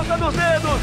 ponta 0.00 0.16
dos 0.16 0.34
dedos. 0.34 0.80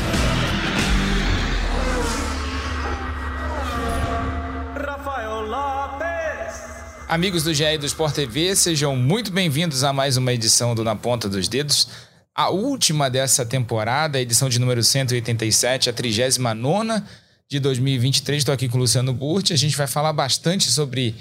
Rafael 4.75 5.41
Lopes. 5.41 6.61
Amigos 7.07 7.43
do 7.43 7.51
GE 7.51 7.79
do 7.79 7.87
Sport 7.87 8.13
TV, 8.13 8.55
sejam 8.55 8.95
muito 8.95 9.31
bem-vindos 9.31 9.83
a 9.83 9.91
mais 9.91 10.17
uma 10.17 10.31
edição 10.33 10.75
do 10.75 10.83
Na 10.83 10.95
Ponta 10.95 11.27
dos 11.27 11.47
Dedos. 11.47 11.87
A 12.35 12.49
última 12.49 13.09
dessa 13.09 13.43
temporada, 13.43 14.21
edição 14.21 14.49
de 14.49 14.59
número 14.59 14.83
187, 14.83 15.89
a 15.89 15.93
39 15.93 17.01
de 17.49 17.59
2023. 17.59 18.37
Estou 18.37 18.53
aqui 18.53 18.69
com 18.69 18.77
o 18.77 18.81
Luciano 18.81 19.13
Burti. 19.13 19.51
A 19.51 19.57
gente 19.57 19.75
vai 19.75 19.87
falar 19.87 20.13
bastante 20.13 20.69
sobre 20.69 21.15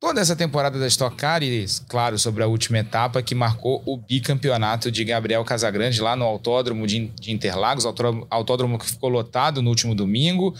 toda 0.00 0.20
essa 0.20 0.36
temporada 0.36 0.78
da 0.78 0.86
Stock 0.86 1.16
Car 1.16 1.42
e, 1.42 1.64
claro, 1.88 2.18
sobre 2.18 2.42
a 2.42 2.46
última 2.46 2.78
etapa 2.78 3.22
que 3.22 3.34
marcou 3.34 3.82
o 3.86 3.96
bicampeonato 3.96 4.90
de 4.90 5.04
Gabriel 5.04 5.44
Casagrande 5.44 6.00
lá 6.00 6.14
no 6.14 6.24
Autódromo 6.24 6.86
de 6.86 7.10
Interlagos, 7.28 7.86
autódromo 8.30 8.78
que 8.78 8.86
ficou 8.86 9.08
lotado 9.08 9.62
no 9.62 9.70
último 9.70 9.94
domingo, 9.94 10.54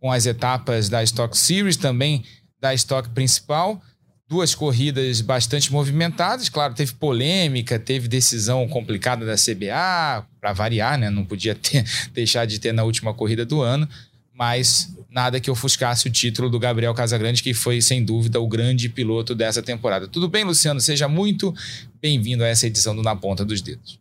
com 0.00 0.12
as 0.12 0.26
etapas 0.26 0.88
da 0.88 1.02
Stock 1.02 1.36
Series, 1.36 1.76
também 1.76 2.24
da 2.60 2.74
Stock 2.74 3.08
principal. 3.10 3.80
Duas 4.28 4.56
corridas 4.56 5.20
bastante 5.20 5.72
movimentadas, 5.72 6.48
claro, 6.48 6.74
teve 6.74 6.92
polêmica, 6.94 7.78
teve 7.78 8.08
decisão 8.08 8.66
complicada 8.66 9.24
da 9.24 9.36
CBA, 9.36 10.26
para 10.40 10.52
variar, 10.52 10.98
né? 10.98 11.08
Não 11.10 11.24
podia 11.24 11.54
ter, 11.54 11.84
deixar 12.12 12.44
de 12.44 12.58
ter 12.58 12.72
na 12.72 12.82
última 12.82 13.14
corrida 13.14 13.44
do 13.46 13.62
ano, 13.62 13.88
mas 14.36 14.94
nada 15.08 15.40
que 15.40 15.50
ofuscasse 15.50 16.06
o 16.06 16.12
título 16.12 16.50
do 16.50 16.58
Gabriel 16.58 16.92
Casagrande, 16.92 17.42
que 17.42 17.54
foi, 17.54 17.80
sem 17.80 18.04
dúvida, 18.04 18.38
o 18.38 18.46
grande 18.46 18.86
piloto 18.88 19.34
dessa 19.34 19.62
temporada. 19.62 20.06
Tudo 20.06 20.28
bem, 20.28 20.44
Luciano? 20.44 20.78
Seja 20.78 21.08
muito 21.08 21.54
bem-vindo 22.02 22.44
a 22.44 22.46
essa 22.46 22.66
edição 22.66 22.94
do 22.94 23.02
Na 23.02 23.16
Ponta 23.16 23.46
dos 23.46 23.62
Dedos. 23.62 23.98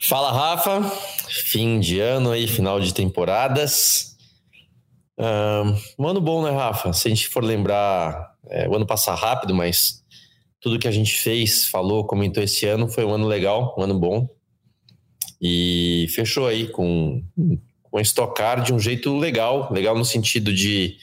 Fala, 0.00 0.30
Rafa. 0.30 0.82
Fim 1.28 1.80
de 1.80 1.98
ano 1.98 2.30
aí, 2.30 2.46
final 2.46 2.80
de 2.80 2.94
temporadas. 2.94 4.16
Um 5.98 6.06
ano 6.06 6.20
bom, 6.20 6.44
né, 6.44 6.50
Rafa? 6.50 6.92
Se 6.92 7.08
a 7.08 7.10
gente 7.10 7.26
for 7.26 7.42
lembrar, 7.42 8.32
é, 8.46 8.68
o 8.68 8.76
ano 8.76 8.86
passar 8.86 9.16
rápido, 9.16 9.54
mas 9.54 10.04
tudo 10.60 10.78
que 10.78 10.88
a 10.88 10.92
gente 10.92 11.14
fez, 11.14 11.66
falou, 11.66 12.06
comentou 12.06 12.42
esse 12.42 12.64
ano 12.66 12.88
foi 12.88 13.04
um 13.04 13.12
ano 13.12 13.26
legal, 13.26 13.74
um 13.76 13.82
ano 13.82 13.98
bom. 13.98 14.28
E 15.42 16.06
fechou 16.14 16.46
aí 16.46 16.68
com 16.68 17.22
com 17.94 18.00
estocar 18.00 18.60
de 18.60 18.74
um 18.74 18.78
jeito 18.80 19.16
legal, 19.16 19.72
legal 19.72 19.96
no 19.96 20.04
sentido 20.04 20.52
de 20.52 20.96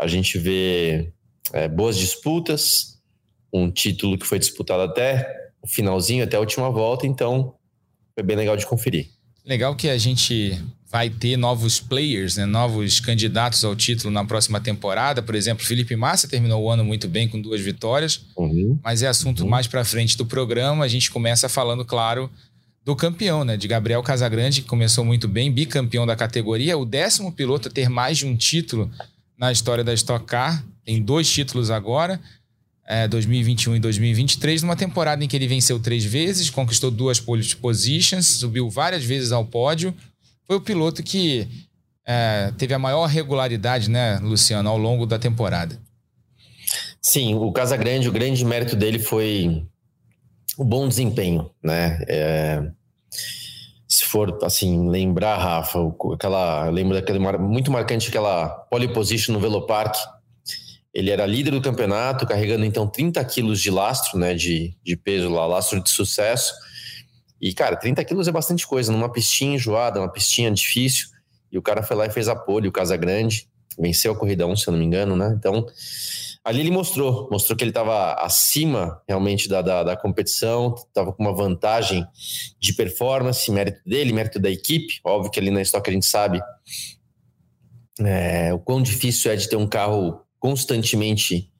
a 0.00 0.06
gente 0.06 0.38
ver 0.38 1.12
é, 1.52 1.66
boas 1.66 1.98
disputas, 1.98 3.00
um 3.52 3.68
título 3.68 4.16
que 4.16 4.24
foi 4.24 4.38
disputado 4.38 4.82
até 4.82 5.50
o 5.60 5.66
finalzinho, 5.66 6.22
até 6.22 6.36
a 6.36 6.40
última 6.40 6.70
volta, 6.70 7.08
então 7.08 7.54
foi 8.14 8.22
bem 8.22 8.36
legal 8.36 8.56
de 8.56 8.64
conferir. 8.64 9.08
Legal 9.44 9.74
que 9.74 9.88
a 9.88 9.98
gente 9.98 10.56
vai 10.88 11.10
ter 11.10 11.36
novos 11.36 11.80
players, 11.80 12.36
né? 12.36 12.46
novos 12.46 13.00
candidatos 13.00 13.64
ao 13.64 13.74
título 13.74 14.12
na 14.12 14.24
próxima 14.24 14.60
temporada. 14.60 15.20
Por 15.20 15.34
exemplo, 15.34 15.66
Felipe 15.66 15.96
Massa 15.96 16.28
terminou 16.28 16.62
o 16.62 16.70
ano 16.70 16.84
muito 16.84 17.08
bem 17.08 17.28
com 17.28 17.40
duas 17.40 17.60
vitórias, 17.60 18.26
uhum. 18.36 18.78
mas 18.84 19.02
é 19.02 19.08
assunto 19.08 19.42
uhum. 19.42 19.48
mais 19.48 19.66
para 19.66 19.84
frente 19.84 20.16
do 20.16 20.24
programa. 20.24 20.84
A 20.84 20.88
gente 20.88 21.10
começa 21.10 21.48
falando, 21.48 21.84
claro, 21.84 22.30
do 22.88 22.96
campeão, 22.96 23.44
né? 23.44 23.54
De 23.54 23.68
Gabriel 23.68 24.02
Casagrande, 24.02 24.62
que 24.62 24.66
começou 24.66 25.04
muito 25.04 25.28
bem, 25.28 25.52
bicampeão 25.52 26.06
da 26.06 26.16
categoria, 26.16 26.78
o 26.78 26.86
décimo 26.86 27.30
piloto 27.30 27.68
a 27.68 27.70
ter 27.70 27.90
mais 27.90 28.16
de 28.16 28.24
um 28.24 28.34
título 28.34 28.90
na 29.36 29.52
história 29.52 29.84
da 29.84 29.92
Stock 29.92 30.24
Car. 30.24 30.64
Tem 30.86 31.02
dois 31.02 31.30
títulos 31.30 31.70
agora, 31.70 32.18
é, 32.86 33.06
2021 33.06 33.76
e 33.76 33.78
2023, 33.78 34.62
numa 34.62 34.74
temporada 34.74 35.22
em 35.22 35.28
que 35.28 35.36
ele 35.36 35.46
venceu 35.46 35.78
três 35.78 36.02
vezes, 36.02 36.48
conquistou 36.48 36.90
duas 36.90 37.20
pole 37.20 37.44
positions, 37.56 38.38
subiu 38.38 38.70
várias 38.70 39.04
vezes 39.04 39.32
ao 39.32 39.44
pódio. 39.44 39.94
Foi 40.46 40.56
o 40.56 40.60
piloto 40.62 41.02
que 41.02 41.46
é, 42.06 42.54
teve 42.56 42.72
a 42.72 42.78
maior 42.78 43.04
regularidade, 43.04 43.90
né, 43.90 44.18
Luciano, 44.22 44.66
ao 44.66 44.78
longo 44.78 45.04
da 45.04 45.18
temporada. 45.18 45.78
Sim, 47.02 47.34
o 47.34 47.52
Casagrande, 47.52 48.08
o 48.08 48.12
grande 48.12 48.42
mérito 48.46 48.74
dele 48.74 48.98
foi 48.98 49.62
o 50.56 50.64
bom 50.64 50.88
desempenho, 50.88 51.50
né? 51.62 52.02
É, 52.08 52.78
se 53.88 54.04
for 54.04 54.38
assim 54.42 54.88
lembrar, 54.88 55.38
Rafa, 55.38 55.78
aquela 56.12 56.68
lembro 56.68 56.94
daquele 56.94 57.18
muito 57.18 57.70
marcante 57.70 58.08
aquela 58.08 58.48
pole 58.48 58.92
position 58.92 59.32
no 59.32 59.40
Velopark. 59.40 59.96
Ele 60.92 61.10
era 61.10 61.24
líder 61.24 61.52
do 61.52 61.62
campeonato, 61.62 62.26
carregando 62.26 62.64
então 62.64 62.86
30 62.86 63.24
quilos 63.24 63.60
de 63.60 63.70
lastro, 63.70 64.18
né, 64.18 64.34
de, 64.34 64.76
de 64.82 64.96
peso 64.96 65.30
lá, 65.30 65.46
lastro 65.46 65.82
de 65.82 65.88
sucesso. 65.90 66.52
E 67.40 67.54
cara, 67.54 67.76
30 67.76 68.04
quilos 68.04 68.28
é 68.28 68.32
bastante 68.32 68.66
coisa 68.66 68.92
numa 68.92 69.10
pistinha 69.10 69.54
enjoada, 69.54 70.00
uma 70.00 70.10
pistinha 70.10 70.50
difícil. 70.50 71.08
E 71.50 71.56
o 71.56 71.62
cara 71.62 71.82
foi 71.82 71.96
lá 71.96 72.06
e 72.06 72.10
fez 72.10 72.28
a 72.28 72.36
pole, 72.36 72.68
o 72.68 72.72
Casa 72.72 72.96
Grande, 72.96 73.48
venceu 73.78 74.12
a 74.12 74.16
corrida 74.16 74.46
1, 74.46 74.56
se 74.56 74.68
eu 74.68 74.72
não 74.72 74.78
me 74.78 74.84
engano, 74.84 75.16
né? 75.16 75.34
Então, 75.38 75.66
ali 76.48 76.60
ele 76.60 76.70
mostrou, 76.70 77.28
mostrou 77.30 77.54
que 77.54 77.62
ele 77.62 77.70
estava 77.70 78.14
acima 78.14 79.02
realmente 79.06 79.50
da, 79.50 79.60
da, 79.60 79.82
da 79.82 79.96
competição, 79.96 80.74
estava 80.74 81.12
com 81.12 81.22
uma 81.22 81.34
vantagem 81.34 82.06
de 82.58 82.72
performance, 82.72 83.50
mérito 83.52 83.80
dele, 83.84 84.14
mérito 84.14 84.40
da 84.40 84.48
equipe. 84.48 84.98
Óbvio 85.04 85.30
que 85.30 85.38
ali 85.38 85.50
na 85.50 85.60
Stock 85.60 85.88
a 85.88 85.92
gente 85.92 86.06
sabe 86.06 86.40
é, 88.00 88.50
o 88.54 88.58
quão 88.58 88.80
difícil 88.80 89.30
é 89.30 89.36
de 89.36 89.46
ter 89.46 89.56
um 89.56 89.66
carro 89.66 90.22
constantemente 90.40 91.52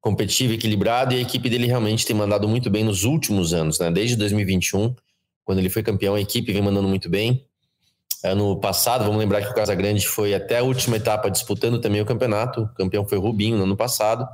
competitivo, 0.00 0.52
equilibrado, 0.52 1.14
e 1.14 1.18
a 1.18 1.20
equipe 1.20 1.50
dele 1.50 1.66
realmente 1.66 2.06
tem 2.06 2.14
mandado 2.14 2.48
muito 2.48 2.70
bem 2.70 2.84
nos 2.84 3.02
últimos 3.02 3.52
anos, 3.52 3.80
né? 3.80 3.90
Desde 3.90 4.14
2021, 4.14 4.94
quando 5.44 5.58
ele 5.58 5.68
foi 5.68 5.82
campeão, 5.82 6.14
a 6.14 6.20
equipe 6.20 6.52
vem 6.52 6.62
mandando 6.62 6.86
muito 6.86 7.08
bem. 7.08 7.44
Ano 8.24 8.60
passado, 8.60 9.04
vamos 9.04 9.18
lembrar 9.18 9.42
que 9.42 9.50
o 9.50 9.54
Casagrande 9.54 10.06
foi 10.06 10.32
até 10.32 10.58
a 10.58 10.62
última 10.62 10.96
etapa 10.96 11.28
disputando 11.28 11.80
também 11.80 12.00
o 12.00 12.06
campeonato. 12.06 12.62
O 12.62 12.74
campeão 12.74 13.06
foi 13.06 13.18
Rubinho 13.18 13.56
no 13.56 13.64
ano 13.64 13.76
passado. 13.76 14.26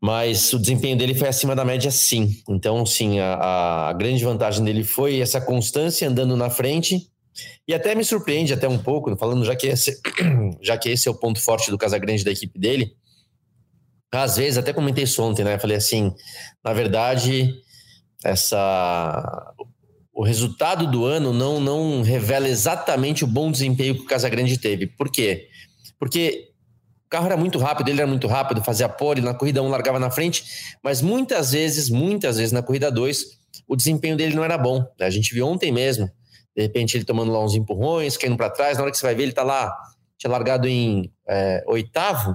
Mas 0.00 0.52
o 0.52 0.58
desempenho 0.58 0.96
dele 0.96 1.14
foi 1.14 1.28
acima 1.28 1.54
da 1.54 1.64
média, 1.64 1.90
sim. 1.90 2.42
Então, 2.48 2.84
sim, 2.84 3.20
a, 3.20 3.88
a 3.88 3.92
grande 3.92 4.24
vantagem 4.24 4.64
dele 4.64 4.82
foi 4.82 5.20
essa 5.20 5.40
constância 5.40 6.08
andando 6.08 6.36
na 6.36 6.50
frente. 6.50 7.08
E 7.66 7.74
até 7.74 7.94
me 7.94 8.04
surpreende 8.04 8.52
até 8.52 8.68
um 8.68 8.78
pouco, 8.78 9.14
falando 9.16 9.44
já 9.44 9.54
que 9.54 9.68
esse, 9.68 10.00
já 10.60 10.76
que 10.76 10.88
esse 10.88 11.06
é 11.06 11.10
o 11.10 11.14
ponto 11.14 11.40
forte 11.40 11.70
do 11.70 11.78
Casagrande 11.78 12.24
da 12.24 12.32
equipe 12.32 12.58
dele. 12.58 12.96
Às 14.12 14.36
vezes, 14.36 14.58
até 14.58 14.72
comentei 14.72 15.04
isso 15.04 15.22
ontem, 15.22 15.44
né? 15.44 15.58
Falei 15.58 15.76
assim, 15.76 16.12
na 16.64 16.72
verdade, 16.72 17.54
essa 18.24 19.54
o 20.16 20.24
resultado 20.24 20.90
do 20.90 21.04
ano 21.04 21.30
não, 21.30 21.60
não 21.60 22.00
revela 22.00 22.48
exatamente 22.48 23.22
o 23.22 23.26
bom 23.26 23.52
desempenho 23.52 23.94
que 23.94 24.00
o 24.00 24.06
Casagrande 24.06 24.56
teve. 24.56 24.86
Por 24.86 25.10
quê? 25.12 25.48
Porque 25.98 26.52
o 27.04 27.10
carro 27.10 27.26
era 27.26 27.36
muito 27.36 27.58
rápido, 27.58 27.90
ele 27.90 28.00
era 28.00 28.08
muito 28.08 28.26
rápido, 28.26 28.64
fazia 28.64 28.88
pole, 28.88 29.20
na 29.20 29.34
corrida 29.34 29.62
1 29.62 29.68
largava 29.68 29.98
na 29.98 30.10
frente, 30.10 30.42
mas 30.82 31.02
muitas 31.02 31.52
vezes, 31.52 31.90
muitas 31.90 32.38
vezes 32.38 32.50
na 32.50 32.62
corrida 32.62 32.90
2, 32.90 33.24
o 33.68 33.76
desempenho 33.76 34.16
dele 34.16 34.34
não 34.34 34.42
era 34.42 34.56
bom. 34.56 34.82
A 34.98 35.10
gente 35.10 35.34
viu 35.34 35.46
ontem 35.46 35.70
mesmo, 35.70 36.10
de 36.56 36.62
repente 36.62 36.96
ele 36.96 37.04
tomando 37.04 37.30
lá 37.30 37.44
uns 37.44 37.54
empurrões, 37.54 38.16
caindo 38.16 38.38
para 38.38 38.48
trás, 38.48 38.78
na 38.78 38.84
hora 38.84 38.90
que 38.90 38.96
você 38.96 39.04
vai 39.04 39.14
ver 39.14 39.24
ele 39.24 39.32
tá 39.32 39.42
lá, 39.42 39.70
tinha 40.16 40.30
largado 40.30 40.66
em 40.66 41.12
é, 41.28 41.62
oitavo, 41.66 42.30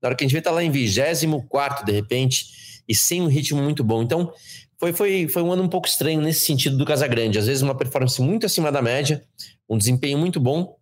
na 0.00 0.08
hora 0.08 0.14
que 0.14 0.22
a 0.22 0.26
gente 0.26 0.36
vê 0.36 0.40
tá 0.40 0.52
lá 0.52 0.62
em 0.62 0.70
vigésimo 0.70 1.44
quarto, 1.48 1.84
de 1.84 1.90
repente, 1.90 2.46
e 2.88 2.94
sem 2.94 3.20
um 3.20 3.26
ritmo 3.26 3.60
muito 3.60 3.82
bom. 3.82 4.04
Então, 4.04 4.32
foi, 4.84 4.92
foi, 4.92 5.28
foi 5.28 5.42
um 5.42 5.52
ano 5.52 5.62
um 5.62 5.68
pouco 5.68 5.88
estranho 5.88 6.20
nesse 6.20 6.40
sentido 6.40 6.76
do 6.76 6.84
Casagrande. 6.84 7.38
Às 7.38 7.46
vezes 7.46 7.62
uma 7.62 7.74
performance 7.74 8.20
muito 8.20 8.44
acima 8.44 8.70
da 8.70 8.82
média, 8.82 9.22
um 9.68 9.78
desempenho 9.78 10.18
muito 10.18 10.38
bom, 10.38 10.76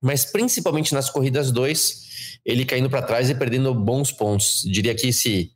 mas 0.00 0.24
principalmente 0.24 0.94
nas 0.94 1.10
corridas 1.10 1.50
2, 1.50 2.38
ele 2.44 2.64
caindo 2.64 2.88
para 2.88 3.02
trás 3.02 3.28
e 3.28 3.34
perdendo 3.34 3.74
bons 3.74 4.10
pontos. 4.10 4.62
Diria 4.64 4.94
que 4.94 5.12
se 5.12 5.50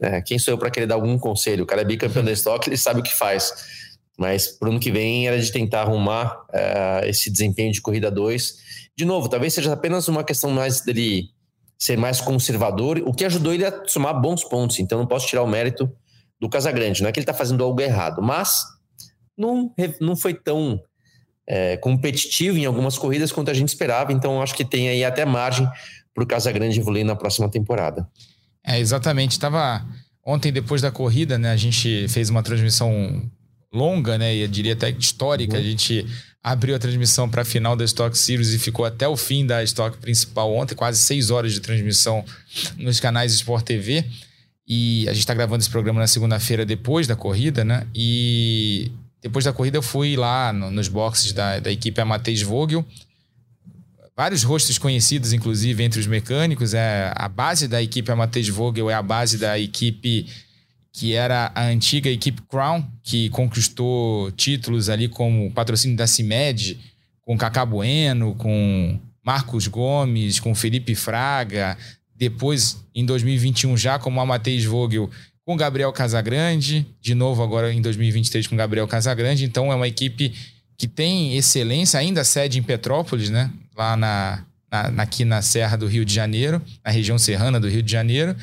né, 0.00 0.22
quem 0.22 0.38
sou 0.38 0.52
eu 0.54 0.58
para 0.58 0.70
querer 0.70 0.86
dar 0.86 0.94
algum 0.94 1.18
conselho? 1.18 1.64
O 1.64 1.66
cara 1.66 1.82
é 1.82 1.84
bicampeão 1.84 2.24
da 2.24 2.32
estoque, 2.32 2.68
ele 2.68 2.76
sabe 2.76 3.00
o 3.00 3.02
que 3.02 3.14
faz. 3.14 3.52
Mas 4.16 4.48
para 4.48 4.68
o 4.68 4.70
ano 4.70 4.80
que 4.80 4.90
vem 4.90 5.26
era 5.26 5.38
de 5.38 5.50
tentar 5.50 5.82
arrumar 5.82 6.46
uh, 6.48 7.04
esse 7.04 7.30
desempenho 7.30 7.72
de 7.72 7.82
corrida 7.82 8.10
2. 8.10 8.56
De 8.96 9.04
novo, 9.04 9.28
talvez 9.28 9.52
seja 9.52 9.72
apenas 9.72 10.08
uma 10.08 10.24
questão 10.24 10.50
mais 10.50 10.80
dele 10.80 11.28
ser 11.78 11.98
mais 11.98 12.20
conservador, 12.20 13.02
o 13.04 13.12
que 13.12 13.24
ajudou 13.24 13.52
ele 13.52 13.66
a 13.66 13.82
somar 13.86 14.18
bons 14.18 14.44
pontos. 14.44 14.78
Então 14.78 14.98
não 14.98 15.06
posso 15.06 15.26
tirar 15.26 15.42
o 15.42 15.46
mérito 15.46 15.90
do 16.44 16.50
Casagrande. 16.50 17.02
Não 17.02 17.08
é 17.08 17.12
que 17.12 17.18
ele 17.18 17.24
está 17.24 17.32
fazendo 17.32 17.64
algo 17.64 17.80
errado, 17.80 18.22
mas 18.22 18.64
não, 19.36 19.72
não 20.00 20.14
foi 20.14 20.34
tão 20.34 20.80
é, 21.46 21.76
competitivo 21.78 22.58
em 22.58 22.66
algumas 22.66 22.98
corridas 22.98 23.32
quanto 23.32 23.50
a 23.50 23.54
gente 23.54 23.68
esperava. 23.68 24.12
Então, 24.12 24.42
acho 24.42 24.54
que 24.54 24.64
tem 24.64 24.88
aí 24.88 25.02
até 25.04 25.24
margem 25.24 25.66
para 26.14 26.22
o 26.22 26.26
Casagrande 26.26 26.78
evoluir 26.78 27.04
na 27.04 27.16
próxima 27.16 27.50
temporada. 27.50 28.06
É, 28.64 28.78
exatamente. 28.78 29.32
Estava 29.32 29.84
ontem, 30.24 30.52
depois 30.52 30.82
da 30.82 30.90
corrida, 30.90 31.38
né? 31.38 31.50
A 31.50 31.56
gente 31.56 32.06
fez 32.08 32.28
uma 32.28 32.42
transmissão 32.42 33.22
longa, 33.72 34.18
né? 34.18 34.34
E 34.34 34.42
eu 34.42 34.48
diria 34.48 34.74
até 34.74 34.90
histórica. 34.90 35.54
Uhum. 35.54 35.60
A 35.60 35.64
gente 35.64 36.06
abriu 36.42 36.76
a 36.76 36.78
transmissão 36.78 37.28
para 37.28 37.40
a 37.40 37.44
final 37.44 37.74
da 37.74 37.84
Stock 37.84 38.16
Series 38.16 38.50
e 38.50 38.58
ficou 38.58 38.84
até 38.84 39.08
o 39.08 39.16
fim 39.16 39.46
da 39.46 39.62
Stock 39.64 39.96
principal 39.96 40.54
ontem, 40.54 40.74
quase 40.74 41.00
seis 41.00 41.30
horas 41.30 41.54
de 41.54 41.60
transmissão 41.60 42.22
nos 42.76 43.00
canais 43.00 43.32
Sport 43.32 43.64
TV. 43.64 44.04
E 44.66 45.06
a 45.08 45.12
gente 45.12 45.20
está 45.20 45.34
gravando 45.34 45.60
esse 45.60 45.70
programa 45.70 46.00
na 46.00 46.06
segunda-feira 46.06 46.64
depois 46.64 47.06
da 47.06 47.14
corrida, 47.14 47.64
né? 47.64 47.86
E 47.94 48.90
depois 49.20 49.44
da 49.44 49.52
corrida 49.52 49.78
eu 49.78 49.82
fui 49.82 50.16
lá 50.16 50.52
no, 50.52 50.70
nos 50.70 50.88
boxes 50.88 51.32
da, 51.32 51.60
da 51.60 51.70
equipe 51.70 52.00
Amateus 52.00 52.42
Vogel. 52.42 52.84
Vários 54.16 54.42
rostos 54.42 54.78
conhecidos, 54.78 55.32
inclusive, 55.32 55.82
entre 55.82 55.98
os 55.98 56.06
mecânicos. 56.06 56.72
É, 56.72 57.12
a 57.16 57.28
base 57.28 57.66
da 57.66 57.82
equipe 57.82 58.10
Amateus 58.10 58.48
Vogel 58.48 58.88
é 58.88 58.94
a 58.94 59.02
base 59.02 59.38
da 59.38 59.58
equipe 59.58 60.26
que 60.94 61.12
era 61.12 61.50
a 61.56 61.64
antiga 61.64 62.08
equipe 62.08 62.40
Crown, 62.42 62.86
que 63.02 63.28
conquistou 63.30 64.30
títulos 64.30 64.88
ali 64.88 65.08
como 65.08 65.50
patrocínio 65.50 65.96
da 65.96 66.06
CIMED, 66.06 66.78
com 67.22 67.36
Cacá 67.36 67.66
Bueno, 67.66 68.36
com 68.36 69.00
Marcos 69.20 69.66
Gomes, 69.66 70.38
com 70.38 70.54
Felipe 70.54 70.94
Fraga, 70.94 71.76
depois 72.16 72.82
em 72.94 73.04
2021 73.04 73.76
já 73.76 73.98
como 73.98 74.20
Amateus 74.20 74.64
Vogel 74.64 75.10
com 75.44 75.56
Gabriel 75.56 75.92
Casagrande, 75.92 76.86
de 77.00 77.14
novo 77.14 77.42
agora 77.42 77.72
em 77.72 77.82
2023 77.82 78.46
com 78.46 78.56
Gabriel 78.56 78.88
Casagrande. 78.88 79.44
Então 79.44 79.70
é 79.70 79.74
uma 79.74 79.86
equipe 79.86 80.32
que 80.76 80.88
tem 80.88 81.36
excelência, 81.36 82.00
ainda 82.00 82.24
sede 82.24 82.58
em 82.58 82.62
Petrópolis, 82.62 83.30
né? 83.30 83.50
Lá 83.76 83.96
na, 83.96 84.44
na, 84.70 85.02
aqui 85.02 85.24
na 85.24 85.42
Serra 85.42 85.76
do 85.76 85.86
Rio 85.86 86.04
de 86.04 86.14
Janeiro, 86.14 86.62
na 86.84 86.90
região 86.90 87.18
serrana 87.18 87.60
do 87.60 87.68
Rio 87.68 87.82
de 87.82 87.92
Janeiro. 87.92 88.34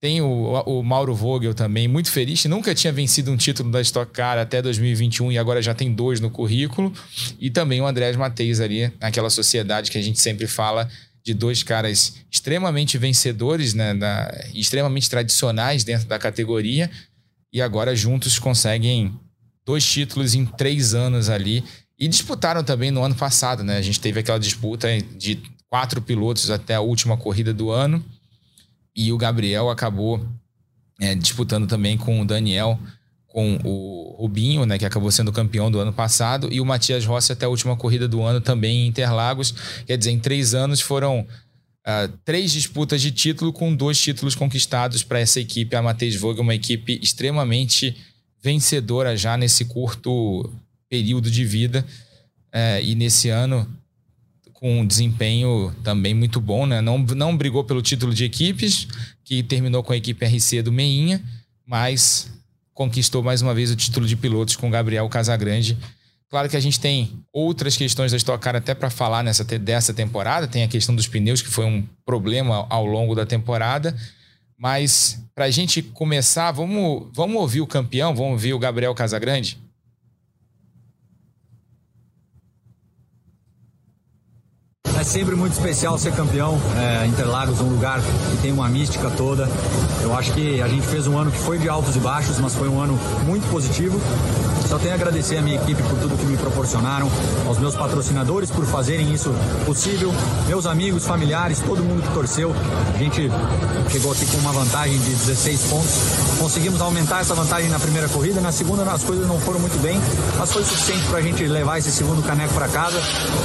Tem 0.00 0.20
o, 0.20 0.52
o 0.66 0.82
Mauro 0.82 1.14
Vogel 1.14 1.54
também, 1.54 1.88
muito 1.88 2.10
feliz. 2.10 2.44
Nunca 2.44 2.74
tinha 2.74 2.92
vencido 2.92 3.30
um 3.30 3.36
título 3.38 3.70
da 3.70 3.80
Stock 3.80 4.12
Car 4.12 4.36
até 4.36 4.60
2021 4.60 5.32
e 5.32 5.38
agora 5.38 5.62
já 5.62 5.72
tem 5.72 5.94
dois 5.94 6.20
no 6.20 6.28
currículo. 6.28 6.92
E 7.40 7.48
também 7.48 7.80
o 7.80 7.86
Andrés 7.86 8.14
Mateus 8.14 8.60
ali, 8.60 8.92
naquela 9.00 9.30
sociedade 9.30 9.90
que 9.90 9.96
a 9.96 10.02
gente 10.02 10.20
sempre 10.20 10.46
fala 10.46 10.90
de 11.24 11.32
dois 11.32 11.62
caras 11.62 12.16
extremamente 12.30 12.98
vencedores, 12.98 13.72
né, 13.72 13.94
da, 13.94 14.30
extremamente 14.52 15.08
tradicionais 15.08 15.82
dentro 15.82 16.06
da 16.06 16.18
categoria, 16.18 16.90
e 17.52 17.62
agora 17.62 17.96
juntos 17.96 18.38
conseguem 18.38 19.18
dois 19.64 19.84
títulos 19.84 20.34
em 20.34 20.44
três 20.44 20.92
anos 20.92 21.30
ali. 21.30 21.64
E 21.98 22.08
disputaram 22.08 22.62
também 22.62 22.90
no 22.90 23.02
ano 23.02 23.14
passado, 23.14 23.62
né? 23.62 23.76
A 23.76 23.82
gente 23.82 24.00
teve 24.00 24.18
aquela 24.18 24.38
disputa 24.38 24.88
de 25.16 25.40
quatro 25.70 26.02
pilotos 26.02 26.50
até 26.50 26.74
a 26.74 26.80
última 26.80 27.16
corrida 27.16 27.54
do 27.54 27.70
ano. 27.70 28.04
E 28.96 29.12
o 29.12 29.16
Gabriel 29.16 29.70
acabou 29.70 30.26
é, 31.00 31.14
disputando 31.14 31.68
também 31.68 31.96
com 31.96 32.20
o 32.20 32.24
Daniel 32.24 32.78
com 33.34 33.58
o 33.64 34.14
Rubinho, 34.16 34.64
né, 34.64 34.78
que 34.78 34.86
acabou 34.86 35.10
sendo 35.10 35.32
campeão 35.32 35.68
do 35.68 35.80
ano 35.80 35.92
passado, 35.92 36.48
e 36.52 36.60
o 36.60 36.64
Matias 36.64 37.04
Rossi 37.04 37.32
até 37.32 37.46
a 37.46 37.48
última 37.48 37.74
corrida 37.74 38.06
do 38.06 38.22
ano 38.22 38.40
também 38.40 38.82
em 38.82 38.86
Interlagos. 38.86 39.52
Quer 39.84 39.98
dizer, 39.98 40.12
em 40.12 40.20
três 40.20 40.54
anos 40.54 40.80
foram 40.80 41.26
uh, 41.84 42.16
três 42.24 42.52
disputas 42.52 43.02
de 43.02 43.10
título 43.10 43.52
com 43.52 43.74
dois 43.74 44.00
títulos 44.00 44.36
conquistados 44.36 45.02
para 45.02 45.18
essa 45.18 45.40
equipe, 45.40 45.74
a 45.74 45.82
Matheus 45.82 46.14
Vogue, 46.14 46.40
uma 46.40 46.54
equipe 46.54 47.00
extremamente 47.02 47.96
vencedora 48.40 49.16
já 49.16 49.36
nesse 49.36 49.64
curto 49.64 50.48
período 50.88 51.28
de 51.28 51.44
vida. 51.44 51.84
Uh, 52.54 52.84
e 52.84 52.94
nesse 52.94 53.30
ano 53.30 53.68
com 54.52 54.82
um 54.82 54.86
desempenho 54.86 55.74
também 55.82 56.14
muito 56.14 56.40
bom, 56.40 56.66
né? 56.66 56.80
Não, 56.80 56.98
não 56.98 57.36
brigou 57.36 57.64
pelo 57.64 57.82
título 57.82 58.14
de 58.14 58.22
equipes, 58.22 58.86
que 59.24 59.42
terminou 59.42 59.82
com 59.82 59.92
a 59.92 59.96
equipe 59.96 60.24
RC 60.24 60.62
do 60.62 60.70
Meinha, 60.70 61.20
mas 61.66 62.32
conquistou 62.74 63.22
mais 63.22 63.40
uma 63.40 63.54
vez 63.54 63.70
o 63.70 63.76
título 63.76 64.06
de 64.06 64.16
pilotos 64.16 64.56
com 64.56 64.68
Gabriel 64.68 65.08
Casagrande. 65.08 65.78
Claro 66.28 66.48
que 66.48 66.56
a 66.56 66.60
gente 66.60 66.80
tem 66.80 67.24
outras 67.32 67.76
questões 67.76 68.10
da 68.10 68.16
Stock 68.16 68.42
Car 68.42 68.56
até 68.56 68.74
para 68.74 68.90
falar 68.90 69.22
nessa 69.22 69.44
dessa 69.44 69.94
temporada. 69.94 70.48
Tem 70.48 70.64
a 70.64 70.68
questão 70.68 70.94
dos 70.94 71.06
pneus, 71.06 71.40
que 71.40 71.48
foi 71.48 71.64
um 71.64 71.86
problema 72.04 72.66
ao 72.68 72.84
longo 72.84 73.14
da 73.14 73.24
temporada. 73.24 73.96
Mas 74.58 75.22
para 75.34 75.44
a 75.44 75.50
gente 75.50 75.80
começar, 75.80 76.50
vamos, 76.50 77.08
vamos 77.12 77.36
ouvir 77.36 77.60
o 77.60 77.66
campeão, 77.66 78.14
vamos 78.14 78.32
ouvir 78.32 78.52
o 78.52 78.58
Gabriel 78.58 78.94
Casagrande? 78.94 79.58
É 85.04 85.06
sempre 85.06 85.36
muito 85.36 85.52
especial 85.52 85.98
ser 85.98 86.12
campeão. 86.12 86.58
É, 86.78 87.06
Interlagos, 87.06 87.60
um 87.60 87.68
lugar 87.68 88.00
que 88.00 88.38
tem 88.40 88.50
uma 88.50 88.66
mística 88.70 89.10
toda. 89.10 89.46
Eu 90.00 90.16
acho 90.16 90.32
que 90.32 90.62
a 90.62 90.66
gente 90.66 90.86
fez 90.86 91.06
um 91.06 91.18
ano 91.18 91.30
que 91.30 91.36
foi 91.36 91.58
de 91.58 91.68
altos 91.68 91.94
e 91.94 91.98
baixos, 91.98 92.40
mas 92.40 92.54
foi 92.54 92.70
um 92.70 92.80
ano 92.80 92.98
muito 93.26 93.46
positivo. 93.50 94.00
Só 94.68 94.78
tenho 94.78 94.92
a 94.92 94.94
agradecer 94.94 95.36
a 95.36 95.42
minha 95.42 95.56
equipe 95.56 95.82
por 95.82 95.98
tudo 95.98 96.16
que 96.16 96.24
me 96.26 96.36
proporcionaram, 96.36 97.10
aos 97.46 97.58
meus 97.58 97.74
patrocinadores 97.74 98.50
por 98.50 98.64
fazerem 98.64 99.12
isso 99.12 99.30
possível, 99.66 100.12
meus 100.46 100.66
amigos, 100.66 101.06
familiares, 101.06 101.60
todo 101.60 101.82
mundo 101.82 102.02
que 102.02 102.12
torceu. 102.12 102.54
A 102.94 102.98
gente 102.98 103.30
chegou 103.90 104.12
aqui 104.12 104.26
com 104.26 104.38
uma 104.38 104.52
vantagem 104.52 104.98
de 104.98 105.10
16 105.10 105.62
pontos. 105.64 105.94
Conseguimos 106.38 106.80
aumentar 106.80 107.20
essa 107.20 107.34
vantagem 107.34 107.68
na 107.70 107.78
primeira 107.78 108.08
corrida, 108.08 108.40
na 108.40 108.52
segunda 108.52 108.84
as 108.84 109.02
coisas 109.02 109.26
não 109.26 109.38
foram 109.40 109.60
muito 109.60 109.80
bem, 109.80 110.00
mas 110.38 110.52
foi 110.52 110.64
suficiente 110.64 111.06
para 111.06 111.18
a 111.18 111.22
gente 111.22 111.44
levar 111.46 111.78
esse 111.78 111.90
segundo 111.90 112.22
caneco 112.22 112.54
para 112.54 112.68
casa. 112.68 113.00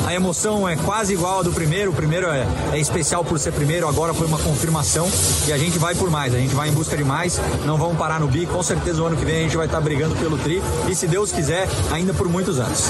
A 0.06 0.14
emoção 0.14 0.68
é 0.68 0.76
quase 0.76 1.14
igual 1.14 1.40
a 1.40 1.44
do 1.44 1.52
primeiro. 1.52 1.92
O 1.92 1.94
primeiro 1.94 2.28
é, 2.28 2.46
é 2.74 2.80
especial 2.80 3.24
por 3.24 3.40
ser 3.40 3.52
primeiro, 3.52 3.88
agora 3.88 4.14
foi 4.14 4.28
uma 4.28 4.40
confirmação 4.40 5.10
e 5.48 5.54
a 5.54 5.58
gente 5.58 5.78
vai 5.80 5.96
por 5.96 6.10
mais, 6.10 6.34
a 6.34 6.38
gente 6.38 6.54
vai 6.54 6.70
em 6.70 6.74
busca 6.74 6.96
de 6.96 7.04
mais. 7.04 7.40
Não 7.66 7.78
vamos 7.78 7.98
parar 7.98 8.20
no 8.20 8.28
bi, 8.28 8.46
com 8.46 8.62
certeza 8.62 9.02
o 9.02 9.06
ano 9.06 9.16
que 9.16 9.26
vem 9.26 9.40
a 9.40 9.44
gente 9.44 9.58
vai 9.58 9.66
estar 9.66 9.82
brigando 9.82 10.16
pelo 10.16 10.38
tri 10.38 10.62
e 10.88 10.96
se 10.96 11.08
Deus 11.10 11.32
quiser, 11.32 11.68
ainda 11.92 12.14
por 12.14 12.30
muitos 12.30 12.60
anos. 12.60 12.86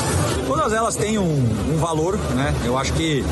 Todas 0.46 0.74
elas 0.74 0.96
têm 0.96 1.18
um, 1.18 1.74
um 1.74 1.78
valor, 1.78 2.18
né? 2.36 2.54
Eu 2.66 2.78
acho 2.78 2.94
que 2.94 3.24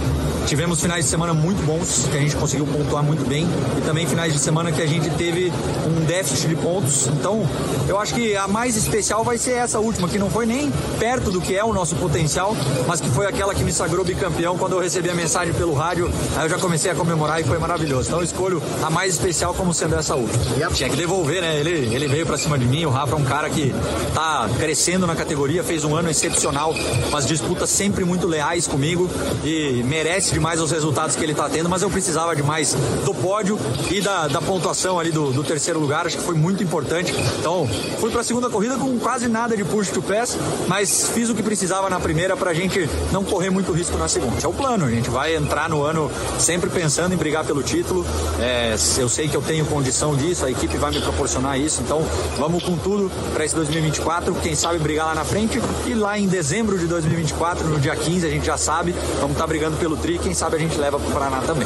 tivemos 0.48 0.80
finais 0.82 1.04
de 1.04 1.12
semana 1.12 1.34
muito 1.34 1.62
bons, 1.64 2.08
que 2.10 2.18
a 2.18 2.22
gente 2.22 2.36
conseguiu 2.38 2.66
pontuar 2.66 3.04
muito 3.04 3.28
bem, 3.28 3.46
e 3.78 3.82
também 3.82 4.08
finais 4.08 4.32
de 4.32 4.40
semana 4.40 4.72
que 4.72 4.82
a 4.82 4.88
gente 4.88 5.10
teve 5.12 5.52
um 5.86 6.06
déficit 6.06 6.48
de 6.48 6.56
pontos. 6.56 7.08
Então, 7.08 7.46
eu 7.88 8.00
acho 8.00 8.14
que 8.14 8.36
a 8.36 8.48
mais 8.48 8.78
especial 8.78 9.26
vai 9.26 9.38
ser 9.38 9.52
essa 9.52 9.78
última, 9.80 10.08
que 10.08 10.18
não 10.18 10.30
foi 10.30 10.46
nem 10.46 10.72
perto 10.98 11.32
do 11.32 11.42
que 11.42 11.54
é 11.54 11.64
o 11.64 11.74
nosso 11.74 11.96
potencial, 11.98 12.56
mas 12.88 13.02
que 13.02 13.10
foi 13.10 13.26
aquela 13.26 13.54
que 13.54 13.64
me 13.64 13.74
sagrou 13.74 14.06
bicampeão 14.06 14.58
quando 14.58 14.74
eu 14.74 14.80
recebi 14.80 15.10
a 15.10 15.16
mensagem 15.16 15.54
pelo 15.54 15.74
rádio. 15.74 16.10
Aí 16.38 16.46
eu 16.46 16.50
já 16.50 16.58
comecei 16.58 16.90
a 16.90 16.96
comemorar 16.96 17.42
e 17.42 17.44
foi 17.44 17.60
maravilhoso. 17.60 18.08
Então, 18.08 18.20
eu 18.20 18.26
escolho 18.26 18.64
a 18.82 18.90
mais 18.90 19.14
especial 19.14 19.54
como 19.54 19.74
sendo 19.74 19.96
essa 19.96 20.16
última. 20.16 20.72
Tinha 20.74 20.90
que 20.90 20.96
devolver, 20.96 21.42
né? 21.42 21.60
Ele, 21.60 21.94
ele 21.94 22.08
veio 22.08 22.26
para 22.26 22.38
cima 22.38 22.58
de 22.58 22.66
mim. 22.66 22.86
O 22.86 22.90
Rafa 22.90 23.14
é 23.14 23.18
um 23.18 23.26
cara 23.26 23.50
que 23.50 23.74
tá 24.14 24.50
crescendo 24.58 25.06
na 25.06 25.16
categoria, 25.16 25.62
fez 25.62 25.84
um 25.84 25.94
ano 25.94 26.10
excepcional, 26.10 26.74
umas 27.10 27.26
disputas 27.26 27.70
sempre 27.70 28.06
muito 28.06 28.26
leais 28.28 28.66
comigo 28.66 29.10
e 29.44 29.84
merece 29.84 30.37
demais 30.38 30.62
os 30.62 30.70
resultados 30.70 31.16
que 31.16 31.24
ele 31.24 31.32
está 31.32 31.50
tendo, 31.50 31.68
mas 31.68 31.82
eu 31.82 31.90
precisava 31.90 32.36
demais 32.36 32.76
do 33.04 33.14
pódio 33.14 33.58
e 33.90 34.02
da, 34.02 34.28
da 34.28 34.40
pontuação 34.40 35.00
ali 35.00 35.12
do, 35.12 35.32
do, 35.32 35.44
terceiro 35.44 35.80
lugar, 35.80 36.06
acho 36.06 36.18
que 36.18 36.24
foi 36.24 36.36
muito 36.36 36.64
importante. 36.64 37.12
Então, 37.40 37.68
fui 38.00 38.12
para 38.12 38.22
a 38.22 38.24
segunda 38.24 38.48
corrida 38.48 38.76
com 38.78 39.00
quase 39.00 39.28
nada 39.28 39.58
de 39.58 39.66
push 39.66 39.90
to 39.90 40.02
pass, 40.02 40.38
mas 40.68 41.10
fiz 41.10 41.30
o 41.30 41.36
que 41.36 41.42
precisava 41.42 41.90
na 41.90 42.00
primeira 42.00 42.38
para 42.38 42.52
a 42.52 42.54
gente 42.54 42.88
não 43.12 43.24
correr 43.24 43.50
muito 43.50 43.72
risco 43.72 43.98
na 43.98 44.08
segunda. 44.08 44.38
Esse 44.38 44.46
é 44.46 44.50
o 44.50 44.54
plano, 44.54 44.86
a 44.86 44.92
gente 44.92 45.10
vai 45.10 45.36
entrar 45.36 45.70
no 45.70 45.82
ano 45.82 46.12
sempre 46.38 46.70
pensando 46.70 47.14
em 47.14 47.18
brigar 47.18 47.44
pelo 47.44 47.64
título. 47.64 48.06
É, 48.40 48.76
eu 49.00 49.10
sei 49.10 49.28
que 49.28 49.36
eu 49.36 49.42
tenho 49.42 49.66
condição 49.66 50.16
disso, 50.16 50.46
a 50.46 50.52
equipe 50.52 50.78
vai 50.78 50.92
me 50.92 51.02
proporcionar 51.02 51.60
isso, 51.60 51.82
então 51.82 52.06
vamos 52.38 52.64
com 52.64 52.78
tudo 52.78 53.12
para 53.34 53.44
esse 53.44 53.56
2024. 53.56 54.36
Quem 54.36 54.54
sabe 54.54 54.78
brigar 54.78 55.08
lá 55.08 55.16
na 55.16 55.26
frente. 55.26 55.60
E 55.88 55.94
lá 55.94 56.20
em 56.20 56.28
dezembro 56.28 56.78
de 56.78 56.86
2024, 56.86 57.68
no 57.68 57.80
dia 57.80 57.96
15, 57.96 58.28
a 58.28 58.30
gente 58.30 58.46
já 58.46 58.58
sabe, 58.58 58.94
vamos 59.20 59.32
estar 59.32 59.44
tá 59.44 59.48
brigando 59.48 59.78
pelo 59.78 59.98
Tri. 59.98 60.20
Quem 60.28 60.34
sabe 60.34 60.58
a 60.58 60.60
gente 60.60 60.76
leva 60.76 61.00
para 61.00 61.08
o 61.08 61.14
Paraná 61.14 61.42
também. 61.42 61.66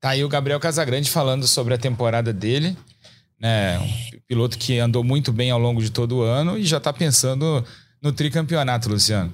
Tá 0.00 0.08
aí 0.08 0.24
o 0.24 0.28
Gabriel 0.30 0.58
Casagrande 0.58 1.10
falando 1.10 1.46
sobre 1.46 1.74
a 1.74 1.78
temporada 1.78 2.32
dele. 2.32 2.74
Né, 3.38 3.78
um 3.78 4.20
piloto 4.26 4.56
que 4.56 4.78
andou 4.78 5.04
muito 5.04 5.30
bem 5.30 5.50
ao 5.50 5.58
longo 5.58 5.82
de 5.82 5.90
todo 5.90 6.16
o 6.16 6.22
ano 6.22 6.56
e 6.56 6.64
já 6.64 6.78
está 6.78 6.90
pensando 6.90 7.62
no 8.02 8.12
tricampeonato, 8.12 8.88
Luciano. 8.88 9.30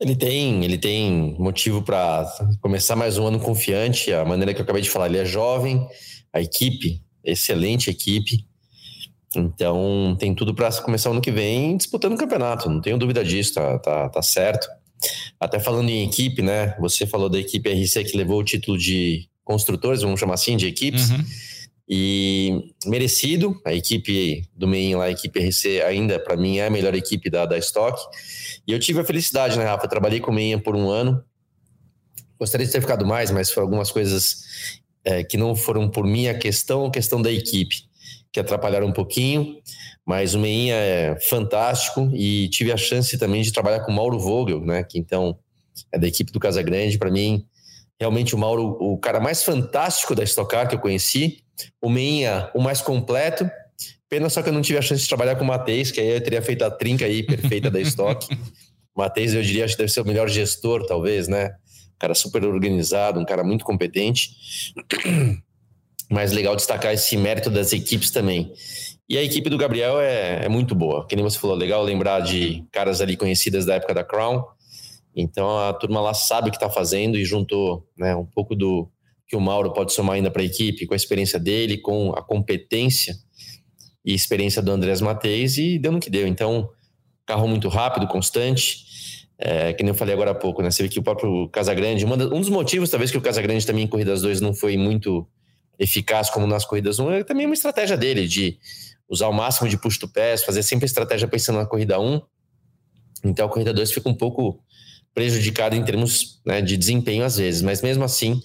Ele 0.00 0.16
tem, 0.16 0.64
ele 0.64 0.76
tem 0.76 1.36
motivo 1.38 1.80
para 1.80 2.26
começar 2.60 2.96
mais 2.96 3.18
um 3.18 3.28
ano 3.28 3.38
confiante. 3.38 4.12
A 4.12 4.24
maneira 4.24 4.52
que 4.52 4.60
eu 4.60 4.64
acabei 4.64 4.82
de 4.82 4.90
falar, 4.90 5.06
ele 5.06 5.18
é 5.18 5.24
jovem, 5.24 5.86
a 6.32 6.40
equipe, 6.40 7.00
excelente 7.22 7.88
equipe. 7.88 8.44
Então 9.32 10.16
tem 10.18 10.34
tudo 10.34 10.52
para 10.52 10.72
começar 10.82 11.10
ano 11.10 11.20
que 11.20 11.30
vem 11.30 11.76
disputando 11.76 12.14
o 12.14 12.18
campeonato, 12.18 12.68
não 12.68 12.80
tenho 12.80 12.98
dúvida 12.98 13.24
disso, 13.24 13.54
tá, 13.54 13.78
tá, 13.78 14.08
tá 14.08 14.22
certo. 14.22 14.66
Até 15.38 15.58
falando 15.60 15.88
em 15.88 16.04
equipe, 16.04 16.42
né? 16.42 16.74
Você 16.78 17.06
falou 17.06 17.28
da 17.28 17.38
equipe 17.38 17.70
RC 17.70 18.04
que 18.04 18.16
levou 18.16 18.40
o 18.40 18.44
título 18.44 18.78
de 18.78 19.28
construtores, 19.44 20.02
vamos 20.02 20.18
chamar 20.18 20.34
assim, 20.34 20.56
de 20.56 20.66
equipes. 20.66 21.10
Uhum. 21.10 21.24
E 21.88 22.72
merecido, 22.84 23.60
a 23.64 23.72
equipe 23.72 24.48
do 24.56 24.66
Mein 24.66 24.96
lá, 24.96 25.04
a 25.04 25.10
equipe 25.10 25.38
RC, 25.38 25.82
ainda 25.82 26.18
para 26.18 26.36
mim 26.36 26.58
é 26.58 26.66
a 26.66 26.70
melhor 26.70 26.94
equipe 26.94 27.30
da, 27.30 27.46
da 27.46 27.56
Stock. 27.58 28.00
E 28.66 28.72
eu 28.72 28.80
tive 28.80 29.00
a 29.00 29.04
felicidade, 29.04 29.56
né, 29.56 29.64
Rafa? 29.64 29.84
Eu 29.84 29.90
trabalhei 29.90 30.18
com 30.18 30.32
o 30.32 30.34
Meia 30.34 30.58
por 30.58 30.74
um 30.74 30.88
ano. 30.88 31.22
Gostaria 32.38 32.66
de 32.66 32.72
ter 32.72 32.80
ficado 32.80 33.06
mais, 33.06 33.30
mas 33.30 33.50
foram 33.50 33.66
algumas 33.66 33.90
coisas 33.90 34.80
é, 35.04 35.22
que 35.22 35.36
não 35.36 35.54
foram 35.54 35.88
por 35.88 36.04
minha 36.04 36.34
questão, 36.34 36.90
questão 36.90 37.22
da 37.22 37.30
equipe 37.30 37.86
que 38.32 38.40
atrapalharam 38.40 38.86
um 38.86 38.92
pouquinho, 38.92 39.58
mas 40.04 40.34
o 40.34 40.38
Meinha 40.38 40.74
é 40.74 41.20
fantástico 41.20 42.10
e 42.14 42.48
tive 42.50 42.72
a 42.72 42.76
chance 42.76 43.16
também 43.18 43.42
de 43.42 43.52
trabalhar 43.52 43.80
com 43.80 43.92
o 43.92 43.94
Mauro 43.94 44.18
Vogel, 44.18 44.60
né, 44.60 44.82
que 44.82 44.98
então 44.98 45.38
é 45.92 45.98
da 45.98 46.06
equipe 46.06 46.32
do 46.32 46.40
Casa 46.40 46.62
Grande, 46.62 46.98
para 46.98 47.10
mim, 47.10 47.46
realmente 47.98 48.34
o 48.34 48.38
Mauro, 48.38 48.76
o 48.80 48.98
cara 48.98 49.20
mais 49.20 49.42
fantástico 49.42 50.14
da 50.14 50.24
Stock 50.24 50.50
Car 50.50 50.68
que 50.68 50.74
eu 50.74 50.80
conheci, 50.80 51.42
o 51.80 51.88
Meinha, 51.88 52.50
o 52.54 52.60
mais 52.60 52.82
completo, 52.82 53.50
Pena 54.08 54.30
só 54.30 54.40
que 54.40 54.48
eu 54.48 54.52
não 54.52 54.62
tive 54.62 54.78
a 54.78 54.82
chance 54.82 55.02
de 55.02 55.08
trabalhar 55.08 55.34
com 55.34 55.42
o 55.42 55.46
Matheus, 55.46 55.90
que 55.90 56.00
aí 56.00 56.08
eu 56.08 56.20
teria 56.20 56.40
feito 56.40 56.62
a 56.62 56.70
trinca 56.70 57.04
aí 57.04 57.24
perfeita 57.24 57.70
da 57.70 57.78
o 57.80 58.16
Matheus, 58.96 59.34
eu 59.34 59.42
diria, 59.42 59.64
acho 59.64 59.74
que 59.74 59.82
deve 59.82 59.92
ser 59.92 60.00
o 60.00 60.06
melhor 60.06 60.28
gestor, 60.28 60.86
talvez, 60.86 61.26
né? 61.26 61.48
Um 61.48 61.98
cara 61.98 62.14
super 62.14 62.44
organizado, 62.44 63.18
um 63.18 63.24
cara 63.24 63.42
muito 63.42 63.64
competente. 63.64 64.30
Mas 66.10 66.32
legal 66.32 66.54
destacar 66.54 66.92
esse 66.92 67.16
mérito 67.16 67.50
das 67.50 67.72
equipes 67.72 68.10
também. 68.10 68.52
E 69.08 69.16
a 69.16 69.22
equipe 69.22 69.48
do 69.48 69.56
Gabriel 69.56 70.00
é, 70.00 70.44
é 70.44 70.48
muito 70.48 70.74
boa. 70.74 71.06
Que 71.06 71.14
nem 71.14 71.24
você 71.24 71.38
falou, 71.38 71.56
legal 71.56 71.82
lembrar 71.82 72.20
de 72.20 72.64
caras 72.72 73.00
ali 73.00 73.16
conhecidas 73.16 73.64
da 73.64 73.74
época 73.74 73.94
da 73.94 74.04
Crown. 74.04 74.44
Então 75.14 75.58
a 75.58 75.72
turma 75.72 76.00
lá 76.00 76.12
sabe 76.12 76.48
o 76.48 76.50
que 76.50 76.56
está 76.56 76.68
fazendo 76.68 77.16
e 77.16 77.24
juntou 77.24 77.88
né, 77.96 78.14
um 78.14 78.26
pouco 78.26 78.54
do 78.54 78.88
que 79.26 79.34
o 79.34 79.40
Mauro 79.40 79.72
pode 79.72 79.92
somar 79.92 80.16
ainda 80.16 80.30
para 80.30 80.42
a 80.42 80.44
equipe, 80.44 80.86
com 80.86 80.94
a 80.94 80.96
experiência 80.96 81.38
dele, 81.38 81.78
com 81.78 82.10
a 82.10 82.22
competência 82.22 83.16
e 84.04 84.14
experiência 84.14 84.62
do 84.62 84.70
Andrés 84.70 85.00
Mateis 85.00 85.58
e 85.58 85.78
deu 85.78 85.90
no 85.90 85.98
que 85.98 86.10
deu. 86.10 86.28
Então, 86.28 86.68
carro 87.24 87.48
muito 87.48 87.68
rápido, 87.68 88.06
constante. 88.06 88.84
É, 89.38 89.72
que 89.72 89.82
nem 89.82 89.90
eu 89.90 89.94
falei 89.94 90.14
agora 90.14 90.30
há 90.30 90.34
pouco, 90.34 90.62
né? 90.62 90.70
Você 90.70 90.82
vê 90.82 90.88
que 90.88 90.98
o 90.98 91.02
próprio 91.02 91.48
Casagrande, 91.48 92.06
um 92.06 92.40
dos 92.40 92.48
motivos, 92.48 92.88
talvez, 92.88 93.10
que 93.10 93.18
o 93.18 93.20
Casagrande 93.20 93.66
também 93.66 93.84
em 93.84 93.86
Corridas 93.86 94.22
2 94.22 94.40
não 94.40 94.54
foi 94.54 94.78
muito 94.78 95.26
eficaz 95.78 96.30
como 96.30 96.46
nas 96.46 96.64
Corridas 96.64 96.98
1, 96.98 97.10
é 97.12 97.24
também 97.24 97.46
uma 97.46 97.54
estratégia 97.54 97.96
dele, 97.96 98.26
de 98.26 98.58
usar 99.08 99.28
o 99.28 99.32
máximo 99.32 99.68
de 99.68 99.76
push 99.76 99.98
to 99.98 100.08
pass, 100.08 100.44
fazer 100.44 100.62
sempre 100.62 100.84
a 100.84 100.86
estratégia 100.86 101.28
pensando 101.28 101.58
na 101.58 101.66
Corrida 101.66 102.00
1. 102.00 102.20
Então 103.24 103.46
a 103.46 103.48
Corrida 103.48 103.72
2 103.72 103.92
fica 103.92 104.08
um 104.08 104.14
pouco 104.14 104.60
prejudicada 105.14 105.74
em 105.74 105.84
termos 105.84 106.40
né, 106.44 106.60
de 106.60 106.76
desempenho 106.76 107.24
às 107.24 107.36
vezes, 107.36 107.62
mas 107.62 107.80
mesmo 107.82 108.04
assim, 108.04 108.40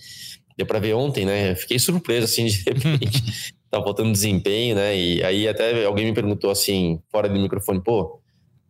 deu 0.58 0.66
para 0.66 0.80
ver 0.80 0.94
ontem, 0.94 1.26
né? 1.26 1.56
Fiquei 1.56 1.80
surpreso, 1.80 2.26
assim, 2.26 2.46
de 2.46 2.64
repente. 2.64 3.54
tá 3.70 3.82
faltando 3.82 4.12
desempenho, 4.12 4.76
né? 4.76 4.96
E 4.96 5.24
aí 5.24 5.48
até 5.48 5.86
alguém 5.86 6.06
me 6.06 6.14
perguntou 6.14 6.52
assim, 6.52 7.02
fora 7.10 7.30
do 7.30 7.40
microfone, 7.40 7.82
pô, 7.82 8.20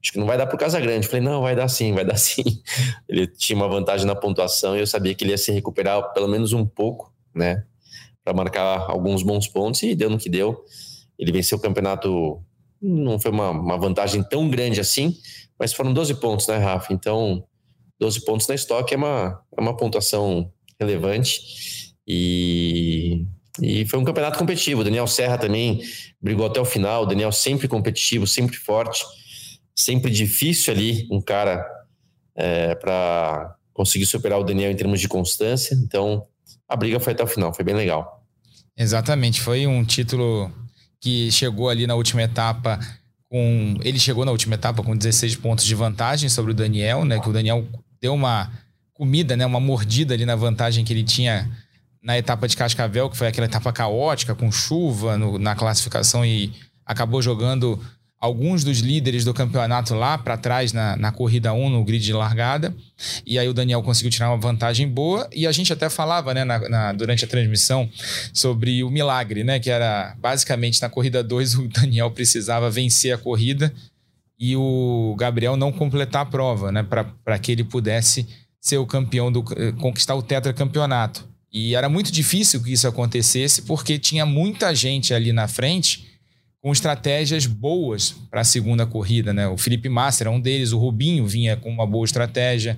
acho 0.01 0.11
que 0.11 0.19
não 0.19 0.27
vai 0.27 0.37
dar 0.37 0.45
pro 0.45 0.57
Casagrande. 0.57 1.07
Falei, 1.07 1.21
não, 1.21 1.41
vai 1.41 1.55
dar 1.55 1.67
sim, 1.67 1.93
vai 1.93 2.05
dar 2.05 2.17
sim. 2.17 2.43
Ele 3.09 3.27
tinha 3.27 3.55
uma 3.55 3.67
vantagem 3.67 4.05
na 4.05 4.15
pontuação 4.15 4.75
e 4.75 4.79
eu 4.79 4.87
sabia 4.87 5.13
que 5.15 5.23
ele 5.23 5.31
ia 5.31 5.37
se 5.37 5.51
recuperar 5.51 6.13
pelo 6.13 6.27
menos 6.27 6.53
um 6.53 6.65
pouco, 6.65 7.11
né? 7.33 7.63
Para 8.23 8.33
marcar 8.33 8.89
alguns 8.89 9.23
bons 9.23 9.47
pontos 9.47 9.81
e 9.83 9.95
deu 9.95 10.09
no 10.09 10.17
que 10.17 10.29
deu. 10.29 10.63
Ele 11.17 11.31
venceu 11.31 11.57
o 11.57 11.61
campeonato, 11.61 12.41
não 12.81 13.19
foi 13.19 13.31
uma, 13.31 13.49
uma 13.51 13.77
vantagem 13.77 14.23
tão 14.23 14.49
grande 14.49 14.79
assim, 14.79 15.15
mas 15.59 15.73
foram 15.73 15.93
12 15.93 16.15
pontos, 16.15 16.47
né, 16.47 16.57
Rafa? 16.57 16.93
Então, 16.93 17.43
12 17.99 18.25
pontos 18.25 18.47
na 18.47 18.55
estoque 18.55 18.93
é 18.93 18.97
uma, 18.97 19.41
é 19.55 19.61
uma 19.61 19.75
pontuação 19.75 20.51
relevante. 20.79 21.93
E 22.07 23.25
e 23.59 23.85
foi 23.85 23.99
um 23.99 24.03
campeonato 24.03 24.37
competitivo. 24.37 24.81
O 24.81 24.83
Daniel 24.83 25.07
Serra 25.07 25.37
também 25.37 25.81
brigou 26.21 26.45
até 26.45 26.59
o 26.59 26.65
final. 26.65 27.03
O 27.03 27.05
Daniel 27.05 27.31
sempre 27.31 27.67
competitivo, 27.67 28.25
sempre 28.25 28.55
forte, 28.55 29.03
sempre 29.75 30.11
difícil 30.11 30.73
ali, 30.73 31.07
um 31.11 31.19
cara 31.19 31.65
é, 32.35 32.75
para 32.75 33.55
conseguir 33.73 34.05
superar 34.05 34.39
o 34.39 34.43
Daniel 34.43 34.71
em 34.71 34.75
termos 34.75 35.01
de 35.01 35.07
constância. 35.07 35.75
Então, 35.75 36.25
a 36.67 36.75
briga 36.75 36.99
foi 36.99 37.13
até 37.13 37.23
o 37.23 37.27
final, 37.27 37.53
foi 37.53 37.65
bem 37.65 37.75
legal. 37.75 38.23
Exatamente, 38.77 39.41
foi 39.41 39.67
um 39.67 39.83
título 39.83 40.51
que 40.99 41.31
chegou 41.31 41.69
ali 41.69 41.85
na 41.85 41.95
última 41.95 42.21
etapa 42.21 42.79
com. 43.29 43.77
Ele 43.81 43.97
chegou 43.97 44.23
na 44.25 44.31
última 44.31 44.55
etapa 44.55 44.83
com 44.83 44.95
16 44.95 45.35
pontos 45.37 45.65
de 45.65 45.73
vantagem 45.73 46.29
sobre 46.29 46.51
o 46.51 46.53
Daniel, 46.53 47.03
né? 47.05 47.19
Que 47.19 47.29
o 47.29 47.33
Daniel 47.33 47.65
deu 47.99 48.13
uma 48.13 48.51
comida, 48.93 49.35
né? 49.35 49.45
Uma 49.45 49.59
mordida 49.59 50.13
ali 50.13 50.25
na 50.25 50.35
vantagem 50.35 50.85
que 50.85 50.93
ele 50.93 51.03
tinha 51.03 51.49
na 52.03 52.17
etapa 52.17 52.47
de 52.47 52.57
Cascavel, 52.57 53.09
que 53.09 53.17
foi 53.17 53.27
aquela 53.27 53.45
etapa 53.45 53.71
caótica, 53.71 54.35
com 54.35 54.51
chuva 54.51 55.17
no, 55.17 55.37
na 55.37 55.55
classificação 55.55 56.25
e 56.25 56.53
acabou 56.85 57.21
jogando 57.21 57.79
alguns 58.21 58.63
dos 58.63 58.79
líderes 58.79 59.25
do 59.25 59.33
campeonato 59.33 59.95
lá 59.95 60.15
para 60.15 60.37
trás 60.37 60.71
na, 60.71 60.95
na 60.95 61.11
corrida 61.11 61.51
1, 61.51 61.69
no 61.71 61.83
grid 61.83 62.05
de 62.05 62.13
largada. 62.13 62.73
E 63.25 63.39
aí 63.39 63.49
o 63.49 63.53
Daniel 63.53 63.81
conseguiu 63.81 64.11
tirar 64.11 64.29
uma 64.29 64.37
vantagem 64.37 64.87
boa. 64.87 65.27
E 65.33 65.47
a 65.47 65.51
gente 65.51 65.73
até 65.73 65.89
falava 65.89 66.31
né, 66.31 66.45
na, 66.45 66.69
na, 66.69 66.93
durante 66.93 67.25
a 67.25 67.27
transmissão 67.27 67.89
sobre 68.31 68.83
o 68.83 68.91
milagre, 68.91 69.43
né? 69.43 69.59
Que 69.59 69.71
era 69.71 70.15
basicamente 70.19 70.79
na 70.79 70.87
corrida 70.87 71.23
2 71.23 71.55
o 71.57 71.67
Daniel 71.67 72.11
precisava 72.11 72.69
vencer 72.69 73.11
a 73.11 73.17
corrida 73.17 73.73
e 74.39 74.55
o 74.55 75.15
Gabriel 75.17 75.57
não 75.57 75.71
completar 75.71 76.21
a 76.21 76.25
prova, 76.25 76.71
né? 76.71 76.83
Para 76.83 77.39
que 77.39 77.51
ele 77.51 77.63
pudesse 77.63 78.27
ser 78.59 78.77
o 78.77 78.85
campeão 78.85 79.31
do 79.31 79.43
eh, 79.57 79.71
conquistar 79.79 80.13
o 80.13 80.21
tetracampeonato. 80.21 81.27
E 81.51 81.73
era 81.75 81.89
muito 81.89 82.11
difícil 82.11 82.61
que 82.61 82.71
isso 82.71 82.87
acontecesse 82.87 83.63
porque 83.63 83.97
tinha 83.97 84.27
muita 84.27 84.75
gente 84.75 85.11
ali 85.11 85.33
na 85.33 85.47
frente 85.47 86.10
com 86.61 86.71
estratégias 86.71 87.47
boas 87.47 88.15
para 88.29 88.41
a 88.41 88.45
segunda 88.45 88.85
corrida, 88.85 89.33
né? 89.33 89.47
O 89.47 89.57
Felipe 89.57 89.89
Massa 89.89 90.23
era 90.23 90.31
um 90.31 90.39
deles, 90.39 90.71
o 90.71 90.77
Rubinho 90.77 91.25
vinha 91.25 91.57
com 91.57 91.69
uma 91.69 91.87
boa 91.87 92.05
estratégia. 92.05 92.77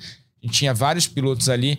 Tinha 0.50 0.74
vários 0.74 1.06
pilotos 1.06 1.50
ali 1.50 1.78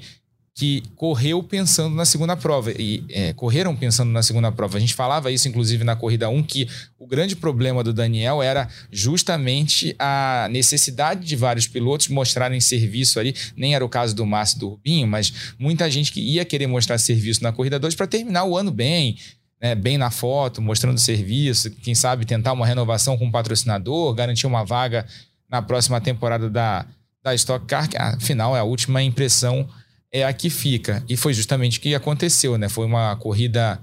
que 0.57 0.85
correu 0.95 1.43
pensando 1.43 1.97
na 1.97 2.05
segunda 2.05 2.37
prova 2.37 2.71
e 2.71 3.05
é, 3.11 3.33
correram 3.33 3.75
pensando 3.75 4.13
na 4.13 4.23
segunda 4.23 4.53
prova. 4.53 4.77
A 4.77 4.81
gente 4.81 4.95
falava 4.95 5.33
isso 5.33 5.49
inclusive 5.49 5.83
na 5.83 5.97
corrida 5.97 6.29
1 6.29 6.43
que 6.45 6.69
o 6.97 7.07
grande 7.07 7.35
problema 7.35 7.83
do 7.83 7.93
Daniel 7.93 8.41
era 8.41 8.69
justamente 8.91 9.97
a 9.99 10.47
necessidade 10.51 11.27
de 11.27 11.35
vários 11.35 11.67
pilotos 11.67 12.07
mostrarem 12.09 12.61
serviço 12.61 13.19
ali. 13.19 13.35
Nem 13.57 13.75
era 13.75 13.85
o 13.85 13.89
caso 13.89 14.15
do 14.15 14.25
Márcio 14.25 14.59
e 14.59 14.61
do 14.61 14.69
Rubinho, 14.69 15.09
mas 15.09 15.55
muita 15.59 15.91
gente 15.91 16.13
que 16.13 16.21
ia 16.21 16.45
querer 16.45 16.69
mostrar 16.69 16.99
serviço 16.99 17.43
na 17.43 17.53
corrida 17.53 17.79
2 17.79 17.97
para 17.97 18.07
terminar 18.07 18.45
o 18.45 18.57
ano 18.57 18.71
bem, 18.71 19.17
né, 19.65 19.75
bem 19.75 19.97
na 19.97 20.11
foto, 20.11 20.61
mostrando 20.61 21.01
serviço, 21.01 21.71
quem 21.71 21.95
sabe 21.95 22.27
tentar 22.27 22.53
uma 22.53 22.67
renovação 22.67 23.17
com 23.17 23.25
um 23.25 23.31
patrocinador, 23.31 24.13
garantir 24.13 24.47
uma 24.47 24.63
vaga 24.63 25.07
na 25.49 25.63
próxima 25.63 25.99
temporada 26.03 26.51
da, 26.51 26.85
da 27.23 27.35
Stock 27.35 27.65
Car, 27.65 27.89
que 27.89 27.97
afinal 27.97 28.55
é 28.55 28.61
a 28.61 28.65
última 28.65 29.03
impressão 29.03 29.67
é 30.13 30.23
a 30.23 30.35
que 30.35 30.51
fica. 30.51 31.03
E 31.09 31.17
foi 31.17 31.33
justamente 31.33 31.79
o 31.79 31.81
que 31.81 31.95
aconteceu, 31.95 32.59
né? 32.59 32.69
Foi 32.69 32.85
uma 32.85 33.17
corrida 33.17 33.81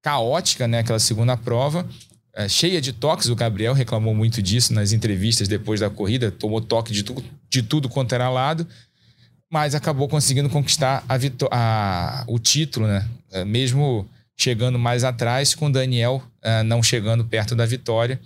caótica, 0.00 0.66
né? 0.66 0.78
Aquela 0.78 0.98
segunda 0.98 1.36
prova, 1.36 1.86
é, 2.34 2.48
cheia 2.48 2.80
de 2.80 2.90
toques. 2.90 3.28
O 3.28 3.36
Gabriel 3.36 3.74
reclamou 3.74 4.14
muito 4.14 4.40
disso 4.40 4.72
nas 4.72 4.90
entrevistas 4.90 5.46
depois 5.46 5.80
da 5.80 5.90
corrida, 5.90 6.30
tomou 6.30 6.62
toque 6.62 6.94
de, 6.94 7.02
tu, 7.02 7.22
de 7.50 7.62
tudo 7.62 7.90
quanto 7.90 8.14
era 8.14 8.30
lado, 8.30 8.66
mas 9.52 9.74
acabou 9.74 10.08
conseguindo 10.08 10.48
conquistar 10.48 11.04
a 11.06 11.18
a, 11.50 12.24
o 12.26 12.38
título, 12.38 12.86
né? 12.86 13.06
É, 13.30 13.44
mesmo 13.44 14.08
chegando 14.40 14.78
mais 14.78 15.04
atrás, 15.04 15.54
com 15.54 15.70
Daniel 15.70 16.22
é, 16.40 16.62
não 16.62 16.82
chegando 16.82 17.24
perto 17.24 17.54
da 17.54 17.66
vitória. 17.66 18.18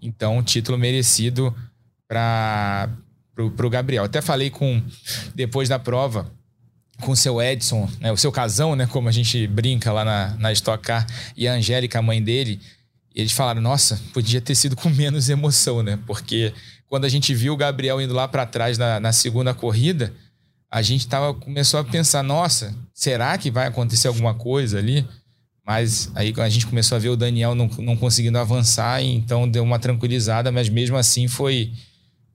Então, 0.00 0.42
título 0.42 0.76
merecido 0.76 1.54
para 2.06 2.90
o 3.38 3.70
Gabriel. 3.70 4.04
Até 4.04 4.20
falei 4.20 4.50
com, 4.50 4.82
depois 5.34 5.68
da 5.68 5.78
prova, 5.78 6.30
com 7.00 7.12
o 7.12 7.16
seu 7.16 7.40
Edson, 7.40 7.88
né, 8.00 8.12
o 8.12 8.16
seu 8.16 8.30
casão, 8.30 8.76
né, 8.76 8.86
como 8.86 9.08
a 9.08 9.12
gente 9.12 9.46
brinca 9.46 9.90
lá 9.92 10.04
na, 10.04 10.36
na 10.38 10.52
Stock 10.52 10.84
Car, 10.84 11.06
e 11.34 11.48
a 11.48 11.54
Angélica, 11.54 11.98
a 11.98 12.02
mãe 12.02 12.22
dele, 12.22 12.60
eles 13.14 13.32
falaram: 13.32 13.62
nossa, 13.62 13.98
podia 14.12 14.42
ter 14.42 14.54
sido 14.54 14.76
com 14.76 14.90
menos 14.90 15.30
emoção, 15.30 15.82
né? 15.82 15.98
Porque 16.06 16.52
quando 16.86 17.06
a 17.06 17.08
gente 17.08 17.34
viu 17.34 17.54
o 17.54 17.56
Gabriel 17.56 18.00
indo 18.00 18.12
lá 18.12 18.28
para 18.28 18.44
trás 18.44 18.76
na, 18.76 19.00
na, 19.00 19.12
segunda 19.12 19.54
corrida, 19.54 20.12
a 20.70 20.82
gente 20.82 21.08
tava, 21.08 21.32
começou 21.32 21.80
a 21.80 21.84
pensar: 21.84 22.22
nossa, 22.22 22.74
será 22.92 23.36
que 23.38 23.50
vai 23.50 23.66
acontecer 23.66 24.08
alguma 24.08 24.34
coisa 24.34 24.78
ali? 24.78 25.06
Mas 25.66 26.12
aí 26.14 26.32
a 26.36 26.48
gente 26.48 26.66
começou 26.66 26.94
a 26.94 26.98
ver 26.98 27.08
o 27.08 27.16
Daniel 27.16 27.52
não, 27.52 27.66
não 27.78 27.96
conseguindo 27.96 28.38
avançar, 28.38 29.02
então 29.02 29.48
deu 29.48 29.64
uma 29.64 29.80
tranquilizada, 29.80 30.52
mas 30.52 30.68
mesmo 30.68 30.96
assim 30.96 31.26
foi, 31.26 31.72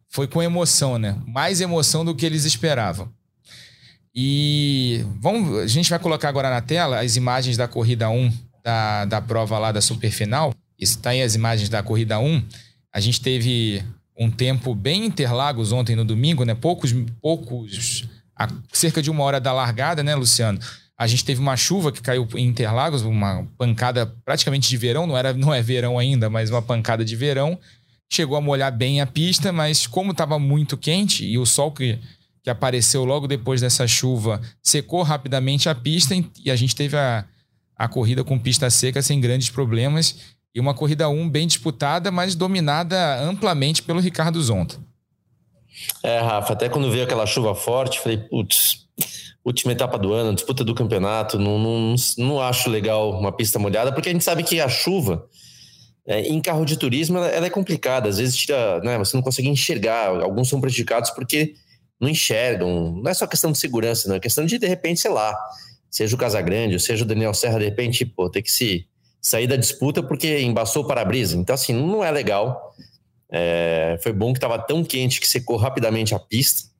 foi 0.10 0.28
com 0.28 0.44
emoção, 0.44 0.98
né? 0.98 1.16
Mais 1.26 1.62
emoção 1.62 2.04
do 2.04 2.14
que 2.14 2.26
eles 2.26 2.44
esperavam. 2.44 3.10
E 4.14 5.06
vamos, 5.22 5.60
a 5.60 5.68
gente 5.68 5.90
vai 5.90 5.98
colocar 5.98 6.28
agora 6.28 6.50
na 6.50 6.60
tela 6.60 7.00
as 7.00 7.16
imagens 7.16 7.56
da 7.56 7.70
corrida 7.70 8.10
1 8.10 8.34
da, 8.62 9.06
da 9.06 9.22
prova 9.22 9.58
lá 9.58 9.72
da 9.72 9.80
Superfinal. 9.80 10.54
Isso 10.78 10.98
está 10.98 11.12
aí 11.12 11.22
as 11.22 11.34
imagens 11.34 11.70
da 11.70 11.82
corrida 11.82 12.20
1. 12.20 12.44
A 12.92 13.00
gente 13.00 13.22
teve 13.22 13.82
um 14.20 14.30
tempo 14.30 14.76
bem 14.76 15.06
Interlagos 15.06 15.72
ontem 15.72 15.96
no 15.96 16.04
domingo, 16.04 16.44
né? 16.44 16.54
Poucos, 16.54 16.94
poucos, 17.22 18.10
cerca 18.74 19.02
de 19.02 19.10
uma 19.10 19.24
hora 19.24 19.40
da 19.40 19.54
largada, 19.54 20.04
né, 20.04 20.16
Luciano? 20.16 20.60
A 21.02 21.08
gente 21.08 21.26
teve 21.26 21.42
uma 21.42 21.58
chuva 21.58 21.92
que 21.92 22.00
caiu 22.00 22.28
em 22.36 22.46
Interlagos, 22.46 23.02
uma 23.02 23.48
pancada 23.58 24.06
praticamente 24.24 24.70
de 24.70 24.78
verão, 24.78 25.08
não 25.08 25.18
era, 25.18 25.34
não 25.34 25.52
é 25.52 25.60
verão 25.60 25.98
ainda, 25.98 26.30
mas 26.30 26.52
uma 26.52 26.62
pancada 26.62 27.04
de 27.04 27.16
verão. 27.16 27.58
Chegou 28.08 28.38
a 28.38 28.42
molhar 28.42 28.72
bem 28.72 29.02
a 29.02 29.08
pista, 29.08 29.52
mas 29.52 29.88
como 29.88 30.12
estava 30.12 30.38
muito 30.38 30.78
quente 30.78 31.26
e 31.26 31.40
o 31.40 31.46
sol 31.46 31.72
que 31.72 31.98
que 32.44 32.52
apareceu 32.52 33.04
logo 33.04 33.28
depois 33.28 33.62
dessa 33.62 33.88
chuva, 33.88 34.42
secou 34.62 35.02
rapidamente 35.02 35.70
a 35.70 35.76
pista 35.76 36.16
e 36.44 36.52
a 36.52 36.56
gente 36.56 36.76
teve 36.76 36.96
a, 36.96 37.26
a 37.76 37.88
corrida 37.88 38.24
com 38.24 38.38
pista 38.38 38.70
seca 38.70 39.02
sem 39.02 39.20
grandes 39.20 39.50
problemas 39.50 40.36
e 40.54 40.60
uma 40.60 40.74
corrida 40.74 41.10
1 41.10 41.30
bem 41.30 41.48
disputada, 41.48 42.12
mas 42.12 42.36
dominada 42.36 43.20
amplamente 43.24 43.82
pelo 43.82 44.00
Ricardo 44.00 44.42
Zonta. 44.42 44.78
É, 46.04 46.20
Rafa, 46.20 46.54
até 46.54 46.70
quando 46.70 46.92
veio 46.92 47.06
aquela 47.06 47.26
chuva 47.26 47.56
forte, 47.56 48.00
falei, 48.00 48.18
putz, 48.18 48.88
última 49.44 49.72
etapa 49.74 49.98
do 49.98 50.14
ano, 50.14 50.36
disputa 50.36 50.64
do 50.64 50.76
campeonato, 50.76 51.40
não, 51.40 51.58
não, 51.58 51.96
não 52.18 52.42
acho 52.42 52.70
legal 52.70 53.18
uma 53.20 53.32
pista 53.32 53.58
molhada, 53.58 53.92
porque 53.92 54.10
a 54.10 54.12
gente 54.12 54.24
sabe 54.24 54.44
que 54.44 54.60
a 54.60 54.70
chuva 54.70 55.28
É, 56.04 56.22
em 56.22 56.42
carro 56.42 56.66
de 56.66 56.78
turismo, 56.78 57.20
ela, 57.20 57.28
ela, 57.28 57.46
é 57.46 57.50
complicada. 57.50 58.10
Às 58.10 58.18
vezes 58.18 58.36
tira, 58.36 58.80
né, 58.82 58.98
você 58.98 59.16
não 59.16 59.24
consegue 59.24 59.48
enxergar. 59.50 60.08
Alguns 60.08 60.50
são 60.50 60.60
prejudicados 60.60 61.12
porque 61.12 61.54
não 62.00 62.10
enxergam. 62.10 63.00
Não 63.04 63.12
é 63.12 63.14
só 63.14 63.28
questão 63.28 63.52
de 63.52 63.60
segurança, 63.60 64.10
não. 64.10 64.16
É 64.16 64.20
questão 64.20 64.44
de, 64.44 64.58
de 64.58 64.68
repente, 64.68 65.00
sei 65.00 65.12
lá, 65.12 65.38
seja 65.92 66.16
o 66.16 66.18
Casagrande, 66.18 66.80
seja 66.80 67.04
o 67.04 67.08
Daniel 67.08 67.34
Serra, 67.36 67.60
de 67.60 67.66
repente, 67.66 68.04
pô, 68.04 68.30
ter 68.30 68.42
que 68.42 68.52
se 68.52 68.88
sair 69.22 69.46
da 69.46 69.56
disputa 69.56 70.02
porque 70.02 70.42
embaçou 70.42 70.84
o 70.84 70.88
para-brisa. 70.88 71.38
Então, 71.38 71.54
assim, 71.54 71.72
não 71.72 72.04
é 72.04 72.10
legal. 72.10 72.74
É, 73.32 74.00
foi 74.02 74.12
bom 74.12 74.34
que 74.34 74.40
estava 74.40 74.58
tão 74.58 74.84
quente 74.84 75.22
que 75.22 75.28
secou 75.28 75.56
rapidamente 75.56 76.16
a 76.16 76.20
pista. 76.20 76.71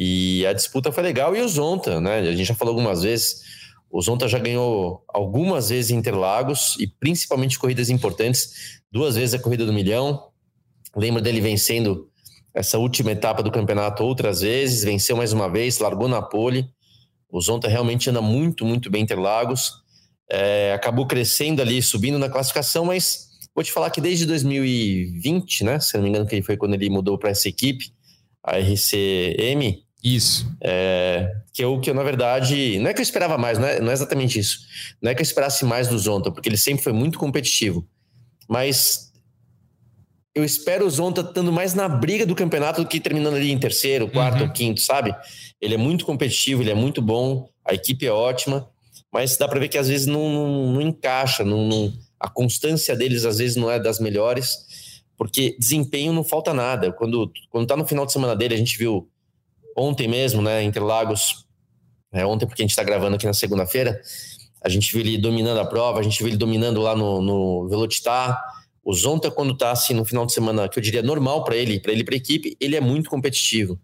E 0.00 0.46
a 0.46 0.52
disputa 0.52 0.92
foi 0.92 1.02
legal. 1.02 1.34
E 1.34 1.40
o 1.40 1.48
Zonta, 1.48 2.00
né? 2.00 2.20
A 2.20 2.30
gente 2.30 2.44
já 2.44 2.54
falou 2.54 2.72
algumas 2.72 3.02
vezes. 3.02 3.42
O 3.90 4.00
Zonta 4.00 4.28
já 4.28 4.38
ganhou 4.38 5.02
algumas 5.08 5.70
vezes 5.70 5.90
Interlagos 5.90 6.76
e 6.78 6.86
principalmente 6.86 7.58
corridas 7.58 7.90
importantes. 7.90 8.80
Duas 8.92 9.16
vezes 9.16 9.34
a 9.34 9.40
corrida 9.40 9.66
do 9.66 9.72
milhão. 9.72 10.28
Lembro 10.94 11.20
dele 11.20 11.40
vencendo 11.40 12.08
essa 12.54 12.78
última 12.78 13.10
etapa 13.10 13.42
do 13.42 13.50
campeonato 13.50 14.04
outras 14.04 14.40
vezes. 14.40 14.84
Venceu 14.84 15.16
mais 15.16 15.32
uma 15.32 15.50
vez, 15.50 15.80
largou 15.80 16.06
na 16.06 16.22
pole. 16.22 16.70
O 17.28 17.40
Zonta 17.40 17.66
realmente 17.66 18.08
anda 18.08 18.22
muito, 18.22 18.64
muito 18.64 18.88
bem 18.88 19.00
em 19.00 19.04
Interlagos. 19.04 19.82
É, 20.30 20.74
acabou 20.74 21.08
crescendo 21.08 21.60
ali, 21.60 21.82
subindo 21.82 22.20
na 22.20 22.28
classificação, 22.28 22.84
mas 22.84 23.30
vou 23.52 23.64
te 23.64 23.72
falar 23.72 23.90
que 23.90 24.00
desde 24.00 24.26
2020, 24.26 25.64
né? 25.64 25.80
Se 25.80 25.96
não 25.96 26.04
me 26.04 26.10
engano, 26.10 26.24
que 26.24 26.40
foi 26.40 26.56
quando 26.56 26.74
ele 26.74 26.88
mudou 26.88 27.18
para 27.18 27.30
essa 27.30 27.48
equipe, 27.48 27.92
a 28.44 28.58
RCM, 28.58 29.87
isso. 30.02 30.50
É, 30.60 31.32
que 31.52 31.64
eu, 31.64 31.80
que 31.80 31.90
eu, 31.90 31.94
na 31.94 32.02
verdade, 32.02 32.78
não 32.78 32.90
é 32.90 32.94
que 32.94 33.00
eu 33.00 33.02
esperava 33.02 33.36
mais, 33.36 33.58
não 33.58 33.66
é, 33.66 33.80
não 33.80 33.90
é 33.90 33.92
exatamente 33.92 34.38
isso. 34.38 34.60
Não 35.02 35.10
é 35.10 35.14
que 35.14 35.20
eu 35.20 35.24
esperasse 35.24 35.64
mais 35.64 35.88
do 35.88 35.98
Zonta, 35.98 36.30
porque 36.30 36.48
ele 36.48 36.56
sempre 36.56 36.82
foi 36.82 36.92
muito 36.92 37.18
competitivo. 37.18 37.86
Mas 38.48 39.12
eu 40.34 40.44
espero 40.44 40.86
o 40.86 40.90
Zonta 40.90 41.20
estando 41.20 41.52
mais 41.52 41.74
na 41.74 41.88
briga 41.88 42.24
do 42.24 42.34
campeonato 42.34 42.82
do 42.82 42.88
que 42.88 43.00
terminando 43.00 43.34
ali 43.34 43.50
em 43.50 43.58
terceiro, 43.58 44.08
quarto 44.08 44.40
uhum. 44.40 44.46
ou 44.46 44.52
quinto, 44.52 44.80
sabe? 44.80 45.14
Ele 45.60 45.74
é 45.74 45.78
muito 45.78 46.06
competitivo, 46.06 46.62
ele 46.62 46.70
é 46.70 46.74
muito 46.74 47.02
bom, 47.02 47.48
a 47.64 47.74
equipe 47.74 48.06
é 48.06 48.12
ótima, 48.12 48.68
mas 49.12 49.36
dá 49.36 49.48
para 49.48 49.58
ver 49.58 49.68
que 49.68 49.78
às 49.78 49.88
vezes 49.88 50.06
não, 50.06 50.30
não, 50.30 50.72
não 50.74 50.80
encaixa, 50.80 51.44
não, 51.44 51.66
não, 51.66 51.92
a 52.20 52.28
constância 52.28 52.94
deles 52.94 53.24
às 53.24 53.38
vezes 53.38 53.56
não 53.56 53.70
é 53.70 53.80
das 53.80 53.98
melhores, 53.98 55.02
porque 55.16 55.56
desempenho 55.58 56.12
não 56.12 56.22
falta 56.22 56.54
nada. 56.54 56.92
Quando, 56.92 57.32
quando 57.50 57.66
tá 57.66 57.76
no 57.76 57.86
final 57.86 58.06
de 58.06 58.12
semana 58.12 58.36
dele, 58.36 58.54
a 58.54 58.58
gente 58.58 58.78
viu 58.78 59.08
ontem 59.78 60.08
mesmo, 60.08 60.42
né, 60.42 60.62
Interlagos, 60.62 61.46
é, 62.12 62.24
ontem 62.26 62.46
porque 62.46 62.62
a 62.62 62.64
gente 62.64 62.70
está 62.70 62.82
gravando 62.82 63.16
aqui 63.16 63.26
na 63.26 63.32
segunda-feira, 63.32 64.00
a 64.62 64.68
gente 64.68 64.90
viu 64.92 65.00
ele 65.00 65.18
dominando 65.18 65.58
a 65.58 65.64
prova, 65.64 66.00
a 66.00 66.02
gente 66.02 66.18
viu 66.18 66.28
ele 66.28 66.36
dominando 66.36 66.80
lá 66.80 66.96
no, 66.96 67.22
no 67.22 67.68
Velocitar. 67.68 68.42
O 68.84 68.92
Zonta, 68.92 69.30
quando 69.30 69.52
está 69.52 69.70
assim 69.70 69.94
no 69.94 70.04
final 70.04 70.26
de 70.26 70.32
semana, 70.32 70.68
que 70.68 70.78
eu 70.78 70.82
diria 70.82 71.02
normal 71.02 71.44
para 71.44 71.56
ele, 71.56 71.78
para 71.78 71.92
ele 71.92 72.02
para 72.02 72.14
a 72.14 72.16
equipe, 72.16 72.56
ele 72.58 72.74
é 72.74 72.80
muito 72.80 73.08
competitivo. 73.08 73.78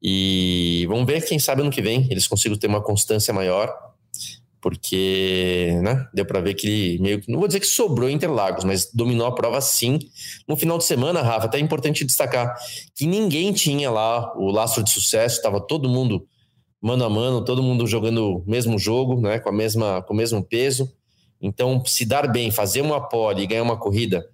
E 0.00 0.86
vamos 0.88 1.06
ver, 1.06 1.24
quem 1.26 1.38
sabe 1.38 1.60
ano 1.60 1.70
que 1.70 1.82
vem 1.82 2.06
eles 2.10 2.26
consigam 2.26 2.56
ter 2.56 2.68
uma 2.68 2.80
constância 2.80 3.34
maior 3.34 3.87
porque 4.68 5.80
né, 5.82 6.06
deu 6.12 6.26
para 6.26 6.42
ver 6.42 6.52
que 6.52 6.66
ele 6.66 6.98
meio 7.02 7.20
que, 7.22 7.32
não 7.32 7.38
vou 7.38 7.48
dizer 7.48 7.58
que 7.58 7.66
sobrou 7.66 8.10
Interlagos, 8.10 8.64
mas 8.64 8.92
dominou 8.92 9.26
a 9.26 9.34
prova 9.34 9.62
sim. 9.62 9.98
No 10.46 10.58
final 10.58 10.76
de 10.76 10.84
semana, 10.84 11.22
Rafa, 11.22 11.46
até 11.46 11.56
é 11.56 11.60
importante 11.62 12.04
destacar 12.04 12.54
que 12.94 13.06
ninguém 13.06 13.50
tinha 13.50 13.90
lá 13.90 14.30
o 14.36 14.50
lastro 14.50 14.84
de 14.84 14.90
sucesso, 14.90 15.36
estava 15.36 15.58
todo 15.58 15.88
mundo 15.88 16.28
mano 16.82 17.02
a 17.02 17.08
mano, 17.08 17.42
todo 17.42 17.62
mundo 17.62 17.86
jogando 17.86 18.40
o 18.40 18.44
mesmo 18.46 18.78
jogo, 18.78 19.18
né, 19.22 19.38
com, 19.38 19.48
a 19.48 19.52
mesma, 19.52 20.02
com 20.02 20.12
o 20.12 20.16
mesmo 20.16 20.44
peso. 20.44 20.92
Então, 21.40 21.82
se 21.86 22.04
dar 22.04 22.30
bem, 22.30 22.50
fazer 22.50 22.82
uma 22.82 23.00
pole 23.00 23.44
e 23.44 23.46
ganhar 23.46 23.62
uma 23.62 23.78
corrida 23.78 24.28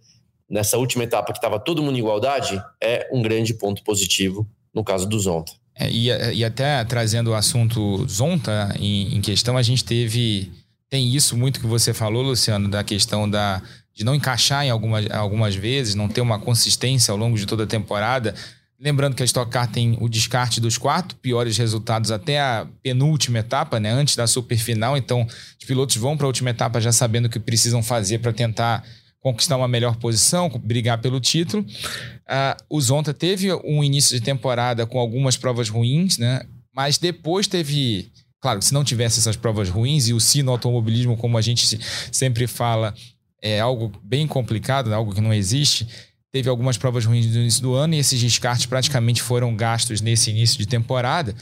nessa 0.50 0.76
última 0.78 1.04
etapa 1.04 1.32
que 1.32 1.38
estava 1.38 1.60
todo 1.60 1.80
mundo 1.80 1.94
em 1.94 2.00
igualdade, 2.00 2.60
é 2.82 3.08
um 3.12 3.22
grande 3.22 3.54
ponto 3.54 3.84
positivo 3.84 4.44
no 4.74 4.82
caso 4.82 5.08
do 5.08 5.16
Zonta. 5.16 5.52
É, 5.76 5.90
e, 5.90 6.06
e, 6.36 6.44
até 6.44 6.84
trazendo 6.84 7.30
o 7.30 7.34
assunto 7.34 8.06
Zonta 8.08 8.74
em, 8.78 9.16
em, 9.16 9.20
questão, 9.20 9.56
a 9.56 9.62
gente 9.62 9.84
teve. 9.84 10.52
Tem 10.88 11.12
isso 11.12 11.36
muito 11.36 11.58
que 11.58 11.66
você 11.66 11.92
falou, 11.92 12.22
Luciano, 12.22 12.68
da 12.68 12.84
questão 12.84 13.28
da, 13.28 13.60
de 13.92 14.04
não 14.04 14.14
encaixar 14.14 14.64
em 14.64 14.70
algumas, 14.70 15.10
algumas 15.10 15.54
vezes, 15.56 15.96
não 15.96 16.08
ter 16.08 16.20
uma 16.20 16.38
consistência 16.38 17.10
ao 17.10 17.18
longo 17.18 17.36
de 17.36 17.46
toda 17.46 17.64
a 17.64 17.66
temporada. 17.66 18.34
Lembrando 18.78 19.16
que 19.16 19.22
a 19.22 19.26
Stock 19.26 19.50
Car 19.50 19.70
tem 19.70 19.96
o 20.00 20.08
descarte 20.08 20.60
dos 20.60 20.76
quatro 20.76 21.16
piores 21.16 21.56
resultados 21.56 22.10
até 22.10 22.40
a 22.40 22.66
penúltima 22.82 23.38
etapa, 23.38 23.80
né? 23.80 23.90
antes 23.90 24.14
da 24.14 24.26
super 24.26 24.58
final. 24.58 24.96
Então, 24.96 25.26
os 25.26 25.66
pilotos 25.66 25.96
vão 25.96 26.16
para 26.16 26.26
a 26.26 26.28
última 26.28 26.50
etapa 26.50 26.80
já 26.80 26.92
sabendo 26.92 27.26
o 27.26 27.30
que 27.30 27.40
precisam 27.40 27.82
fazer 27.82 28.18
para 28.18 28.32
tentar 28.32 28.84
conquistar 29.24 29.56
uma 29.56 29.66
melhor 29.66 29.96
posição, 29.96 30.50
brigar 30.62 31.00
pelo 31.00 31.18
título. 31.18 31.62
Uh, 31.64 32.62
o 32.68 32.78
Zonta 32.78 33.14
teve 33.14 33.50
um 33.64 33.82
início 33.82 34.14
de 34.14 34.22
temporada 34.22 34.84
com 34.86 34.98
algumas 34.98 35.34
provas 35.34 35.70
ruins, 35.70 36.18
né? 36.18 36.42
Mas 36.70 36.98
depois 36.98 37.46
teve. 37.46 38.12
Claro, 38.38 38.60
se 38.60 38.74
não 38.74 38.84
tivesse 38.84 39.18
essas 39.18 39.34
provas 39.34 39.70
ruins, 39.70 40.08
e 40.08 40.12
o 40.12 40.20
sino 40.20 40.50
automobilismo, 40.50 41.16
como 41.16 41.38
a 41.38 41.40
gente 41.40 41.80
sempre 42.12 42.46
fala, 42.46 42.94
é 43.40 43.58
algo 43.58 43.90
bem 44.02 44.26
complicado, 44.26 44.90
né? 44.90 44.96
algo 44.96 45.14
que 45.14 45.22
não 45.22 45.32
existe. 45.32 45.88
Teve 46.30 46.50
algumas 46.50 46.76
provas 46.76 47.06
ruins 47.06 47.24
no 47.26 47.40
início 47.40 47.62
do 47.62 47.72
ano 47.72 47.94
e 47.94 47.98
esses 47.98 48.20
descartes 48.20 48.66
praticamente 48.66 49.22
foram 49.22 49.56
gastos 49.56 50.02
nesse 50.02 50.30
início 50.30 50.58
de 50.58 50.66
temporada. 50.66 51.34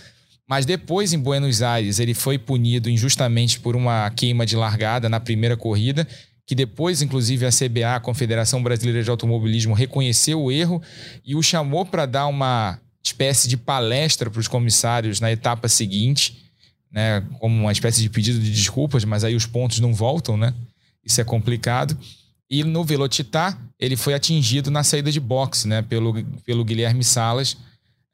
Mas 0.49 0.65
depois, 0.65 1.13
em 1.13 1.19
Buenos 1.19 1.63
Aires, 1.63 1.99
ele 1.99 2.15
foi 2.15 2.39
punido 2.39 2.89
injustamente 2.89 3.59
por 3.59 3.75
uma 3.75 4.09
queima 4.11 4.47
de 4.47 4.55
largada 4.55 5.09
na 5.09 5.19
primeira 5.19 5.57
corrida 5.57 6.07
que 6.53 6.55
depois, 6.55 7.01
inclusive, 7.01 7.47
a 7.47 7.49
CBA, 7.49 7.97
a 7.97 8.01
Confederação 8.01 8.63
Brasileira 8.63 9.03
de 9.03 9.09
Automobilismo, 9.09 9.73
reconheceu 9.73 10.39
o 10.39 10.53
erro 10.53 10.83
e 11.25 11.35
o 11.35 11.43
chamou 11.43 11.87
para 11.87 12.05
dar 12.05 12.27
uma 12.27 12.79
espécie 13.03 13.49
de 13.49 13.57
palestra 13.57 14.31
para 14.31 14.39
os 14.39 14.49
comissários 14.49 15.19
na 15.19 15.33
etapa 15.33 15.67
seguinte, 15.67 16.53
né, 16.93 17.23
como 17.41 17.59
uma 17.59 17.73
espécie 17.73 18.03
de 18.03 18.11
pedido 18.11 18.39
de 18.39 18.51
desculpas, 18.51 19.03
mas 19.03 19.25
aí 19.25 19.35
os 19.35 19.47
pontos 19.47 19.81
não 19.81 19.95
voltam, 19.95 20.37
né? 20.37 20.53
Isso 21.03 21.23
é 21.23 21.25
complicado. 21.25 21.97
E 22.51 22.63
no 22.63 22.85
Velocitar, 22.85 23.59
ele 23.81 23.97
foi 23.97 24.13
atingido 24.13 24.71
na 24.71 24.85
saída 24.85 25.11
de 25.11 25.21
boxe, 25.21 25.67
né, 25.67 25.81
pelo, 25.81 26.23
pelo 26.45 26.67
Guilherme 26.67 27.03
Salas. 27.03 27.57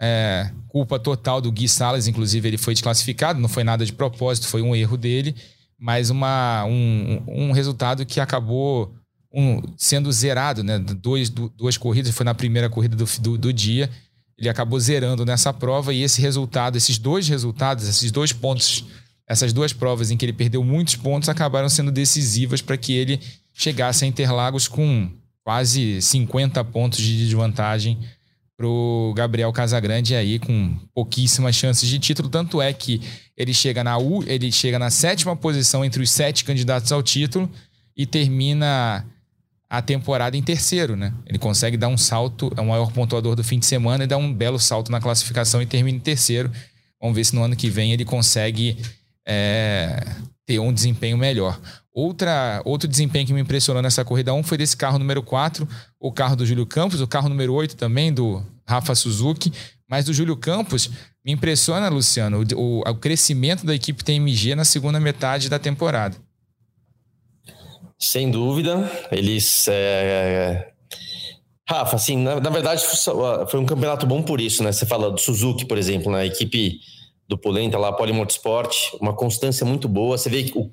É, 0.01 0.53
culpa 0.69 0.97
total 0.97 1.41
do 1.41 1.51
Gui 1.51 1.67
Salas, 1.67 2.07
inclusive 2.07 2.47
ele 2.47 2.57
foi 2.57 2.73
desclassificado, 2.73 3.41
não 3.41 3.49
foi 3.49 3.65
nada 3.65 3.85
de 3.85 3.93
propósito, 3.93 4.47
foi 4.47 4.63
um 4.63 4.77
erro 4.77 4.97
dele 4.97 5.35
mas 5.79 6.11
uma, 6.11 6.65
um, 6.65 7.23
um 7.29 7.53
resultado 7.53 8.05
que 8.05 8.19
acabou 8.19 8.93
um, 9.33 9.63
sendo 9.77 10.11
zerado, 10.11 10.65
né? 10.65 10.79
Dois, 10.79 11.29
duas 11.31 11.77
corridas, 11.77 12.15
foi 12.15 12.25
na 12.25 12.35
primeira 12.35 12.69
corrida 12.69 12.97
do, 12.97 13.05
do, 13.21 13.39
do, 13.39 13.53
dia, 13.53 13.89
ele 14.37 14.49
acabou 14.49 14.79
zerando 14.81 15.25
nessa 15.25 15.53
prova 15.53 15.93
e 15.93 16.03
esse 16.03 16.21
resultado, 16.21 16.77
esses 16.77 16.99
dois 16.99 17.29
resultados, 17.29 17.89
esses 17.89 18.11
dois 18.11 18.33
pontos, 18.33 18.85
essas 19.27 19.53
duas 19.53 19.73
provas 19.73 20.11
em 20.11 20.17
que 20.17 20.25
ele 20.25 20.33
perdeu 20.33 20.65
muitos 20.65 20.97
pontos 20.97 21.29
acabaram 21.29 21.69
sendo 21.69 21.93
decisivas 21.93 22.61
para 22.61 22.77
que 22.77 22.93
ele 22.93 23.21
chegasse 23.55 24.05
a 24.05 24.09
Interlagos 24.09 24.67
com 24.67 25.11
quase 25.45 26.01
50 26.01 26.63
pontos 26.65 26.99
de 26.99 27.17
desvantagem 27.19 27.99
pro 28.59 29.15
Gabriel 29.17 29.53
Casagrande 29.53 30.17
aí 30.17 30.41
com 30.41 30.77
pouquíssimas 30.93 31.55
chances 31.55 31.89
de 31.89 31.97
título, 32.01 32.29
tanto 32.29 32.61
é 32.61 32.73
que 32.73 33.01
ele 33.37 33.55
chega 33.55 33.85
na 33.85 33.97
U, 33.97 34.25
ele 34.25 34.51
chega 34.51 34.81
na 34.81 34.91
sétima 34.91 35.37
posição 35.37 35.85
entre 35.85 36.03
os 36.03 36.11
sete 36.11 36.45
candidatos 36.45 36.91
ao 36.91 37.01
título 37.01 37.49
e 37.97 38.05
termina 38.05 39.07
a 39.71 39.81
temporada 39.81 40.37
em 40.37 40.43
terceiro, 40.43 40.97
né? 40.97 41.15
Ele 41.25 41.39
consegue 41.39 41.77
dar 41.77 41.87
um 41.87 41.97
salto, 41.97 42.53
é 42.57 42.61
o 42.61 42.67
maior 42.67 42.91
pontuador 42.91 43.37
do 43.37 43.45
fim 43.45 43.61
de 43.61 43.67
semana 43.67 44.03
e 44.03 44.07
dá 44.09 44.17
um 44.17 44.35
belo 44.35 44.59
salto 44.59 44.91
na 44.91 45.01
classificação 45.01 45.63
e 45.63 45.67
termina 45.67 45.97
em 45.97 46.01
terceiro. 46.01 46.51
Vamos 47.01 47.15
ver 47.15 47.25
se 47.25 47.37
no 47.37 47.45
ano 47.45 47.55
que 47.55 47.71
vem 47.71 47.93
ele 47.93 48.05
consegue 48.05 48.77
é, 49.25 50.05
ter 50.45 50.59
um 50.59 50.73
desempenho 50.73 51.17
melhor. 51.17 51.61
Outra, 51.93 52.63
outro 52.65 52.89
desempenho 52.89 53.27
que 53.27 53.33
me 53.33 53.41
impressionou 53.41 53.83
nessa 53.83 54.05
corrida 54.05 54.33
1 54.33 54.43
foi 54.43 54.59
desse 54.59 54.77
carro 54.77 54.99
número 54.99 55.23
4, 55.23 55.69
o 55.99 56.13
carro 56.13 56.37
do 56.37 56.47
Júlio 56.47 56.67
Campos, 56.67 57.01
o 57.01 57.09
carro 57.09 57.29
número 57.29 57.53
8 57.53 57.77
também 57.77 58.13
do 58.13 58.43
Rafa 58.67 58.95
Suzuki, 58.95 59.53
mas 59.89 60.05
do 60.05 60.13
Júlio 60.13 60.37
Campos 60.37 60.91
me 61.25 61.33
impressiona, 61.33 61.89
Luciano, 61.89 62.45
o, 62.55 62.61
o, 62.61 62.81
o 62.81 62.95
crescimento 62.95 63.67
da 63.67 63.75
equipe 63.75 64.05
TMG 64.05 64.55
na 64.55 64.65
segunda 64.65 65.01
metade 65.01 65.49
da 65.49 65.59
temporada. 65.59 66.17
Sem 67.99 68.31
dúvida, 68.31 68.89
eles. 69.11 69.67
É... 69.69 70.73
Rafa, 71.69 71.97
assim, 71.97 72.17
na, 72.17 72.41
na, 72.41 72.49
verdade 72.49 72.83
foi 73.51 73.61
um 73.61 73.67
campeonato 73.67 74.07
bom 74.07 74.23
por 74.23 74.41
isso, 74.41 74.63
né? 74.63 74.73
Você 74.73 74.87
fala 74.87 75.11
do 75.11 75.21
Suzuki, 75.21 75.67
por 75.67 75.77
exemplo, 75.77 76.11
na 76.11 76.19
né? 76.19 76.27
equipe 76.27 76.79
do 77.29 77.37
Polenta 77.37 77.77
lá, 77.77 77.93
Polimotorsport, 77.93 78.75
uma 79.01 79.13
constância 79.13 79.67
muito 79.67 79.87
boa. 79.89 80.17
Você 80.17 80.31
vê 80.31 80.51
o, 80.55 80.71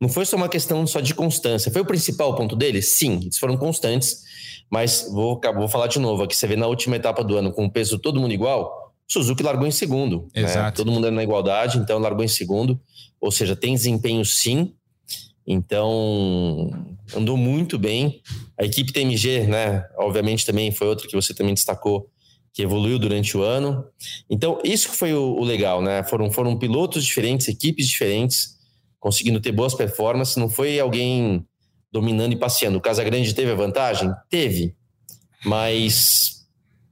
não 0.00 0.08
foi 0.08 0.24
só 0.24 0.36
uma 0.36 0.48
questão 0.48 0.86
só 0.86 1.00
de 1.00 1.14
constância. 1.14 1.70
Foi 1.70 1.82
o 1.82 1.84
principal 1.84 2.34
ponto 2.34 2.56
deles? 2.56 2.88
Sim, 2.88 3.20
eles 3.22 3.38
foram 3.38 3.56
constantes. 3.56 4.22
Mas 4.70 5.08
vou, 5.10 5.40
vou 5.56 5.68
falar 5.68 5.88
de 5.88 5.98
novo 5.98 6.22
aqui. 6.22 6.36
Você 6.36 6.46
vê 6.46 6.56
na 6.56 6.66
última 6.66 6.96
etapa 6.96 7.22
do 7.22 7.36
ano, 7.36 7.52
com 7.52 7.66
o 7.66 7.70
peso 7.70 7.98
todo 7.98 8.20
mundo 8.20 8.32
igual, 8.32 8.94
Suzuki 9.06 9.42
largou 9.42 9.66
em 9.66 9.72
segundo. 9.72 10.28
Né? 10.34 10.42
Exato. 10.42 10.58
Né? 10.58 10.70
Todo 10.70 10.92
mundo 10.92 11.08
é 11.08 11.10
na 11.10 11.22
igualdade, 11.22 11.78
então 11.78 11.98
largou 11.98 12.24
em 12.24 12.28
segundo. 12.28 12.80
Ou 13.20 13.32
seja, 13.32 13.56
tem 13.56 13.74
desempenho 13.74 14.24
sim. 14.24 14.72
Então, 15.46 16.70
andou 17.14 17.36
muito 17.36 17.76
bem. 17.76 18.22
A 18.56 18.64
equipe 18.64 18.92
TMG, 18.92 19.48
né, 19.48 19.84
obviamente 19.98 20.46
também 20.46 20.70
foi 20.70 20.86
outra 20.86 21.08
que 21.08 21.16
você 21.16 21.34
também 21.34 21.52
destacou, 21.52 22.08
que 22.54 22.62
evoluiu 22.62 22.98
durante 23.00 23.36
o 23.36 23.42
ano. 23.42 23.84
Então, 24.30 24.60
isso 24.62 24.90
que 24.90 24.96
foi 24.96 25.12
o, 25.12 25.34
o 25.34 25.44
legal, 25.44 25.82
né? 25.82 26.04
Foram, 26.04 26.30
foram 26.30 26.56
pilotos 26.56 27.04
diferentes, 27.04 27.48
equipes 27.48 27.88
diferentes, 27.88 28.59
conseguindo 29.00 29.40
ter 29.40 29.50
boas 29.50 29.74
performances. 29.74 30.36
Não 30.36 30.48
foi 30.48 30.78
alguém 30.78 31.44
dominando 31.90 32.32
e 32.32 32.36
passeando. 32.36 32.78
O 32.78 32.80
Casagrande 32.80 33.34
teve 33.34 33.50
a 33.50 33.56
vantagem? 33.56 34.12
Teve. 34.28 34.76
Mas 35.44 36.46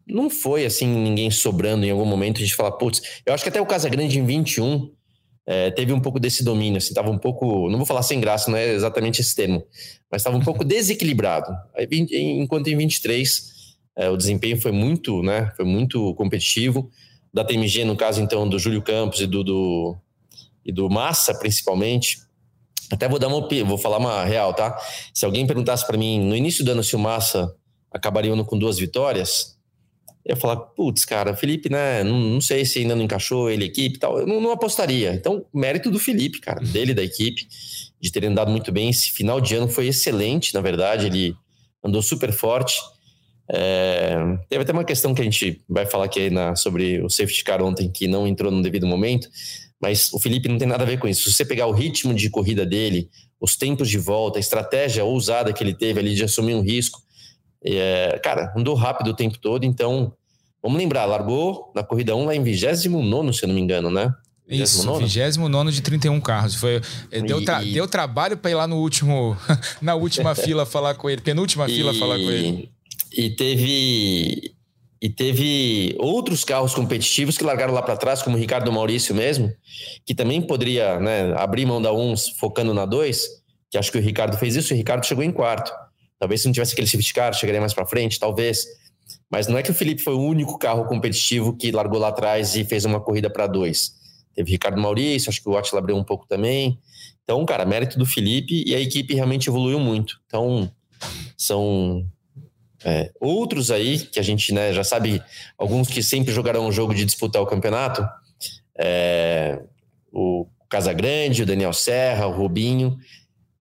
não 0.07 0.31
foi 0.31 0.64
assim 0.64 0.87
ninguém 0.87 1.31
sobrando 1.31 1.85
em 1.85 1.90
algum 1.90 2.07
momento 2.07 2.38
a 2.38 2.40
gente 2.40 2.55
fala, 2.55 2.73
putz, 2.73 3.21
eu 3.27 3.35
acho 3.35 3.42
que 3.42 3.51
até 3.51 3.61
o 3.61 3.66
Casagrande 3.66 4.18
em 4.18 4.25
21 4.25 4.90
é, 5.47 5.71
teve 5.71 5.92
um 5.92 6.01
pouco 6.01 6.18
desse 6.18 6.42
domínio, 6.44 6.79
assim, 6.79 6.92
tava 6.92 7.11
um 7.11 7.18
pouco, 7.18 7.71
não 7.71 7.79
vou 7.79 7.87
falar 7.87 8.03
sem 8.03 8.21
graça, 8.21 8.51
não 8.51 8.59
é 8.59 8.73
exatamente 8.73 9.21
esse 9.21 9.35
termo, 9.35 9.64
mas 10.11 10.21
estava 10.21 10.37
um 10.37 10.42
pouco 10.42 10.64
desequilibrado. 10.64 11.51
Aí, 11.75 11.87
enquanto 11.90 12.68
em 12.68 12.77
23 12.77 13.59
é, 13.97 14.11
o 14.11 14.16
desempenho 14.16 14.61
foi 14.61 14.73
muito, 14.73 15.23
né, 15.23 15.51
foi 15.57 15.64
muito 15.64 16.14
competitivo. 16.14 16.90
Da 17.33 17.44
TMG, 17.44 17.85
no 17.85 17.97
caso, 17.97 18.23
então, 18.23 18.49
do 18.49 18.59
Júlio 18.59 18.81
Campos 18.81 19.21
e 19.21 19.27
do, 19.27 19.44
do, 19.44 19.97
e 20.68 20.72
do 20.72 20.88
Massa, 20.90 21.35
principalmente. 21.35 22.18
Até 22.92 23.09
vou 23.09 23.18
dar 23.18 23.28
uma 23.28 23.48
vou 23.64 23.78
falar 23.78 23.96
uma 23.96 24.22
real, 24.24 24.52
tá? 24.52 24.78
Se 25.14 25.24
alguém 25.24 25.46
perguntasse 25.46 25.87
para 25.87 25.96
mim 25.96 26.20
no 26.20 26.37
início 26.37 26.62
do 26.64 26.70
ano 26.70 26.85
se 26.85 26.94
o 26.94 26.98
Massa 26.98 27.54
acabaria 27.90 28.33
com 28.44 28.59
duas 28.59 28.78
vitórias, 28.78 29.59
eu 30.24 30.35
ia 30.35 30.37
falar, 30.37 30.57
putz, 30.57 31.07
cara, 31.07 31.35
Felipe, 31.35 31.70
né? 31.70 32.04
Não, 32.04 32.18
não, 32.18 32.40
sei 32.40 32.66
se 32.66 32.81
ainda 32.81 32.94
não 32.94 33.02
encaixou 33.02 33.50
ele, 33.50 33.64
equipe 33.64 33.96
e 33.96 33.98
tal. 33.98 34.18
Eu 34.20 34.26
não, 34.26 34.40
não, 34.42 34.50
apostaria. 34.50 35.14
Então, 35.14 35.44
mérito 35.54 35.90
do 35.90 35.98
Felipe, 35.98 36.38
cara, 36.38 36.61
dele, 36.61 36.92
da 36.92 37.02
equipe, 37.02 37.48
de 37.98 38.12
terem 38.12 38.28
andado 38.28 38.50
muito 38.50 38.70
bem. 38.70 38.90
Esse 38.90 39.11
final 39.11 39.40
de 39.40 39.54
ano 39.54 39.68
foi 39.68 39.87
excelente, 39.87 40.52
na 40.52 40.61
verdade. 40.61 41.07
Ele 41.07 41.35
andou 41.83 42.02
super 42.02 42.31
forte. 42.31 42.78
É, 43.50 44.18
teve 44.50 44.62
até 44.62 44.72
uma 44.72 44.85
questão 44.85 45.14
que 45.14 45.22
a 45.22 45.24
gente 45.24 45.62
vai 45.66 45.87
falar 45.87 46.04
aqui 46.04 46.28
na, 46.28 46.54
sobre 46.54 47.00
o 47.00 47.09
safety 47.09 47.42
car 47.42 47.62
ontem, 47.62 47.90
que 47.90 48.07
não 48.07 48.26
entrou 48.26 48.52
no 48.52 48.62
devido 48.62 48.87
momento. 48.87 49.31
Mas 49.81 50.12
o 50.12 50.19
Felipe 50.19 50.49
não 50.49 50.59
tem 50.59 50.67
nada 50.67 50.83
a 50.83 50.87
ver 50.87 50.99
com 50.99 51.07
isso. 51.07 51.25
Se 51.25 51.33
você 51.33 51.45
pegar 51.45 51.67
o 51.67 51.73
ritmo 51.73 52.12
de 52.12 52.29
corrida 52.29 52.67
dele, 52.67 53.09
os 53.41 53.57
tempos 53.57 53.88
de 53.88 53.99
volta, 53.99 54.38
a 54.38 54.41
estratégia 54.41 55.05
ousada 55.05 55.53
que 55.53 55.62
ele 55.62 55.75
teve 55.75 56.01
ali 56.01 56.14
de 56.14 56.25
assumir 56.25 56.55
um 56.55 56.62
risco, 56.62 57.01
é, 57.64 58.21
cara, 58.23 58.53
andou 58.57 58.75
rápido 58.75 59.11
o 59.11 59.14
tempo 59.14 59.38
todo, 59.38 59.64
então 59.64 60.12
vamos 60.62 60.79
lembrar, 60.79 61.05
largou 61.05 61.71
na 61.75 61.83
corrida 61.83 62.14
1 62.14 62.25
lá 62.25 62.35
em 62.35 62.43
29, 62.43 63.33
se 63.33 63.45
eu 63.45 63.49
não 63.49 63.55
me 63.55 63.61
engano, 63.61 63.91
né? 63.91 64.12
Isso, 64.49 64.91
29 64.97 65.71
de 65.73 65.83
31 65.83 66.21
carros. 66.21 66.55
Foi, 66.55 66.81
é, 67.11 67.21
deu, 67.21 67.45
tra 67.45 67.62
e... 67.62 67.73
deu 67.73 67.87
trabalho 67.87 68.37
para 68.37 68.51
ir 68.51 68.55
lá 68.55 68.67
no 68.67 68.77
último, 68.77 69.37
na 69.81 69.95
última 69.95 70.35
fila 70.35 70.64
falar 70.64 70.95
com 70.95 71.11
ele, 71.11 71.21
penúltima 71.21 71.69
e... 71.69 71.75
fila 71.75 71.93
falar 71.95 72.17
com 72.17 72.31
ele. 72.31 72.71
E 73.12 73.31
teve 73.31 74.55
e 75.01 75.09
teve 75.09 75.95
outros 75.99 76.45
carros 76.45 76.75
competitivos 76.75 77.39
que 77.39 77.45
largaram 77.45 77.73
lá 77.73 77.83
para 77.83 77.97
trás, 77.97 78.23
como 78.23 78.37
o 78.37 78.41
Ricardo 78.41 78.73
Maurício 78.73 79.15
mesmo, 79.15 79.53
que 80.05 80.15
também 80.15 80.43
poderia 80.43 80.99
né, 80.99 81.33
abrir 81.37 81.67
mão 81.67 81.81
da 81.81 81.93
1 81.93 82.17
focando 82.39 82.75
na 82.75 82.85
2, 82.85 83.29
que 83.71 83.79
acho 83.79 83.93
que 83.93 83.99
o 83.99 84.01
Ricardo 84.01 84.37
fez 84.37 84.57
isso, 84.57 84.73
e 84.73 84.75
o 84.75 84.77
Ricardo 84.77 85.05
chegou 85.07 85.23
em 85.23 85.31
quarto. 85.31 85.73
Talvez 86.19 86.41
se 86.41 86.49
não 86.49 86.53
tivesse 86.53 86.73
aquele 86.73 86.89
safety 86.89 87.15
car, 87.15 87.33
chegaria 87.33 87.61
mais 87.61 87.73
para 87.73 87.87
frente, 87.87 88.19
talvez. 88.19 88.67
Mas 89.31 89.47
não 89.47 89.57
é 89.57 89.63
que 89.63 89.71
o 89.71 89.75
Felipe 89.75 90.03
foi 90.03 90.15
o 90.15 90.21
único 90.21 90.59
carro 90.59 90.85
competitivo 90.87 91.57
que 91.57 91.71
largou 91.71 91.99
lá 91.99 92.09
atrás 92.09 92.57
e 92.57 92.65
fez 92.65 92.85
uma 92.85 93.01
corrida 93.01 93.31
para 93.31 93.47
dois. 93.47 93.93
Teve 94.35 94.51
Ricardo 94.53 94.81
Maurício, 94.81 95.29
acho 95.29 95.43
que 95.43 95.49
o 95.49 95.57
Attila 95.57 95.81
abriu 95.81 95.97
um 95.97 96.05
pouco 96.05 96.27
também. 96.27 96.79
Então, 97.23 97.45
cara, 97.45 97.65
mérito 97.65 97.99
do 97.99 98.07
Felipe 98.07 98.65
e 98.67 98.75
a 98.75 98.81
equipe 98.81 99.15
realmente 99.15 99.49
evoluiu 99.49 99.79
muito. 99.79 100.21
Então, 100.27 100.71
são 101.37 102.05
é, 102.85 103.11
outros 103.21 103.71
aí 103.71 103.99
que 103.99 104.19
a 104.19 104.23
gente 104.23 104.53
né, 104.53 104.73
já 104.73 104.85
sabe, 104.85 105.23
alguns 105.57 105.88
que 105.88 106.03
sempre 106.03 106.33
jogarão 106.33 106.69
o 106.69 106.73
jogo 106.73 106.95
de 106.95 107.05
disputar 107.05 107.43
o 107.43 107.47
campeonato. 107.47 108.07
É, 108.79 109.61
o 110.12 110.47
Casagrande, 110.69 111.43
o 111.43 111.47
Daniel 111.47 111.73
Serra, 111.73 112.27
o 112.27 112.33
Rubinho 112.33 112.99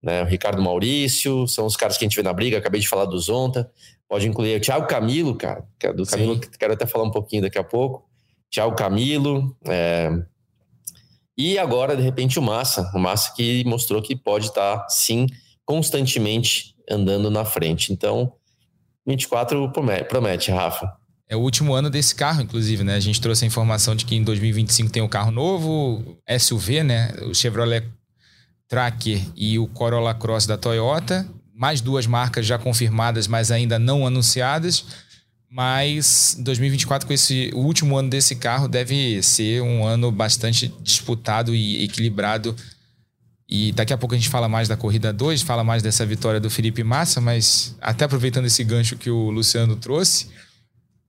né? 0.01 0.23
O 0.23 0.25
Ricardo 0.25 0.61
Maurício, 0.61 1.47
são 1.47 1.65
os 1.65 1.75
caras 1.75 1.97
que 1.97 2.05
a 2.05 2.07
gente 2.07 2.15
vê 2.15 2.23
na 2.23 2.33
briga, 2.33 2.57
acabei 2.57 2.79
de 2.79 2.87
falar 2.87 3.05
do 3.05 3.19
Zonta. 3.19 3.69
Pode 4.07 4.27
incluir 4.27 4.55
o 4.55 4.61
Thiago 4.61 4.87
Camilo, 4.87 5.35
cara. 5.35 5.65
É 5.83 5.91
do 5.91 6.05
Camilo, 6.05 6.35
Sim. 6.35 6.49
quero 6.57 6.73
até 6.73 6.85
falar 6.85 7.03
um 7.03 7.11
pouquinho 7.11 7.41
daqui 7.41 7.57
a 7.57 7.63
pouco. 7.63 8.07
Thiago 8.49 8.73
Camilo. 8.75 9.55
É... 9.67 10.09
E 11.37 11.57
agora, 11.59 11.95
de 11.95 12.01
repente, 12.01 12.39
o 12.39 12.41
Massa. 12.41 12.89
O 12.95 12.99
Massa 12.99 13.33
que 13.35 13.65
mostrou 13.65 14.01
que 14.01 14.15
pode 14.15 14.45
estar, 14.45 14.77
tá, 14.77 14.89
sim, 14.89 15.27
constantemente 15.65 16.73
andando 16.89 17.29
na 17.29 17.43
frente. 17.43 17.91
Então, 17.91 18.31
24 19.07 19.71
promete, 19.71 20.51
Rafa. 20.51 20.91
É 21.29 21.35
o 21.35 21.39
último 21.39 21.73
ano 21.73 21.89
desse 21.89 22.13
carro, 22.13 22.41
inclusive, 22.41 22.83
né? 22.83 22.95
A 22.95 22.99
gente 22.99 23.19
trouxe 23.19 23.43
a 23.43 23.47
informação 23.47 23.95
de 23.95 24.05
que 24.05 24.15
em 24.15 24.23
2025 24.23 24.89
tem 24.91 25.01
um 25.01 25.07
carro 25.07 25.31
novo, 25.31 26.17
SUV, 26.39 26.83
né? 26.83 27.13
O 27.23 27.33
Chevrolet 27.33 27.83
Tracker 28.67 29.21
e 29.35 29.57
o 29.59 29.67
Corolla 29.67 30.13
Cross 30.13 30.45
da 30.45 30.57
Toyota. 30.57 31.27
Mais 31.53 31.81
duas 31.81 32.05
marcas 32.05 32.45
já 32.45 32.57
confirmadas, 32.57 33.27
mas 33.27 33.51
ainda 33.51 33.79
não 33.79 34.05
anunciadas. 34.05 34.85
Mas 35.49 36.37
2024, 36.39 37.07
com 37.07 37.13
esse 37.13 37.51
o 37.53 37.59
último 37.59 37.97
ano 37.97 38.09
desse 38.09 38.35
carro, 38.35 38.67
deve 38.67 39.21
ser 39.23 39.61
um 39.61 39.85
ano 39.85 40.11
bastante 40.11 40.73
disputado 40.81 41.55
e 41.55 41.83
equilibrado. 41.83 42.55
E 43.49 43.71
daqui 43.71 43.93
a 43.93 43.97
pouco 43.97 44.13
a 44.13 44.17
gente 44.17 44.29
fala 44.29 44.49
mais 44.49 44.67
da 44.67 44.75
corrida 44.75 45.13
2, 45.13 45.41
fala 45.41 45.63
mais 45.63 45.81
dessa 45.81 46.05
vitória 46.05 46.39
do 46.39 46.49
Felipe 46.49 46.83
Massa, 46.83 47.21
mas 47.21 47.75
até 47.79 48.03
aproveitando 48.03 48.45
esse 48.45 48.61
gancho 48.63 48.97
que 48.97 49.09
o 49.09 49.29
Luciano 49.29 49.77
trouxe, 49.77 50.27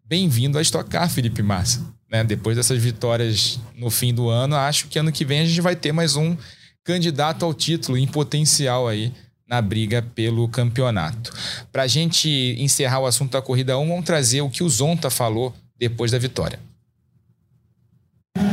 bem-vindo 0.04 0.56
a 0.56 0.62
estocar, 0.62 1.10
Felipe 1.10 1.42
Massa. 1.42 1.84
Né? 2.08 2.22
Depois 2.22 2.56
dessas 2.56 2.80
vitórias 2.80 3.58
no 3.74 3.90
fim 3.90 4.14
do 4.14 4.28
ano, 4.28 4.54
acho 4.54 4.86
que 4.86 4.98
ano 4.98 5.10
que 5.10 5.24
vem 5.24 5.40
a 5.40 5.44
gente 5.44 5.60
vai 5.60 5.74
ter 5.74 5.90
mais 5.90 6.14
um 6.14 6.36
candidato 6.84 7.44
ao 7.44 7.52
título 7.52 7.98
em 7.98 8.06
potencial 8.06 8.86
aí 8.86 9.12
na 9.46 9.60
briga 9.60 10.00
pelo 10.14 10.46
campeonato. 10.48 11.32
Para 11.72 11.82
a 11.82 11.86
gente 11.86 12.28
encerrar 12.58 13.00
o 13.00 13.06
assunto 13.06 13.32
da 13.32 13.42
corrida 13.42 13.76
1, 13.76 13.88
vamos 13.88 14.04
trazer 14.04 14.42
o 14.42 14.50
que 14.50 14.62
o 14.62 14.68
Zonta 14.68 15.10
falou 15.10 15.54
depois 15.76 16.12
da 16.12 16.18
vitória. 16.18 16.60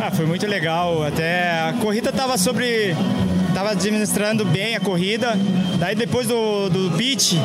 Ah, 0.02 0.12
foi 0.12 0.26
muito 0.26 0.48
legal. 0.48 1.04
Até 1.04 1.62
a 1.62 1.74
corrida 1.74 2.10
estava 2.10 2.38
sobre. 2.38 2.95
Tava 3.56 3.72
administrando 3.72 4.44
bem 4.44 4.76
a 4.76 4.82
corrida. 4.82 5.32
Daí 5.80 5.96
depois 5.96 6.28
do, 6.28 6.70
do 6.70 6.91
pit, 6.98 7.39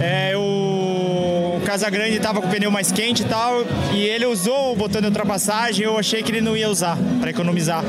é, 0.00 0.32
o 0.36 1.60
Casagrande 1.66 2.16
estava 2.16 2.40
com 2.40 2.46
o 2.46 2.50
pneu 2.50 2.70
mais 2.70 2.92
quente 2.92 3.22
e 3.22 3.24
tal. 3.24 3.64
E 3.92 4.04
ele 4.04 4.24
usou 4.24 4.72
o 4.72 4.76
botão 4.76 5.00
de 5.00 5.08
ultrapassagem. 5.08 5.84
Eu 5.84 5.98
achei 5.98 6.22
que 6.22 6.30
ele 6.30 6.40
não 6.40 6.56
ia 6.56 6.70
usar 6.70 6.96
para 7.20 7.30
economizar. 7.30 7.82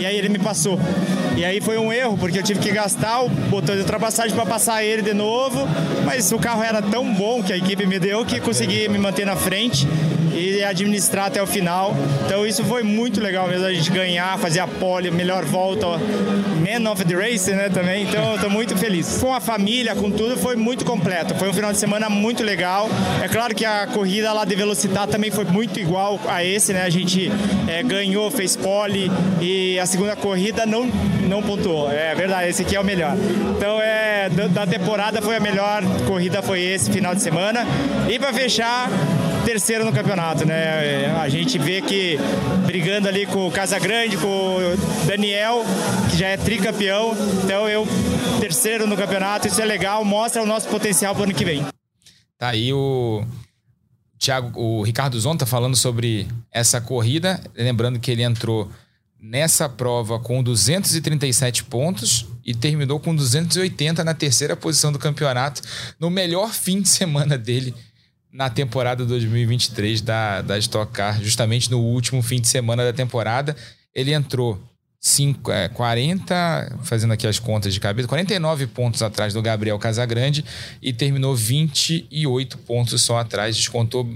E 0.00 0.04
aí 0.04 0.18
ele 0.18 0.28
me 0.28 0.40
passou. 0.40 0.80
E 1.36 1.44
aí 1.44 1.60
foi 1.60 1.78
um 1.78 1.92
erro, 1.92 2.18
porque 2.18 2.40
eu 2.40 2.42
tive 2.42 2.58
que 2.58 2.72
gastar 2.72 3.22
o 3.22 3.28
botão 3.28 3.76
de 3.76 3.82
ultrapassagem 3.82 4.34
para 4.34 4.44
passar 4.44 4.82
ele 4.82 5.00
de 5.00 5.14
novo, 5.14 5.60
mas 6.04 6.32
o 6.32 6.38
carro 6.38 6.64
era 6.64 6.82
tão 6.82 7.14
bom 7.14 7.40
que 7.40 7.52
a 7.52 7.56
equipe 7.56 7.86
me 7.86 8.00
deu 8.00 8.26
que 8.26 8.40
consegui 8.40 8.88
me 8.88 8.98
manter 8.98 9.24
na 9.24 9.36
frente 9.36 9.86
administrar 10.64 11.26
até 11.26 11.42
o 11.42 11.46
final. 11.46 11.94
Então 12.26 12.46
isso 12.46 12.64
foi 12.64 12.82
muito 12.82 13.20
legal 13.20 13.48
mesmo, 13.48 13.66
a 13.66 13.72
gente 13.72 13.90
ganhar, 13.90 14.38
fazer 14.38 14.60
a 14.60 14.66
pole, 14.66 15.10
melhor 15.10 15.44
volta, 15.44 15.86
man 15.86 16.90
of 16.90 17.04
the 17.04 17.14
race, 17.14 17.50
né, 17.52 17.68
também. 17.68 18.04
Então 18.04 18.34
estou 18.34 18.50
muito 18.50 18.76
feliz. 18.76 19.18
Com 19.20 19.34
a 19.34 19.40
família, 19.40 19.94
com 19.94 20.10
tudo, 20.10 20.36
foi 20.36 20.56
muito 20.56 20.84
completo. 20.84 21.34
Foi 21.34 21.48
um 21.48 21.52
final 21.52 21.72
de 21.72 21.78
semana 21.78 22.08
muito 22.08 22.42
legal. 22.42 22.88
É 23.22 23.28
claro 23.28 23.54
que 23.54 23.64
a 23.64 23.86
corrida 23.86 24.32
lá 24.32 24.44
de 24.44 24.54
velocidade 24.54 25.12
também 25.12 25.30
foi 25.30 25.44
muito 25.44 25.78
igual 25.78 26.20
a 26.26 26.44
esse, 26.44 26.72
né? 26.72 26.82
A 26.82 26.90
gente 26.90 27.30
é, 27.68 27.82
ganhou, 27.82 28.30
fez 28.30 28.56
pole 28.56 29.10
e 29.40 29.78
a 29.78 29.86
segunda 29.86 30.16
corrida 30.16 30.66
não 30.66 30.90
não 31.22 31.42
pontuou. 31.42 31.90
É 31.90 32.14
verdade, 32.14 32.48
esse 32.48 32.62
aqui 32.62 32.76
é 32.76 32.80
o 32.80 32.84
melhor. 32.84 33.16
Então 33.56 33.80
é 33.80 34.28
da 34.50 34.66
temporada 34.66 35.22
foi 35.22 35.36
a 35.36 35.40
melhor 35.40 35.82
corrida 36.06 36.42
foi 36.42 36.60
esse 36.60 36.90
final 36.90 37.14
de 37.14 37.22
semana. 37.22 37.66
E 38.08 38.18
para 38.18 38.32
fechar, 38.32 38.88
terceiro 39.44 39.84
no 39.84 39.92
campeonato, 39.92 40.46
né? 40.46 41.06
A 41.20 41.28
gente 41.28 41.58
vê 41.58 41.80
que 41.82 42.18
brigando 42.66 43.08
ali 43.08 43.26
com 43.26 43.46
o 43.46 43.50
Casagrande, 43.50 44.16
com 44.16 44.26
o 44.26 45.06
Daniel, 45.06 45.64
que 46.10 46.16
já 46.16 46.28
é 46.28 46.36
tricampeão. 46.36 47.14
Então 47.44 47.68
eu 47.68 47.86
terceiro 48.40 48.86
no 48.86 48.96
campeonato, 48.96 49.46
isso 49.46 49.60
é 49.60 49.64
legal, 49.64 50.04
mostra 50.04 50.42
o 50.42 50.46
nosso 50.46 50.68
potencial 50.68 51.14
para 51.14 51.22
o 51.22 51.24
ano 51.24 51.34
que 51.34 51.44
vem. 51.44 51.64
Tá 52.38 52.48
aí 52.48 52.72
o 52.72 53.24
Thiago, 54.18 54.58
o 54.60 54.82
Ricardo 54.82 55.18
Zonta 55.18 55.46
falando 55.46 55.76
sobre 55.76 56.26
essa 56.50 56.80
corrida, 56.80 57.40
lembrando 57.56 57.98
que 57.98 58.10
ele 58.10 58.22
entrou 58.22 58.70
nessa 59.20 59.68
prova 59.68 60.18
com 60.18 60.42
237 60.42 61.62
pontos 61.64 62.26
e 62.44 62.52
terminou 62.54 62.98
com 62.98 63.14
280 63.14 64.02
na 64.02 64.14
terceira 64.14 64.56
posição 64.56 64.90
do 64.90 64.98
campeonato, 64.98 65.62
no 66.00 66.10
melhor 66.10 66.52
fim 66.52 66.80
de 66.82 66.88
semana 66.88 67.38
dele 67.38 67.72
na 68.32 68.48
temporada 68.48 69.04
2023 69.04 70.00
da, 70.00 70.40
da 70.40 70.58
Stock 70.58 70.90
Car, 70.92 71.22
justamente 71.22 71.70
no 71.70 71.80
último 71.80 72.22
fim 72.22 72.40
de 72.40 72.48
semana 72.48 72.84
da 72.84 72.92
temporada. 72.92 73.54
Ele 73.94 74.12
entrou 74.14 74.58
5, 74.98 75.52
é, 75.52 75.68
40, 75.68 76.78
fazendo 76.82 77.12
aqui 77.12 77.26
as 77.26 77.38
contas 77.38 77.74
de 77.74 77.80
cabeça, 77.80 78.08
49 78.08 78.68
pontos 78.68 79.02
atrás 79.02 79.34
do 79.34 79.42
Gabriel 79.42 79.78
Casagrande 79.78 80.44
e 80.80 80.92
terminou 80.92 81.36
28 81.36 82.56
pontos 82.58 83.02
só 83.02 83.18
atrás. 83.18 83.54
Descontou 83.56 84.08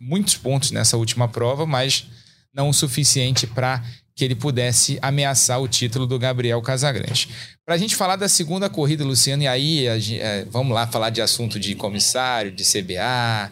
muitos 0.00 0.36
pontos 0.36 0.70
nessa 0.70 0.96
última 0.96 1.28
prova, 1.28 1.66
mas 1.66 2.06
não 2.54 2.68
o 2.68 2.74
suficiente 2.74 3.46
para 3.46 3.84
que 4.16 4.24
ele 4.24 4.34
pudesse 4.34 4.98
ameaçar 5.02 5.60
o 5.60 5.66
título 5.66 6.06
do 6.06 6.18
Gabriel 6.18 6.62
Casagrande. 6.62 7.28
Para 7.66 7.74
a 7.74 7.78
gente 7.78 7.96
falar 7.96 8.16
da 8.16 8.28
segunda 8.28 8.70
corrida, 8.70 9.04
Luciano, 9.04 9.42
e 9.42 9.48
aí 9.48 9.86
é, 9.86 10.46
vamos 10.50 10.72
lá 10.72 10.86
falar 10.86 11.10
de 11.10 11.20
assunto 11.20 11.58
de 11.58 11.74
comissário, 11.74 12.52
de 12.52 12.62
CBA. 12.62 13.50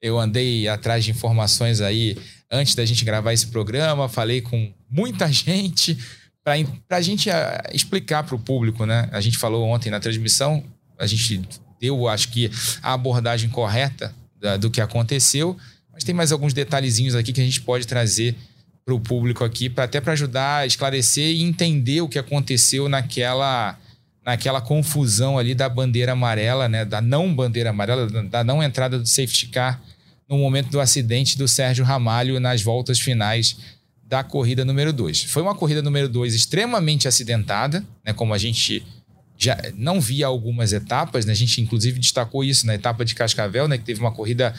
Eu 0.00 0.18
andei 0.18 0.68
atrás 0.68 1.04
de 1.04 1.10
informações 1.10 1.80
aí 1.80 2.16
antes 2.50 2.74
da 2.74 2.84
gente 2.84 3.04
gravar 3.04 3.32
esse 3.32 3.48
programa, 3.48 4.08
falei 4.08 4.40
com 4.40 4.72
muita 4.88 5.30
gente 5.32 5.98
para 6.44 6.98
a 6.98 7.00
gente 7.00 7.30
ah, 7.30 7.62
explicar 7.72 8.22
para 8.22 8.34
o 8.34 8.38
público, 8.38 8.84
né? 8.84 9.08
A 9.12 9.20
gente 9.20 9.38
falou 9.38 9.66
ontem 9.66 9.90
na 9.90 9.98
transmissão, 9.98 10.62
a 10.98 11.06
gente 11.06 11.42
deu, 11.80 12.06
acho 12.06 12.28
que, 12.28 12.50
a 12.82 12.92
abordagem 12.92 13.48
correta 13.48 14.14
da, 14.38 14.56
do 14.58 14.70
que 14.70 14.80
aconteceu, 14.80 15.56
mas 15.90 16.04
tem 16.04 16.14
mais 16.14 16.32
alguns 16.32 16.52
detalhezinhos 16.52 17.14
aqui 17.14 17.32
que 17.32 17.40
a 17.40 17.44
gente 17.44 17.62
pode 17.62 17.86
trazer 17.86 18.36
para 18.84 18.94
o 18.94 19.00
público 19.00 19.42
aqui, 19.42 19.70
pra, 19.70 19.84
até 19.84 20.00
para 20.00 20.12
ajudar 20.12 20.58
a 20.58 20.66
esclarecer 20.66 21.34
e 21.34 21.42
entender 21.42 22.02
o 22.02 22.08
que 22.08 22.18
aconteceu 22.18 22.88
naquela 22.88 23.78
naquela 24.24 24.58
confusão 24.58 25.38
ali 25.38 25.54
da 25.54 25.68
bandeira 25.68 26.12
amarela, 26.12 26.66
né, 26.66 26.82
da 26.82 26.98
não 26.98 27.34
bandeira 27.34 27.68
amarela, 27.68 28.06
da 28.22 28.42
não 28.42 28.62
entrada 28.62 28.98
do 28.98 29.06
safety 29.06 29.48
car 29.48 29.82
no 30.26 30.38
momento 30.38 30.70
do 30.70 30.80
acidente 30.80 31.36
do 31.36 31.46
Sérgio 31.46 31.84
Ramalho 31.84 32.40
nas 32.40 32.62
voltas 32.62 32.98
finais 32.98 33.54
da 34.02 34.24
corrida 34.24 34.64
número 34.64 34.94
2. 34.94 35.24
Foi 35.24 35.42
uma 35.42 35.54
corrida 35.54 35.82
número 35.82 36.08
2 36.08 36.34
extremamente 36.34 37.06
acidentada, 37.06 37.84
né, 38.02 38.14
como 38.14 38.32
a 38.32 38.38
gente 38.38 38.82
já 39.36 39.58
não 39.74 40.00
via 40.00 40.26
algumas 40.26 40.72
etapas, 40.72 41.26
né, 41.26 41.32
a 41.32 41.36
gente 41.36 41.60
inclusive 41.60 41.98
destacou 41.98 42.42
isso 42.42 42.66
na 42.66 42.74
etapa 42.74 43.04
de 43.04 43.14
Cascavel, 43.14 43.68
né, 43.68 43.76
que 43.76 43.84
teve 43.84 44.00
uma 44.00 44.12
corrida 44.12 44.54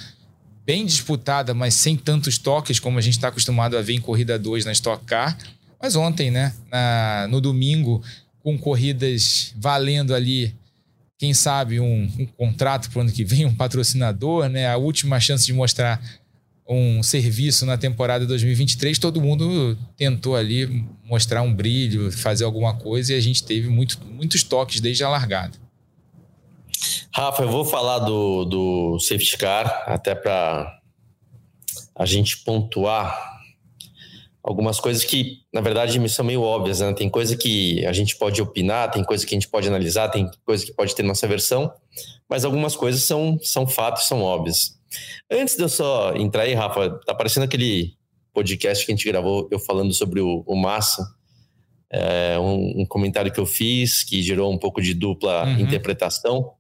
bem 0.66 0.86
disputada, 0.86 1.54
mas 1.54 1.76
sem 1.76 1.96
tantos 1.96 2.38
toques 2.38 2.80
como 2.80 2.98
a 2.98 3.02
gente 3.02 3.14
está 3.14 3.28
acostumado 3.28 3.78
a 3.78 3.82
ver 3.82 3.94
em 3.94 4.02
corrida 4.02 4.40
2 4.40 4.66
na 4.66 4.72
Stock 4.72 5.06
Car. 5.06 5.38
Mas 5.82 5.96
ontem, 5.96 6.32
né, 6.32 6.54
na, 6.72 7.28
no 7.30 7.40
domingo, 7.40 8.04
com 8.42 8.58
corridas 8.58 9.54
valendo 9.58 10.16
ali, 10.16 10.56
quem 11.18 11.34
sabe, 11.34 11.80
um, 11.80 12.12
um 12.18 12.26
contrato 12.26 12.90
para 12.90 13.00
o 13.00 13.02
ano 13.02 13.12
que 13.12 13.24
vem, 13.24 13.46
um 13.48 13.56
patrocinador, 13.56 14.50
né, 14.50 14.68
a 14.68 14.78
última 14.78 15.20
chance 15.20 15.46
de 15.46 15.54
mostrar 15.54 16.02
um 16.68 17.04
serviço 17.04 17.64
na 17.64 17.78
temporada 17.78 18.26
2023, 18.26 18.98
todo 18.98 19.22
mundo 19.22 19.78
tentou 19.96 20.36
ali 20.36 20.84
mostrar 21.04 21.44
um 21.44 21.54
brilho, 21.54 22.12
fazer 22.12 22.44
alguma 22.44 22.74
coisa 22.74 23.14
e 23.14 23.16
a 23.16 23.22
gente 23.22 23.44
teve 23.44 23.70
muito, 23.70 24.00
muitos 24.04 24.42
toques 24.42 24.82
desde 24.82 25.04
a 25.04 25.10
largada. 25.10 25.65
Rafa, 27.16 27.44
eu 27.44 27.50
vou 27.50 27.64
falar 27.64 28.00
do, 28.00 28.44
do 28.44 29.00
safety 29.00 29.38
car, 29.38 29.86
até 29.88 30.14
para 30.14 30.82
a 31.96 32.06
gente 32.06 32.44
pontuar 32.44 33.40
algumas 34.44 34.82
coisas 34.82 35.06
que, 35.06 35.38
na 35.54 35.62
verdade, 35.62 35.98
me 35.98 36.10
são 36.10 36.26
meio 36.26 36.42
óbvias. 36.42 36.82
Né? 36.82 36.92
Tem 36.92 37.10
coisa 37.10 37.38
que 37.38 37.86
a 37.86 37.94
gente 37.94 38.18
pode 38.18 38.42
opinar, 38.42 38.92
tem 38.92 39.02
coisa 39.02 39.26
que 39.26 39.34
a 39.34 39.38
gente 39.38 39.48
pode 39.48 39.66
analisar, 39.66 40.10
tem 40.10 40.30
coisa 40.46 40.66
que 40.66 40.74
pode 40.74 40.94
ter 40.94 41.04
nossa 41.04 41.26
versão, 41.26 41.72
mas 42.30 42.44
algumas 42.44 42.76
coisas 42.76 43.04
são, 43.04 43.40
são 43.42 43.66
fatos, 43.66 44.08
são 44.08 44.22
óbvias. 44.22 44.78
Antes 45.32 45.56
de 45.56 45.64
eu 45.64 45.70
só 45.70 46.14
entrar 46.18 46.44
aí, 46.44 46.54
Rafa, 46.54 47.00
tá 47.06 47.14
aparecendo 47.14 47.44
aquele 47.44 47.94
podcast 48.34 48.86
que 48.86 48.92
a 48.92 48.96
gente 48.96 49.08
gravou, 49.08 49.48
eu 49.50 49.58
falando 49.58 49.94
sobre 49.94 50.20
o, 50.20 50.44
o 50.46 50.54
Massa, 50.54 51.02
é, 51.90 52.38
um, 52.38 52.82
um, 52.82 52.86
comentário 52.86 53.32
que 53.32 53.40
eu 53.40 53.46
fiz 53.46 54.04
que 54.04 54.22
gerou 54.22 54.52
um 54.52 54.58
pouco 54.58 54.82
de 54.82 54.94
dupla 54.94 55.46
uhum. 55.46 55.60
interpretação. 55.62 56.52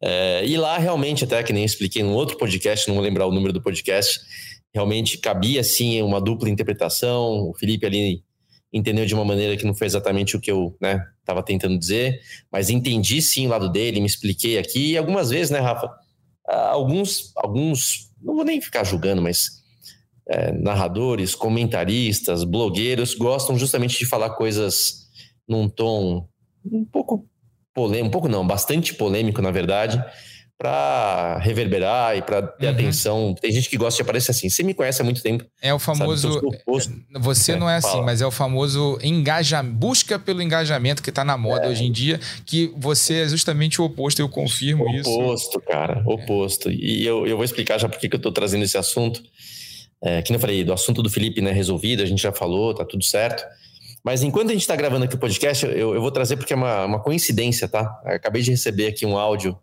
É, 0.00 0.44
e 0.44 0.56
lá 0.56 0.78
realmente, 0.78 1.24
até 1.24 1.42
que 1.42 1.52
nem 1.52 1.64
expliquei 1.64 2.02
num 2.02 2.14
outro 2.14 2.36
podcast, 2.36 2.86
não 2.88 2.96
vou 2.96 3.04
lembrar 3.04 3.26
o 3.26 3.32
número 3.32 3.52
do 3.52 3.62
podcast, 3.62 4.20
realmente 4.72 5.18
cabia 5.18 5.62
sim 5.64 6.02
uma 6.02 6.20
dupla 6.20 6.50
interpretação. 6.50 7.48
O 7.48 7.54
Felipe 7.54 7.86
ali 7.86 8.22
entendeu 8.72 9.06
de 9.06 9.14
uma 9.14 9.24
maneira 9.24 9.56
que 9.56 9.64
não 9.64 9.74
foi 9.74 9.86
exatamente 9.86 10.36
o 10.36 10.40
que 10.40 10.50
eu 10.50 10.76
estava 11.20 11.40
né, 11.40 11.46
tentando 11.46 11.78
dizer, 11.78 12.20
mas 12.52 12.68
entendi 12.68 13.22
sim 13.22 13.46
o 13.46 13.50
lado 13.50 13.70
dele, 13.70 14.00
me 14.00 14.06
expliquei 14.06 14.58
aqui. 14.58 14.92
E 14.92 14.98
algumas 14.98 15.30
vezes, 15.30 15.50
né, 15.50 15.60
Rafa? 15.60 15.90
Alguns, 16.46 17.32
alguns 17.36 18.12
não 18.22 18.36
vou 18.36 18.44
nem 18.44 18.60
ficar 18.60 18.84
julgando, 18.84 19.20
mas 19.20 19.64
é, 20.28 20.52
narradores, 20.52 21.34
comentaristas, 21.34 22.44
blogueiros 22.44 23.14
gostam 23.14 23.58
justamente 23.58 23.98
de 23.98 24.06
falar 24.06 24.30
coisas 24.30 25.06
num 25.48 25.68
tom 25.68 26.28
um 26.64 26.84
pouco 26.84 27.28
polêmico, 27.76 28.06
um 28.06 28.10
pouco 28.10 28.26
não, 28.26 28.44
bastante 28.44 28.94
polêmico, 28.94 29.42
na 29.42 29.50
verdade, 29.50 30.02
para 30.56 31.36
reverberar 31.36 32.16
e 32.16 32.22
para 32.22 32.40
ter 32.40 32.68
uhum. 32.68 32.72
atenção. 32.72 33.34
Tem 33.38 33.52
gente 33.52 33.68
que 33.68 33.76
gosta 33.76 33.98
de 33.98 34.02
aparecer 34.02 34.30
assim. 34.30 34.48
Você 34.48 34.62
me 34.62 34.72
conhece 34.72 35.02
há 35.02 35.04
muito 35.04 35.22
tempo. 35.22 35.44
É 35.60 35.74
o 35.74 35.78
famoso. 35.78 36.40
É, 36.66 37.18
você 37.18 37.52
é, 37.52 37.56
não 37.56 37.68
é 37.68 37.76
assim, 37.76 37.90
fala. 37.90 38.02
mas 38.04 38.22
é 38.22 38.26
o 38.26 38.30
famoso 38.30 38.98
engajamento, 39.02 39.76
busca 39.76 40.18
pelo 40.18 40.40
engajamento 40.40 41.02
que 41.02 41.10
está 41.10 41.22
na 41.22 41.36
moda 41.36 41.66
é. 41.66 41.68
hoje 41.68 41.84
em 41.84 41.92
dia, 41.92 42.18
que 42.46 42.72
você 42.74 43.24
é 43.24 43.28
justamente 43.28 43.82
o 43.82 43.84
oposto, 43.84 44.20
eu 44.20 44.28
confirmo 44.30 44.84
oposto, 44.84 45.00
isso. 45.00 45.20
Oposto, 45.20 45.60
cara, 45.60 46.02
oposto. 46.06 46.70
E 46.70 47.04
eu, 47.04 47.26
eu 47.26 47.36
vou 47.36 47.44
explicar 47.44 47.76
já 47.76 47.86
por 47.86 47.98
que 47.98 48.08
eu 48.10 48.16
estou 48.16 48.32
trazendo 48.32 48.64
esse 48.64 48.78
assunto. 48.78 49.22
É, 50.02 50.22
que 50.22 50.32
eu 50.32 50.38
falei, 50.38 50.64
do 50.64 50.72
assunto 50.72 51.02
do 51.02 51.10
Felipe 51.10 51.42
né, 51.42 51.52
resolvido, 51.52 52.02
a 52.02 52.06
gente 52.06 52.22
já 52.22 52.32
falou, 52.32 52.72
tá 52.74 52.84
tudo 52.84 53.04
certo. 53.04 53.44
Mas 54.06 54.22
enquanto 54.22 54.50
a 54.50 54.52
gente 54.52 54.62
está 54.62 54.76
gravando 54.76 55.04
aqui 55.04 55.16
o 55.16 55.18
podcast, 55.18 55.66
eu, 55.66 55.92
eu, 55.92 56.00
vou 56.00 56.12
trazer 56.12 56.36
porque 56.36 56.52
é 56.52 56.56
uma, 56.56 56.84
uma 56.84 57.00
coincidência, 57.02 57.66
tá? 57.66 58.00
Eu 58.04 58.14
acabei 58.14 58.40
de 58.40 58.52
receber 58.52 58.86
aqui 58.86 59.04
um 59.04 59.18
áudio 59.18 59.58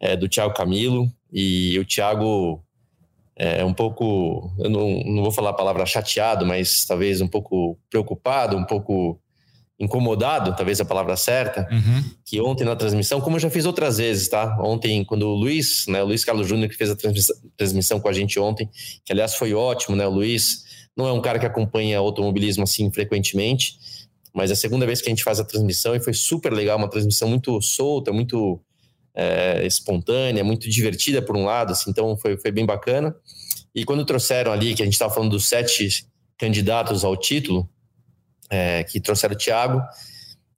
é, 0.00 0.16
do 0.16 0.26
Thiago 0.26 0.54
Camilo 0.54 1.06
e 1.30 1.78
o 1.78 1.84
Thiago 1.84 2.64
é 3.36 3.62
um 3.62 3.74
pouco, 3.74 4.50
eu 4.58 4.70
não, 4.70 5.02
não 5.04 5.22
vou 5.22 5.30
falar 5.30 5.50
a 5.50 5.54
palavra 5.54 5.84
chateado, 5.84 6.46
mas 6.46 6.86
talvez 6.86 7.20
um 7.20 7.28
pouco 7.28 7.78
preocupado, 7.90 8.56
um 8.56 8.64
pouco 8.64 9.20
incomodado, 9.78 10.56
talvez 10.56 10.80
a 10.80 10.84
palavra 10.86 11.14
certa, 11.14 11.68
uhum. 11.70 12.04
que 12.24 12.40
ontem 12.40 12.64
na 12.64 12.76
transmissão, 12.76 13.20
como 13.20 13.36
eu 13.36 13.40
já 13.40 13.50
fiz 13.50 13.66
outras 13.66 13.98
vezes, 13.98 14.30
tá? 14.30 14.56
Ontem, 14.62 15.04
quando 15.04 15.24
o 15.24 15.34
Luiz, 15.34 15.84
né, 15.88 16.02
o 16.02 16.06
Luiz 16.06 16.24
Carlos 16.24 16.48
Júnior, 16.48 16.70
que 16.70 16.76
fez 16.76 16.88
a 16.88 16.96
transmissão, 16.96 17.36
transmissão 17.54 18.00
com 18.00 18.08
a 18.08 18.14
gente 18.14 18.40
ontem, 18.40 18.66
que 19.04 19.12
aliás 19.12 19.34
foi 19.34 19.52
ótimo, 19.52 19.94
né? 19.94 20.06
O 20.06 20.10
Luiz 20.10 20.64
não 20.96 21.06
é 21.06 21.12
um 21.12 21.20
cara 21.20 21.38
que 21.38 21.46
acompanha 21.46 21.98
automobilismo 21.98 22.64
assim 22.64 22.90
frequentemente, 22.90 23.78
mas 24.32 24.50
é 24.50 24.52
a 24.54 24.56
segunda 24.56 24.84
vez 24.86 25.00
que 25.00 25.08
a 25.08 25.10
gente 25.10 25.24
faz 25.24 25.38
a 25.38 25.44
transmissão 25.44 25.94
e 25.94 26.00
foi 26.00 26.12
super 26.12 26.52
legal, 26.52 26.76
uma 26.76 26.88
transmissão 26.88 27.28
muito 27.28 27.60
solta, 27.62 28.12
muito 28.12 28.60
é, 29.14 29.64
espontânea, 29.66 30.42
muito 30.42 30.68
divertida 30.68 31.22
por 31.22 31.36
um 31.36 31.44
lado, 31.44 31.72
assim, 31.72 31.90
então 31.90 32.16
foi, 32.16 32.36
foi 32.36 32.50
bem 32.50 32.66
bacana. 32.66 33.14
E 33.74 33.84
quando 33.84 34.04
trouxeram 34.04 34.52
ali, 34.52 34.74
que 34.74 34.82
a 34.82 34.84
gente 34.84 34.94
estava 34.94 35.12
falando 35.12 35.30
dos 35.30 35.46
sete 35.46 36.06
candidatos 36.36 37.04
ao 37.04 37.16
título, 37.16 37.68
é, 38.50 38.84
que 38.84 39.00
trouxeram 39.00 39.34
o 39.34 39.38
Thiago, 39.38 39.82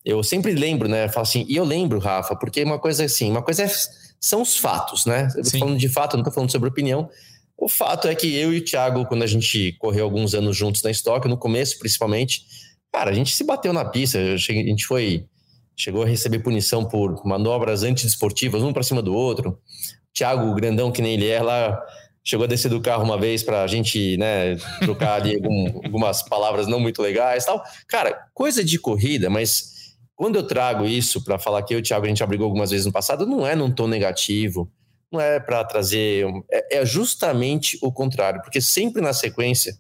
eu 0.05 0.23
sempre 0.23 0.53
lembro, 0.53 0.89
né? 0.89 1.09
Falo 1.09 1.23
assim, 1.23 1.45
e 1.49 1.57
eu 1.57 1.65
lembro, 1.65 1.99
Rafa, 1.99 2.37
porque 2.37 2.63
uma 2.63 2.79
coisa 2.79 3.05
assim, 3.05 3.31
uma 3.31 3.43
coisa 3.43 3.65
é, 3.65 3.71
são 4.21 4.43
os 4.43 4.57
fatos, 4.57 5.05
né? 5.05 5.29
Eu 5.37 5.43
tô 5.43 5.59
falando 5.59 5.79
de 5.79 5.89
fato, 5.89 6.17
não 6.17 6.25
tô 6.25 6.31
falando 6.31 6.51
sobre 6.51 6.69
opinião. 6.69 7.11
O 7.59 7.69
fato 7.69 8.07
é 8.07 8.15
que 8.15 8.35
eu 8.35 8.53
e 8.53 8.59
o 8.59 8.65
Thiago, 8.65 9.07
quando 9.07 9.23
a 9.23 9.27
gente 9.27 9.73
correu 9.79 10.05
alguns 10.05 10.35
anos 10.35 10.57
juntos 10.57 10.83
na 10.83 10.91
Stock, 10.91 11.27
no 11.27 11.39
começo 11.39 11.79
principalmente, 11.79 12.43
cara, 12.93 13.11
a 13.11 13.15
gente 13.15 13.35
se 13.35 13.45
bateu 13.45 13.73
na 13.73 13.85
pista, 13.85 14.19
a 14.19 14.37
gente 14.37 14.87
foi 14.87 15.27
chegou 15.77 16.03
a 16.03 16.07
receber 16.07 16.39
punição 16.39 16.85
por 16.85 17.25
manobras 17.27 17.83
antidesportivas, 17.83 18.63
um 18.63 18.73
para 18.73 18.83
cima 18.83 19.03
do 19.03 19.15
outro. 19.15 19.59
Thiago, 20.15 20.55
grandão 20.55 20.91
que 20.91 21.03
nem 21.03 21.15
ele 21.15 21.29
é, 21.29 21.43
lá 21.43 21.79
chegou 22.25 22.45
a 22.45 22.49
descer 22.49 22.71
do 22.71 22.81
carro 22.81 23.05
uma 23.05 23.19
vez 23.19 23.43
para 23.43 23.63
a 23.63 23.67
gente, 23.67 24.17
né, 24.17 24.57
trocar 24.81 25.21
ali 25.21 25.37
algum, 25.37 25.81
algumas 25.85 26.23
palavras 26.23 26.67
não 26.67 26.81
muito 26.81 27.01
legais, 27.01 27.45
tal. 27.45 27.63
Cara, 27.87 28.27
coisa 28.35 28.65
de 28.65 28.79
corrida, 28.79 29.31
mas 29.31 29.95
quando 30.17 30.37
eu 30.37 30.43
trago 30.43 30.87
isso 30.87 31.23
para 31.23 31.39
falar 31.39 31.63
que 31.63 31.75
eu 31.75 31.79
e 31.79 31.81
o 31.81 31.85
Thiago 31.85 32.07
a 32.07 32.09
gente 32.09 32.25
abrigou 32.25 32.47
algumas 32.47 32.71
vezes 32.71 32.87
no 32.87 32.93
passado, 32.93 33.27
não 33.27 33.47
é 33.47 33.55
num 33.55 33.71
tom 33.71 33.87
negativo, 33.87 34.69
não 35.13 35.21
é 35.21 35.41
para 35.41 35.65
trazer. 35.65 36.27
É, 36.51 36.79
é, 36.79 36.87
justamente 36.87 37.79
o 37.83 37.93
contrário, 37.93 38.43
porque 38.43 38.61
sempre 38.61 39.01
na 39.01 39.13
sequência 39.13 39.79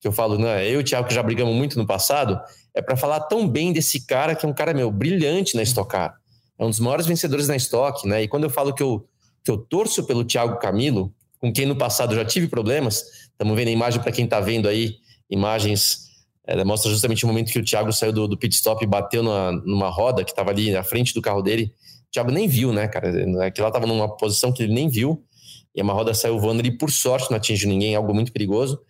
que 0.00 0.06
eu 0.06 0.12
falo, 0.12 0.38
não, 0.38 0.48
eu 0.60 0.74
e 0.74 0.82
o 0.82 0.84
Thiago 0.84 1.08
que 1.08 1.14
já 1.14 1.22
brigamos 1.22 1.54
muito 1.54 1.76
no 1.76 1.86
passado, 1.86 2.40
é 2.72 2.80
para 2.80 2.96
falar 2.96 3.20
tão 3.20 3.48
bem 3.48 3.72
desse 3.72 4.06
cara 4.06 4.34
que 4.34 4.46
é 4.46 4.48
um 4.48 4.52
cara, 4.52 4.72
meu, 4.72 4.90
brilhante 4.90 5.56
na 5.56 5.62
Stock 5.62 5.90
Car. 5.90 6.16
É 6.56 6.64
um 6.64 6.70
dos 6.70 6.78
maiores 6.78 7.06
vencedores 7.06 7.48
na 7.48 7.56
Stock, 7.56 8.06
né? 8.06 8.22
E 8.22 8.28
quando 8.28 8.44
eu 8.44 8.50
falo 8.50 8.72
que 8.72 8.82
eu, 8.82 9.08
que 9.44 9.50
eu 9.50 9.58
torço 9.58 10.04
pelo 10.04 10.24
Thiago 10.24 10.58
Camilo, 10.58 11.12
com 11.40 11.52
quem 11.52 11.66
no 11.66 11.76
passado 11.76 12.14
já 12.14 12.24
tive 12.24 12.48
problemas, 12.48 13.04
estamos 13.30 13.56
vendo 13.56 13.68
a 13.68 13.72
imagem 13.72 14.00
para 14.00 14.12
quem 14.12 14.24
está 14.24 14.40
vendo 14.40 14.68
aí, 14.68 14.96
imagens. 15.30 16.08
É, 16.46 16.64
mostra 16.64 16.90
justamente 16.90 17.24
o 17.24 17.28
momento 17.28 17.52
que 17.52 17.58
o 17.58 17.64
Thiago 17.64 17.92
saiu 17.92 18.12
do, 18.12 18.26
do 18.26 18.38
pit 18.38 18.54
stop 18.54 18.82
e 18.82 18.86
bateu 18.86 19.22
numa 19.22 19.90
roda 19.90 20.24
que 20.24 20.30
estava 20.30 20.50
ali 20.50 20.70
na 20.70 20.82
frente 20.82 21.12
do 21.12 21.20
carro 21.20 21.42
dele. 21.42 21.72
O 22.08 22.12
Thiago 22.12 22.30
nem 22.30 22.48
viu, 22.48 22.72
né, 22.72 22.88
cara? 22.88 23.08
Aquilo 23.44 23.64
lá 23.64 23.68
estava 23.68 23.86
numa 23.86 24.08
posição 24.16 24.52
que 24.52 24.62
ele 24.62 24.72
nem 24.72 24.88
viu. 24.88 25.24
E 25.74 25.82
uma 25.82 25.92
roda 25.92 26.14
saiu 26.14 26.38
voando 26.38 26.66
e, 26.66 26.76
por 26.76 26.90
sorte, 26.90 27.30
não 27.30 27.36
atingiu 27.36 27.68
ninguém, 27.68 27.94
algo 27.94 28.14
muito 28.14 28.32
perigoso. 28.32 28.80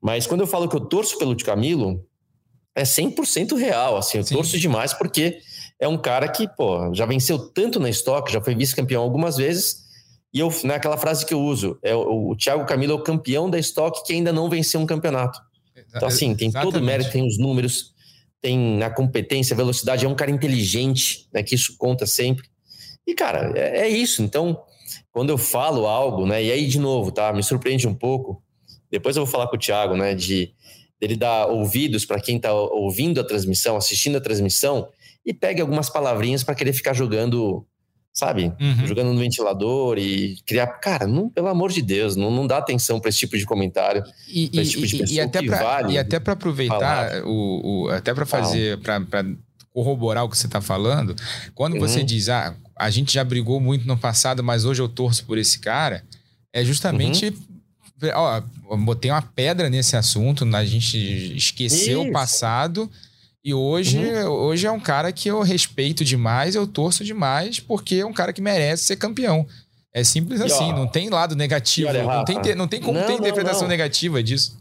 Mas 0.00 0.26
quando 0.26 0.42
eu 0.42 0.46
falo 0.46 0.68
que 0.68 0.76
eu 0.76 0.80
torço 0.80 1.18
pelo 1.18 1.36
Camilo, 1.36 2.04
é 2.74 2.82
100% 2.82 3.56
real, 3.56 3.96
assim, 3.96 4.18
eu 4.18 4.24
Sim. 4.24 4.34
torço 4.34 4.58
demais 4.58 4.92
porque 4.92 5.38
é 5.80 5.88
um 5.88 5.96
cara 5.96 6.28
que, 6.28 6.46
pô, 6.46 6.92
já 6.94 7.06
venceu 7.06 7.38
tanto 7.38 7.80
na 7.80 7.88
estoque, 7.88 8.32
já 8.32 8.40
foi 8.40 8.54
vice-campeão 8.54 9.02
algumas 9.02 9.36
vezes, 9.36 9.86
e 10.32 10.40
eu, 10.40 10.52
naquela 10.64 10.98
frase 10.98 11.24
que 11.24 11.32
eu 11.32 11.40
uso, 11.40 11.78
é 11.82 11.94
o, 11.94 12.30
o 12.30 12.36
Thiago 12.36 12.66
Camilo 12.66 12.92
é 12.92 12.96
o 12.96 13.02
campeão 13.02 13.48
da 13.48 13.58
estoque 13.58 14.04
que 14.04 14.12
ainda 14.12 14.32
não 14.32 14.50
venceu 14.50 14.78
um 14.78 14.86
campeonato. 14.86 15.40
Então, 15.88 16.08
assim, 16.08 16.34
tem 16.34 16.48
Exatamente. 16.48 16.72
todo 16.72 16.82
o 16.82 16.84
mérito, 16.84 17.10
tem 17.10 17.26
os 17.26 17.38
números, 17.38 17.94
tem 18.40 18.82
a 18.82 18.90
competência, 18.90 19.54
a 19.54 19.56
velocidade, 19.56 20.04
é 20.04 20.08
um 20.08 20.14
cara 20.14 20.30
inteligente, 20.30 21.26
né, 21.32 21.42
que 21.42 21.54
isso 21.54 21.76
conta 21.78 22.06
sempre. 22.06 22.46
E, 23.06 23.14
cara, 23.14 23.52
é, 23.54 23.82
é 23.82 23.88
isso. 23.88 24.22
Então, 24.22 24.60
quando 25.12 25.30
eu 25.30 25.38
falo 25.38 25.86
algo, 25.86 26.26
né, 26.26 26.42
e 26.42 26.50
aí, 26.50 26.66
de 26.66 26.78
novo, 26.78 27.12
tá, 27.12 27.32
me 27.32 27.42
surpreende 27.42 27.86
um 27.86 27.94
pouco, 27.94 28.42
depois 28.90 29.16
eu 29.16 29.24
vou 29.24 29.30
falar 29.30 29.48
com 29.48 29.56
o 29.56 29.58
Thiago, 29.58 29.96
né, 29.96 30.14
de 30.14 30.52
dele 31.00 31.16
dar 31.16 31.46
ouvidos 31.46 32.04
para 32.04 32.20
quem 32.20 32.36
está 32.36 32.52
ouvindo 32.52 33.20
a 33.20 33.24
transmissão, 33.24 33.76
assistindo 33.76 34.16
a 34.16 34.20
transmissão, 34.20 34.88
e 35.24 35.34
pegue 35.34 35.60
algumas 35.60 35.90
palavrinhas 35.90 36.42
para 36.42 36.54
querer 36.54 36.72
ficar 36.72 36.94
jogando, 36.94 37.66
sabe? 38.12 38.52
Uhum. 38.60 38.86
Jogando 38.86 39.12
no 39.12 39.18
ventilador 39.18 39.98
e 39.98 40.36
criar. 40.46 40.66
Cara, 40.66 41.06
não, 41.06 41.28
pelo 41.28 41.48
amor 41.48 41.70
de 41.70 41.82
Deus, 41.82 42.16
não, 42.16 42.30
não 42.30 42.46
dá 42.46 42.58
atenção 42.58 43.00
para 43.00 43.10
esse 43.10 43.18
tipo 43.18 43.36
de 43.36 43.44
comentário. 43.44 44.02
E, 44.28 44.44
e, 44.44 44.64
tipo 44.64 44.86
de 44.86 45.14
e 45.14 45.20
até 45.20 45.42
pra, 45.42 45.62
vale 45.62 46.04
para 46.04 46.32
aproveitar, 46.32 47.22
o, 47.24 47.84
o, 47.84 47.88
até 47.90 48.14
para 48.14 48.24
fazer, 48.24 48.78
para 48.80 49.26
corroborar 49.72 50.24
o 50.24 50.30
que 50.30 50.38
você 50.38 50.46
está 50.46 50.60
falando, 50.60 51.14
quando 51.54 51.74
uhum. 51.74 51.80
você 51.80 52.02
diz, 52.02 52.28
ah, 52.28 52.56
a 52.76 52.90
gente 52.90 53.14
já 53.14 53.24
brigou 53.24 53.58
muito 53.58 53.86
no 53.86 53.96
passado, 53.96 54.44
mas 54.44 54.64
hoje 54.64 54.82
eu 54.82 54.88
torço 54.88 55.24
por 55.24 55.38
esse 55.38 55.58
cara, 55.58 56.04
é 56.52 56.64
justamente. 56.64 57.28
Uhum. 57.28 58.10
Ó, 58.14 58.76
botei 58.76 59.10
uma 59.10 59.22
pedra 59.22 59.70
nesse 59.70 59.96
assunto, 59.96 60.44
a 60.54 60.64
gente 60.64 60.98
esqueceu 61.34 62.02
Isso. 62.02 62.10
o 62.10 62.12
passado 62.12 62.90
e 63.42 63.54
hoje, 63.54 63.96
uhum. 63.96 64.28
hoje 64.28 64.66
é 64.66 64.70
um 64.70 64.80
cara 64.80 65.12
que 65.12 65.28
eu 65.28 65.40
respeito 65.40 66.04
demais, 66.04 66.54
eu 66.54 66.66
torço 66.66 67.04
demais, 67.04 67.60
porque 67.60 67.94
é 67.94 68.04
um 68.04 68.12
cara 68.12 68.32
que 68.32 68.42
merece 68.42 68.84
ser 68.84 68.96
campeão. 68.96 69.46
É 69.94 70.04
simples 70.04 70.40
e, 70.40 70.44
assim, 70.44 70.72
ó, 70.72 70.76
não 70.76 70.86
tem 70.86 71.08
lado 71.08 71.34
negativo, 71.34 71.88
olha, 71.88 72.02
não, 72.02 72.24
tem, 72.24 72.54
não 72.54 72.68
tem 72.68 72.80
como 72.82 72.98
não, 72.98 73.06
ter 73.06 73.14
interpretação 73.14 73.62
não. 73.62 73.68
negativa 73.68 74.22
disso. 74.22 74.58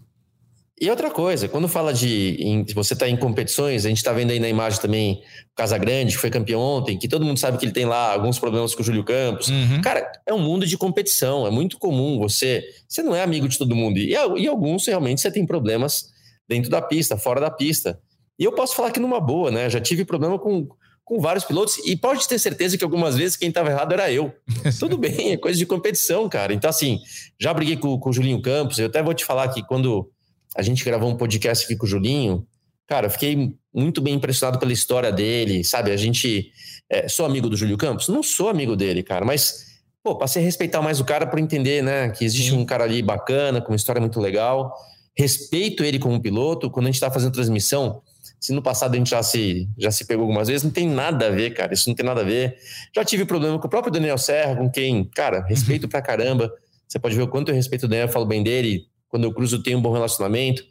E 0.79 0.89
outra 0.89 1.09
coisa, 1.09 1.47
quando 1.47 1.69
fala 1.69 1.93
de 1.93 2.35
em, 2.37 2.65
você 2.73 2.93
está 2.93 3.07
em 3.07 3.15
competições, 3.15 3.85
a 3.85 3.89
gente 3.89 3.97
está 3.97 4.11
vendo 4.11 4.31
aí 4.31 4.39
na 4.41 4.49
imagem 4.49 4.81
também 4.81 5.21
o 5.53 5.55
Casagrande, 5.55 6.15
que 6.15 6.19
foi 6.19 6.29
campeão 6.29 6.59
ontem, 6.59 6.97
que 6.97 7.07
todo 7.07 7.23
mundo 7.23 7.39
sabe 7.39 7.57
que 7.57 7.63
ele 7.63 7.71
tem 7.71 7.85
lá 7.85 8.11
alguns 8.11 8.37
problemas 8.37 8.75
com 8.75 8.81
o 8.81 8.85
Júlio 8.85 9.03
Campos. 9.05 9.47
Uhum. 9.47 9.81
Cara, 9.81 10.11
é 10.25 10.33
um 10.33 10.39
mundo 10.39 10.67
de 10.67 10.77
competição, 10.77 11.47
é 11.47 11.49
muito 11.49 11.77
comum 11.77 12.19
você. 12.19 12.61
Você 12.89 13.01
não 13.01 13.15
é 13.15 13.23
amigo 13.23 13.47
de 13.47 13.57
todo 13.57 13.73
mundo. 13.73 13.97
E, 13.99 14.11
e 14.11 14.47
alguns 14.47 14.85
realmente 14.85 15.21
você 15.21 15.31
tem 15.31 15.45
problemas 15.45 16.07
dentro 16.45 16.69
da 16.69 16.81
pista, 16.81 17.17
fora 17.17 17.39
da 17.39 17.49
pista. 17.49 17.97
E 18.37 18.43
eu 18.43 18.51
posso 18.51 18.75
falar 18.75 18.91
que 18.91 18.99
numa 18.99 19.21
boa, 19.21 19.49
né? 19.49 19.69
Já 19.69 19.79
tive 19.79 20.03
problema 20.03 20.37
com, 20.37 20.67
com 21.05 21.21
vários 21.21 21.45
pilotos 21.45 21.77
e 21.85 21.95
pode 21.95 22.27
ter 22.27 22.37
certeza 22.37 22.77
que 22.77 22.83
algumas 22.83 23.15
vezes 23.15 23.37
quem 23.37 23.47
estava 23.47 23.69
errado 23.69 23.93
era 23.93 24.11
eu. 24.11 24.33
Tudo 24.77 24.97
bem, 24.97 25.31
é 25.31 25.37
coisa 25.37 25.57
de 25.57 25.65
competição, 25.65 26.27
cara. 26.27 26.53
Então, 26.53 26.69
assim, 26.69 26.99
já 27.39 27.53
briguei 27.53 27.77
com, 27.77 27.97
com 27.97 28.09
o 28.09 28.13
Julinho 28.13 28.41
Campos. 28.41 28.77
Eu 28.77 28.87
até 28.87 29.01
vou 29.01 29.13
te 29.13 29.23
falar 29.23 29.47
que 29.47 29.63
quando 29.63 30.11
a 30.55 30.61
gente 30.61 30.83
gravou 30.83 31.09
um 31.09 31.17
podcast 31.17 31.65
aqui 31.65 31.75
com 31.75 31.85
o 31.85 31.89
Julinho, 31.89 32.47
cara, 32.87 33.09
fiquei 33.09 33.55
muito 33.73 34.01
bem 34.01 34.15
impressionado 34.15 34.57
pela 34.57 34.71
história 34.71 35.11
dele, 35.11 35.63
sabe? 35.63 35.91
A 35.91 35.97
gente. 35.97 36.51
É, 36.89 37.07
sou 37.07 37.25
amigo 37.25 37.49
do 37.49 37.57
Júlio 37.57 37.77
Campos? 37.77 38.07
Não 38.07 38.23
sou 38.23 38.49
amigo 38.49 38.75
dele, 38.75 39.03
cara, 39.03 39.25
mas. 39.25 39.75
Pô, 40.03 40.15
passei 40.15 40.39
a 40.39 40.45
respeitar 40.45 40.83
mais 40.83 40.99
o 40.99 41.03
cara 41.03 41.25
por 41.25 41.39
entender, 41.39 41.81
né? 41.81 42.09
Que 42.09 42.23
existe 42.23 42.51
Sim. 42.51 42.59
um 42.59 42.65
cara 42.65 42.83
ali 42.83 43.01
bacana, 43.01 43.59
com 43.59 43.71
uma 43.71 43.75
história 43.75 43.99
muito 43.99 44.19
legal. 44.21 44.71
Respeito 45.17 45.83
ele 45.83 45.97
como 45.97 46.21
piloto. 46.21 46.69
Quando 46.69 46.85
a 46.85 46.89
gente 46.89 46.95
está 46.95 47.09
fazendo 47.09 47.33
transmissão, 47.33 48.03
se 48.39 48.53
no 48.53 48.61
passado 48.61 48.93
a 48.93 48.97
gente 48.97 49.09
já 49.09 49.23
se, 49.23 49.67
já 49.75 49.89
se 49.89 50.05
pegou 50.05 50.21
algumas 50.21 50.47
vezes, 50.47 50.61
não 50.63 50.69
tem 50.69 50.87
nada 50.87 51.25
a 51.25 51.29
ver, 51.31 51.55
cara. 51.55 51.73
Isso 51.73 51.89
não 51.89 51.95
tem 51.95 52.05
nada 52.05 52.21
a 52.21 52.23
ver. 52.23 52.55
Já 52.95 53.03
tive 53.03 53.25
problema 53.25 53.57
com 53.57 53.65
o 53.65 53.69
próprio 53.69 53.91
Daniel 53.91 54.19
Serra, 54.19 54.55
com 54.55 54.69
quem, 54.69 55.05
cara, 55.05 55.43
respeito 55.49 55.87
pra 55.89 56.03
caramba. 56.03 56.53
Você 56.87 56.99
pode 56.99 57.15
ver 57.15 57.23
o 57.23 57.27
quanto 57.27 57.49
eu 57.49 57.55
respeito 57.55 57.87
o 57.87 57.89
Daniel, 57.89 58.07
falo 58.07 58.27
bem 58.27 58.43
dele. 58.43 58.85
Quando 59.15 59.23
eu 59.23 59.33
cruzo, 59.33 59.63
tenho 59.63 59.77
um 59.77 59.81
bom 59.81 59.93
relacionamento. 59.93 60.61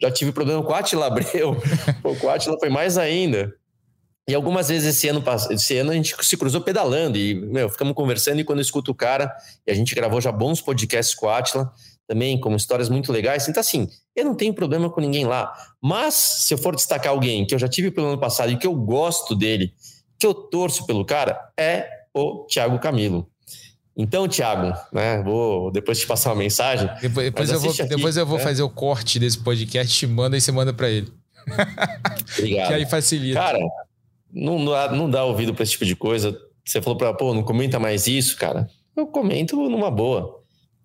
Já 0.00 0.10
tive 0.10 0.32
problema 0.32 0.62
com 0.62 0.72
o 0.72 0.74
Atila 0.74 1.08
Abreu. 1.08 1.54
Com 2.02 2.26
o 2.26 2.30
Atila 2.30 2.56
foi 2.58 2.70
mais 2.70 2.96
ainda. 2.96 3.54
E 4.26 4.34
algumas 4.34 4.70
vezes 4.70 4.96
esse 4.96 5.06
ano, 5.06 5.22
esse 5.50 5.76
ano 5.76 5.90
a 5.90 5.94
gente 5.94 6.16
se 6.24 6.34
cruzou 6.34 6.62
pedalando 6.62 7.18
e, 7.18 7.34
meu, 7.34 7.68
ficamos 7.68 7.92
conversando 7.92 8.40
e 8.40 8.44
quando 8.44 8.60
eu 8.60 8.62
escuto 8.62 8.92
o 8.92 8.94
cara, 8.94 9.30
e 9.66 9.70
a 9.70 9.74
gente 9.74 9.94
gravou 9.94 10.18
já 10.18 10.32
bons 10.32 10.62
podcasts 10.62 11.14
com 11.14 11.26
o 11.26 11.28
Atila, 11.28 11.70
também, 12.06 12.40
com 12.40 12.56
histórias 12.56 12.88
muito 12.88 13.12
legais. 13.12 13.46
Então, 13.46 13.60
assim, 13.60 13.86
eu 14.16 14.24
não 14.24 14.34
tenho 14.34 14.54
problema 14.54 14.88
com 14.88 15.02
ninguém 15.02 15.26
lá. 15.26 15.52
Mas, 15.78 16.14
se 16.14 16.54
eu 16.54 16.58
for 16.58 16.74
destacar 16.74 17.12
alguém 17.12 17.44
que 17.44 17.54
eu 17.54 17.58
já 17.58 17.68
tive 17.68 17.90
pelo 17.90 18.06
ano 18.06 18.18
passado 18.18 18.50
e 18.50 18.56
que 18.56 18.66
eu 18.66 18.74
gosto 18.74 19.34
dele, 19.34 19.74
que 20.18 20.26
eu 20.26 20.32
torço 20.32 20.86
pelo 20.86 21.04
cara, 21.04 21.38
é 21.54 21.86
o 22.14 22.46
Thiago 22.46 22.78
Camilo. 22.78 23.28
Então, 23.96 24.26
Thiago, 24.28 24.72
né, 24.92 25.22
vou 25.22 25.70
depois 25.70 25.98
te 25.98 26.06
passar 26.06 26.30
uma 26.30 26.36
mensagem. 26.36 26.88
Depois, 27.00 27.26
depois 27.26 27.50
eu 27.50 27.60
vou, 27.60 27.70
aqui, 27.70 27.84
depois 27.84 28.16
eu 28.16 28.26
vou 28.26 28.38
né? 28.38 28.44
fazer 28.44 28.62
o 28.62 28.70
corte 28.70 29.18
desse 29.18 29.38
podcast, 29.38 29.98
te 29.98 30.06
manda 30.06 30.36
e 30.36 30.40
você 30.40 30.52
manda 30.52 30.72
para 30.72 30.88
ele. 30.88 31.12
Obrigado. 32.38 32.68
que 32.68 32.74
aí 32.74 32.86
facilita. 32.86 33.40
Cara, 33.40 33.58
não 34.32 34.64
dá, 34.64 34.92
não 34.92 35.10
dá 35.10 35.24
ouvido 35.24 35.52
para 35.52 35.62
esse 35.62 35.72
tipo 35.72 35.84
de 35.84 35.96
coisa. 35.96 36.38
Você 36.64 36.80
falou 36.80 36.96
para, 36.96 37.12
pô, 37.12 37.34
não 37.34 37.42
comenta 37.42 37.78
mais 37.78 38.06
isso, 38.06 38.36
cara. 38.36 38.68
Eu 38.96 39.06
comento 39.06 39.56
numa 39.68 39.90
boa. 39.90 40.40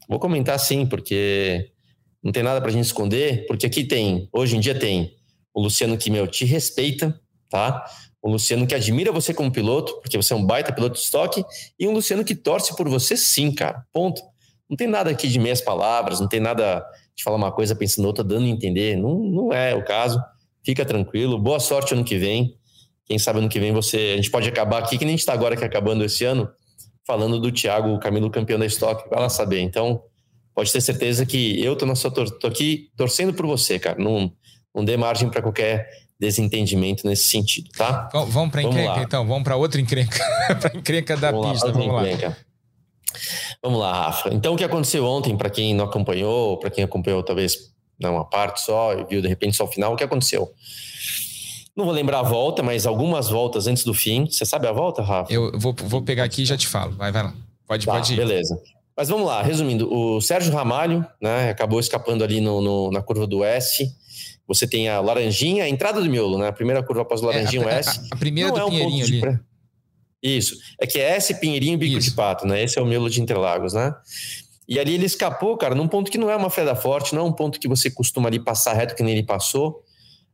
Vou 0.07 0.19
comentar 0.19 0.59
sim, 0.59 0.85
porque 0.85 1.69
não 2.23 2.31
tem 2.31 2.43
nada 2.43 2.59
para 2.59 2.69
a 2.69 2.73
gente 2.73 2.85
esconder, 2.85 3.45
porque 3.47 3.65
aqui 3.65 3.83
tem, 3.83 4.27
hoje 4.31 4.57
em 4.57 4.59
dia 4.59 4.77
tem 4.77 5.15
o 5.53 5.61
Luciano 5.61 5.97
que, 5.97 6.09
meu, 6.09 6.27
te 6.27 6.43
respeita, 6.43 7.19
tá? 7.49 7.85
O 8.25 8.29
Luciano 8.31 8.65
que 8.65 8.73
admira 8.73 9.11
você 9.11 9.35
como 9.35 9.51
piloto, 9.51 10.01
porque 10.01 10.17
você 10.17 10.33
é 10.33 10.35
um 10.35 10.43
baita 10.43 10.73
piloto 10.73 10.95
de 10.95 11.01
estoque, 11.01 11.45
e 11.79 11.87
um 11.87 11.91
Luciano 11.91 12.25
que 12.25 12.33
torce 12.33 12.75
por 12.75 12.89
você 12.89 13.15
sim, 13.15 13.51
cara. 13.51 13.85
Ponto. 13.93 14.19
Não 14.67 14.75
tem 14.75 14.87
nada 14.87 15.11
aqui 15.11 15.27
de 15.27 15.37
meias 15.37 15.61
palavras, 15.61 16.19
não 16.19 16.27
tem 16.27 16.39
nada 16.39 16.83
de 17.15 17.23
falar 17.23 17.37
uma 17.37 17.51
coisa 17.51 17.75
pensando 17.75 18.05
outra, 18.05 18.23
dando 18.23 18.47
a 18.47 18.49
entender. 18.49 18.95
Não, 18.97 19.19
não 19.19 19.53
é 19.53 19.75
o 19.75 19.85
caso. 19.85 20.19
Fica 20.65 20.83
tranquilo. 20.83 21.37
Boa 21.37 21.59
sorte 21.59 21.93
ano 21.93 22.03
que 22.03 22.17
vem. 22.17 22.57
Quem 23.05 23.19
sabe 23.19 23.37
ano 23.37 23.47
que 23.47 23.59
vem 23.59 23.71
você. 23.71 24.13
A 24.13 24.15
gente 24.15 24.31
pode 24.31 24.49
acabar 24.49 24.79
aqui, 24.79 24.97
que 24.97 25.05
nem 25.05 25.13
a 25.13 25.17
gente 25.17 25.19
está 25.19 25.33
agora 25.33 25.55
que 25.55 25.63
acabando 25.63 26.03
esse 26.03 26.25
ano 26.25 26.49
falando 27.05 27.39
do 27.39 27.51
Thiago 27.51 27.99
Camilo 27.99 28.31
campeão 28.31 28.57
da 28.57 28.65
estoque, 28.65 29.07
vai 29.07 29.19
lá 29.19 29.29
saber. 29.29 29.59
Então, 29.59 30.01
pode 30.51 30.71
ter 30.71 30.81
certeza 30.81 31.27
que 31.27 31.63
eu 31.63 31.75
tô, 31.75 31.85
na 31.85 31.93
sua 31.93 32.09
tô 32.09 32.47
aqui 32.47 32.89
torcendo 32.97 33.35
por 33.35 33.45
você, 33.45 33.77
cara. 33.77 34.03
Não, 34.03 34.33
não 34.73 34.83
dê 34.83 34.97
margem 34.97 35.29
para 35.29 35.43
qualquer 35.43 35.87
desentendimento 36.19 37.05
nesse 37.07 37.27
sentido, 37.27 37.69
tá? 37.77 38.09
Vamos, 38.11 38.51
para 38.51 38.63
encrenca, 38.63 39.01
então. 39.01 39.27
Vamos 39.27 39.43
para 39.43 39.55
outra 39.55 39.81
encrenca. 39.81 40.19
para 40.59 40.77
encrenca 40.77 41.17
da 41.17 41.31
vamos 41.31 41.51
pista. 41.51 41.67
Lá, 41.67 41.73
vamos 41.73 41.87
encrenca. 41.87 42.29
lá. 42.29 42.37
Vamos 43.61 43.79
lá, 43.79 44.05
Rafa. 44.05 44.29
Então, 44.33 44.53
o 44.53 44.57
que 44.57 44.63
aconteceu 44.63 45.05
ontem, 45.05 45.35
para 45.35 45.49
quem 45.49 45.73
não 45.73 45.85
acompanhou, 45.85 46.57
para 46.57 46.69
quem 46.69 46.83
acompanhou 46.83 47.23
talvez 47.23 47.73
não 47.99 48.15
uma 48.15 48.25
parte 48.25 48.61
só 48.61 48.93
e 48.93 49.05
viu 49.05 49.21
de 49.21 49.27
repente 49.27 49.55
só 49.55 49.63
o 49.63 49.67
final, 49.67 49.93
o 49.93 49.95
que 49.95 50.03
aconteceu? 50.03 50.51
Não 51.75 51.85
vou 51.85 51.93
lembrar 51.93 52.19
a 52.19 52.23
volta, 52.23 52.63
mas 52.63 52.85
algumas 52.85 53.29
voltas 53.29 53.67
antes 53.67 53.83
do 53.83 53.93
fim. 53.93 54.25
Você 54.25 54.45
sabe 54.45 54.67
a 54.67 54.71
volta, 54.71 55.01
Rafa? 55.01 55.31
Eu 55.31 55.51
vou, 55.59 55.75
vou 55.83 56.01
pegar 56.01 56.23
aqui 56.23 56.43
e 56.43 56.45
já 56.45 56.55
te 56.55 56.67
falo. 56.67 56.93
Vai, 56.93 57.11
vai 57.11 57.23
lá. 57.23 57.33
Pode, 57.67 57.85
tá, 57.85 57.91
pode 57.91 58.13
ir. 58.13 58.15
Beleza. 58.15 58.57
Mas 58.95 59.09
vamos 59.09 59.27
lá, 59.27 59.41
resumindo, 59.41 59.93
o 59.93 60.21
Sérgio 60.21 60.53
Ramalho, 60.53 61.05
né, 61.21 61.49
acabou 61.49 61.81
escapando 61.81 62.23
ali 62.23 62.39
no, 62.39 62.61
no, 62.61 62.91
na 62.91 63.01
curva 63.01 63.27
do 63.27 63.43
S. 63.43 63.93
Você 64.47 64.67
tem 64.67 64.89
a 64.89 64.99
laranjinha, 64.99 65.63
a 65.63 65.69
entrada 65.69 66.01
do 66.01 66.09
miolo, 66.09 66.37
né? 66.37 66.47
A 66.47 66.53
primeira 66.53 66.83
curva 66.83 67.01
após 67.01 67.21
o 67.21 67.25
laranjinha, 67.25 67.63
é, 67.63 67.73
a, 67.73 67.77
S. 67.77 67.99
A, 68.11 68.15
a 68.15 68.17
primeira 68.17 68.49
Não 68.49 68.55
do 68.55 68.61
é 68.61 68.65
um 68.65 68.69
Pinheirinho 68.69 69.05
ali. 69.05 69.21
Pré... 69.21 69.39
Isso. 70.21 70.57
É 70.79 70.87
que 70.87 70.99
é 70.99 71.15
S, 71.15 71.33
Pinheirinho 71.39 71.73
e 71.75 71.77
Bico 71.77 71.97
Isso. 71.97 72.09
de 72.09 72.15
Pato, 72.15 72.47
né? 72.47 72.63
Esse 72.63 72.79
é 72.79 72.81
o 72.81 72.85
miolo 72.85 73.09
de 73.09 73.21
Interlagos, 73.21 73.73
né? 73.73 73.93
E 74.67 74.79
ali 74.79 74.95
ele 74.95 75.05
escapou, 75.05 75.55
cara, 75.57 75.75
num 75.75 75.87
ponto 75.87 76.09
que 76.09 76.17
não 76.17 76.29
é 76.29 76.35
uma 76.35 76.49
freada 76.49 76.75
forte, 76.75 77.13
não 77.13 77.21
é 77.21 77.25
um 77.25 77.31
ponto 77.31 77.59
que 77.59 77.67
você 77.67 77.91
costuma 77.91 78.29
ali 78.29 78.39
passar 78.39 78.73
reto 78.73 78.95
que 78.95 79.03
nem 79.03 79.13
ele 79.13 79.23
passou. 79.23 79.83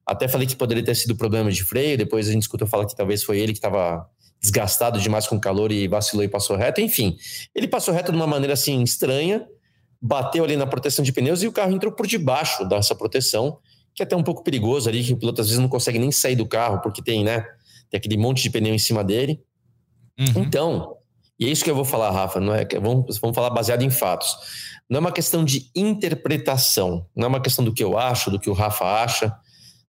Até 0.06 0.28
falei 0.28 0.47
que 0.47 0.56
poderia 0.56 0.84
ter 0.84 0.95
sido 0.95 1.15
problema 1.15 1.52
de 1.52 1.63
freio, 1.63 1.97
depois 1.97 2.28
a 2.30 2.32
gente 2.32 2.43
escutou 2.43 2.67
falar 2.67 2.86
que 2.86 2.95
talvez 2.95 3.24
foi 3.24 3.39
ele 3.39 3.52
que 3.52 3.60
estava 3.60 4.07
desgastado 4.41 4.99
demais 4.99 5.28
com 5.28 5.36
o 5.36 5.39
calor 5.39 5.72
e 5.72 5.88
vacilou 5.88 6.24
e 6.24 6.28
passou 6.28 6.55
reto. 6.55 6.82
Enfim, 6.82 7.16
ele 7.53 7.68
passou 7.68 7.93
reto 7.93 8.12
de 8.12 8.18
uma 8.18 8.26
maneira 8.26 8.53
assim 8.53 8.82
estranha, 8.82 9.45
bateu 10.01 10.43
ali 10.43 10.55
na 10.55 10.66
proteção 10.66 11.03
de 11.03 11.14
pneus 11.14 11.43
e 11.43 11.47
o 11.47 11.51
carro 11.51 11.72
entrou 11.72 11.91
por 11.91 12.07
debaixo 12.07 12.68
dessa 12.68 12.95
proteção, 12.95 13.59
que 13.93 14.01
é 14.01 14.05
até 14.05 14.15
um 14.15 14.23
pouco 14.23 14.43
perigoso 14.43 14.89
ali, 14.89 15.03
que 15.03 15.13
o 15.13 15.17
piloto 15.17 15.41
às 15.41 15.47
vezes 15.47 15.61
não 15.61 15.69
consegue 15.69 15.99
nem 15.99 16.11
sair 16.11 16.35
do 16.35 16.45
carro 16.45 16.81
porque 16.81 17.01
tem, 17.01 17.23
né, 17.23 17.41
tem 17.89 17.97
aquele 17.97 18.17
monte 18.17 18.41
de 18.41 18.49
pneu 18.49 18.73
em 18.73 18.79
cima 18.79 19.03
dele. 19.03 19.41
Uhum. 20.19 20.43
Então, 20.43 20.97
e 21.39 21.47
é 21.47 21.49
isso 21.49 21.63
que 21.63 21.71
eu 21.71 21.75
vou 21.75 21.85
falar, 21.85 22.11
Rafa, 22.11 22.39
não 22.39 22.53
é, 22.53 22.65
vamos, 22.79 23.17
vamos 23.17 23.35
falar 23.35 23.49
baseado 23.49 23.81
em 23.81 23.89
fatos. 23.89 24.35
Não 24.89 24.97
é 24.97 24.99
uma 24.99 25.11
questão 25.11 25.43
de 25.43 25.69
interpretação, 25.75 27.05
não 27.15 27.25
é 27.25 27.27
uma 27.27 27.41
questão 27.41 27.63
do 27.63 27.73
que 27.73 27.83
eu 27.83 27.97
acho, 27.97 28.29
do 28.29 28.39
que 28.39 28.49
o 28.49 28.53
Rafa 28.53 28.85
acha, 28.85 29.35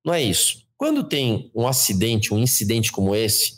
não 0.04 0.14
é 0.14 0.22
isso. 0.22 0.62
Quando 0.76 1.04
tem 1.04 1.50
um 1.54 1.66
acidente, 1.66 2.32
um 2.32 2.38
incidente 2.38 2.92
como 2.92 3.14
esse, 3.14 3.54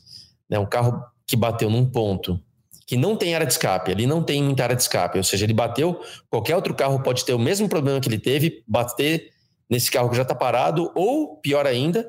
né, 0.49 0.59
um 0.59 0.67
carro 0.67 1.03
que 1.27 1.37
bateu 1.37 1.71
num 1.71 1.87
ponto 1.87 2.41
que 2.87 2.97
não 2.97 3.17
tem 3.17 3.35
área 3.35 3.47
de 3.47 3.53
escape, 3.53 3.91
ali 3.91 4.07
não 4.07 4.23
tem 4.23 4.43
muita 4.43 4.65
área 4.65 4.77
de 4.77 4.83
escape, 4.83 5.17
ou 5.17 5.25
seja, 5.25 5.47
ele 5.47 5.55
bateu, 5.55 6.01
qualquer 6.29 6.57
outro 6.57 6.75
carro 6.75 7.03
pode 7.03 7.25
ter 7.25 7.33
o 7.33 7.39
mesmo 7.39 7.69
problema 7.69 8.01
que 8.01 8.09
ele 8.09 8.19
teve, 8.19 8.63
bater 8.67 9.32
nesse 9.73 9.91
carro 9.91 10.11
que 10.11 10.17
já 10.17 10.23
está 10.23 10.35
parado, 10.35 10.93
ou 10.95 11.37
pior 11.39 11.67
ainda, 11.67 12.09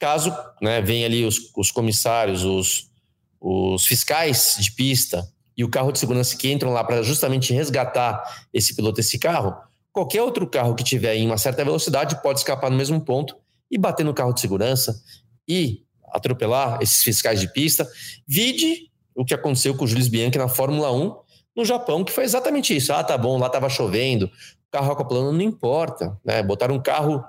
Caso 0.00 0.34
né, 0.62 0.80
venha 0.80 1.04
ali 1.04 1.26
os, 1.26 1.52
os 1.54 1.70
comissários, 1.70 2.42
os, 2.42 2.90
os 3.38 3.84
fiscais 3.84 4.56
de 4.58 4.72
pista 4.72 5.30
e 5.54 5.62
o 5.62 5.68
carro 5.68 5.92
de 5.92 5.98
segurança 5.98 6.34
que 6.38 6.50
entram 6.50 6.72
lá 6.72 6.82
para 6.82 7.02
justamente 7.02 7.52
resgatar 7.52 8.22
esse 8.50 8.74
piloto, 8.74 8.98
esse 8.98 9.18
carro, 9.18 9.54
qualquer 9.92 10.22
outro 10.22 10.48
carro 10.48 10.74
que 10.74 10.82
tiver 10.82 11.16
em 11.16 11.26
uma 11.26 11.36
certa 11.36 11.62
velocidade 11.62 12.22
pode 12.22 12.38
escapar 12.38 12.70
no 12.70 12.78
mesmo 12.78 12.98
ponto 12.98 13.36
e 13.70 13.76
bater 13.76 14.02
no 14.02 14.14
carro 14.14 14.32
de 14.32 14.40
segurança 14.40 14.98
e 15.46 15.82
atropelar 16.14 16.78
esses 16.80 17.02
fiscais 17.02 17.38
de 17.38 17.52
pista. 17.52 17.86
Vide 18.26 18.90
o 19.14 19.22
que 19.22 19.34
aconteceu 19.34 19.76
com 19.76 19.84
o 19.84 19.86
Jules 19.86 20.08
Bianchi 20.08 20.38
na 20.38 20.48
Fórmula 20.48 20.90
1 20.90 21.14
no 21.58 21.64
Japão, 21.66 22.02
que 22.02 22.12
foi 22.12 22.24
exatamente 22.24 22.74
isso. 22.74 22.90
Ah, 22.90 23.04
tá 23.04 23.18
bom, 23.18 23.38
lá 23.38 23.48
estava 23.48 23.68
chovendo, 23.68 24.30
carro 24.70 24.92
acoplando, 24.92 25.32
não 25.32 25.42
importa. 25.42 26.16
Né? 26.24 26.42
Botaram 26.42 26.74
um 26.74 26.82
carro 26.82 27.24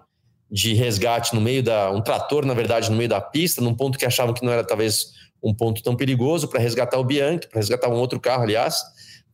de 0.49 0.73
resgate 0.73 1.33
no 1.33 1.41
meio 1.41 1.63
da. 1.63 1.91
um 1.91 2.01
trator, 2.01 2.45
na 2.45 2.53
verdade, 2.53 2.91
no 2.91 2.97
meio 2.97 3.09
da 3.09 3.21
pista, 3.21 3.61
num 3.61 3.73
ponto 3.73 3.97
que 3.97 4.05
achavam 4.05 4.33
que 4.33 4.43
não 4.43 4.51
era 4.51 4.63
talvez 4.63 5.13
um 5.41 5.53
ponto 5.53 5.81
tão 5.81 5.95
perigoso 5.95 6.47
para 6.47 6.59
resgatar 6.59 6.99
o 6.99 7.03
Bianchi, 7.03 7.47
para 7.47 7.59
resgatar 7.59 7.89
um 7.89 7.95
outro 7.95 8.19
carro, 8.19 8.43
aliás. 8.43 8.81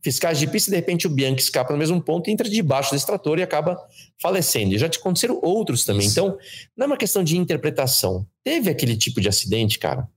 Fiscais 0.00 0.38
de 0.38 0.46
pista, 0.46 0.70
de 0.70 0.76
repente 0.76 1.08
o 1.08 1.10
Bianchi 1.10 1.42
escapa 1.42 1.72
no 1.72 1.78
mesmo 1.78 2.00
ponto, 2.00 2.30
entra 2.30 2.48
debaixo 2.48 2.92
desse 2.92 3.04
trator 3.04 3.38
e 3.38 3.42
acaba 3.42 3.76
falecendo. 4.22 4.74
E 4.74 4.78
já 4.78 4.88
te 4.88 4.98
aconteceram 4.98 5.40
outros 5.42 5.84
também. 5.84 6.06
Então, 6.06 6.38
não 6.76 6.84
é 6.84 6.86
uma 6.86 6.96
questão 6.96 7.22
de 7.24 7.36
interpretação. 7.36 8.24
Teve 8.44 8.70
aquele 8.70 8.96
tipo 8.96 9.20
de 9.20 9.28
acidente, 9.28 9.76
cara? 9.78 10.08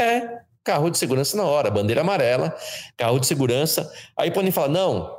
É, 0.00 0.38
carro 0.64 0.90
de 0.90 0.96
segurança 0.96 1.36
na 1.36 1.44
hora, 1.44 1.70
bandeira 1.70 2.00
amarela, 2.00 2.56
carro 2.96 3.20
de 3.20 3.26
segurança. 3.26 3.92
Aí 4.16 4.30
podem 4.30 4.50
falar, 4.50 4.68
não, 4.68 5.17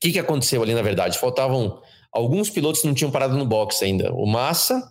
que, 0.00 0.12
que 0.12 0.18
aconteceu 0.18 0.62
ali 0.62 0.74
na 0.74 0.82
verdade? 0.82 1.18
Faltavam 1.18 1.80
alguns 2.12 2.50
pilotos 2.50 2.80
que 2.80 2.86
não 2.86 2.94
tinham 2.94 3.10
parado 3.10 3.36
no 3.36 3.44
box 3.44 3.82
ainda. 3.82 4.12
O 4.12 4.26
Massa 4.26 4.90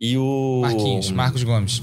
e 0.00 0.16
o. 0.16 0.60
Marquinhos, 0.62 1.10
Marcos 1.10 1.42
Gomes. 1.42 1.82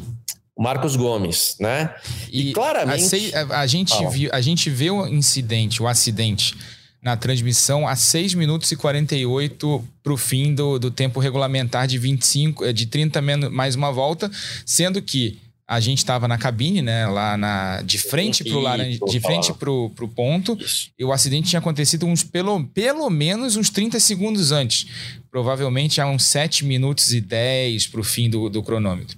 O 0.56 0.62
Marcos 0.62 0.96
Gomes, 0.96 1.56
né? 1.60 1.94
E, 2.32 2.50
e 2.50 2.54
claramente. 2.54 3.36
A, 3.36 3.62
a 3.62 3.68
gente 3.68 4.06
viu, 4.08 4.30
a 4.32 4.42
gente 4.42 4.70
vê 4.70 4.92
o 4.92 5.08
incidente, 5.08 5.82
o 5.82 5.88
acidente 5.88 6.56
na 7.02 7.18
transmissão 7.18 7.86
a 7.86 7.98
6 7.98 8.34
minutos 8.34 8.72
e 8.72 8.78
48 8.78 9.84
para 10.02 10.14
o 10.14 10.18
fim 10.18 10.56
do, 10.56 10.80
do 10.80 10.90
tempo 10.90 11.20
regulamentar 11.20 11.86
de 11.86 11.98
25, 11.98 12.72
de 12.72 12.86
30 12.86 13.22
menos 13.22 13.52
mais 13.52 13.76
uma 13.76 13.92
volta, 13.92 14.32
sendo 14.66 15.02
que 15.02 15.38
a 15.74 15.80
gente 15.80 16.00
estava 16.00 16.28
na 16.28 16.38
cabine, 16.38 16.82
né, 16.82 17.08
lá 17.08 17.36
na 17.38 17.82
de 17.82 17.98
frente 17.98 18.44
para 18.44 18.56
o 18.56 18.60
laranja, 18.60 19.00
de 19.06 19.20
frente 19.20 19.54
pro, 19.54 19.90
pro 19.92 20.08
ponto. 20.08 20.58
Isso. 20.60 20.92
E 20.98 21.04
o 21.04 21.12
acidente 21.12 21.50
tinha 21.50 21.60
acontecido 21.60 22.06
uns 22.06 22.24
pelo, 22.24 22.64
pelo 22.68 23.10
menos 23.10 23.56
uns 23.56 23.70
30 23.70 24.00
segundos 24.00 24.52
antes. 24.52 24.88
Provavelmente 25.32 26.00
há 26.00 26.08
uns 26.08 26.26
7 26.26 26.66
minutos 26.66 27.14
e 27.14 27.20
10 27.20 27.88
para 27.88 28.02
o 28.02 28.04
fim 28.04 28.30
do, 28.30 28.50
do 28.50 28.62
cronômetro. 28.62 29.18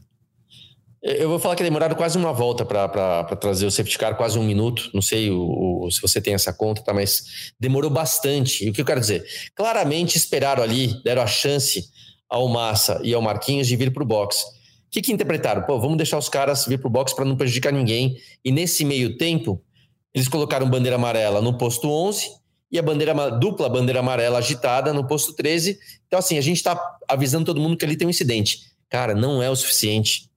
Eu 1.01 1.29
vou 1.29 1.37
falar 1.37 1.55
que 1.55 1.61
demoraram 1.61 1.95
quase 1.95 2.17
uma 2.17 2.33
volta 2.33 2.65
para 2.65 3.23
trazer 3.35 3.67
o 3.67 3.71
safety 3.71 3.97
car, 3.97 4.15
quase 4.15 4.39
um 4.39 4.43
minuto. 4.43 4.89
Não 4.91 5.03
sei 5.03 5.29
o, 5.29 5.83
o, 5.83 5.91
se 5.91 6.01
você 6.01 6.19
tem 6.19 6.33
essa 6.33 6.51
conta, 6.51 6.81
tá? 6.81 6.93
Mas 6.93 7.53
demorou 7.59 7.91
bastante. 7.91 8.65
E 8.65 8.69
o 8.71 8.73
que 8.73 8.81
eu 8.81 8.85
quero 8.85 8.99
dizer? 8.99 9.23
Claramente 9.53 10.17
esperaram 10.17 10.63
ali, 10.63 10.99
deram 11.03 11.21
a 11.21 11.27
chance 11.27 11.85
ao 12.27 12.47
Massa 12.47 12.99
e 13.03 13.13
ao 13.13 13.21
Marquinhos 13.21 13.67
de 13.67 13.75
vir 13.75 13.93
para 13.93 14.01
o 14.01 14.05
box 14.05 14.55
que, 14.95 15.01
que 15.01 15.11
interpretaram? 15.11 15.63
Pô, 15.63 15.77
vamos 15.77 15.97
deixar 15.97 16.17
os 16.17 16.29
caras 16.29 16.65
vir 16.65 16.79
pro 16.79 16.89
box 16.89 17.13
para 17.13 17.25
não 17.25 17.35
prejudicar 17.35 17.73
ninguém. 17.73 18.17
E 18.43 18.51
nesse 18.51 18.85
meio 18.85 19.17
tempo, 19.17 19.61
eles 20.13 20.29
colocaram 20.29 20.69
bandeira 20.69 20.95
amarela 20.95 21.41
no 21.41 21.57
posto 21.57 21.89
11 21.89 22.31
e 22.71 22.79
a 22.79 22.81
bandeira 22.81 23.13
dupla 23.31 23.67
bandeira 23.67 23.99
amarela 23.99 24.37
agitada 24.37 24.93
no 24.93 25.05
posto 25.05 25.33
13. 25.33 25.77
Então, 26.07 26.17
assim, 26.17 26.37
a 26.37 26.41
gente 26.41 26.57
está 26.57 26.79
avisando 27.09 27.45
todo 27.45 27.59
mundo 27.59 27.75
que 27.75 27.83
ali 27.83 27.97
tem 27.97 28.07
um 28.07 28.09
incidente. 28.09 28.59
Cara, 28.89 29.13
não 29.13 29.43
é 29.43 29.49
o 29.49 29.55
suficiente. 29.55 30.29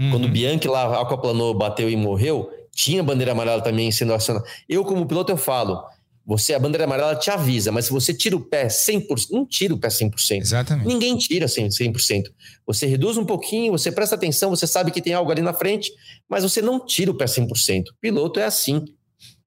Uhum. 0.00 0.10
Quando 0.10 0.24
o 0.24 0.28
Bianchi 0.28 0.68
lá 0.68 1.02
aquaplanou, 1.02 1.52
bateu 1.52 1.90
e 1.90 1.96
morreu, 1.96 2.50
tinha 2.74 3.02
bandeira 3.02 3.32
amarela 3.32 3.60
também 3.60 3.92
sendo 3.92 4.14
acionada. 4.14 4.46
Eu, 4.66 4.86
como 4.86 5.04
piloto, 5.04 5.30
eu 5.30 5.36
falo 5.36 5.84
você, 6.28 6.52
a 6.52 6.58
bandeira 6.58 6.84
amarela 6.84 7.16
te 7.16 7.30
avisa, 7.30 7.72
mas 7.72 7.86
se 7.86 7.90
você 7.90 8.12
tira 8.12 8.36
o 8.36 8.40
pé 8.40 8.66
100%, 8.66 9.28
não 9.30 9.46
tira 9.46 9.72
o 9.72 9.78
pé 9.78 9.88
100%. 9.88 10.42
Exatamente. 10.42 10.86
Ninguém 10.86 11.16
tira 11.16 11.46
100%. 11.46 12.24
Você 12.66 12.84
reduz 12.84 13.16
um 13.16 13.24
pouquinho, 13.24 13.72
você 13.72 13.90
presta 13.90 14.14
atenção, 14.14 14.50
você 14.50 14.66
sabe 14.66 14.90
que 14.90 15.00
tem 15.00 15.14
algo 15.14 15.32
ali 15.32 15.40
na 15.40 15.54
frente, 15.54 15.90
mas 16.28 16.42
você 16.42 16.60
não 16.60 16.84
tira 16.84 17.10
o 17.10 17.14
pé 17.14 17.24
100%. 17.24 17.48
O 17.80 17.94
piloto 17.98 18.38
é 18.38 18.44
assim, 18.44 18.84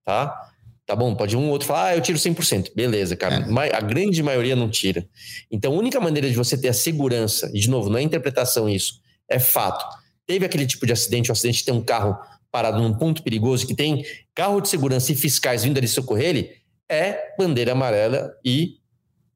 tá? 0.03 0.35
Tá 0.83 0.95
bom, 0.95 1.13
pode 1.13 1.37
um 1.37 1.45
ou 1.45 1.51
outro 1.51 1.67
falar, 1.67 1.89
ah, 1.89 1.95
eu 1.95 2.01
tiro 2.01 2.17
100%. 2.17 2.71
Beleza, 2.75 3.15
cara. 3.15 3.47
É. 3.47 3.75
A 3.75 3.79
grande 3.79 4.23
maioria 4.23 4.55
não 4.55 4.67
tira. 4.67 5.07
Então, 5.51 5.73
a 5.73 5.77
única 5.77 5.99
maneira 5.99 6.27
de 6.27 6.35
você 6.35 6.57
ter 6.57 6.69
a 6.69 6.73
segurança, 6.73 7.51
e 7.53 7.59
de 7.59 7.69
novo, 7.69 7.91
não 7.91 7.99
é 7.99 8.01
interpretação 8.01 8.67
isso, 8.67 8.95
é 9.29 9.37
fato. 9.37 9.85
Teve 10.25 10.47
aquele 10.47 10.65
tipo 10.65 10.87
de 10.87 10.93
acidente, 10.93 11.29
o 11.29 11.31
um 11.31 11.33
acidente 11.33 11.63
tem 11.63 11.75
um 11.75 11.83
carro 11.83 12.17
parado 12.51 12.81
num 12.81 12.93
ponto 12.93 13.21
perigoso, 13.21 13.67
que 13.67 13.75
tem 13.75 14.03
carro 14.33 14.59
de 14.59 14.67
segurança 14.67 15.11
e 15.11 15.15
fiscais 15.15 15.63
vindo 15.63 15.77
ali 15.77 15.87
socorrer 15.87 16.25
ele, 16.25 16.60
é 16.91 17.33
bandeira 17.37 17.71
amarela 17.71 18.35
e 18.43 18.77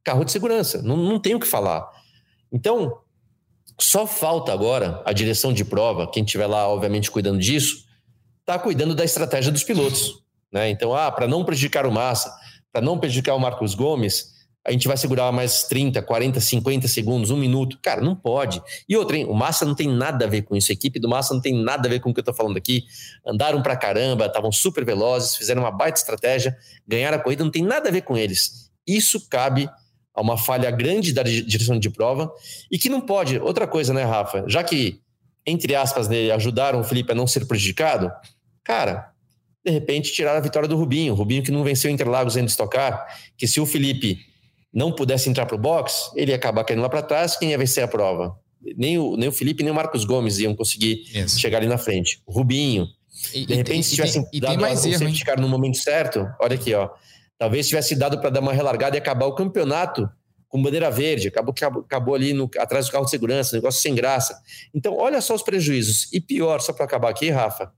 carro 0.03 0.25
de 0.25 0.31
segurança. 0.31 0.81
Não, 0.81 0.97
não 0.97 1.19
tem 1.19 1.33
o 1.33 1.39
que 1.39 1.47
falar. 1.47 1.89
Então, 2.51 2.99
só 3.79 4.05
falta 4.05 4.53
agora 4.53 5.01
a 5.05 5.13
direção 5.13 5.53
de 5.53 5.63
prova, 5.63 6.09
quem 6.11 6.23
estiver 6.23 6.47
lá, 6.47 6.67
obviamente, 6.67 7.09
cuidando 7.09 7.39
disso, 7.39 7.85
está 8.41 8.59
cuidando 8.59 8.93
da 8.93 9.03
estratégia 9.03 9.51
dos 9.51 9.63
pilotos. 9.63 10.23
Né? 10.51 10.69
Então, 10.69 10.93
ah, 10.93 11.11
para 11.11 11.27
não 11.27 11.43
prejudicar 11.43 11.85
o 11.85 11.91
Massa, 11.91 12.31
para 12.71 12.81
não 12.81 12.99
prejudicar 12.99 13.33
o 13.35 13.39
Marcos 13.39 13.73
Gomes, 13.73 14.34
a 14.65 14.71
gente 14.71 14.87
vai 14.87 14.97
segurar 14.97 15.31
mais 15.31 15.63
30, 15.63 16.01
40, 16.01 16.39
50 16.39 16.87
segundos, 16.87 17.29
um 17.29 17.37
minuto. 17.37 17.77
Cara, 17.81 18.01
não 18.01 18.15
pode. 18.15 18.59
E 18.89 18.97
outra, 18.97 19.15
hein? 19.15 19.25
o 19.25 19.33
Massa 19.33 19.63
não 19.63 19.75
tem 19.75 19.87
nada 19.87 20.25
a 20.25 20.27
ver 20.27 20.41
com 20.41 20.55
isso. 20.55 20.71
A 20.71 20.73
equipe 20.73 20.99
do 20.99 21.07
Massa 21.07 21.35
não 21.35 21.41
tem 21.41 21.53
nada 21.53 21.87
a 21.87 21.91
ver 21.91 21.99
com 21.99 22.09
o 22.09 22.13
que 22.13 22.19
eu 22.19 22.23
tô 22.23 22.33
falando 22.33 22.57
aqui. 22.57 22.83
Andaram 23.23 23.61
pra 23.61 23.77
caramba, 23.77 24.25
estavam 24.25 24.51
super 24.51 24.83
velozes, 24.83 25.35
fizeram 25.35 25.61
uma 25.61 25.69
baita 25.69 25.99
estratégia, 25.99 26.57
ganharam 26.87 27.17
a 27.17 27.19
corrida, 27.19 27.43
não 27.43 27.51
tem 27.51 27.61
nada 27.61 27.89
a 27.89 27.91
ver 27.91 28.01
com 28.01 28.17
eles. 28.17 28.71
Isso 28.87 29.29
cabe 29.29 29.69
a 30.15 30.21
uma 30.21 30.35
falha 30.35 30.71
grande 30.71 31.13
da 31.13 31.21
direção 31.21 31.77
de 31.77 31.89
prova 31.91 32.31
e 32.71 32.79
que 32.79 32.89
não 32.89 33.01
pode. 33.01 33.37
Outra 33.37 33.67
coisa, 33.67 33.93
né, 33.93 34.03
Rafa? 34.03 34.45
Já 34.47 34.63
que, 34.63 34.99
entre 35.45 35.75
aspas, 35.75 36.07
né, 36.07 36.31
ajudaram 36.31 36.79
o 36.79 36.83
Felipe 36.83 37.11
a 37.11 37.15
não 37.15 37.27
ser 37.27 37.45
prejudicado, 37.45 38.11
cara, 38.63 39.11
de 39.63 39.71
repente 39.71 40.11
tiraram 40.11 40.39
a 40.39 40.41
vitória 40.41 40.67
do 40.67 40.75
Rubinho. 40.75 41.13
Rubinho 41.13 41.43
que 41.43 41.51
não 41.51 41.63
venceu 41.63 41.91
Interlagos 41.91 42.35
ainda 42.35 42.49
estocar, 42.49 43.05
que 43.37 43.47
se 43.47 43.59
o 43.59 43.65
Felipe 43.65 44.33
não 44.75 44.91
pudesse 44.91 45.29
entrar 45.29 45.45
para 45.45 45.55
o 45.55 45.57
box, 45.57 46.11
ele 46.17 46.31
ia 46.31 46.35
acabar 46.35 46.65
caindo 46.65 46.81
lá 46.81 46.89
para 46.89 47.01
trás, 47.01 47.37
quem 47.37 47.51
ia 47.51 47.57
vencer 47.57 47.81
a 47.81 47.87
prova? 47.87 48.37
Nem 48.75 48.97
o, 48.97 49.15
nem 49.15 49.29
o 49.29 49.31
Felipe, 49.31 49.63
nem 49.63 49.71
o 49.71 49.75
Marcos 49.75 50.03
Gomes 50.03 50.37
iam 50.37 50.53
conseguir 50.53 51.05
Isso. 51.13 51.39
chegar 51.39 51.59
ali 51.59 51.67
na 51.67 51.77
frente. 51.77 52.21
O 52.25 52.33
Rubinho. 52.33 52.85
E, 53.33 53.45
de 53.45 53.53
repente, 53.55 53.79
e, 53.79 53.83
se 53.83 53.95
tivessem 53.95 54.27
e, 54.33 54.41
dado 54.41 54.59
mais 54.59 54.85
erro, 54.85 55.09
ficar 55.13 55.39
no 55.39 55.47
momento 55.47 55.77
certo, 55.77 56.27
olha 56.41 56.55
aqui, 56.55 56.73
ó. 56.73 56.89
Talvez 57.37 57.67
tivesse 57.69 57.95
dado 57.95 58.19
para 58.19 58.29
dar 58.29 58.41
uma 58.41 58.51
relargada 58.51 58.97
e 58.97 58.99
acabar 58.99 59.25
o 59.27 59.33
campeonato 59.33 60.09
com 60.49 60.61
bandeira 60.61 60.89
verde, 60.91 61.29
acabou, 61.29 61.53
acabou, 61.53 61.81
acabou 61.81 62.15
ali 62.15 62.33
no, 62.33 62.49
atrás 62.57 62.87
do 62.87 62.91
carro 62.91 63.05
de 63.05 63.11
segurança, 63.11 63.55
negócio 63.55 63.81
sem 63.81 63.95
graça. 63.95 64.37
Então, 64.73 64.95
olha 64.97 65.21
só 65.21 65.35
os 65.35 65.41
prejuízos. 65.41 66.11
E 66.11 66.19
pior, 66.19 66.59
só 66.59 66.73
para 66.73 66.85
acabar 66.85 67.09
aqui, 67.09 67.29
Rafa, 67.29 67.71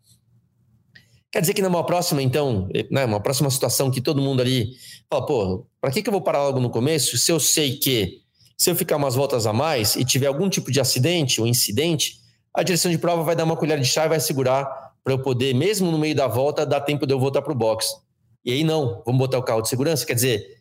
Quer 1.32 1.42
dizer 1.42 1.54
que 1.54 1.62
numa 1.62 1.86
próxima, 1.86 2.22
então, 2.22 2.70
né, 2.90 3.06
uma 3.06 3.20
próxima 3.20 3.50
situação 3.50 3.92
que 3.92 4.02
todo 4.02 4.22
mundo 4.22 4.42
ali 4.42 4.72
fala, 5.10 5.26
pô, 5.26 5.68
para 5.82 5.92
que, 5.92 6.02
que 6.02 6.10
eu 6.10 6.12
vou 6.14 6.22
parar 6.22 6.44
logo 6.44 6.60
no 6.60 6.70
começo 6.70 7.18
se 7.18 7.32
eu 7.32 7.40
sei 7.40 7.78
que 7.78 8.22
se 8.58 8.72
eu 8.72 8.76
ficar 8.76 8.96
umas 8.96 9.14
voltas 9.14 9.46
a 9.46 9.54
mais 9.54 9.96
e 9.96 10.04
tiver 10.04 10.28
algum 10.28 10.50
tipo 10.50 10.72
de 10.72 10.80
acidente 10.80 11.40
ou 11.40 11.46
incidente, 11.46 12.16
a 12.54 12.64
direção 12.64 12.90
de 12.90 12.98
prova 12.98 13.22
vai 13.24 13.36
dar 13.36 13.44
uma 13.44 13.56
colher 13.56 13.80
de 13.80 13.86
chá 13.86 14.06
e 14.06 14.10
vai 14.10 14.20
segurar 14.20 14.66
para 15.04 15.14
eu 15.14 15.22
poder, 15.22 15.54
mesmo 15.54 15.92
no 15.92 15.98
meio 15.98 16.16
da 16.16 16.28
volta, 16.28 16.66
dar 16.66 16.82
tempo 16.82 17.06
de 17.06 17.14
eu 17.14 17.20
voltar 17.20 17.42
para 17.42 17.54
o 17.54 17.56
box. 17.56 17.88
E 18.44 18.52
aí 18.52 18.64
não, 18.64 19.04
vamos 19.06 19.20
botar 19.20 19.38
o 19.38 19.44
carro 19.44 19.62
de 19.62 19.70
segurança, 19.70 20.06
quer 20.06 20.16
dizer, 20.16 20.58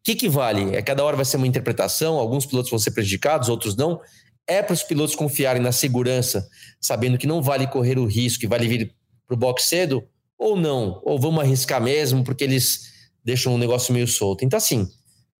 o 0.00 0.04
que, 0.04 0.14
que 0.14 0.28
vale? 0.28 0.76
É 0.76 0.82
cada 0.82 1.02
hora 1.04 1.16
vai 1.16 1.24
ser 1.24 1.36
uma 1.36 1.46
interpretação, 1.46 2.18
alguns 2.18 2.44
pilotos 2.44 2.70
vão 2.70 2.78
ser 2.78 2.90
prejudicados, 2.90 3.48
outros 3.48 3.76
não. 3.76 4.00
É 4.46 4.62
para 4.62 4.74
os 4.74 4.82
pilotos 4.82 5.14
confiarem 5.14 5.62
na 5.62 5.72
segurança, 5.72 6.48
sabendo 6.80 7.18
que 7.18 7.26
não 7.26 7.42
vale 7.42 7.66
correr 7.66 7.98
o 7.98 8.06
risco 8.06 8.44
e 8.44 8.48
vale 8.48 8.68
vir 8.68 8.94
para 9.28 9.34
o 9.34 9.38
box 9.38 9.64
cedo 9.64 10.02
ou 10.38 10.56
não? 10.56 11.00
Ou 11.04 11.20
vamos 11.20 11.40
arriscar 11.40 11.80
mesmo 11.80 12.24
porque 12.24 12.42
eles 12.42 12.88
deixam 13.22 13.54
o 13.54 13.58
negócio 13.58 13.92
meio 13.92 14.08
solto? 14.08 14.44
Então, 14.44 14.56
assim, 14.56 14.88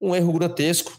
um 0.00 0.14
erro 0.14 0.32
grotesco 0.32 0.92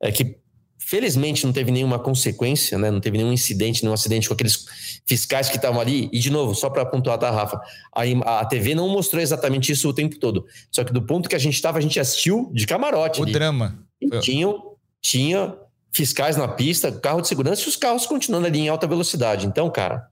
é 0.00 0.10
que 0.10 0.36
felizmente 0.78 1.46
não 1.46 1.52
teve 1.52 1.70
nenhuma 1.70 1.98
consequência, 1.98 2.76
né? 2.76 2.90
não 2.90 3.00
teve 3.00 3.16
nenhum 3.16 3.32
incidente, 3.32 3.82
nenhum 3.82 3.94
acidente 3.94 4.28
com 4.28 4.34
aqueles 4.34 4.66
fiscais 5.06 5.48
que 5.48 5.56
estavam 5.56 5.80
ali. 5.80 6.10
E, 6.12 6.18
de 6.18 6.30
novo, 6.30 6.54
só 6.54 6.68
para 6.68 6.84
pontuar, 6.84 7.18
tá, 7.18 7.30
Rafa? 7.30 7.60
A, 7.94 8.40
a 8.40 8.44
TV 8.44 8.74
não 8.74 8.88
mostrou 8.88 9.22
exatamente 9.22 9.72
isso 9.72 9.88
o 9.88 9.94
tempo 9.94 10.18
todo. 10.18 10.44
Só 10.70 10.84
que 10.84 10.92
do 10.92 11.02
ponto 11.02 11.28
que 11.28 11.34
a 11.34 11.38
gente 11.38 11.54
estava, 11.54 11.78
a 11.78 11.80
gente 11.80 11.98
assistiu 11.98 12.50
de 12.52 12.66
camarote. 12.66 13.20
O 13.20 13.24
ali. 13.24 13.32
drama. 13.32 13.78
E 14.00 14.10
tinha, 14.20 14.52
tinha 15.00 15.56
fiscais 15.90 16.36
na 16.36 16.48
pista, 16.48 16.92
carro 16.92 17.22
de 17.22 17.28
segurança 17.28 17.62
e 17.62 17.68
os 17.68 17.76
carros 17.76 18.04
continuando 18.04 18.46
ali 18.46 18.60
em 18.60 18.68
alta 18.68 18.86
velocidade. 18.86 19.46
Então, 19.46 19.70
cara, 19.70 20.08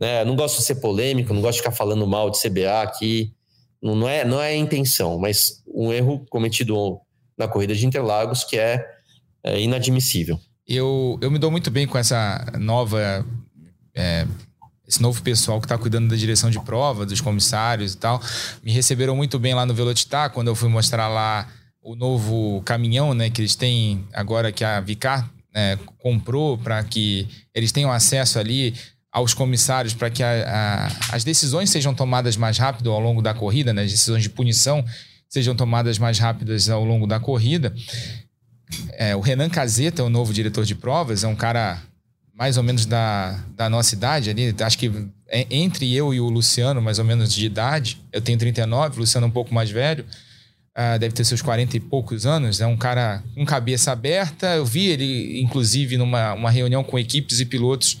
né? 0.00 0.24
Não 0.24 0.34
gosto 0.34 0.58
de 0.58 0.64
ser 0.64 0.76
polêmico, 0.76 1.34
não 1.34 1.42
gosto 1.42 1.58
de 1.58 1.62
ficar 1.62 1.76
falando 1.76 2.06
mal 2.06 2.30
de 2.30 2.40
CBA 2.40 2.82
aqui. 2.82 3.32
Não, 3.82 3.94
não, 3.94 4.08
é, 4.08 4.24
não 4.24 4.40
é 4.40 4.48
a 4.48 4.56
intenção, 4.56 5.18
mas 5.18 5.62
um 5.66 5.92
erro 5.92 6.24
cometido 6.30 7.00
na 7.36 7.46
corrida 7.46 7.74
de 7.74 7.86
Interlagos 7.86 8.44
que 8.44 8.58
é, 8.58 8.84
é 9.44 9.60
inadmissível. 9.60 10.38
Eu, 10.66 11.18
eu 11.20 11.30
me 11.30 11.38
dou 11.38 11.50
muito 11.50 11.70
bem 11.70 11.86
com 11.86 11.98
essa 11.98 12.46
nova 12.58 13.24
é, 13.94 14.26
esse 14.90 15.00
novo 15.00 15.22
pessoal 15.22 15.60
que 15.60 15.66
está 15.66 15.78
cuidando 15.78 16.08
da 16.08 16.16
direção 16.16 16.50
de 16.50 16.58
prova, 16.60 17.06
dos 17.06 17.20
comissários 17.20 17.94
e 17.94 17.96
tal, 17.96 18.20
me 18.62 18.72
receberam 18.72 19.14
muito 19.14 19.38
bem 19.38 19.54
lá 19.54 19.64
no 19.64 19.72
Velocitar, 19.72 20.30
quando 20.30 20.48
eu 20.48 20.54
fui 20.54 20.68
mostrar 20.68 21.08
lá 21.08 21.48
o 21.80 21.94
novo 21.94 22.60
caminhão, 22.62 23.14
né, 23.14 23.30
que 23.30 23.40
eles 23.40 23.54
têm 23.54 24.04
agora 24.12 24.50
que 24.50 24.64
a 24.64 24.80
Vicar 24.80 25.30
é, 25.54 25.78
comprou 25.98 26.58
para 26.58 26.82
que 26.82 27.28
eles 27.54 27.70
tenham 27.72 27.90
acesso 27.90 28.38
ali 28.38 28.74
aos 29.12 29.34
comissários 29.34 29.92
para 29.92 30.10
que 30.10 30.22
a, 30.22 30.44
a, 30.46 31.16
as 31.16 31.24
decisões 31.24 31.70
sejam 31.70 31.94
tomadas 31.94 32.36
mais 32.36 32.58
rápido 32.58 32.90
ao 32.90 33.00
longo 33.00 33.20
da 33.20 33.34
corrida, 33.34 33.72
né, 33.72 33.82
as 33.82 33.90
decisões 33.90 34.22
de 34.22 34.30
punição 34.30 34.84
sejam 35.28 35.54
tomadas 35.54 35.98
mais 35.98 36.18
rápidas 36.18 36.68
ao 36.68 36.84
longo 36.84 37.06
da 37.06 37.20
corrida. 37.20 37.74
É, 38.92 39.14
o 39.16 39.20
Renan 39.20 39.48
Caseta 39.48 40.02
é 40.02 40.04
o 40.04 40.08
novo 40.08 40.32
diretor 40.32 40.64
de 40.64 40.74
provas, 40.74 41.24
é 41.24 41.28
um 41.28 41.36
cara 41.36 41.80
mais 42.34 42.56
ou 42.56 42.62
menos 42.62 42.86
da, 42.86 43.38
da 43.54 43.68
nossa 43.68 43.94
idade 43.94 44.30
ali, 44.30 44.54
acho 44.60 44.78
que 44.78 44.90
é, 45.28 45.46
entre 45.50 45.94
eu 45.94 46.14
e 46.14 46.20
o 46.20 46.28
Luciano, 46.28 46.80
mais 46.80 46.98
ou 46.98 47.04
menos 47.04 47.32
de 47.32 47.44
idade, 47.44 48.00
eu 48.12 48.20
tenho 48.20 48.38
39, 48.38 48.96
o 48.96 49.00
Luciano 49.00 49.26
é 49.26 49.28
um 49.28 49.32
pouco 49.32 49.52
mais 49.52 49.70
velho, 49.70 50.04
uh, 50.76 50.98
deve 50.98 51.14
ter 51.14 51.24
seus 51.24 51.42
40 51.42 51.76
e 51.76 51.80
poucos 51.80 52.24
anos, 52.24 52.60
é 52.60 52.66
um 52.66 52.76
cara 52.76 53.22
com 53.34 53.44
cabeça 53.44 53.92
aberta, 53.92 54.54
eu 54.54 54.64
vi 54.64 54.86
ele, 54.86 55.40
inclusive, 55.40 55.98
numa 55.98 56.32
uma 56.32 56.50
reunião 56.50 56.82
com 56.82 56.98
equipes 56.98 57.40
e 57.40 57.44
pilotos, 57.44 58.00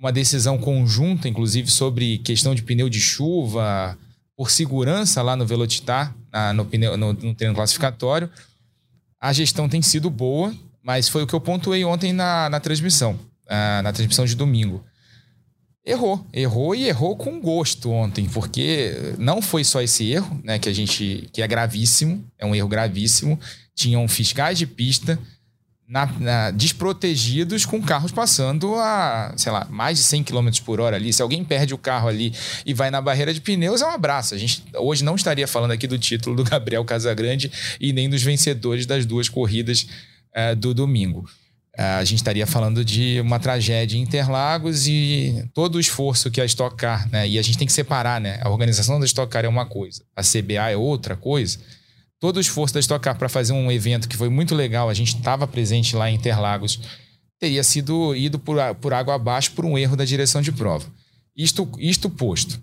uma 0.00 0.10
decisão 0.10 0.58
conjunta, 0.58 1.28
inclusive, 1.28 1.70
sobre 1.70 2.18
questão 2.18 2.54
de 2.54 2.62
pneu 2.62 2.88
de 2.88 2.98
chuva, 2.98 3.96
por 4.34 4.50
segurança 4.50 5.22
lá 5.22 5.36
no 5.36 5.46
Velocitar, 5.46 6.16
no, 6.54 6.64
pneu, 6.64 6.96
no, 6.96 7.12
no 7.12 7.34
treino 7.34 7.54
classificatório. 7.54 8.28
A 9.20 9.32
gestão 9.32 9.68
tem 9.68 9.82
sido 9.82 10.08
boa, 10.10 10.52
mas 10.82 11.08
foi 11.08 11.22
o 11.22 11.26
que 11.26 11.34
eu 11.34 11.40
pontuei 11.40 11.84
ontem 11.84 12.12
na, 12.12 12.48
na 12.48 12.58
transmissão 12.58 13.18
uh, 13.50 13.82
na 13.82 13.92
transmissão 13.92 14.24
de 14.24 14.36
domingo. 14.36 14.84
Errou, 15.84 16.24
errou 16.32 16.74
e 16.74 16.86
errou 16.86 17.16
com 17.16 17.40
gosto 17.40 17.90
ontem, 17.90 18.26
porque 18.26 19.14
não 19.18 19.42
foi 19.42 19.64
só 19.64 19.80
esse 19.82 20.10
erro, 20.12 20.40
né, 20.44 20.58
que 20.58 20.68
a 20.68 20.72
gente 20.72 21.28
que 21.32 21.42
é 21.42 21.48
gravíssimo, 21.48 22.24
é 22.38 22.46
um 22.46 22.54
erro 22.54 22.68
gravíssimo. 22.68 23.40
Tinham 23.74 24.06
fiscais 24.06 24.58
de 24.58 24.66
pista 24.66 25.18
na, 25.90 26.06
na, 26.20 26.50
desprotegidos 26.52 27.66
com 27.66 27.82
carros 27.82 28.12
passando 28.12 28.76
a, 28.76 29.34
sei 29.36 29.50
lá, 29.50 29.66
mais 29.68 29.98
de 29.98 30.04
100 30.04 30.22
km 30.22 30.48
por 30.64 30.80
hora 30.80 30.94
ali. 30.94 31.12
Se 31.12 31.20
alguém 31.20 31.44
perde 31.44 31.74
o 31.74 31.78
carro 31.78 32.08
ali 32.08 32.32
e 32.64 32.72
vai 32.72 32.92
na 32.92 33.00
barreira 33.00 33.34
de 33.34 33.40
pneus, 33.40 33.82
é 33.82 33.86
um 33.86 33.90
abraço. 33.90 34.32
A 34.32 34.38
gente 34.38 34.62
hoje 34.76 35.02
não 35.02 35.16
estaria 35.16 35.48
falando 35.48 35.72
aqui 35.72 35.88
do 35.88 35.98
título 35.98 36.36
do 36.36 36.44
Gabriel 36.48 36.84
Casagrande 36.84 37.50
e 37.80 37.92
nem 37.92 38.08
dos 38.08 38.22
vencedores 38.22 38.86
das 38.86 39.04
duas 39.04 39.28
corridas 39.28 39.88
uh, 40.36 40.54
do 40.54 40.72
domingo. 40.72 41.28
É, 41.76 41.82
a 41.82 42.04
gente 42.04 42.18
estaria 42.18 42.46
falando 42.46 42.84
de 42.84 43.20
uma 43.20 43.40
tragédia 43.40 43.96
em 43.96 44.02
Interlagos 44.02 44.86
e 44.86 45.44
todo 45.52 45.74
o 45.74 45.80
esforço 45.80 46.30
que 46.30 46.40
a 46.40 46.44
Stock 46.44 46.76
Car, 46.76 47.08
né? 47.10 47.28
E 47.28 47.38
a 47.38 47.42
gente 47.42 47.58
tem 47.58 47.66
que 47.66 47.72
separar, 47.72 48.20
né? 48.20 48.38
A 48.42 48.48
organização 48.48 49.00
da 49.00 49.06
Stock 49.06 49.30
Car 49.30 49.44
é 49.44 49.48
uma 49.48 49.66
coisa, 49.66 50.02
a 50.14 50.22
CBA 50.22 50.70
é 50.70 50.76
outra 50.76 51.16
coisa. 51.16 51.58
Todo 52.20 52.36
o 52.36 52.40
esforço 52.40 52.74
da 52.74 52.80
Stock 52.80 53.02
Car 53.02 53.16
para 53.16 53.28
fazer 53.28 53.54
um 53.54 53.72
evento 53.72 54.08
que 54.08 54.16
foi 54.16 54.28
muito 54.28 54.54
legal, 54.54 54.90
a 54.90 54.94
gente 54.94 55.16
estava 55.16 55.46
presente 55.46 55.96
lá 55.96 56.10
em 56.10 56.14
Interlagos, 56.14 56.78
teria 57.38 57.64
sido 57.64 58.14
ido 58.14 58.38
por, 58.38 58.58
por 58.76 58.92
água 58.92 59.14
abaixo 59.14 59.52
por 59.52 59.64
um 59.64 59.78
erro 59.78 59.96
da 59.96 60.04
direção 60.04 60.42
de 60.42 60.52
prova. 60.52 60.86
Isto, 61.34 61.68
isto 61.78 62.10
posto. 62.10 62.60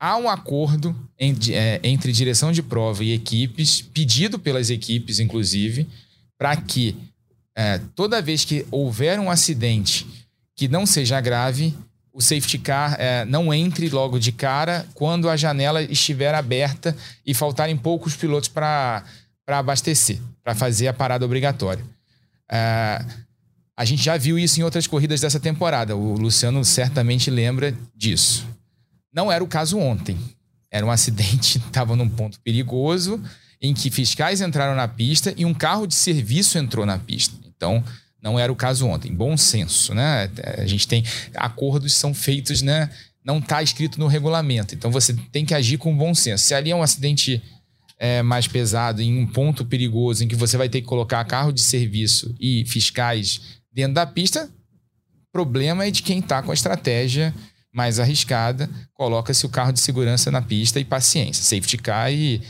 Há 0.00 0.16
um 0.16 0.28
acordo 0.28 0.96
entre, 1.18 1.54
é, 1.54 1.78
entre 1.82 2.10
direção 2.10 2.50
de 2.50 2.62
prova 2.62 3.04
e 3.04 3.12
equipes, 3.12 3.82
pedido 3.82 4.38
pelas 4.38 4.70
equipes, 4.70 5.20
inclusive, 5.20 5.86
para 6.38 6.56
que 6.56 6.96
é, 7.54 7.78
toda 7.94 8.22
vez 8.22 8.44
que 8.44 8.66
houver 8.70 9.20
um 9.20 9.30
acidente 9.30 10.06
que 10.56 10.68
não 10.68 10.86
seja 10.86 11.20
grave, 11.20 11.74
o 12.16 12.20
safety 12.22 12.56
car 12.56 12.96
é, 12.98 13.26
não 13.26 13.52
entre 13.52 13.90
logo 13.90 14.18
de 14.18 14.32
cara 14.32 14.86
quando 14.94 15.28
a 15.28 15.36
janela 15.36 15.82
estiver 15.82 16.34
aberta 16.34 16.96
e 17.26 17.34
faltarem 17.34 17.76
poucos 17.76 18.16
pilotos 18.16 18.48
para 18.48 19.04
abastecer, 19.46 20.18
para 20.42 20.54
fazer 20.54 20.88
a 20.88 20.94
parada 20.94 21.26
obrigatória. 21.26 21.84
É, 22.50 23.04
a 23.76 23.84
gente 23.84 24.02
já 24.02 24.16
viu 24.16 24.38
isso 24.38 24.58
em 24.58 24.62
outras 24.62 24.86
corridas 24.86 25.20
dessa 25.20 25.38
temporada. 25.38 25.94
O 25.94 26.14
Luciano 26.14 26.64
certamente 26.64 27.30
lembra 27.30 27.76
disso. 27.94 28.46
Não 29.12 29.30
era 29.30 29.44
o 29.44 29.46
caso 29.46 29.78
ontem. 29.78 30.18
Era 30.70 30.86
um 30.86 30.90
acidente, 30.90 31.58
estava 31.68 31.94
num 31.94 32.08
ponto 32.08 32.40
perigoso, 32.40 33.22
em 33.60 33.74
que 33.74 33.90
fiscais 33.90 34.40
entraram 34.40 34.74
na 34.74 34.88
pista 34.88 35.34
e 35.36 35.44
um 35.44 35.52
carro 35.52 35.86
de 35.86 35.94
serviço 35.94 36.56
entrou 36.56 36.86
na 36.86 36.98
pista. 36.98 37.36
Então, 37.44 37.84
não 38.26 38.40
era 38.40 38.50
o 38.50 38.56
caso 38.56 38.88
ontem. 38.88 39.14
Bom 39.14 39.36
senso, 39.36 39.94
né? 39.94 40.28
A 40.58 40.66
gente 40.66 40.88
tem 40.88 41.04
acordos 41.36 41.92
são 41.92 42.12
feitos, 42.12 42.60
né? 42.60 42.90
Não 43.24 43.38
está 43.38 43.62
escrito 43.62 44.00
no 44.00 44.08
regulamento. 44.08 44.74
Então 44.74 44.90
você 44.90 45.14
tem 45.30 45.44
que 45.44 45.54
agir 45.54 45.78
com 45.78 45.96
bom 45.96 46.12
senso. 46.12 46.42
Se 46.42 46.52
ali 46.52 46.72
é 46.72 46.76
um 46.76 46.82
acidente 46.82 47.40
é, 47.96 48.22
mais 48.22 48.48
pesado, 48.48 49.00
em 49.00 49.16
um 49.16 49.28
ponto 49.28 49.64
perigoso, 49.64 50.24
em 50.24 50.28
que 50.28 50.34
você 50.34 50.56
vai 50.56 50.68
ter 50.68 50.80
que 50.80 50.88
colocar 50.88 51.24
carro 51.24 51.52
de 51.52 51.60
serviço 51.60 52.34
e 52.40 52.64
fiscais 52.66 53.40
dentro 53.72 53.94
da 53.94 54.04
pista, 54.04 54.50
problema 55.32 55.86
é 55.86 55.90
de 55.92 56.02
quem 56.02 56.18
está 56.18 56.42
com 56.42 56.50
a 56.50 56.54
estratégia 56.54 57.32
mais 57.72 58.00
arriscada, 58.00 58.68
coloca-se 58.92 59.46
o 59.46 59.48
carro 59.48 59.70
de 59.70 59.78
segurança 59.78 60.32
na 60.32 60.42
pista 60.42 60.80
e 60.80 60.84
paciência, 60.84 61.44
safety 61.44 61.78
car 61.78 62.12
e 62.12 62.42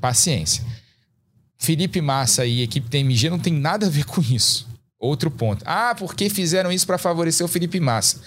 paciência. 0.00 0.64
Felipe 1.58 2.00
Massa 2.00 2.44
e 2.44 2.62
equipe 2.62 2.88
TMG 2.88 3.30
não 3.30 3.38
tem 3.38 3.52
nada 3.52 3.86
a 3.86 3.90
ver 3.90 4.04
com 4.04 4.20
isso. 4.20 4.71
Outro 5.02 5.32
ponto. 5.32 5.64
Ah, 5.66 5.96
porque 5.98 6.30
fizeram 6.30 6.70
isso 6.70 6.86
para 6.86 6.96
favorecer 6.96 7.44
o 7.44 7.48
Felipe 7.48 7.80
Massa? 7.80 8.20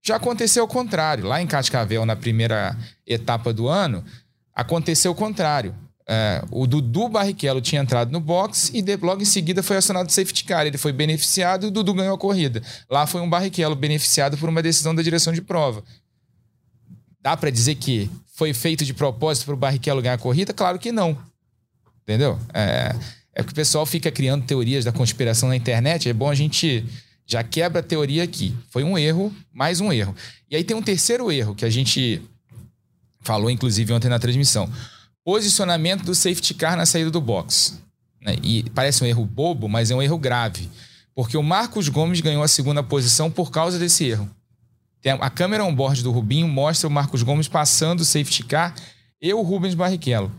Já 0.00 0.14
aconteceu 0.14 0.62
o 0.62 0.68
contrário. 0.68 1.24
Lá 1.24 1.42
em 1.42 1.46
Cascavel, 1.46 2.06
na 2.06 2.14
primeira 2.14 2.78
etapa 3.04 3.52
do 3.52 3.66
ano, 3.66 4.04
aconteceu 4.54 5.10
o 5.10 5.14
contrário. 5.14 5.74
É, 6.08 6.40
o 6.52 6.68
Dudu 6.68 7.08
Barrichello 7.08 7.60
tinha 7.60 7.82
entrado 7.82 8.12
no 8.12 8.20
box 8.20 8.70
e 8.72 8.80
de, 8.80 8.96
logo 8.96 9.22
em 9.22 9.24
seguida 9.24 9.60
foi 9.60 9.76
acionado 9.76 10.08
o 10.08 10.12
safety 10.12 10.44
car. 10.44 10.64
Ele 10.64 10.78
foi 10.78 10.92
beneficiado 10.92 11.66
e 11.66 11.68
o 11.68 11.70
Dudu 11.72 11.94
ganhou 11.94 12.14
a 12.14 12.18
corrida. 12.18 12.62
Lá 12.88 13.08
foi 13.08 13.20
um 13.20 13.28
Barrichello 13.28 13.74
beneficiado 13.74 14.38
por 14.38 14.48
uma 14.48 14.62
decisão 14.62 14.94
da 14.94 15.02
direção 15.02 15.32
de 15.32 15.42
prova. 15.42 15.82
Dá 17.20 17.36
para 17.36 17.50
dizer 17.50 17.74
que 17.74 18.08
foi 18.36 18.54
feito 18.54 18.84
de 18.84 18.94
propósito 18.94 19.46
para 19.46 19.54
o 19.54 19.56
Barrichello 19.56 20.00
ganhar 20.00 20.14
a 20.14 20.18
corrida? 20.18 20.52
Claro 20.52 20.78
que 20.78 20.92
não. 20.92 21.18
Entendeu? 22.04 22.38
É, 22.54 22.94
é 23.34 23.42
que 23.42 23.52
o 23.52 23.54
pessoal 23.54 23.86
fica 23.86 24.10
criando 24.10 24.44
teorias 24.44 24.84
da 24.84 24.92
conspiração 24.92 25.48
na 25.48 25.56
internet. 25.56 26.08
É 26.08 26.12
bom 26.12 26.28
a 26.28 26.34
gente 26.34 26.84
já 27.26 27.44
quebra 27.44 27.80
a 27.80 27.82
teoria 27.82 28.24
aqui. 28.24 28.56
Foi 28.70 28.82
um 28.82 28.98
erro, 28.98 29.32
mais 29.52 29.80
um 29.80 29.92
erro. 29.92 30.14
E 30.50 30.56
aí 30.56 30.64
tem 30.64 30.76
um 30.76 30.82
terceiro 30.82 31.30
erro 31.30 31.54
que 31.54 31.64
a 31.64 31.70
gente 31.70 32.20
falou, 33.20 33.50
inclusive, 33.50 33.92
ontem 33.92 34.08
na 34.08 34.18
transmissão. 34.18 34.68
Posicionamento 35.24 36.04
do 36.04 36.14
safety 36.14 36.54
car 36.54 36.76
na 36.76 36.84
saída 36.84 37.10
do 37.10 37.20
box. 37.20 37.78
Né? 38.20 38.36
E 38.42 38.68
parece 38.70 39.04
um 39.04 39.06
erro 39.06 39.24
bobo, 39.24 39.68
mas 39.68 39.90
é 39.90 39.94
um 39.94 40.02
erro 40.02 40.18
grave. 40.18 40.68
Porque 41.14 41.36
o 41.36 41.42
Marcos 41.42 41.88
Gomes 41.88 42.20
ganhou 42.20 42.42
a 42.42 42.48
segunda 42.48 42.82
posição 42.82 43.30
por 43.30 43.50
causa 43.50 43.78
desse 43.78 44.04
erro. 44.06 44.28
A 45.20 45.30
câmera 45.30 45.64
on-board 45.64 46.02
do 46.02 46.10
Rubinho 46.10 46.48
mostra 46.48 46.88
o 46.88 46.90
Marcos 46.90 47.22
Gomes 47.22 47.48
passando 47.48 48.00
o 48.00 48.04
safety 48.04 48.42
car 48.44 48.74
e 49.20 49.32
o 49.32 49.40
Rubens 49.40 49.74
Barrichello. 49.74 50.30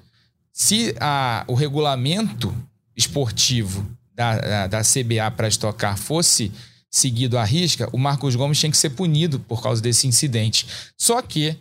Se 0.51 0.93
a, 0.99 1.43
o 1.47 1.55
regulamento 1.55 2.53
esportivo 3.01 3.85
da, 4.13 4.37
da, 4.37 4.67
da 4.67 4.81
CBA 4.81 5.29
para 5.35 5.47
estocar 5.47 5.97
fosse 5.97 6.51
seguido 6.89 7.37
à 7.37 7.43
risca, 7.43 7.89
o 7.93 7.97
Marcos 7.97 8.35
Gomes 8.35 8.59
tinha 8.59 8.69
que 8.69 8.77
ser 8.77 8.89
punido 8.89 9.39
por 9.39 9.63
causa 9.63 9.81
desse 9.81 10.07
incidente. 10.07 10.67
Só 10.97 11.21
que 11.21 11.55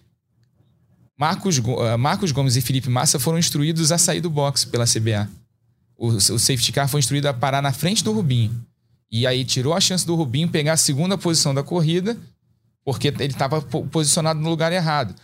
Marcos, 1.17 1.59
uh, 1.59 1.99
Marcos 1.99 2.33
Gomes 2.33 2.57
e 2.57 2.61
Felipe 2.61 2.89
Massa 2.89 3.19
foram 3.19 3.39
instruídos 3.39 3.93
a 3.93 3.99
sair 3.99 4.21
do 4.21 4.29
box 4.29 4.65
pela 4.65 4.87
CBA. 4.87 5.31
O, 5.97 6.09
o 6.09 6.39
safety 6.39 6.73
car 6.73 6.89
foi 6.89 6.99
instruído 6.99 7.29
a 7.29 7.35
parar 7.35 7.63
na 7.63 7.73
frente 7.73 8.03
do 8.03 8.13
Rubinho. 8.13 8.67
E 9.11 9.27
aí 9.27 9.45
tirou 9.45 9.75
a 9.75 9.81
chance 9.81 10.05
do 10.05 10.15
Rubinho 10.15 10.49
pegar 10.49 10.73
a 10.73 10.77
segunda 10.77 11.17
posição 11.17 11.55
da 11.55 11.63
corrida, 11.63 12.17
porque 12.85 13.09
ele 13.09 13.27
estava 13.27 13.61
posicionado 13.61 14.41
no 14.41 14.49
lugar 14.49 14.73
errado. 14.73 15.15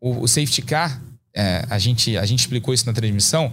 O, 0.00 0.22
o 0.22 0.28
safety 0.28 0.62
car 0.62 1.00
é, 1.34 1.64
a, 1.68 1.78
gente, 1.78 2.16
a 2.16 2.26
gente 2.26 2.40
explicou 2.40 2.74
isso 2.74 2.86
na 2.86 2.92
transmissão, 2.92 3.52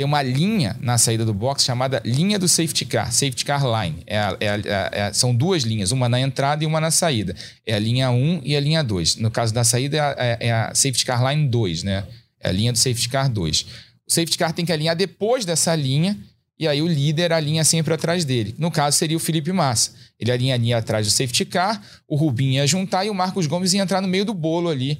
tem 0.00 0.06
uma 0.06 0.22
linha 0.22 0.74
na 0.80 0.96
saída 0.96 1.26
do 1.26 1.34
box 1.34 1.62
chamada 1.62 2.00
linha 2.06 2.38
do 2.38 2.48
safety 2.48 2.86
car, 2.86 3.12
safety 3.12 3.44
car 3.44 3.62
line. 3.62 3.98
É, 4.06 4.16
é, 4.16 4.46
é, 4.46 4.90
é 4.92 5.12
são 5.12 5.34
duas 5.34 5.62
linhas, 5.62 5.92
uma 5.92 6.08
na 6.08 6.18
entrada 6.18 6.64
e 6.64 6.66
uma 6.66 6.80
na 6.80 6.90
saída. 6.90 7.36
É 7.66 7.74
a 7.74 7.78
linha 7.78 8.10
1 8.10 8.40
e 8.42 8.56
a 8.56 8.60
linha 8.60 8.82
2. 8.82 9.16
No 9.16 9.30
caso 9.30 9.52
da 9.52 9.62
saída, 9.62 9.98
é 9.98 10.00
a, 10.00 10.14
é, 10.16 10.38
é 10.40 10.52
a 10.52 10.74
safety 10.74 11.04
car 11.04 11.22
line 11.30 11.46
2, 11.46 11.82
né? 11.82 12.06
É 12.40 12.48
a 12.48 12.52
linha 12.52 12.72
do 12.72 12.78
safety 12.78 13.10
car 13.10 13.28
2. 13.28 13.60
O 13.60 13.66
safety 14.10 14.38
car 14.38 14.54
tem 14.54 14.64
que 14.64 14.72
alinhar 14.72 14.96
depois 14.96 15.44
dessa 15.44 15.74
linha 15.74 16.16
e 16.58 16.66
aí 16.66 16.80
o 16.80 16.88
líder 16.88 17.30
alinha 17.34 17.62
sempre 17.62 17.92
atrás 17.92 18.24
dele. 18.24 18.54
No 18.56 18.70
caso, 18.70 18.96
seria 18.96 19.18
o 19.18 19.20
Felipe 19.20 19.52
Massa. 19.52 19.92
Ele 20.18 20.32
alinharia 20.32 20.78
atrás 20.78 21.06
do 21.06 21.10
safety 21.10 21.44
car, 21.44 21.78
o 22.08 22.16
Rubinho 22.16 22.54
ia 22.54 22.66
juntar 22.66 23.04
e 23.04 23.10
o 23.10 23.14
Marcos 23.14 23.46
Gomes 23.46 23.74
ia 23.74 23.82
entrar 23.82 24.00
no 24.00 24.08
meio 24.08 24.24
do 24.24 24.32
bolo 24.32 24.70
ali 24.70 24.98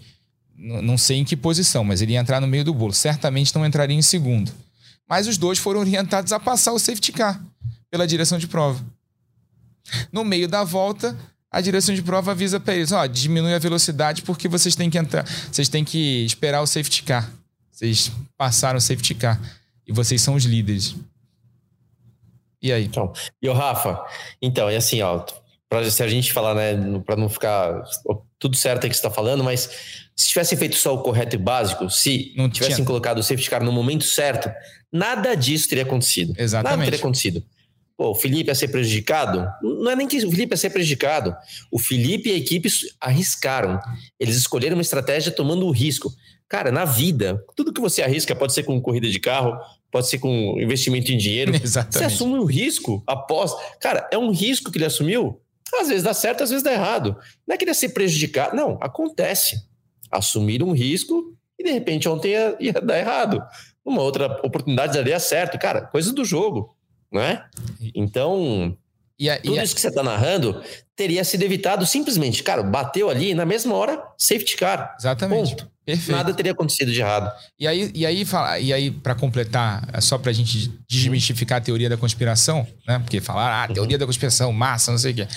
não 0.62 0.98
sei 0.98 1.16
em 1.16 1.24
que 1.24 1.34
posição, 1.34 1.82
mas 1.82 2.02
ele 2.02 2.12
ia 2.12 2.20
entrar 2.20 2.38
no 2.38 2.46
meio 2.46 2.62
do 2.62 2.74
bolo. 2.74 2.92
Certamente 2.92 3.54
não 3.54 3.64
entraria 3.64 3.96
em 3.96 4.02
segundo. 4.02 4.52
Mas 5.10 5.26
os 5.26 5.36
dois 5.36 5.58
foram 5.58 5.80
orientados 5.80 6.32
a 6.32 6.38
passar 6.38 6.72
o 6.72 6.78
safety 6.78 7.10
car 7.10 7.44
pela 7.90 8.06
direção 8.06 8.38
de 8.38 8.46
prova. 8.46 8.80
No 10.12 10.24
meio 10.24 10.46
da 10.46 10.62
volta, 10.62 11.18
a 11.50 11.60
direção 11.60 11.92
de 11.92 12.00
prova 12.00 12.30
avisa 12.30 12.60
para 12.60 12.76
eles, 12.76 12.92
ó, 12.92 13.04
diminui 13.06 13.52
a 13.52 13.58
velocidade 13.58 14.22
porque 14.22 14.46
vocês 14.46 14.76
têm 14.76 14.88
que 14.88 14.96
entrar, 14.96 15.26
vocês 15.50 15.68
têm 15.68 15.84
que 15.84 16.24
esperar 16.24 16.62
o 16.62 16.66
safety 16.66 17.02
car. 17.02 17.28
Vocês 17.72 18.12
passaram 18.36 18.78
o 18.78 18.80
safety 18.80 19.16
car 19.16 19.40
e 19.84 19.92
vocês 19.92 20.22
são 20.22 20.36
os 20.36 20.44
líderes. 20.44 20.94
E 22.62 22.72
aí? 22.72 22.84
Então, 22.84 23.12
e 23.42 23.48
o 23.48 23.52
Rafa, 23.52 24.00
então, 24.40 24.68
é 24.68 24.76
assim, 24.76 25.02
ó, 25.02 25.24
pra, 25.68 25.90
se 25.90 26.02
a 26.04 26.08
gente 26.08 26.32
falar, 26.32 26.54
né, 26.54 27.00
para 27.04 27.16
não 27.16 27.28
ficar 27.28 27.82
tudo 28.40 28.56
certo 28.56 28.84
aí 28.84 28.90
que 28.90 28.96
você 28.96 29.00
está 29.00 29.10
falando, 29.10 29.44
mas 29.44 29.70
se 30.16 30.28
tivessem 30.28 30.58
feito 30.58 30.74
só 30.74 30.94
o 30.94 31.02
correto 31.02 31.36
e 31.36 31.38
básico, 31.38 31.88
se 31.90 32.32
não 32.36 32.48
tivessem 32.48 32.76
tinha. 32.76 32.86
colocado 32.86 33.18
o 33.18 33.22
safety 33.22 33.48
car 33.48 33.62
no 33.62 33.70
momento 33.70 34.04
certo, 34.04 34.50
nada 34.90 35.34
disso 35.34 35.68
teria 35.68 35.84
acontecido. 35.84 36.34
Exatamente. 36.36 36.78
Nada 36.78 36.84
teria 36.84 36.98
acontecido. 36.98 37.44
Pô, 37.96 38.12
o 38.12 38.14
Felipe 38.14 38.48
ia 38.48 38.54
ser 38.54 38.68
prejudicado? 38.68 39.46
Não 39.62 39.90
é 39.90 39.94
nem 39.94 40.08
que 40.08 40.16
o 40.24 40.30
Felipe 40.30 40.54
ia 40.54 40.56
ser 40.56 40.70
prejudicado. 40.70 41.36
O 41.70 41.78
Felipe 41.78 42.30
e 42.30 42.32
a 42.32 42.36
equipe 42.36 42.66
arriscaram. 42.98 43.78
Eles 44.18 44.36
escolheram 44.36 44.74
uma 44.74 44.82
estratégia 44.82 45.30
tomando 45.30 45.66
o 45.66 45.70
risco. 45.70 46.10
Cara, 46.48 46.72
na 46.72 46.86
vida, 46.86 47.44
tudo 47.54 47.74
que 47.74 47.80
você 47.80 48.02
arrisca 48.02 48.34
pode 48.34 48.54
ser 48.54 48.62
com 48.62 48.80
corrida 48.80 49.08
de 49.08 49.20
carro, 49.20 49.54
pode 49.92 50.08
ser 50.08 50.18
com 50.18 50.58
investimento 50.58 51.12
em 51.12 51.18
dinheiro. 51.18 51.52
Exatamente. 51.62 51.98
Você 51.98 52.04
assume 52.04 52.38
o 52.38 52.44
risco 52.46 53.02
após. 53.06 53.52
Cara, 53.78 54.08
é 54.10 54.16
um 54.16 54.30
risco 54.30 54.72
que 54.72 54.78
ele 54.78 54.86
assumiu. 54.86 55.38
Às 55.74 55.88
vezes 55.88 56.02
dá 56.02 56.14
certo, 56.14 56.42
às 56.42 56.50
vezes 56.50 56.62
dá 56.62 56.72
errado. 56.72 57.16
Não 57.46 57.54
é 57.54 57.56
que 57.56 57.64
ele 57.64 57.70
ia 57.70 57.74
ser 57.74 57.90
prejudicado. 57.90 58.56
Não, 58.56 58.78
acontece. 58.80 59.56
Assumir 60.10 60.62
um 60.62 60.72
risco 60.72 61.36
e 61.58 61.64
de 61.64 61.70
repente 61.70 62.08
ontem 62.08 62.30
ia, 62.30 62.56
ia 62.58 62.72
dar 62.72 62.98
errado. 62.98 63.42
Uma 63.84 64.02
outra 64.02 64.26
oportunidade 64.42 64.94
daria 64.94 65.18
certo. 65.20 65.58
Cara, 65.58 65.82
coisa 65.82 66.12
do 66.12 66.24
jogo 66.24 66.74
né? 67.12 67.44
Então, 67.94 68.76
e 69.18 69.28
a, 69.28 69.40
tudo 69.40 69.54
e 69.54 69.58
a... 69.58 69.64
isso 69.64 69.74
que 69.74 69.80
você 69.80 69.88
está 69.88 70.02
narrando 70.02 70.62
teria 70.94 71.24
sido 71.24 71.42
evitado 71.42 71.84
simplesmente, 71.84 72.42
cara, 72.42 72.62
bateu 72.62 73.10
ali 73.10 73.34
na 73.34 73.44
mesma 73.44 73.74
hora, 73.74 74.02
safety 74.16 74.56
car. 74.56 74.94
Exatamente. 74.98 75.56
Ponto. 75.56 75.70
Perfeito. 75.92 76.16
Nada 76.16 76.34
teria 76.34 76.52
acontecido 76.52 76.92
de 76.92 77.00
errado. 77.00 77.30
E 77.58 77.66
aí, 77.66 77.90
e 77.94 78.06
aí, 78.06 78.26
e 78.60 78.72
aí 78.72 78.90
para 78.90 79.14
completar, 79.14 79.88
é 79.92 80.00
só 80.00 80.18
para 80.18 80.30
a 80.30 80.34
gente 80.34 80.72
desmistificar 80.88 81.58
a 81.58 81.60
teoria 81.60 81.88
da 81.88 81.96
conspiração, 81.96 82.66
né? 82.86 82.98
Porque 82.98 83.20
falar, 83.20 83.64
ah, 83.64 83.68
teoria 83.68 83.98
da 83.98 84.06
conspiração, 84.06 84.52
massa, 84.52 84.90
não 84.90 84.98
sei 84.98 85.12
o 85.12 85.14
quê. 85.14 85.28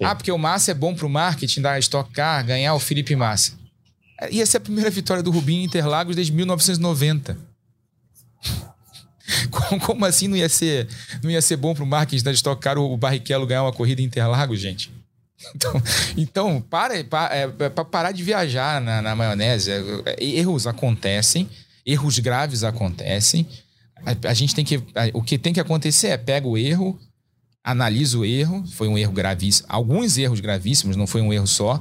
Sim. 0.00 0.04
Ah, 0.04 0.14
porque 0.14 0.32
o 0.32 0.38
Massa 0.38 0.70
é 0.70 0.74
bom 0.74 0.94
para 0.94 1.04
o 1.04 1.10
marketing 1.10 1.60
da 1.60 1.78
Stock 1.78 2.10
Car, 2.10 2.42
ganhar 2.46 2.72
o 2.74 2.78
Felipe 2.78 3.14
Massa. 3.14 3.52
Ia 4.30 4.46
ser 4.46 4.56
a 4.56 4.60
primeira 4.60 4.88
vitória 4.88 5.22
do 5.22 5.30
Rubinho 5.30 5.60
em 5.60 5.64
Interlagos 5.64 6.16
desde 6.16 6.32
1990. 6.32 7.36
Como 9.84 10.04
assim 10.06 10.26
não 10.26 10.38
ia 10.38 10.48
ser, 10.48 10.88
não 11.22 11.30
ia 11.30 11.42
ser 11.42 11.56
bom 11.58 11.74
para 11.74 11.84
o 11.84 11.86
marketing 11.86 12.24
da 12.24 12.32
Stock 12.32 12.60
Car 12.62 12.78
o 12.78 12.96
Barrichello 12.96 13.46
ganhar 13.46 13.62
uma 13.62 13.72
corrida 13.72 14.00
em 14.00 14.06
Interlagos, 14.06 14.58
gente? 14.58 14.90
Então, 15.54 15.82
então 16.16 16.60
para, 16.60 17.02
para, 17.04 17.36
é, 17.36 17.42
é 17.42 17.68
para 17.68 17.84
parar 17.84 18.12
de 18.12 18.22
viajar 18.22 18.80
na, 18.80 19.00
na 19.00 19.16
maionese. 19.16 19.70
É, 19.70 20.16
erros 20.22 20.66
acontecem, 20.66 21.48
erros 21.84 22.18
graves 22.18 22.64
acontecem. 22.64 23.46
A, 24.04 24.30
a, 24.30 24.34
gente 24.34 24.54
tem 24.54 24.64
que. 24.64 24.76
A, 24.76 25.10
o 25.12 25.22
que 25.22 25.38
tem 25.38 25.52
que 25.52 25.60
acontecer 25.60 26.08
é 26.08 26.16
pega 26.16 26.46
o 26.46 26.56
erro, 26.56 26.98
analisa 27.62 28.18
o 28.18 28.24
erro, 28.24 28.64
foi 28.66 28.88
um 28.88 28.96
erro 28.96 29.12
gravíssimo, 29.12 29.66
alguns 29.68 30.16
erros 30.16 30.40
gravíssimos, 30.40 30.96
não 30.96 31.06
foi 31.06 31.20
um 31.20 31.32
erro 31.32 31.46
só. 31.46 31.80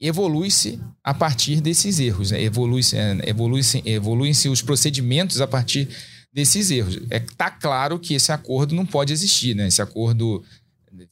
Evolui-se 0.00 0.80
a 1.04 1.14
partir 1.14 1.60
desses 1.60 2.00
erros, 2.00 2.32
né? 2.32 2.42
evolui-se 2.42 2.96
é, 2.96 3.18
evolui 3.24 3.60
evolui 3.84 4.30
os 4.30 4.60
procedimentos 4.60 5.40
a 5.40 5.46
partir 5.46 5.88
desses 6.32 6.70
erros. 6.70 6.98
É 7.08 7.20
tá 7.20 7.50
claro 7.50 7.98
que 7.98 8.14
esse 8.14 8.32
acordo 8.32 8.74
não 8.74 8.84
pode 8.84 9.12
existir, 9.12 9.54
né? 9.54 9.68
Esse 9.68 9.80
acordo 9.80 10.42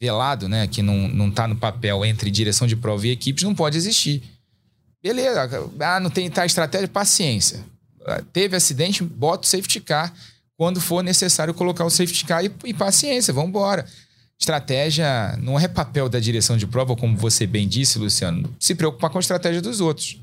velado, 0.01 0.49
né, 0.49 0.67
que 0.67 0.83
não 0.83 1.09
não 1.09 1.29
está 1.29 1.49
no 1.49 1.57
papel 1.57 2.05
entre 2.05 2.31
direção 2.31 2.67
de 2.67 2.77
prova 2.77 3.07
e 3.07 3.11
equipes 3.11 3.45
não 3.45 3.55
pode 3.55 3.77
existir. 3.77 4.23
Beleza, 5.03 5.49
ah, 5.81 5.99
não 5.99 6.11
tem 6.11 6.31
tá 6.31 6.45
estratégia, 6.45 6.89
paciência. 6.89 7.65
Teve 8.33 8.57
acidente, 8.57 9.03
bota 9.03 9.45
o 9.45 9.47
safety 9.47 9.81
car 9.81 10.13
quando 10.57 10.81
for 10.81 11.03
necessário 11.03 11.55
colocar 11.55 11.85
o 11.85 11.91
safety 11.91 12.25
car 12.25 12.45
e, 12.45 12.53
e 12.65 12.75
paciência, 12.75 13.33
vamos 13.33 13.49
embora. 13.49 13.87
Estratégia 14.39 15.37
não 15.39 15.59
é 15.59 15.69
papel 15.69 16.09
da 16.09 16.19
direção 16.19 16.57
de 16.57 16.67
prova, 16.67 16.97
como 16.97 17.17
você 17.17 17.47
bem 17.47 17.69
disse, 17.69 17.99
Luciano. 17.99 18.55
Se 18.59 18.75
preocupar 18.75 19.11
com 19.11 19.19
a 19.19 19.21
estratégia 19.21 19.61
dos 19.61 19.81
outros. 19.81 20.19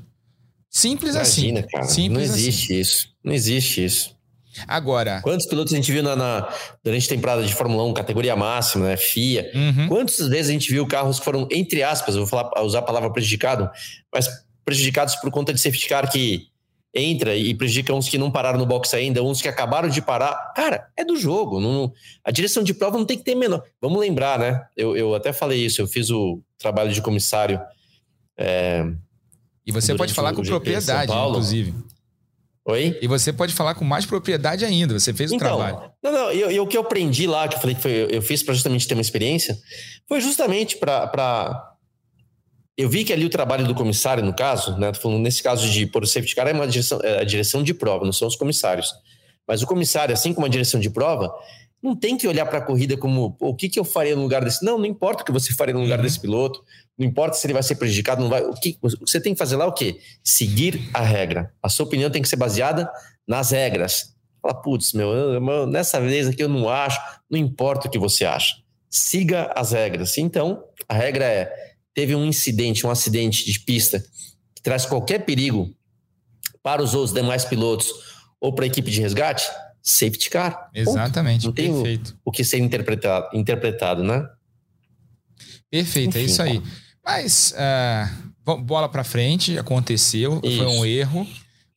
Simples 0.68 1.14
Imagina, 1.14 1.60
assim. 1.60 1.68
Cara, 1.68 1.84
Simples 1.84 2.28
não 2.28 2.36
existe 2.36 2.64
assim. 2.64 2.80
isso. 2.80 3.08
Não 3.24 3.32
existe 3.32 3.84
isso. 3.84 4.17
Agora. 4.66 5.20
Quantos 5.22 5.46
pilotos 5.46 5.72
a 5.72 5.76
gente 5.76 5.92
viu 5.92 6.02
na, 6.02 6.16
na, 6.16 6.48
durante 6.82 7.06
a 7.06 7.08
temporada 7.08 7.42
de 7.42 7.54
Fórmula 7.54 7.84
1, 7.84 7.94
categoria 7.94 8.34
máxima, 8.34 8.86
né? 8.86 8.96
FIA? 8.96 9.50
Uhum. 9.54 9.88
Quantas 9.88 10.28
vezes 10.28 10.50
a 10.50 10.52
gente 10.52 10.70
viu 10.70 10.86
carros 10.86 11.18
que 11.18 11.24
foram, 11.24 11.46
entre 11.50 11.82
aspas, 11.82 12.16
vou 12.16 12.26
falar, 12.26 12.62
usar 12.62 12.80
a 12.80 12.82
palavra 12.82 13.12
prejudicado, 13.12 13.70
mas 14.12 14.28
prejudicados 14.64 15.16
por 15.16 15.30
conta 15.30 15.52
de 15.52 15.60
safety 15.60 15.88
car 15.88 16.10
que 16.10 16.48
entra 16.94 17.36
e 17.36 17.54
prejudica 17.54 17.92
uns 17.92 18.08
que 18.08 18.18
não 18.18 18.30
pararam 18.30 18.58
no 18.58 18.66
box 18.66 18.94
ainda, 18.94 19.22
uns 19.22 19.40
que 19.40 19.48
acabaram 19.48 19.88
de 19.88 20.00
parar. 20.00 20.52
Cara, 20.54 20.88
é 20.96 21.04
do 21.04 21.16
jogo. 21.16 21.60
Não, 21.60 21.92
a 22.24 22.30
direção 22.30 22.62
de 22.62 22.74
prova 22.74 22.98
não 22.98 23.04
tem 23.04 23.18
que 23.18 23.24
ter 23.24 23.34
menor. 23.34 23.62
Vamos 23.80 24.00
lembrar, 24.00 24.38
né? 24.38 24.64
Eu, 24.76 24.96
eu 24.96 25.14
até 25.14 25.32
falei 25.32 25.64
isso, 25.64 25.80
eu 25.80 25.86
fiz 25.86 26.10
o 26.10 26.40
trabalho 26.58 26.92
de 26.92 27.02
comissário. 27.02 27.60
É, 28.36 28.84
e 29.66 29.72
você 29.72 29.94
pode 29.94 30.14
falar 30.14 30.32
com 30.32 30.42
propriedade, 30.42 31.12
inclusive. 31.12 31.74
Oi? 32.68 32.98
E 33.00 33.06
você 33.06 33.32
pode 33.32 33.54
falar 33.54 33.74
com 33.74 33.82
mais 33.82 34.04
propriedade 34.04 34.62
ainda, 34.62 34.98
você 34.98 35.14
fez 35.14 35.30
o 35.32 35.36
então, 35.36 35.56
trabalho. 35.56 35.90
Não, 36.02 36.12
não, 36.12 36.30
e, 36.30 36.60
o 36.60 36.66
que 36.66 36.76
eu 36.76 36.82
aprendi 36.82 37.26
lá, 37.26 37.48
que 37.48 37.56
eu 37.56 37.60
falei 37.60 37.74
que 37.74 37.80
foi, 37.80 38.08
eu 38.10 38.20
fiz 38.20 38.42
para 38.42 38.52
justamente 38.52 38.86
ter 38.86 38.92
uma 38.92 39.00
experiência, 39.00 39.58
foi 40.06 40.20
justamente 40.20 40.76
para. 40.76 41.74
Eu 42.76 42.90
vi 42.90 43.04
que 43.04 43.12
ali 43.12 43.24
o 43.24 43.30
trabalho 43.30 43.66
do 43.66 43.74
comissário, 43.74 44.22
no 44.22 44.34
caso, 44.34 44.76
né? 44.76 44.92
Nesse 45.18 45.42
caso 45.42 45.66
de 45.70 45.86
por 45.86 46.06
safety 46.06 46.34
car, 46.34 46.46
é 46.46 46.52
uma 46.52 46.68
direção, 46.68 47.00
é 47.02 47.22
a 47.22 47.24
direção 47.24 47.62
de 47.62 47.72
prova, 47.72 48.04
não 48.04 48.12
são 48.12 48.28
os 48.28 48.36
comissários. 48.36 48.92
Mas 49.46 49.62
o 49.62 49.66
comissário, 49.66 50.12
assim 50.12 50.34
como 50.34 50.46
a 50.46 50.50
direção 50.50 50.78
de 50.78 50.90
prova, 50.90 51.32
não 51.82 51.94
tem 51.94 52.16
que 52.16 52.26
olhar 52.26 52.44
para 52.46 52.58
a 52.58 52.62
corrida 52.62 52.96
como 52.96 53.36
o 53.40 53.54
que, 53.54 53.68
que 53.68 53.78
eu 53.78 53.84
faria 53.84 54.16
no 54.16 54.22
lugar 54.22 54.44
desse. 54.44 54.64
Não, 54.64 54.78
não 54.78 54.86
importa 54.86 55.22
o 55.22 55.26
que 55.26 55.32
você 55.32 55.52
faria 55.54 55.74
no 55.74 55.80
lugar 55.80 55.98
uhum. 55.98 56.04
desse 56.04 56.20
piloto, 56.20 56.62
não 56.98 57.06
importa 57.06 57.36
se 57.36 57.46
ele 57.46 57.54
vai 57.54 57.62
ser 57.62 57.76
prejudicado, 57.76 58.20
não 58.20 58.28
vai. 58.28 58.42
O 58.42 58.54
que 58.54 58.76
você 58.82 59.20
tem 59.20 59.32
que 59.32 59.38
fazer 59.38 59.56
lá 59.56 59.64
é 59.64 59.68
o 59.68 59.72
quê? 59.72 60.00
Seguir 60.22 60.90
a 60.92 61.00
regra. 61.00 61.52
A 61.62 61.68
sua 61.68 61.86
opinião 61.86 62.10
tem 62.10 62.20
que 62.20 62.28
ser 62.28 62.36
baseada 62.36 62.90
nas 63.26 63.52
regras. 63.52 64.14
Fala, 64.42 64.54
putz, 64.54 64.92
meu, 64.92 65.40
meu, 65.40 65.66
nessa 65.66 66.00
vez 66.00 66.26
aqui 66.26 66.42
eu 66.42 66.48
não 66.48 66.68
acho, 66.68 67.00
não 67.30 67.38
importa 67.38 67.86
o 67.86 67.90
que 67.90 67.98
você 67.98 68.24
acha. 68.24 68.56
Siga 68.90 69.52
as 69.54 69.72
regras. 69.72 70.18
Então, 70.18 70.64
a 70.88 70.94
regra 70.94 71.24
é: 71.24 71.52
teve 71.94 72.14
um 72.14 72.24
incidente, 72.24 72.86
um 72.86 72.90
acidente 72.90 73.44
de 73.44 73.60
pista 73.60 74.02
que 74.54 74.62
traz 74.62 74.84
qualquer 74.84 75.24
perigo 75.24 75.72
para 76.62 76.82
os 76.82 76.94
outros 76.94 77.14
demais 77.14 77.44
pilotos 77.44 77.92
ou 78.40 78.52
para 78.52 78.64
a 78.64 78.68
equipe 78.68 78.90
de 78.90 79.00
resgate, 79.00 79.44
safety 79.88 80.28
car. 80.28 80.70
Exatamente. 80.74 81.46
Não 81.46 81.52
tem 81.52 81.72
perfeito. 81.72 82.10
O, 82.24 82.28
o 82.28 82.32
que 82.32 82.44
ser 82.44 82.58
interpretado, 82.58 83.28
interpretado, 83.32 84.02
né? 84.02 84.28
Perfeito, 85.70 86.10
Enfim, 86.10 86.18
é 86.18 86.22
isso 86.22 86.42
aí. 86.42 86.62
Mas, 87.04 87.54
uh, 87.54 88.56
bola 88.58 88.88
para 88.88 89.02
frente, 89.02 89.58
aconteceu, 89.58 90.40
isso. 90.44 90.58
foi 90.58 90.66
um 90.66 90.84
erro. 90.84 91.26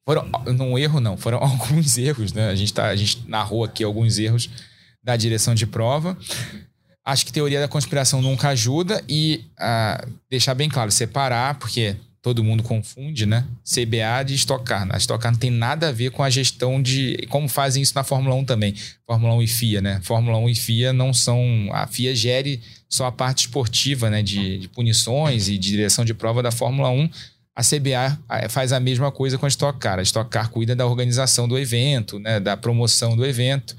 Foram, 0.05 0.30
não 0.53 0.72
um 0.72 0.78
erro 0.78 0.99
não, 0.99 1.16
foram 1.16 1.38
alguns 1.43 1.97
erros, 1.97 2.34
né? 2.34 2.49
A 2.49 2.55
gente, 2.55 2.74
tá, 2.74 2.88
a 2.88 2.95
gente 2.95 3.24
narrou 3.30 3.64
aqui 3.64 3.84
alguns 3.84 4.20
erros 4.20 4.49
da 5.01 5.16
direção 5.16 5.55
de 5.55 5.66
prova. 5.66 6.18
Acho 7.05 7.26
que 7.26 7.32
teoria 7.32 7.62
da 7.62 7.68
conspiração 7.68 8.22
nunca 8.22 8.49
ajuda 8.49 9.01
e 9.07 9.45
uh, 9.53 10.12
deixar 10.30 10.53
bem 10.53 10.70
claro, 10.70 10.91
separar, 10.91 11.57
porque 11.57 11.95
todo 12.22 12.43
mundo 12.43 12.61
confunde, 12.61 13.26
né? 13.26 13.45
CBA 13.65 14.24
de 14.26 14.36
Stock 14.36 14.63
Car. 14.63 14.88
A 14.91 14.97
Stock 14.97 15.22
Car 15.22 15.32
não 15.32 15.39
tem 15.39 15.49
nada 15.49 15.89
a 15.89 15.91
ver 15.91 16.11
com 16.11 16.22
a 16.22 16.30
gestão 16.30 16.82
de. 16.82 17.26
Como 17.30 17.49
fazem 17.49 17.82
isso 17.82 17.93
na 17.95 18.03
Fórmula 18.03 18.36
1 18.36 18.45
também. 18.45 18.76
Fórmula 19.07 19.34
1 19.36 19.41
e 19.41 19.47
FIA, 19.47 19.82
né? 19.82 19.99
Fórmula 20.03 20.38
1 20.38 20.49
e 20.49 20.55
FIA 20.55 20.93
não 20.93 21.13
são. 21.13 21.69
A 21.72 21.88
FIA 21.88 22.13
gere 22.15 22.61
só 22.88 23.07
a 23.07 23.11
parte 23.11 23.39
esportiva, 23.47 24.09
né? 24.09 24.22
De, 24.22 24.59
de 24.59 24.67
punições 24.67 25.47
e 25.49 25.57
de 25.57 25.72
direção 25.72 26.05
de 26.05 26.13
prova 26.13 26.43
da 26.43 26.51
Fórmula 26.51 26.89
1. 26.89 27.09
A 27.55 27.63
CBA 27.63 28.17
faz 28.49 28.72
a 28.72 28.80
mesma 28.80 29.11
coisa 29.11 29.38
com 29.38 29.45
a 29.45 29.49
Stock 29.49 29.80
Car. 29.80 29.99
A 29.99 30.03
Stock 30.03 30.30
Car 30.30 30.49
cuida 30.49 30.76
da 30.76 30.86
organização 30.86 31.47
do 31.47 31.57
evento, 31.57 32.19
né? 32.19 32.39
da 32.39 32.55
promoção 32.55 33.15
do 33.15 33.26
evento, 33.26 33.76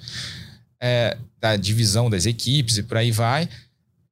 é, 0.81 1.17
da 1.41 1.57
divisão 1.57 2.11
das 2.11 2.27
equipes 2.27 2.77
e 2.77 2.83
por 2.83 2.97
aí 2.97 3.11
vai. 3.11 3.49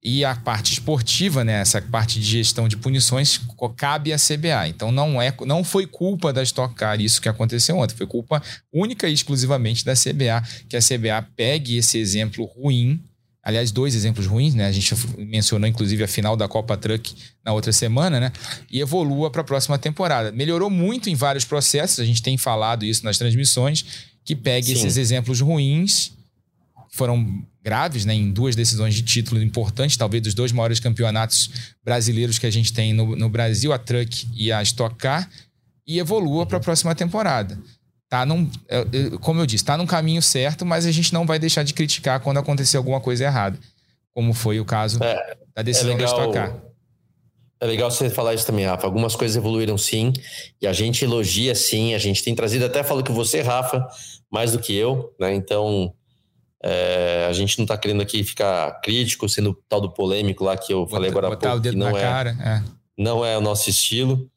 E 0.03 0.24
a 0.24 0.34
parte 0.34 0.72
esportiva, 0.72 1.44
né, 1.44 1.61
essa 1.61 1.80
parte 1.82 2.18
de 2.18 2.24
gestão 2.24 2.66
de 2.66 2.76
punições, 2.76 3.38
cabe 3.76 4.14
à 4.14 4.16
CBA. 4.16 4.68
Então 4.68 4.90
não 4.90 5.20
é, 5.20 5.34
não 5.46 5.62
foi 5.62 5.86
culpa 5.86 6.32
da 6.32 6.42
Stock 6.42 6.74
Car 6.74 6.98
isso 7.01 7.20
que 7.20 7.28
aconteceu 7.28 7.76
ontem, 7.76 7.94
foi 7.94 8.07
culpa 8.07 8.42
única 8.72 9.07
e 9.09 9.12
exclusivamente 9.12 9.84
da 9.84 9.92
CBA, 9.92 10.42
que 10.68 10.76
a 10.76 10.80
CBA 10.80 11.28
pegue 11.36 11.76
esse 11.76 11.98
exemplo 11.98 12.46
ruim, 12.46 12.98
aliás, 13.42 13.70
dois 13.70 13.94
exemplos 13.94 14.26
ruins, 14.26 14.55
né? 14.55 14.66
A 14.66 14.72
gente 14.72 14.94
mencionou 15.18 15.68
inclusive 15.68 16.03
a 16.03 16.09
final 16.09 16.34
da 16.34 16.48
Copa 16.48 16.78
Truck 16.78 17.14
na 17.44 17.53
outra 17.53 17.70
semana, 17.70 18.18
né? 18.18 18.32
E 18.70 18.80
evolua 18.80 19.30
para 19.30 19.42
a 19.42 19.44
próxima 19.44 19.78
temporada. 19.78 20.32
Melhorou 20.32 20.70
muito 20.70 21.11
em 21.11 21.14
vários 21.14 21.44
processos, 21.44 22.01
a 22.01 22.05
gente 22.07 22.22
tem 22.22 22.38
falado 22.38 22.86
isso 22.86 23.05
nas 23.05 23.18
transmissões, 23.18 23.84
que 24.24 24.34
pegue 24.34 24.68
Sim. 24.68 24.72
esses 24.72 24.96
exemplos 24.96 25.42
ruins 25.42 26.12
foram 26.90 27.44
graves, 27.63 28.05
né, 28.05 28.15
em 28.15 28.31
duas 28.31 28.57
decisões 28.57 28.95
de 28.95 29.03
título 29.03 29.43
importantes, 29.43 29.97
talvez 29.97 30.23
dos 30.23 30.35
dois 30.35 30.53
maiores 30.53 30.81
campeonatos 30.81 31.51
brasileiros 31.85 32.39
que 32.39 32.47
a 32.47 32.51
gente 32.51 32.73
tem 32.73 32.93
no, 32.93 33.15
no 33.15 33.29
Brasil, 33.29 33.73
a 33.73 33.79
Truck 33.79 34.27
e 34.35 34.51
a 34.51 34.63
Stock 34.63 34.97
Car, 34.97 35.29
e 35.87 35.99
evolua 35.99 36.47
para 36.47 36.59
a 36.59 36.61
próxima 36.61 36.95
temporada. 36.95 37.59
Tá 38.09 38.27
num, 38.27 38.51
é, 38.69 38.81
é, 38.81 38.87
como 39.21 39.41
eu 39.41 39.47
disse, 39.47 39.63
está 39.63 39.77
num 39.77 39.87
caminho 39.87 40.23
certo, 40.23 40.67
mas 40.67 40.87
a 40.87 40.91
gente 40.91 41.13
não 41.13 41.27
vai 41.27 41.39
deixar 41.39 41.63
de 41.63 41.75
criticar 41.75 42.21
quando 42.21 42.39
acontecer 42.39 42.77
alguma 42.77 43.01
coisa 43.01 43.25
errada, 43.25 43.59
como 44.13 44.33
foi 44.33 44.59
o 44.59 44.65
caso 44.65 45.03
é, 45.03 45.37
da 45.55 45.63
decisão 45.63 45.93
é 45.93 45.97
legal, 45.97 46.17
da 46.17 46.23
Stock 46.23 46.35
Car. 46.35 46.71
É 47.61 47.67
legal 47.67 47.91
você 47.91 48.09
falar 48.09 48.35
isso 48.35 48.47
também, 48.47 48.65
Rafa. 48.65 48.87
Algumas 48.87 49.15
coisas 49.15 49.37
evoluíram 49.37 49.77
sim, 49.77 50.13
e 50.61 50.67
a 50.67 50.73
gente 50.73 51.05
elogia 51.05 51.55
sim, 51.55 51.95
a 51.95 51.99
gente 51.99 52.25
tem 52.25 52.35
trazido, 52.35 52.65
até 52.65 52.83
falo 52.83 53.03
que 53.03 53.13
você, 53.13 53.43
Rafa, 53.43 53.87
mais 54.33 54.53
do 54.53 54.59
que 54.59 54.75
eu, 54.75 55.15
né? 55.21 55.35
Então, 55.35 55.95
é, 56.63 57.27
a 57.29 57.33
gente 57.33 57.59
não 57.59 57.65
está 57.65 57.77
querendo 57.77 58.03
aqui 58.03 58.23
ficar 58.23 58.81
crítico, 58.83 59.29
sendo 59.29 59.57
tal 59.69 59.81
do 59.81 59.91
polêmico 59.91 60.45
lá 60.45 60.57
que 60.57 60.73
eu 60.73 60.87
falei 60.87 61.11
agora 61.11 61.29
há 61.29 61.37
pouco, 61.37 61.61
que 61.63 61.77
não 61.77 61.97
é, 61.97 62.03
cara, 62.03 62.31
é, 62.31 62.63
não 62.99 63.25
é 63.25 63.37
o 63.39 63.41
nosso 63.41 63.71
estilo. 63.71 64.29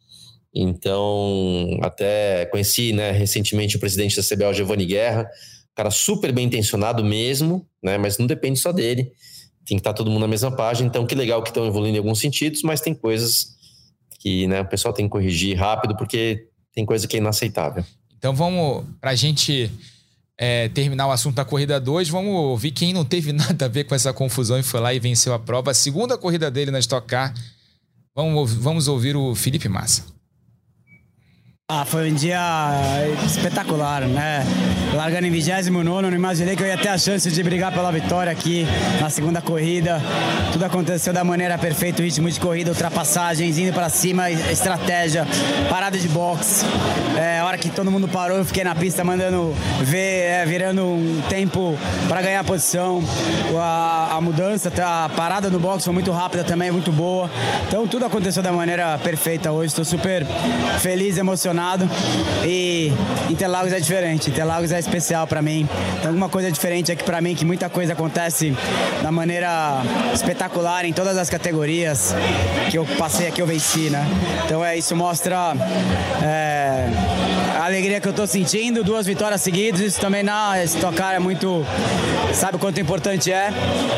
Então, 0.56 1.80
até 1.82 2.46
conheci 2.46 2.94
né, 2.94 3.12
recentemente 3.12 3.76
o 3.76 3.80
presidente 3.80 4.16
da 4.16 4.24
CBL, 4.24 4.54
Giovanni 4.54 4.86
Guerra, 4.86 5.28
cara 5.76 5.90
super 5.90 6.32
bem 6.32 6.46
intencionado 6.46 7.04
mesmo, 7.04 7.68
né, 7.84 7.98
mas 7.98 8.18
não 8.18 8.28
depende 8.28 8.60
só 8.60 8.72
dele. 8.72 9.12
Tem 9.66 9.78
que 9.78 9.82
estar 9.82 9.92
tá 9.92 9.98
todo 9.98 10.12
mundo 10.12 10.22
na 10.22 10.28
mesma 10.28 10.52
página. 10.52 10.88
Então, 10.88 11.06
que 11.06 11.16
legal 11.16 11.42
que 11.42 11.50
estão 11.50 11.66
evoluindo 11.66 11.98
em 11.98 12.00
alguns 12.00 12.20
sentidos, 12.20 12.62
mas 12.64 12.82
tem 12.82 12.94
coisas 12.94 13.48
que 14.20 14.48
né, 14.48 14.62
o 14.62 14.66
pessoal 14.66 14.94
tem 14.94 15.06
que 15.06 15.12
corrigir 15.12 15.58
rápido, 15.58 15.98
porque 15.98 16.48
tem 16.74 16.86
coisa 16.86 17.08
que 17.08 17.18
é 17.18 17.20
inaceitável. 17.20 17.84
Então, 18.18 18.34
vamos, 18.34 18.86
para 19.02 19.12
a 19.12 19.16
gente 19.16 19.72
é, 20.44 20.68
terminar 20.68 21.08
o 21.08 21.12
assunto 21.12 21.36
da 21.36 21.46
corrida 21.46 21.80
2, 21.80 22.10
vamos 22.10 22.34
ouvir 22.34 22.72
quem 22.72 22.92
não 22.92 23.06
teve 23.06 23.32
nada 23.34 23.64
a 23.64 23.70
ver 23.70 23.86
com 23.86 23.96
essa 23.96 24.12
confusão 24.12 24.60
e 24.60 24.64
foi 24.64 24.82
lá 24.82 24.94
e 24.94 25.00
venceu 25.00 25.34
a 25.34 25.40
prova. 25.40 25.72
A 25.72 25.74
segunda 25.74 26.18
corrida 26.18 26.52
dele 26.52 26.70
na 26.70 26.80
Stock 26.80 27.08
Car. 27.08 27.34
Vamos, 28.14 28.54
vamos 28.54 28.88
ouvir 28.90 29.16
o 29.16 29.34
Felipe 29.34 29.70
Massa. 29.70 30.13
Ah, 31.72 31.86
foi 31.86 32.12
um 32.12 32.14
dia 32.14 32.42
espetacular, 33.26 34.02
né? 34.02 34.46
Largando 34.94 35.28
em 35.28 35.32
29, 35.32 35.72
não 35.72 36.12
imaginei 36.12 36.58
que 36.58 36.62
eu 36.62 36.68
ia 36.68 36.78
ter 36.78 36.90
a 36.90 36.98
chance 36.98 37.32
de 37.32 37.42
brigar 37.42 37.72
pela 37.72 37.90
vitória 37.90 38.30
aqui 38.30 38.68
na 39.00 39.10
segunda 39.10 39.42
corrida. 39.42 40.02
Tudo 40.52 40.66
aconteceu 40.66 41.14
da 41.14 41.24
maneira 41.24 41.58
perfeita, 41.58 42.04
ritmo 42.04 42.30
de 42.30 42.38
corrida, 42.38 42.72
ultrapassagens, 42.72 43.58
indo 43.58 43.72
para 43.72 43.88
cima, 43.88 44.30
estratégia, 44.30 45.26
parada 45.70 45.98
de 45.98 46.10
boxe. 46.10 46.66
É, 47.18 47.40
a 47.40 47.46
hora 47.46 47.58
que 47.58 47.70
todo 47.70 47.90
mundo 47.90 48.10
parou, 48.10 48.40
eu 48.40 48.46
fiquei 48.46 48.66
na 48.66 48.76
pista 48.76 49.02
mandando 49.02 49.56
ver, 49.84 50.26
é, 50.26 50.46
virando 50.46 50.84
um 50.84 51.22
tempo 51.30 51.78
para 52.10 52.22
ganhar 52.22 52.42
a 52.42 52.44
posição. 52.44 53.02
A, 53.58 54.18
a 54.18 54.22
mudança, 54.22 54.70
a 54.86 55.08
parada 55.08 55.50
no 55.50 55.60
boxe 55.60 55.86
foi 55.86 55.94
muito 55.94 56.12
rápida 56.12 56.44
também, 56.44 56.70
muito 56.72 56.92
boa. 56.92 57.32
Então 57.70 57.88
tudo 57.88 58.06
aconteceu 58.06 58.44
da 58.44 58.52
maneira 58.52 58.98
perfeita 58.98 59.50
hoje. 59.50 59.68
Estou 59.68 59.86
super 59.86 60.26
feliz, 60.82 61.18
emocionado 61.18 61.54
e 62.46 62.92
Interlagos 63.30 63.72
é 63.72 63.80
diferente, 63.80 64.30
Interlagos 64.30 64.72
é 64.72 64.80
especial 64.80 65.26
para 65.26 65.42
mim. 65.42 65.68
Tem 66.00 66.08
alguma 66.08 66.30
coisa 66.30 66.52
diferente 66.52 66.92
aqui 66.92 67.04
para 67.04 67.22
mim 67.22 67.36
que 67.36 67.46
muita 67.46 67.70
coisa 67.70 67.94
acontece 67.94 68.56
da 69.02 69.12
maneira 69.12 69.82
espetacular 70.14 70.86
em 70.86 70.94
todas 70.94 71.18
as 71.18 71.30
categorias 71.30 72.14
que 72.70 72.78
eu 72.78 72.86
passei 72.98 73.28
aqui 73.28 73.42
eu 73.42 73.48
venci, 73.48 73.90
né? 73.90 74.06
Então 74.46 74.64
é 74.64 74.78
isso 74.78 74.96
mostra 74.96 75.54
é, 76.22 76.88
a 77.60 77.66
alegria 77.66 78.02
que 78.02 78.08
eu 78.08 78.14
tô 78.14 78.28
sentindo, 78.28 78.84
duas 78.84 79.06
vitórias 79.06 79.42
seguidas, 79.42 79.80
isso 79.80 80.00
também 80.00 80.24
na 80.24 80.64
estocar 80.64 81.16
é 81.16 81.20
muito 81.20 81.66
sabe 82.34 82.56
o 82.56 82.60
quanto 82.60 82.80
importante 82.80 83.32
é 83.32 83.50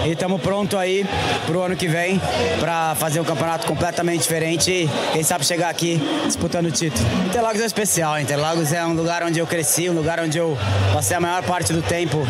e 0.05 0.11
estamos 0.11 0.41
pronto 0.41 0.78
aí 0.78 1.05
pro 1.45 1.61
ano 1.61 1.76
que 1.76 1.88
vem 1.88 2.20
para 2.59 2.93
fazer 2.95 3.20
um 3.20 3.24
campeonato 3.24 3.66
completamente 3.66 4.22
diferente 4.22 4.70
e 4.70 4.89
quem 5.13 5.24
sabe 5.24 5.45
chegar 5.45 5.70
aqui 5.70 6.01
disputando 6.26 6.66
o 6.66 6.72
título. 6.72 7.05
Interlagos 7.26 7.45
é 7.46 7.66
especial. 7.66 8.20
Interlagos 8.20 8.74
é 8.74 8.84
um 8.84 8.93
lugar 8.93 9.22
onde 9.22 9.38
eu 9.38 9.46
cresci, 9.46 9.88
um 9.88 9.93
lugar 9.93 10.20
onde 10.20 10.36
eu 10.36 10.58
passei 10.91 11.16
a 11.16 11.20
maior 11.20 11.43
parte 11.43 11.72
do 11.72 11.82
tempo 11.82 12.26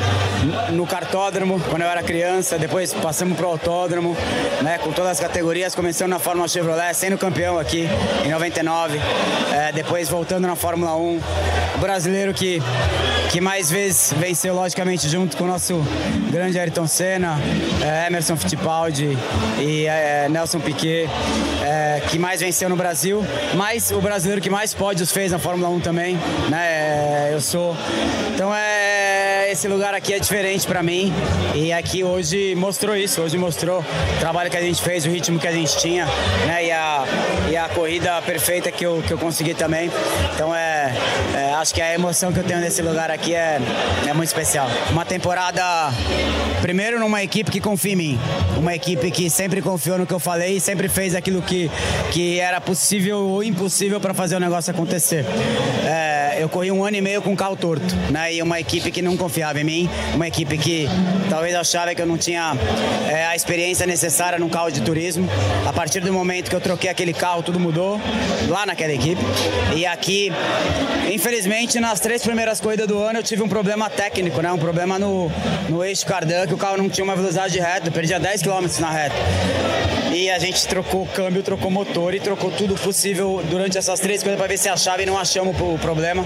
no 0.74 0.86
cartódromo, 0.86 1.57
quando 1.70 1.84
eu 1.84 1.88
era 1.88 2.03
criança. 2.03 2.59
Depois 2.59 2.93
passamos 2.93 3.38
pro 3.38 3.47
autódromo, 3.47 4.16
né, 4.61 4.78
com 4.78 4.91
todas 4.91 5.11
as 5.11 5.20
categorias, 5.20 5.74
começando 5.74 6.09
na 6.09 6.20
Fórmula 6.20 6.49
Chevrolet, 6.49 6.93
sendo 6.93 7.18
campeão 7.18 7.57
aqui 7.57 7.88
em 8.26 8.30
99. 8.30 8.99
É, 9.53 9.72
depois 9.72 10.09
voltando 10.09 10.47
na 10.47 10.55
Fórmula 10.55 10.95
1. 10.97 11.22
O 11.76 11.78
brasileiro 11.80 12.34
que, 12.34 12.61
que 13.32 13.39
mais 13.39 13.72
vezes 13.72 14.13
venceu, 14.18 14.53
logicamente, 14.53 15.07
junto 15.07 15.38
com 15.38 15.45
o 15.45 15.47
nosso 15.47 15.82
grande 16.30 16.59
Ayrton 16.59 16.88
Senna, 16.88 17.38
é, 17.82 18.07
Emerson 18.07 18.36
Fittipaldi 18.36 19.18
e 19.59 19.86
é, 19.86 20.28
Nelson 20.30 20.59
Piquet, 20.59 21.07
é, 21.63 22.01
que 22.09 22.20
mais 22.20 22.41
venceu 22.41 22.70
no 22.70 22.76
Brasil. 22.76 23.26
Mas 23.55 23.91
o 23.91 24.01
brasileiro 24.01 24.41
que 24.41 24.49
mais 24.49 24.74
pode 24.74 25.05
Vinícius 25.06 25.12
fez 25.12 25.32
na 25.32 25.39
Fórmula 25.39 25.70
1 25.70 25.80
também, 25.82 26.18
né? 26.49 27.30
Eu 27.32 27.39
sou. 27.39 27.76
Então 28.34 28.53
é 28.53 29.05
esse 29.56 29.70
lugar 29.70 29.93
aqui 29.93 30.14
é 30.14 30.20
diferente 30.20 30.68
para 30.68 30.84
mim 30.84 31.14
e 31.56 31.72
aqui 31.72 32.03
hoje 32.03 32.53
mostrou 32.56 32.93
isso, 32.93 33.22
hoje 33.22 33.38
mostrou 33.38 33.80
o 33.80 34.20
trabalho 34.20 34.51
que 34.51 34.58
a 34.58 34.62
gente 34.62 34.82
fez, 34.82 35.06
o 35.06 35.10
ritmo 35.10 35.39
que 35.39 35.47
a 35.47 35.51
gente 35.53 35.78
tinha, 35.78 36.06
né? 36.45 36.66
E 36.66 36.72
a, 36.72 37.06
e 37.49 37.56
a 37.56 37.70
corrida 37.70 38.22
perfeita 38.22 38.70
que 38.70 38.86
eu, 38.86 39.01
que 39.08 39.14
eu 39.14 39.18
consegui 39.18 39.53
também. 39.53 39.89
Então 40.34 40.53
é, 40.53 40.93
é 41.34 41.53
acho 41.53 41.74
que 41.74 41.82
a 41.82 41.93
emoção 41.93 42.34
que 42.34 42.39
eu 42.39 42.43
tenho 42.43 42.60
nesse 42.60 42.82
lugar 42.82 43.10
aqui 43.10 43.34
é, 43.34 43.62
é 44.06 44.14
muito 44.14 44.28
especial. 44.28 44.68
Uma 44.91 45.06
temporada 45.06 45.64
primeiro 46.62 46.99
numa 46.99 47.24
equipe 47.24 47.49
que 47.49 47.62
confia 47.62 47.93
em 47.93 47.95
mim, 47.95 48.20
uma 48.58 48.76
equipe 48.76 49.10
que 49.10 49.30
sempre 49.30 49.62
confiou 49.62 49.97
no 49.97 50.06
que 50.06 50.14
eu 50.14 50.20
falei 50.20 50.58
e 50.58 50.60
sempre 50.60 50.89
fez 50.89 51.16
aquilo 51.16 51.41
que, 51.41 51.72
que 52.12 52.39
era 52.39 52.60
possível 52.60 53.20
ou 53.20 53.41
impossível 53.41 54.01
para 54.01 54.14
fazer 54.14 54.36
o 54.36 54.39
negócio 54.39 54.74
acontecer. 54.74 55.24
É, 55.86 56.24
eu 56.39 56.49
corri 56.49 56.71
um 56.71 56.83
ano 56.83 56.97
e 56.97 57.01
meio 57.01 57.21
com 57.21 57.31
um 57.31 57.36
carro 57.36 57.55
torto, 57.55 57.95
né? 58.11 58.33
E 58.33 58.41
uma 58.41 58.59
equipe 58.59 58.91
que 58.91 59.01
não 59.01 59.15
confiava 59.17 59.59
em 59.59 59.63
mim, 59.63 59.89
uma 60.13 60.27
equipe 60.27 60.57
que 60.57 60.88
talvez 61.29 61.55
achava 61.55 61.93
que 61.93 62.01
eu 62.01 62.05
não 62.05 62.17
tinha 62.17 62.53
é, 63.09 63.25
a 63.25 63.36
experiência 63.36 63.86
necessária 63.86 64.38
num 64.39 64.49
carro 64.49 64.71
de 64.71 64.81
turismo. 64.81 65.27
A 65.65 65.73
partir 65.73 65.99
do 65.99 66.11
momento 66.11 66.49
que 66.49 66.55
eu 66.55 66.61
troquei 66.61 66.89
aquele 66.89 67.13
carro, 67.13 67.43
tudo 67.43 67.59
mudou 67.59 67.99
lá 68.47 68.65
naquela 68.65 68.93
equipe. 68.93 69.21
E 69.75 69.86
aqui, 69.86 70.31
infelizmente, 71.11 71.79
nas 71.79 71.99
três 71.99 72.21
primeiras 72.21 72.59
corridas 72.59 72.88
do 72.88 72.97
ano 72.99 73.19
eu 73.19 73.23
tive 73.23 73.41
um 73.41 73.49
problema 73.49 73.89
técnico, 73.89 74.41
né? 74.41 74.51
Um 74.51 74.57
problema 74.57 74.99
no, 74.99 75.31
no 75.69 75.83
eixo 75.83 76.05
cardan, 76.05 76.47
que 76.47 76.53
o 76.53 76.57
carro 76.57 76.77
não 76.77 76.89
tinha 76.89 77.03
uma 77.03 77.15
velocidade 77.15 77.53
de 77.53 77.59
reta, 77.59 77.91
perdia 77.91 78.19
10 78.19 78.41
km 78.41 78.67
na 78.79 78.91
reta. 78.91 79.15
E 80.15 80.29
a 80.29 80.39
gente 80.39 80.65
trocou 80.65 81.05
câmbio, 81.07 81.43
trocou 81.43 81.69
motor 81.69 82.13
e 82.13 82.21
trocou 82.21 82.49
tudo 82.49 82.75
possível 82.75 83.43
durante 83.49 83.77
essas 83.77 83.99
três 83.99 84.23
coisas 84.23 84.39
para 84.39 84.47
ver 84.47 84.57
se 84.57 84.69
achava 84.69 85.03
e 85.03 85.05
não 85.05 85.17
achamos 85.17 85.55
o 85.59 85.77
problema. 85.77 86.24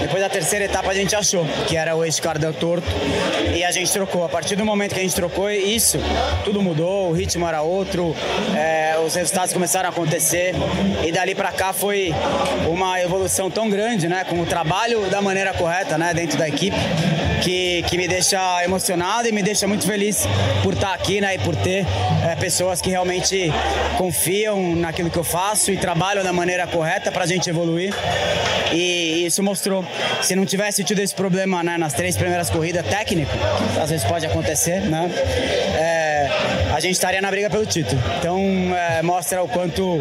Depois 0.00 0.22
da 0.22 0.28
terceira 0.28 0.64
etapa 0.64 0.90
a 0.90 0.94
gente 0.94 1.14
achou, 1.14 1.46
que 1.66 1.76
era 1.76 1.94
o 1.94 2.04
eixo 2.04 2.20
cardan 2.22 2.52
torto. 2.52 2.88
E 3.54 3.62
a 3.62 3.70
gente 3.70 3.92
trocou. 3.92 4.24
A 4.24 4.28
partir 4.28 4.56
do 4.56 4.64
momento 4.64 4.94
que 4.94 5.00
a 5.00 5.02
gente 5.02 5.14
trocou, 5.14 5.50
isso, 5.50 5.98
tudo 6.44 6.62
mudou, 6.62 7.10
o 7.10 7.12
ritmo 7.12 7.46
era 7.46 7.62
outro, 7.62 8.14
é, 8.56 8.98
os 9.04 9.14
resultados 9.14 9.52
começaram 9.52 9.88
a 9.88 9.92
acontecer. 9.92 10.54
E 11.04 11.12
dali 11.12 11.34
para 11.34 11.52
cá 11.52 11.72
foi 11.72 12.14
uma 12.68 13.00
evolução 13.00 13.50
tão 13.50 13.68
grande, 13.68 14.08
né? 14.08 14.24
Com 14.24 14.40
o 14.40 14.46
trabalho 14.46 15.08
da 15.10 15.20
maneira 15.20 15.52
correta, 15.52 15.96
né? 15.98 16.12
Dentro 16.14 16.38
da 16.38 16.48
equipe, 16.48 16.76
que, 17.42 17.82
que 17.88 17.96
me 17.96 18.08
deixa 18.08 18.64
emocionado 18.64 19.28
e 19.28 19.32
me 19.32 19.42
deixa 19.42 19.66
muito 19.66 19.86
feliz 19.86 20.26
por 20.62 20.74
estar 20.74 20.94
aqui, 20.94 21.20
né? 21.20 21.34
E 21.34 21.38
por 21.38 21.54
ter 21.56 21.86
é, 22.28 22.34
pessoas 22.36 22.80
que 22.80 22.90
realmente 22.90 23.52
confiam 23.96 24.74
naquilo 24.76 25.10
que 25.10 25.18
eu 25.18 25.24
faço 25.24 25.70
e 25.70 25.76
trabalham 25.76 26.24
da 26.24 26.32
maneira 26.32 26.66
correta 26.66 27.10
para 27.12 27.24
a 27.24 27.26
gente 27.26 27.48
evoluir. 27.48 27.94
E 28.72 29.24
isso 29.26 29.39
mostrou. 29.42 29.84
Se 30.22 30.34
não 30.34 30.44
tivesse 30.44 30.82
tido 30.84 31.00
esse 31.00 31.14
problema 31.14 31.62
né, 31.62 31.76
nas 31.78 31.92
três 31.92 32.16
primeiras 32.16 32.50
corridas 32.50 32.86
técnico, 32.86 33.32
às 33.80 33.90
vezes 33.90 34.04
pode 34.06 34.26
acontecer, 34.26 34.80
né? 34.80 35.10
É, 35.76 36.30
a 36.74 36.80
gente 36.80 36.92
estaria 36.92 37.20
na 37.20 37.30
briga 37.30 37.50
pelo 37.50 37.66
título. 37.66 38.00
Então 38.18 38.40
é, 38.74 39.02
mostra 39.02 39.42
o 39.42 39.48
quanto 39.48 40.00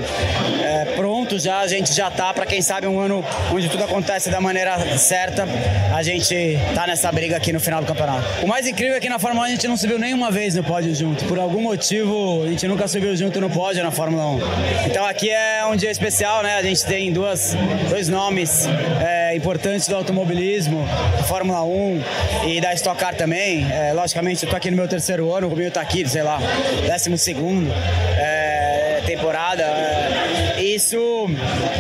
é, 0.64 0.86
pronto 0.96 1.19
já 1.38 1.60
a 1.60 1.68
gente 1.68 1.94
já 1.94 2.10
tá 2.10 2.34
para 2.34 2.46
quem 2.46 2.62
sabe 2.62 2.88
um 2.88 3.00
ano 3.00 3.24
onde 3.54 3.70
tudo 3.70 3.84
acontece 3.84 4.30
da 4.30 4.40
maneira 4.42 4.98
certa, 4.98 5.46
a 5.94 6.02
gente 6.02 6.58
tá 6.74 6.88
nessa 6.88 7.12
briga 7.12 7.38
aqui 7.38 7.52
no 7.52 7.60
final 7.60 7.82
do 7.82 7.88
campeonato. 7.88 8.24
O 8.44 8.48
mais 8.48 8.66
incrível 8.66 8.96
é 8.96 9.00
que 9.00 9.10
na 9.10 9.20
Fórmula 9.20 9.46
1 9.46 9.48
a 9.48 9.52
gente 9.52 9.68
não 9.68 9.78
subiu 9.78 10.00
nenhuma 10.00 10.32
vez 10.32 10.56
no 10.56 10.64
pódio 10.64 10.94
junto. 10.96 11.26
Por 11.26 11.38
algum 11.38 11.62
motivo 11.62 12.44
a 12.44 12.48
gente 12.48 12.68
nunca 12.68 12.88
subiu 12.88 13.16
junto 13.16 13.40
no 13.42 13.50
pódio 13.50 13.84
na 13.84 13.92
Fórmula 13.92 14.26
1. 14.26 14.40
Então 14.88 15.06
aqui 15.06 15.30
é 15.30 15.66
um 15.66 15.76
dia 15.76 15.92
especial, 15.92 16.42
né? 16.42 16.56
A 16.56 16.64
gente 16.64 16.86
tem 16.86 17.12
duas, 17.12 17.56
dois 17.90 18.08
nomes 18.08 18.68
é, 19.02 19.36
importantes 19.36 19.88
do 19.88 19.96
automobilismo, 19.96 20.88
Fórmula 21.28 21.64
1 21.64 22.02
e 22.48 22.62
da 22.62 22.74
Stock 22.74 23.00
Car 23.00 23.16
também. 23.16 23.68
É, 23.72 23.92
logicamente 23.94 24.44
eu 24.46 24.50
tô 24.50 24.56
aqui 24.56 24.72
no 24.72 24.78
meu 24.78 24.88
terceiro 24.88 25.34
ano, 25.34 25.48
o 25.48 25.50
Romil 25.50 25.70
tá 25.70 25.82
aqui, 25.82 26.08
sei 26.08 26.24
lá, 26.24 26.40
décimo 26.86 27.18
segundo 27.18 27.70
é, 28.18 28.59
isso 30.80 30.96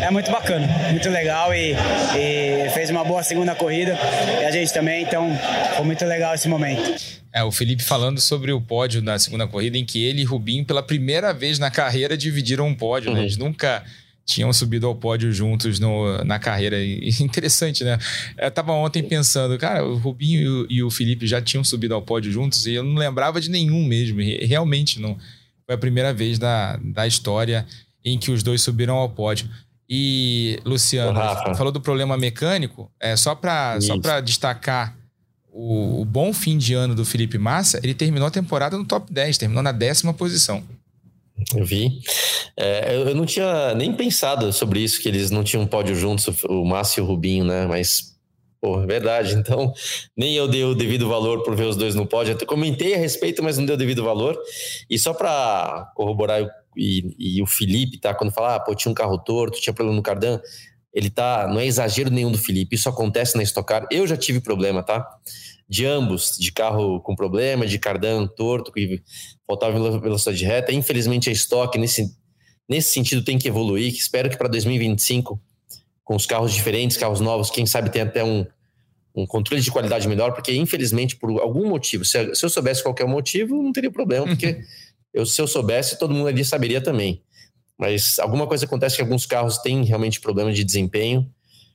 é 0.01 0.11
muito 0.11 0.29
bacana, 0.29 0.67
muito 0.91 1.09
legal 1.09 1.53
e, 1.53 1.71
e 1.71 2.69
fez 2.71 2.89
uma 2.89 3.01
boa 3.05 3.23
segunda 3.23 3.55
corrida 3.55 3.97
e 4.41 4.45
a 4.45 4.51
gente 4.51 4.73
também, 4.73 5.03
então 5.03 5.29
foi 5.77 5.85
muito 5.85 6.03
legal 6.03 6.35
esse 6.35 6.49
momento. 6.49 7.01
É, 7.33 7.41
o 7.41 7.49
Felipe 7.49 7.81
falando 7.81 8.19
sobre 8.19 8.51
o 8.51 8.59
pódio 8.59 9.01
na 9.01 9.17
segunda 9.17 9.47
corrida, 9.47 9.77
em 9.77 9.85
que 9.85 10.03
ele 10.03 10.21
e 10.21 10.25
Rubinho, 10.25 10.65
pela 10.65 10.83
primeira 10.83 11.33
vez 11.33 11.57
na 11.57 11.71
carreira, 11.71 12.17
dividiram 12.17 12.67
um 12.67 12.75
pódio. 12.75 13.11
Né? 13.11 13.11
Uhum. 13.11 13.21
Né? 13.21 13.23
Eles 13.27 13.37
nunca 13.37 13.85
tinham 14.25 14.51
subido 14.51 14.85
ao 14.85 14.95
pódio 14.95 15.31
juntos 15.31 15.79
no, 15.79 16.17
na 16.25 16.37
carreira. 16.37 16.77
E, 16.77 17.09
interessante, 17.23 17.85
né? 17.85 17.97
Eu 18.37 18.51
tava 18.51 18.73
ontem 18.73 19.01
pensando, 19.01 19.57
cara, 19.57 19.85
o 19.85 19.95
Rubinho 19.97 20.41
e 20.41 20.49
o, 20.49 20.67
e 20.69 20.83
o, 20.83 20.91
Felipe 20.91 21.25
já 21.25 21.41
tinham 21.41 21.63
subido 21.63 21.93
ao 21.93 22.01
pódio 22.01 22.31
juntos 22.31 22.65
e 22.67 22.73
eu 22.73 22.83
não 22.83 22.95
lembrava 22.95 23.39
de 23.39 23.49
nenhum 23.49 23.85
mesmo. 23.85 24.19
Realmente 24.19 24.99
não. 24.99 25.17
Foi 25.65 25.75
a 25.75 25.77
primeira 25.77 26.11
vez 26.11 26.37
da, 26.37 26.77
da 26.83 27.07
história 27.07 27.65
em 28.03 28.17
que 28.17 28.31
os 28.31 28.43
dois 28.43 28.61
subiram 28.61 28.95
ao 28.95 29.09
pódio. 29.09 29.49
E, 29.89 30.59
Luciano, 30.63 31.19
falou 31.55 31.71
do 31.71 31.81
problema 31.81 32.15
mecânico. 32.17 32.91
É, 32.99 33.15
só 33.15 33.33
para 33.33 33.79
só 33.81 33.97
destacar 34.21 34.95
o, 35.51 36.01
o, 36.01 36.05
bom 36.05 36.31
fim 36.31 36.57
de 36.57 36.73
ano 36.75 36.93
do 36.93 37.03
Felipe 37.03 37.37
Massa, 37.37 37.79
ele 37.83 37.93
terminou 37.93 38.27
a 38.27 38.31
temporada 38.31 38.77
no 38.77 38.85
top 38.85 39.11
10, 39.11 39.37
terminou 39.37 39.63
na 39.63 39.71
décima 39.71 40.13
posição. 40.13 40.63
Eu 41.55 41.65
vi. 41.65 41.99
É, 42.55 42.95
eu 42.95 43.15
não 43.15 43.25
tinha 43.25 43.73
nem 43.73 43.93
pensado 43.93 44.51
sobre 44.53 44.81
isso, 44.81 45.01
que 45.01 45.07
eles 45.07 45.31
não 45.31 45.43
tinham 45.43 45.65
pódio 45.65 45.95
juntos, 45.95 46.43
o 46.43 46.63
Márcio 46.65 47.01
e 47.01 47.03
o 47.03 47.05
Rubinho, 47.05 47.45
né? 47.45 47.65
Mas, 47.65 48.15
pô, 48.61 48.81
é 48.81 48.85
verdade. 48.85 49.35
Então, 49.35 49.73
nem 50.15 50.35
eu 50.35 50.47
dei 50.47 50.63
o 50.63 50.75
devido 50.75 51.07
valor 51.07 51.43
por 51.43 51.55
ver 51.55 51.65
os 51.65 51.75
dois 51.75 51.95
no 51.95 52.05
pódio. 52.05 52.33
Até 52.33 52.45
comentei 52.45 52.93
a 52.93 52.97
respeito, 52.97 53.41
mas 53.41 53.57
não 53.57 53.65
deu 53.65 53.75
o 53.75 53.77
devido 53.77 54.03
valor. 54.03 54.37
E 54.89 54.99
só 54.99 55.13
para 55.13 55.91
corroborar, 55.95 56.45
e, 56.79 57.37
e, 57.37 57.41
o 57.41 57.45
Felipe, 57.45 57.97
tá? 57.97 58.13
Quando 58.13 58.31
fala, 58.31 58.55
ah, 58.55 58.59
pô, 58.59 58.73
tinha 58.73 58.91
um 58.91 58.95
carro 58.95 59.17
torto, 59.17 59.59
tinha 59.59 59.73
problema 59.73 59.97
no 59.97 60.03
cardan, 60.03 60.39
ele 60.93 61.09
tá. 61.09 61.47
Não 61.47 61.59
é 61.59 61.65
exagero 61.65 62.09
nenhum 62.09 62.31
do 62.31 62.37
Felipe, 62.37 62.75
isso 62.75 62.89
acontece 62.89 63.35
na 63.35 63.43
Stock 63.43 63.67
Car. 63.67 63.87
Eu 63.91 64.07
já 64.07 64.17
tive 64.17 64.39
problema, 64.39 64.81
tá? 64.81 65.07
de 65.69 65.85
ambos, 65.85 66.35
de 66.37 66.51
carro 66.51 66.99
com 66.99 67.15
problema, 67.15 67.67
de 67.67 67.77
cardan 67.77 68.25
torto, 68.25 68.71
que 68.71 69.03
faltava 69.45 69.99
velocidade 69.99 70.43
reta. 70.43 70.73
Infelizmente, 70.73 71.29
a 71.29 71.31
estoque 71.31 71.77
nesse, 71.77 72.11
nesse 72.67 72.91
sentido 72.91 73.23
tem 73.23 73.37
que 73.37 73.47
evoluir. 73.47 73.93
Que 73.93 73.99
espero 73.99 74.29
que 74.31 74.35
para 74.35 74.47
2025, 74.47 75.39
com 76.03 76.15
os 76.15 76.25
carros 76.25 76.51
diferentes, 76.51 76.97
carros 76.97 77.19
novos, 77.19 77.51
quem 77.51 77.67
sabe 77.67 77.91
tem 77.91 78.01
até 78.01 78.23
um, 78.23 78.47
um 79.15 79.27
controle 79.27 79.61
de 79.61 79.69
qualidade 79.69 80.07
melhor, 80.07 80.33
porque 80.33 80.51
infelizmente, 80.55 81.15
por 81.15 81.39
algum 81.39 81.67
motivo, 81.69 82.03
se, 82.03 82.17
eu 82.17 82.49
soubesse 82.49 82.81
qualquer 82.81 83.05
motivo, 83.05 83.61
não 83.61 83.71
teria 83.71 83.91
problema, 83.91 84.25
porque 84.25 84.61
eu, 85.13 85.25
se 85.25 85.41
eu 85.41 85.47
soubesse, 85.47 85.97
todo 85.97 86.13
mundo 86.13 86.27
ali 86.27 86.43
saberia 86.45 86.81
também. 86.81 87.21
Mas 87.77 88.19
alguma 88.19 88.45
coisa 88.45 88.65
acontece 88.65 88.97
que 88.97 89.01
alguns 89.01 89.25
carros 89.25 89.57
têm 89.57 89.83
realmente 89.83 90.19
problema 90.19 90.51
de 90.51 90.63
desempenho, 90.63 91.29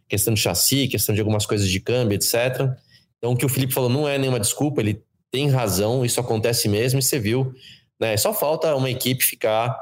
questão 0.08 0.34
de 0.34 0.40
chassi, 0.40 0.86
questão 0.86 1.14
de 1.14 1.20
algumas 1.20 1.46
coisas 1.46 1.68
de 1.68 1.80
câmbio, 1.80 2.14
etc. 2.14 2.70
Então, 3.18 3.32
o 3.32 3.36
que 3.36 3.46
o 3.46 3.48
Felipe 3.48 3.72
falou 3.72 3.88
não 3.88 4.06
é 4.06 4.18
nenhuma 4.18 4.38
desculpa, 4.38 4.80
ele 4.80 5.02
tem 5.30 5.48
razão, 5.48 6.04
isso 6.04 6.20
acontece 6.20 6.68
mesmo, 6.68 6.98
e 6.98 7.02
você 7.02 7.18
viu, 7.18 7.54
né? 7.98 8.16
Só 8.16 8.32
falta 8.32 8.76
uma 8.76 8.90
equipe 8.90 9.24
ficar 9.24 9.74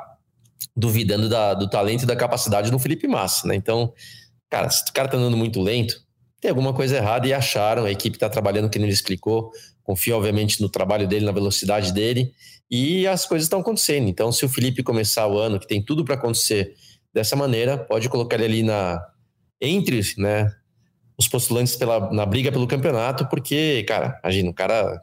duvidando 0.76 1.28
da, 1.28 1.55
do 1.55 1.68
talento 1.68 2.05
e 2.05 2.07
da 2.07 2.16
capacidade 2.16 2.70
do 2.70 2.78
Felipe 2.78 3.09
Massa, 3.09 3.48
né? 3.48 3.57
Então, 3.57 3.92
cara, 4.48 4.70
se 4.70 4.88
o 4.88 4.92
cara 4.92 5.09
tá 5.09 5.16
andando 5.16 5.36
muito 5.36 5.61
lento, 5.61 6.03
tem 6.40 6.50
alguma 6.50 6.72
coisa 6.72 6.96
errada 6.96 7.26
e 7.26 7.34
acharam, 7.34 7.84
a 7.84 7.90
equipe 7.90 8.16
tá 8.16 8.28
trabalhando, 8.28 8.70
que 8.70 8.78
ele 8.78 8.88
explicou, 8.88 9.50
confia 9.82 10.16
obviamente 10.16 10.61
no 10.61 10.68
trabalho 10.68 11.07
dele, 11.07 11.24
na 11.24 11.32
velocidade 11.32 11.92
dele, 11.92 12.32
e 12.72 13.06
as 13.06 13.26
coisas 13.26 13.44
estão 13.44 13.60
acontecendo. 13.60 14.08
Então, 14.08 14.32
se 14.32 14.46
o 14.46 14.48
Felipe 14.48 14.82
começar 14.82 15.26
o 15.26 15.38
ano, 15.38 15.60
que 15.60 15.68
tem 15.68 15.82
tudo 15.82 16.06
para 16.06 16.14
acontecer 16.14 16.74
dessa 17.12 17.36
maneira, 17.36 17.76
pode 17.76 18.08
colocar 18.08 18.36
ele 18.36 18.44
ali 18.46 18.62
na 18.62 18.98
entre, 19.60 20.00
né, 20.16 20.50
os 21.18 21.28
postulantes 21.28 21.76
pela, 21.76 22.10
na 22.10 22.24
briga 22.24 22.50
pelo 22.50 22.66
campeonato, 22.66 23.28
porque, 23.28 23.84
cara, 23.86 24.18
imagina, 24.24 24.48
o 24.48 24.54
cara. 24.54 25.02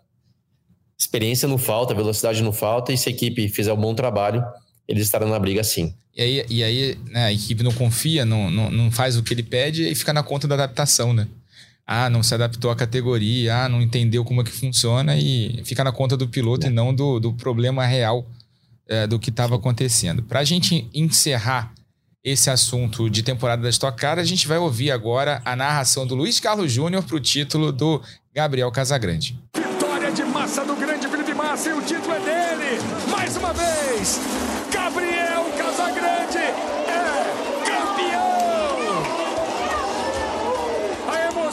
Experiência 0.98 1.48
não 1.48 1.58
falta, 1.58 1.94
velocidade 1.94 2.44
não 2.44 2.52
falta, 2.52 2.92
e 2.92 2.98
se 2.98 3.08
a 3.08 3.12
equipe 3.12 3.48
fizer 3.48 3.72
um 3.72 3.78
bom 3.78 3.96
trabalho, 3.96 4.44
eles 4.86 5.04
estarão 5.06 5.30
na 5.30 5.40
briga 5.40 5.64
sim. 5.64 5.94
E 6.14 6.22
aí, 6.22 6.46
e 6.50 6.62
aí 6.62 6.98
né, 7.06 7.26
a 7.26 7.32
equipe 7.32 7.64
não 7.64 7.72
confia, 7.72 8.26
não, 8.26 8.52
não, 8.52 8.70
não 8.70 8.92
faz 8.92 9.16
o 9.16 9.24
que 9.24 9.34
ele 9.34 9.44
pede 9.44 9.88
e 9.88 9.96
fica 9.96 10.12
na 10.12 10.24
conta 10.24 10.46
da 10.46 10.56
adaptação, 10.56 11.14
né? 11.14 11.26
Ah, 11.92 12.08
não 12.08 12.22
se 12.22 12.36
adaptou 12.36 12.70
à 12.70 12.76
categoria, 12.76 13.64
ah, 13.64 13.68
não 13.68 13.82
entendeu 13.82 14.24
como 14.24 14.42
é 14.42 14.44
que 14.44 14.52
funciona 14.52 15.18
e 15.18 15.60
fica 15.66 15.84
na 15.84 15.92
conta 15.92 16.16
do 16.16 16.28
piloto 16.28 16.68
é. 16.68 16.70
e 16.70 16.72
não 16.72 16.94
do, 16.94 17.20
do 17.20 17.34
problema 17.34 17.84
real 17.84 18.28
é, 18.88 19.08
do 19.08 19.18
que 19.18 19.32
estava 19.32 19.56
acontecendo. 19.56 20.22
Para 20.22 20.42
a 20.42 20.44
gente 20.44 20.88
encerrar 20.94 21.74
esse 22.24 22.48
assunto 22.52 23.10
de 23.10 23.24
temporada 23.24 23.64
da 23.64 23.70
Stock 23.70 23.98
Car, 23.98 24.20
a 24.20 24.24
gente 24.24 24.48
vai 24.48 24.60
ouvir 24.60 24.92
agora 24.92 25.42
a 25.44 25.56
narração 25.56 26.06
do 26.06 26.14
Luiz 26.14 26.40
Carlos 26.40 26.72
Júnior 26.72 27.02
para 27.02 27.16
o 27.16 27.20
título 27.20 27.72
do 27.72 28.00
Gabriel 28.36 28.72
Casagrande. 28.72 29.40
Vitória 29.58 30.12
de 30.12 30.24
massa 30.26 30.64
do 30.64 30.76
grande 30.76 31.08
Felipe 31.08 31.34
Massa 31.34 31.70
e 31.70 31.74
o 31.74 31.82
título 31.82 32.14
é 32.14 32.20
dele. 32.20 32.82
Mais 33.10 33.36
uma 33.36 33.52
vez, 33.52 34.20
Gabriel 34.72 35.46
Casagrande 35.58 36.38
é 36.38 37.66
campeão. 37.66 38.40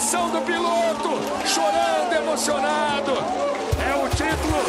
Emoção 0.07 0.31
do 0.31 0.41
piloto, 0.43 1.19
chorando, 1.45 2.13
emocionado. 2.13 3.11
É 3.11 3.93
o 3.97 4.09
título. 4.09 4.63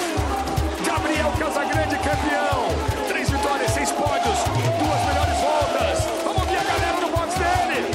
Gabriel 0.83 1.31
Casagrande 1.37 1.95
campeão. 1.97 2.65
Três 3.07 3.29
vitórias, 3.29 3.69
seis 3.69 3.91
pódios, 3.91 4.39
duas 4.79 5.05
melhores 5.05 5.37
voltas. 5.37 6.07
Vamos 6.23 6.41
ouvir 6.41 6.57
a 6.57 6.63
galera 6.63 6.99
do 7.01 7.11
box 7.15 7.35
dele. 7.35 7.85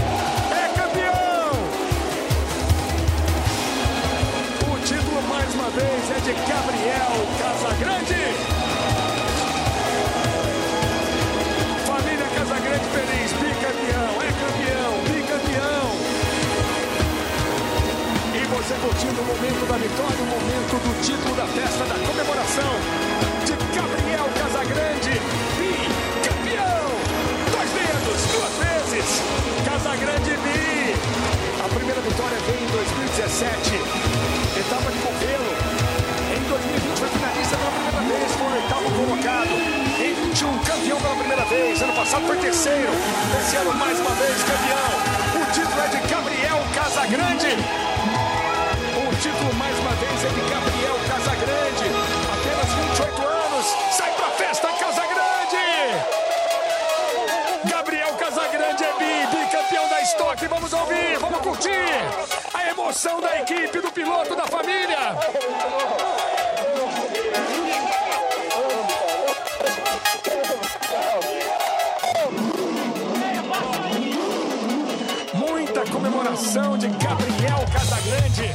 É 0.52 0.68
campeão. 0.78 1.50
O 4.72 4.78
título 4.86 5.22
mais 5.28 5.52
uma 5.56 5.70
vez 5.70 6.10
é 6.12 6.20
de 6.20 6.32
Gabriel 6.48 7.26
Casagrande. 7.40 8.41
Curtindo 18.82 19.22
o 19.22 19.24
momento 19.24 19.62
da 19.70 19.78
vitória, 19.78 20.18
o 20.18 20.26
momento 20.26 20.74
do 20.82 20.92
título 21.06 21.36
da 21.36 21.46
festa 21.46 21.86
da 21.86 21.94
comemoração 22.02 22.74
de 23.46 23.54
Gabriel 23.78 24.26
Casagrande. 24.34 25.22
Casagrande 29.64 30.30
B. 30.30 30.94
A 31.64 31.68
primeira 31.68 32.00
vitória 32.00 32.38
veio 32.46 32.62
em 32.62 32.70
2017, 32.70 33.74
etapa 34.58 34.90
de 34.90 34.98
Covelo. 34.98 35.52
Em 36.34 36.42
2020 36.48 36.98
foi 36.98 37.08
finalista 37.08 37.56
pela 37.56 37.70
primeira 37.70 38.00
vez, 38.02 38.32
foi 38.32 38.52
oitavo 38.52 38.90
colocado. 38.90 39.54
Em 39.98 40.14
21, 40.26 40.58
campeão 40.58 41.00
pela 41.00 41.16
primeira 41.16 41.44
vez. 41.44 41.82
Ano 41.82 41.92
passado 41.94 42.26
foi 42.26 42.36
terceiro. 42.36 42.92
Esse 43.40 43.56
ano, 43.56 43.74
mais 43.74 43.98
uma 43.98 44.10
vez, 44.10 44.36
campeão. 44.42 45.42
O 45.42 45.52
título 45.52 45.80
é 45.80 45.88
de 45.88 46.08
Gabriel 46.08 46.60
Casagrande. 46.74 48.21
Mais 49.58 49.76
uma 49.78 49.90
vez, 49.90 50.24
é 50.24 50.28
de 50.28 50.40
Gabriel 50.50 50.96
Casagrande. 51.08 51.86
Apenas 52.32 52.70
28 52.96 53.22
anos. 53.22 53.66
Sai 53.90 54.12
pra 54.12 54.26
festa, 54.30 54.68
Casagrande! 54.68 55.66
Gabriel 57.64 58.14
Casagrande 58.14 58.84
é 58.84 58.92
bi, 58.98 59.50
campeão 59.50 59.88
da 59.88 60.00
estoque. 60.00 60.46
Vamos 60.46 60.72
ouvir, 60.72 61.18
vamos 61.18 61.40
curtir 61.40 61.70
a 62.54 62.70
emoção 62.70 63.20
da 63.20 63.40
equipe, 63.40 63.80
do 63.80 63.90
piloto, 63.90 64.36
da 64.36 64.46
família. 64.46 65.16
Comemoração 75.90 76.78
de 76.78 76.88
Gabriel 76.88 77.64
Casagrande, 77.72 78.54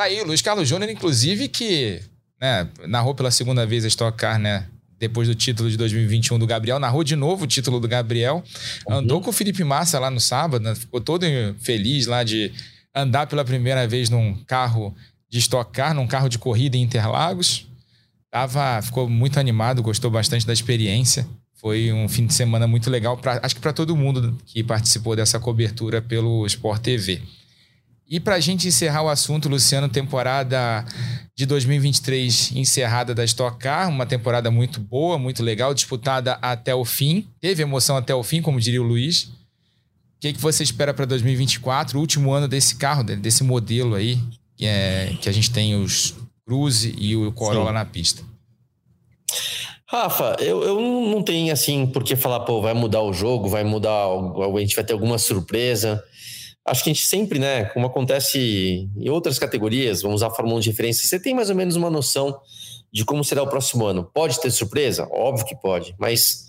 Tá 0.00 0.04
aí, 0.04 0.18
o 0.22 0.24
Luiz 0.24 0.40
Carlos 0.40 0.66
Júnior, 0.66 0.90
inclusive, 0.90 1.46
que 1.46 2.00
né, 2.40 2.66
narrou 2.88 3.14
pela 3.14 3.30
segunda 3.30 3.66
vez 3.66 3.84
a 3.84 3.88
Stock 3.88 4.16
Car, 4.16 4.38
né? 4.38 4.66
depois 4.98 5.28
do 5.28 5.34
título 5.34 5.68
de 5.68 5.76
2021 5.76 6.38
do 6.38 6.46
Gabriel, 6.46 6.78
narrou 6.78 7.04
de 7.04 7.14
novo 7.14 7.44
o 7.44 7.46
título 7.46 7.78
do 7.78 7.86
Gabriel, 7.86 8.42
uhum. 8.88 8.94
andou 8.94 9.20
com 9.20 9.28
o 9.28 9.32
Felipe 9.32 9.62
Massa 9.62 9.98
lá 9.98 10.10
no 10.10 10.18
sábado, 10.18 10.62
né? 10.62 10.74
ficou 10.74 11.02
todo 11.02 11.26
feliz 11.58 12.06
lá 12.06 12.24
de 12.24 12.50
andar 12.94 13.26
pela 13.26 13.44
primeira 13.44 13.86
vez 13.86 14.08
num 14.08 14.42
carro 14.46 14.96
de 15.28 15.38
estocar, 15.38 15.92
num 15.92 16.06
carro 16.06 16.30
de 16.30 16.38
corrida 16.38 16.78
em 16.78 16.82
Interlagos. 16.82 17.66
Tava, 18.30 18.80
ficou 18.80 19.06
muito 19.06 19.38
animado, 19.38 19.82
gostou 19.82 20.10
bastante 20.10 20.46
da 20.46 20.54
experiência. 20.54 21.26
Foi 21.56 21.92
um 21.92 22.08
fim 22.08 22.24
de 22.24 22.32
semana 22.32 22.66
muito 22.66 22.88
legal, 22.88 23.18
pra, 23.18 23.38
acho 23.42 23.54
que 23.54 23.60
para 23.60 23.74
todo 23.74 23.94
mundo 23.94 24.38
que 24.46 24.64
participou 24.64 25.14
dessa 25.14 25.38
cobertura 25.38 26.00
pelo 26.00 26.46
Sport 26.46 26.80
TV. 26.80 27.20
E 28.10 28.18
para 28.18 28.34
a 28.34 28.40
gente 28.40 28.66
encerrar 28.66 29.04
o 29.04 29.08
assunto, 29.08 29.48
Luciano, 29.48 29.88
temporada 29.88 30.84
de 31.36 31.46
2023 31.46 32.56
encerrada 32.56 33.14
da 33.14 33.22
Stock 33.24 33.56
Car, 33.56 33.88
uma 33.88 34.04
temporada 34.04 34.50
muito 34.50 34.80
boa, 34.80 35.16
muito 35.16 35.44
legal, 35.44 35.72
disputada 35.72 36.32
até 36.42 36.74
o 36.74 36.84
fim. 36.84 37.28
Teve 37.40 37.62
emoção 37.62 37.96
até 37.96 38.12
o 38.12 38.24
fim, 38.24 38.42
como 38.42 38.58
diria 38.58 38.82
o 38.82 38.84
Luiz. 38.84 39.22
O 39.22 39.30
que, 40.18 40.32
que 40.32 40.40
você 40.40 40.64
espera 40.64 40.92
para 40.92 41.04
2024, 41.04 41.96
o 41.96 42.00
último 42.00 42.32
ano 42.32 42.48
desse 42.48 42.74
carro, 42.74 43.04
desse 43.04 43.44
modelo 43.44 43.94
aí, 43.94 44.18
que, 44.56 44.66
é, 44.66 45.14
que 45.20 45.28
a 45.28 45.32
gente 45.32 45.52
tem 45.52 45.76
os 45.76 46.16
Cruze 46.44 46.92
e 46.98 47.14
o 47.14 47.30
Corolla 47.30 47.68
Sim. 47.68 47.74
na 47.74 47.84
pista? 47.84 48.22
Rafa, 49.86 50.36
eu, 50.40 50.64
eu 50.64 50.80
não 50.80 51.22
tenho 51.22 51.52
assim 51.52 51.86
por 51.86 52.02
que 52.02 52.16
falar, 52.16 52.40
pô, 52.40 52.60
vai 52.60 52.74
mudar 52.74 53.02
o 53.02 53.12
jogo, 53.12 53.48
vai 53.48 53.62
mudar, 53.62 54.06
a 54.06 54.60
gente 54.60 54.74
vai 54.74 54.84
ter 54.84 54.94
alguma 54.94 55.16
surpresa 55.16 56.02
acho 56.66 56.84
que 56.84 56.90
a 56.90 56.92
gente 56.92 57.06
sempre, 57.06 57.38
né, 57.38 57.64
como 57.66 57.86
acontece 57.86 58.88
em 58.96 59.08
outras 59.08 59.38
categorias, 59.38 60.02
vamos 60.02 60.16
usar 60.16 60.28
a 60.28 60.30
Fórmula 60.30 60.58
1 60.58 60.60
de 60.60 60.70
referência, 60.70 61.06
você 61.06 61.18
tem 61.18 61.34
mais 61.34 61.50
ou 61.50 61.56
menos 61.56 61.76
uma 61.76 61.90
noção 61.90 62.40
de 62.92 63.04
como 63.04 63.24
será 63.24 63.42
o 63.42 63.48
próximo 63.48 63.86
ano. 63.86 64.10
Pode 64.12 64.40
ter 64.40 64.50
surpresa? 64.50 65.08
Óbvio 65.10 65.46
que 65.46 65.54
pode, 65.54 65.94
mas 65.98 66.48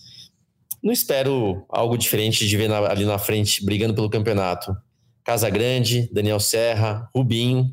não 0.82 0.92
espero 0.92 1.64
algo 1.70 1.98
diferente 1.98 2.48
de 2.48 2.58
ver 2.58 2.68
na, 2.68 2.80
ali 2.80 3.06
na 3.06 3.18
frente 3.18 3.64
brigando 3.64 3.94
pelo 3.94 4.10
campeonato. 4.10 4.76
Casa 5.24 5.50
Grande, 5.50 6.10
Daniel 6.12 6.40
Serra, 6.40 7.08
Rubinho, 7.16 7.72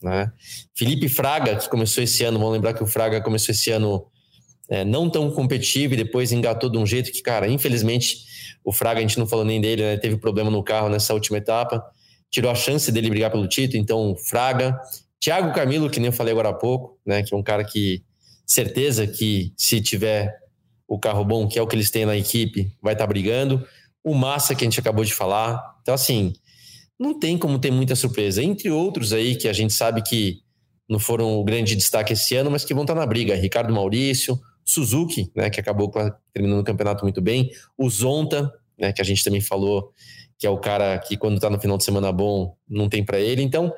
né? 0.00 0.30
Felipe 0.74 1.08
Fraga, 1.08 1.56
que 1.56 1.68
começou 1.68 2.04
esse 2.04 2.22
ano, 2.24 2.38
vamos 2.38 2.54
lembrar 2.54 2.74
que 2.74 2.82
o 2.82 2.86
Fraga 2.86 3.20
começou 3.20 3.52
esse 3.52 3.70
ano 3.70 4.06
é, 4.68 4.84
não 4.84 5.10
tão 5.10 5.30
competitivo 5.30 5.94
e 5.94 5.96
depois 5.96 6.30
engatou 6.30 6.70
de 6.70 6.78
um 6.78 6.86
jeito 6.86 7.10
que, 7.10 7.22
cara, 7.22 7.48
infelizmente 7.48 8.33
o 8.64 8.72
Fraga, 8.72 8.98
a 8.98 9.02
gente 9.02 9.18
não 9.18 9.26
falou 9.26 9.44
nem 9.44 9.60
dele, 9.60 9.82
né? 9.82 9.96
Teve 9.98 10.16
problema 10.16 10.50
no 10.50 10.62
carro 10.62 10.88
nessa 10.88 11.12
última 11.12 11.36
etapa. 11.36 11.84
Tirou 12.30 12.50
a 12.50 12.54
chance 12.54 12.90
dele 12.90 13.10
brigar 13.10 13.30
pelo 13.30 13.46
título. 13.46 13.80
Então, 13.80 14.16
Fraga. 14.16 14.80
Thiago 15.20 15.52
Camilo, 15.52 15.90
que 15.90 16.00
nem 16.00 16.06
eu 16.06 16.12
falei 16.12 16.32
agora 16.32 16.48
há 16.48 16.54
pouco, 16.54 16.98
né? 17.04 17.22
Que 17.22 17.34
é 17.34 17.36
um 17.36 17.42
cara 17.42 17.62
que, 17.62 18.02
certeza 18.46 19.06
que 19.06 19.52
se 19.56 19.80
tiver 19.80 20.34
o 20.88 20.98
carro 20.98 21.24
bom, 21.24 21.46
que 21.46 21.58
é 21.58 21.62
o 21.62 21.66
que 21.66 21.76
eles 21.76 21.90
têm 21.90 22.06
na 22.06 22.16
equipe, 22.16 22.72
vai 22.82 22.94
estar 22.94 23.04
tá 23.04 23.08
brigando. 23.08 23.66
O 24.02 24.14
Massa, 24.14 24.54
que 24.54 24.64
a 24.64 24.66
gente 24.66 24.80
acabou 24.80 25.04
de 25.04 25.12
falar. 25.12 25.62
Então, 25.82 25.94
assim, 25.94 26.32
não 26.98 27.18
tem 27.18 27.36
como 27.36 27.58
ter 27.58 27.70
muita 27.70 27.94
surpresa. 27.94 28.42
Entre 28.42 28.70
outros 28.70 29.12
aí, 29.12 29.36
que 29.36 29.48
a 29.48 29.52
gente 29.52 29.72
sabe 29.72 30.02
que 30.02 30.38
não 30.88 30.98
foram 30.98 31.38
o 31.38 31.44
grande 31.44 31.76
destaque 31.76 32.12
esse 32.12 32.34
ano, 32.36 32.50
mas 32.50 32.64
que 32.64 32.74
vão 32.74 32.84
estar 32.84 32.94
tá 32.94 33.00
na 33.00 33.06
briga. 33.06 33.34
Ricardo 33.34 33.72
Maurício, 33.72 34.38
Suzuki, 34.64 35.30
né, 35.34 35.50
que 35.50 35.60
acabou 35.60 35.92
terminando 36.32 36.60
o 36.60 36.64
campeonato 36.64 37.04
muito 37.04 37.20
bem, 37.20 37.50
o 37.76 37.88
Zonta, 37.88 38.52
né, 38.78 38.92
que 38.92 39.00
a 39.00 39.04
gente 39.04 39.22
também 39.22 39.40
falou 39.40 39.92
que 40.38 40.46
é 40.46 40.50
o 40.50 40.58
cara 40.58 40.98
que 40.98 41.16
quando 41.16 41.38
tá 41.38 41.48
no 41.48 41.60
final 41.60 41.78
de 41.78 41.84
semana 41.84 42.12
bom, 42.12 42.56
não 42.68 42.88
tem 42.88 43.04
para 43.04 43.18
ele. 43.20 43.40
Então, 43.40 43.72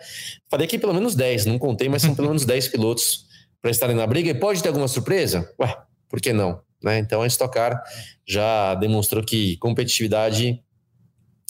falei 0.51 0.66
aqui 0.66 0.78
pelo 0.78 0.95
menos 0.95 1.14
10, 1.14 1.47
não 1.47 1.59
contei, 1.59 1.89
mas 1.89 2.03
são 2.03 2.14
pelo 2.14 2.28
menos 2.28 2.45
10 2.45 2.68
pilotos 2.68 3.26
para 3.61 3.70
estarem 3.70 3.95
na 3.95 4.07
briga. 4.07 4.30
E 4.30 4.34
pode 4.34 4.62
ter 4.62 4.68
alguma 4.68 4.89
surpresa? 4.89 5.53
Ué, 5.61 5.76
por 6.09 6.20
que 6.20 6.32
não? 6.32 6.61
Né? 6.82 6.99
Então, 6.99 7.22
a 7.22 7.26
Stock 7.26 7.53
Car 7.53 7.82
já 8.26 8.74
demonstrou 8.74 9.22
que 9.22 9.57
competitividade 9.59 10.62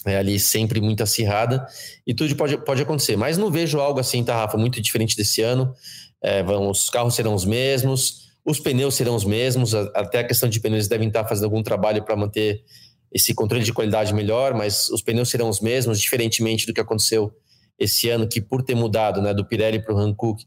é 0.05 0.19
ali 0.19 0.39
sempre 0.39 0.81
muito 0.81 1.03
acirrada 1.03 1.67
e 2.07 2.15
tudo 2.15 2.35
pode, 2.37 2.59
pode 2.59 2.83
acontecer. 2.83 3.17
Mas 3.17 3.37
não 3.37 3.51
vejo 3.51 3.81
algo 3.81 3.99
assim, 3.99 4.23
tá, 4.23 4.35
Rafa, 4.35 4.57
muito 4.57 4.81
diferente 4.81 5.17
desse 5.17 5.43
ano. 5.43 5.75
É, 6.23 6.43
os 6.43 6.91
carros 6.91 7.15
serão 7.15 7.35
os 7.35 7.45
mesmos, 7.45 8.26
os 8.47 8.61
pneus 8.61 8.95
serão 8.95 9.17
os 9.17 9.25
mesmos, 9.25 9.75
até 9.75 10.21
a 10.21 10.25
questão 10.25 10.49
de 10.49 10.61
pneus 10.61 10.87
devem 10.87 11.09
estar 11.09 11.27
fazendo 11.27 11.47
algum 11.47 11.65
trabalho 11.65 12.05
para 12.05 12.15
manter 12.15 12.63
esse 13.13 13.35
controle 13.35 13.65
de 13.65 13.73
qualidade 13.73 14.15
melhor, 14.15 14.55
mas 14.55 14.89
os 14.91 15.03
pneus 15.03 15.29
serão 15.29 15.49
os 15.49 15.61
mesmos, 15.61 16.01
diferentemente 16.01 16.65
do 16.65 16.73
que 16.73 16.81
aconteceu 16.81 17.35
esse 17.77 18.09
ano, 18.09 18.29
que 18.29 18.41
por 18.41 18.63
ter 18.63 18.77
mudado 18.77 19.21
né, 19.21 19.35
do 19.35 19.45
Pirelli 19.45 19.83
para 19.83 19.93
o 19.93 19.99
Hankook, 19.99 20.45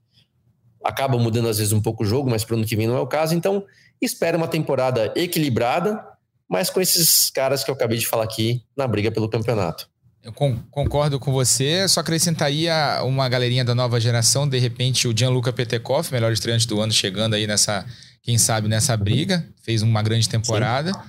acaba 0.84 1.18
mudando 1.18 1.50
às 1.50 1.58
vezes 1.58 1.74
um 1.74 1.82
pouco 1.82 2.04
o 2.04 2.06
jogo, 2.06 2.30
mas 2.30 2.46
para 2.46 2.56
o 2.56 2.58
ano 2.58 2.66
que 2.66 2.76
vem 2.76 2.88
não 2.88 2.96
é 2.96 3.02
o 3.02 3.08
caso. 3.08 3.36
Então, 3.36 3.66
espera 4.02 4.38
uma 4.38 4.48
temporada 4.48 5.14
equilibrada, 5.16 6.02
mas 6.48 6.70
com 6.70 6.80
esses 6.80 7.30
caras 7.30 7.66
que 7.66 7.70
eu 7.70 7.76
acabei 7.76 7.98
de 7.98 8.08
falar 8.08 8.24
aqui 8.24 8.64
na 8.78 8.88
briga 8.88 9.12
pelo 9.12 9.30
campeonato. 9.30 9.90
Eu 10.22 10.34
concordo 10.34 11.18
com 11.18 11.32
você, 11.32 11.88
só 11.88 12.02
acrescentaria 12.02 13.02
uma 13.04 13.30
galerinha 13.30 13.64
da 13.64 13.74
nova 13.74 14.00
geração, 14.02 14.48
de 14.48 14.60
repente 14.60 15.08
o 15.08 15.18
Gianluca 15.18 15.54
Petekoff, 15.54 16.12
melhor 16.12 16.34
estreante 16.34 16.68
do 16.68 16.82
ano, 16.82 16.92
chegando 16.92 17.36
aí 17.36 17.48
nessa, 17.48 17.86
quem 18.22 18.38
sabe, 18.38 18.68
nessa 18.68 18.98
briga, 18.98 19.48
fez 19.64 19.82
uma 19.82 20.04
grande 20.04 20.28
temporada. 20.28 20.92
Sim. 20.92 21.00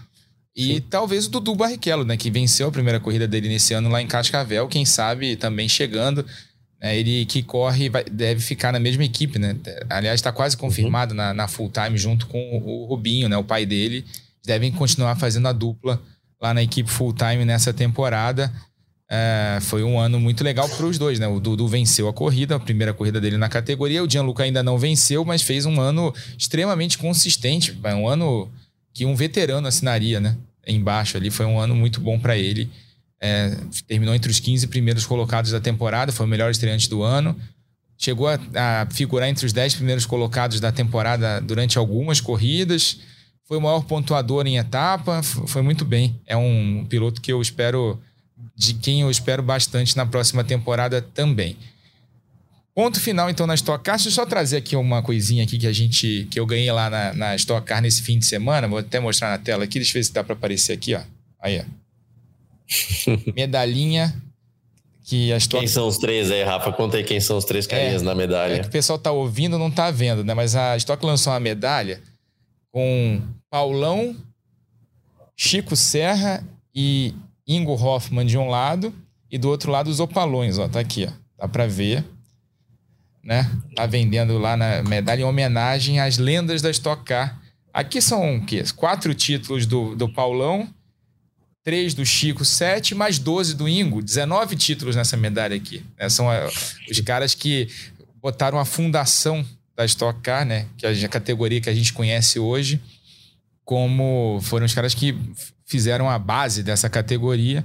E 0.57 0.75
Sim. 0.75 0.81
talvez 0.89 1.27
o 1.27 1.31
Dudu 1.31 1.57
Barrichello, 1.57 2.05
né, 2.05 2.17
que 2.17 2.31
venceu 2.31 2.69
a 2.69 2.73
primeira 2.73 3.01
corrida 3.01 3.27
dele 3.27 3.49
nesse 3.49 3.75
ano 3.75 3.89
lá 3.89 4.01
em 4.01 4.07
Cascavel, 4.07 4.69
quem 4.69 4.85
sabe 4.85 5.35
também 5.37 5.69
chegando. 5.69 6.25
É, 6.81 6.97
ele 6.97 7.27
que 7.27 7.43
corre 7.43 7.91
vai, 7.91 8.05
deve 8.05 8.41
ficar 8.41 8.73
na 8.73 8.81
mesma 8.81 9.05
equipe, 9.05 9.39
né? 9.39 9.55
Aliás, 9.91 10.19
está 10.19 10.33
quase 10.33 10.57
uhum. 10.57 10.63
confirmado 10.63 11.11
uhum. 11.13 11.19
na, 11.19 11.35
na 11.35 11.47
full 11.47 11.71
time 11.71 11.99
junto 11.99 12.27
com 12.27 12.39
o 12.57 12.87
Rubinho, 12.87 13.29
né? 13.29 13.37
O 13.37 13.45
pai 13.45 13.67
dele. 13.67 14.05
Devem 14.47 14.73
continuar 14.73 15.15
fazendo 15.17 15.47
a 15.47 15.53
dupla 15.53 16.01
lá 16.41 16.55
na 16.55 16.63
equipe 16.63 16.91
full 16.91 17.13
time 17.13 17.45
nessa 17.45 17.75
temporada. 17.75 18.51
É, 19.13 19.59
foi 19.63 19.83
um 19.83 19.99
ano 19.99 20.21
muito 20.21 20.45
legal 20.45 20.69
para 20.69 20.87
os 20.87 20.97
dois, 20.97 21.19
né? 21.19 21.27
O 21.27 21.41
Dudu 21.41 21.67
venceu 21.67 22.07
a 22.07 22.13
corrida, 22.13 22.55
a 22.55 22.61
primeira 22.61 22.95
corrida 22.95 23.21
dele 23.21 23.37
na 23.37 23.49
categoria. 23.49 24.05
O 24.05 24.09
Gianluca 24.09 24.45
ainda 24.45 24.63
não 24.63 24.79
venceu, 24.79 25.25
mas 25.25 25.43
fez 25.43 25.67
um 25.67 25.81
ano 25.81 26.15
extremamente 26.39 26.97
consistente. 26.97 27.77
Um 27.85 28.07
ano 28.07 28.49
que 28.95 29.05
um 29.05 29.17
veterano 29.17 29.67
assinaria, 29.67 30.21
né? 30.21 30.37
Embaixo 30.65 31.17
ali 31.17 31.29
foi 31.29 31.45
um 31.45 31.59
ano 31.59 31.75
muito 31.75 32.01
bom 32.01 32.21
para 32.21 32.39
ele. 32.39 32.71
É, 33.21 33.57
terminou 33.89 34.15
entre 34.15 34.31
os 34.31 34.39
15 34.39 34.69
primeiros 34.69 35.05
colocados 35.05 35.51
da 35.51 35.61
temporada, 35.61 36.13
foi 36.13 36.25
o 36.25 36.29
melhor 36.29 36.49
estreante 36.49 36.89
do 36.89 37.03
ano. 37.03 37.37
Chegou 37.99 38.29
a, 38.29 38.39
a 38.55 38.87
figurar 38.93 39.29
entre 39.29 39.45
os 39.45 39.53
10 39.53 39.75
primeiros 39.75 40.07
colocados 40.07 40.61
da 40.61 40.71
temporada 40.71 41.41
durante 41.41 41.77
algumas 41.77 42.21
corridas. 42.21 43.01
Foi 43.45 43.59
o 43.59 43.61
maior 43.61 43.83
pontuador 43.83 44.47
em 44.47 44.57
etapa, 44.57 45.21
foi 45.23 45.63
muito 45.63 45.85
bem. 45.85 46.19
É 46.25 46.37
um 46.37 46.87
piloto 46.89 47.21
que 47.21 47.33
eu 47.33 47.43
espero 47.43 48.01
de 48.57 48.74
quem 48.74 49.01
eu 49.01 49.11
espero 49.11 49.43
bastante 49.43 49.97
na 49.97 50.05
próxima 50.05 50.45
temporada 50.45 51.01
também. 51.01 51.57
Ponto 52.74 53.01
final, 53.01 53.28
então, 53.28 53.47
na 53.47 53.55
Stock 53.55 53.82
Car. 53.82 53.97
Deixa 53.97 54.09
eu 54.09 54.12
só 54.12 54.24
trazer 54.24 54.57
aqui 54.57 54.76
uma 54.76 55.03
coisinha 55.03 55.43
aqui 55.43 55.59
que 55.59 55.66
a 55.66 55.72
gente 55.72 56.26
que 56.30 56.38
eu 56.38 56.47
ganhei 56.47 56.70
lá 56.70 56.88
na, 56.88 57.12
na 57.12 57.36
Stock 57.36 57.66
Car 57.66 57.82
nesse 57.82 58.03
fim 58.03 58.18
de 58.18 58.26
semana. 58.26 58.68
Vou 58.68 58.78
até 58.78 59.01
mostrar 59.01 59.30
na 59.30 59.38
tela 59.38 59.64
aqui. 59.64 59.78
Deixa 59.78 59.91
eu 59.91 60.01
ver 60.01 60.05
se 60.05 60.12
dá 60.12 60.22
para 60.22 60.34
aparecer 60.34 60.72
aqui, 60.72 60.95
ó. 60.95 61.01
Aí, 61.41 61.61
ó. 61.61 61.64
Medalhinha 63.34 64.14
que 65.05 65.32
a 65.32 65.36
Stock... 65.38 65.59
Quem 65.59 65.68
são 65.68 65.88
os 65.88 65.99
três 65.99 66.30
aí, 66.30 66.45
Rafa? 66.45 66.72
Conta 66.72 66.97
aí 66.97 67.05
quem 67.05 67.20
são 67.20 67.36
os 67.36 67.45
três 67.45 67.66
carinhas 67.66 68.03
é, 68.03 68.05
na 68.05 68.14
medalha. 68.14 68.55
É 68.55 68.59
que 68.61 68.68
o 68.68 68.70
pessoal 68.70 68.99
tá 68.99 69.11
ouvindo 69.11 69.59
não 69.59 69.70
tá 69.70 69.91
vendo, 69.91 70.22
né? 70.22 70.32
Mas 70.32 70.55
a 70.55 70.76
Stock 70.76 71.05
lançou 71.05 71.32
uma 71.32 71.41
medalha 71.41 72.01
com 72.70 73.20
Paulão, 73.51 74.16
Chico 75.36 75.74
Serra 75.74 76.45
e 76.74 77.12
Ingo 77.51 77.75
Hoffman 77.75 78.25
de 78.25 78.39
um 78.39 78.49
lado 78.49 78.95
e 79.29 79.37
do 79.37 79.49
outro 79.49 79.73
lado 79.73 79.91
os 79.91 79.99
opalões, 79.99 80.57
ó, 80.57 80.69
tá 80.69 80.79
aqui, 80.79 81.07
ó. 81.09 81.13
Dá 81.37 81.49
para 81.49 81.67
ver, 81.67 82.05
né? 83.25 83.51
Tá 83.75 83.87
vendendo 83.87 84.39
lá 84.39 84.57
na 84.57 84.83
medalha 84.85 85.23
em 85.23 85.25
homenagem 85.25 85.99
às 85.99 86.17
lendas 86.17 86.63
da 86.63 86.71
Stock 86.71 87.03
Car. 87.05 87.41
Aqui 87.73 88.01
são 88.01 88.37
o 88.37 88.47
quê? 88.47 88.63
Quatro 88.77 89.15
títulos 89.15 89.67
do, 89.67 89.97
do 89.97 90.09
Paulão, 90.09 90.69
três 91.65 91.93
do 91.93 92.05
Chico, 92.05 92.45
sete, 92.45 92.95
mais 92.95 93.19
12 93.19 93.55
do 93.55 93.69
Ingo, 93.69 94.03
19 94.03 94.55
títulos 94.57 94.95
nessa 94.95 95.17
medalha 95.17 95.57
aqui. 95.57 95.85
Né? 95.99 96.09
São 96.09 96.33
é, 96.33 96.47
os 96.89 97.01
caras 97.01 97.35
que 97.35 97.69
botaram 98.21 98.59
a 98.59 98.65
fundação 98.65 99.45
da 99.75 99.85
Stock 99.85 100.21
Car, 100.21 100.45
né? 100.45 100.67
Que 100.77 100.87
é 100.87 100.91
a 100.91 101.09
categoria 101.09 101.61
que 101.61 101.71
a 101.71 101.75
gente 101.75 101.93
conhece 101.93 102.39
hoje, 102.39 102.81
como 103.65 104.39
foram 104.43 104.67
os 104.67 104.75
caras 104.75 104.95
que 104.95 105.17
fizeram 105.71 106.11
a 106.11 106.18
base 106.18 106.62
dessa 106.62 106.91
categoria 106.91 107.64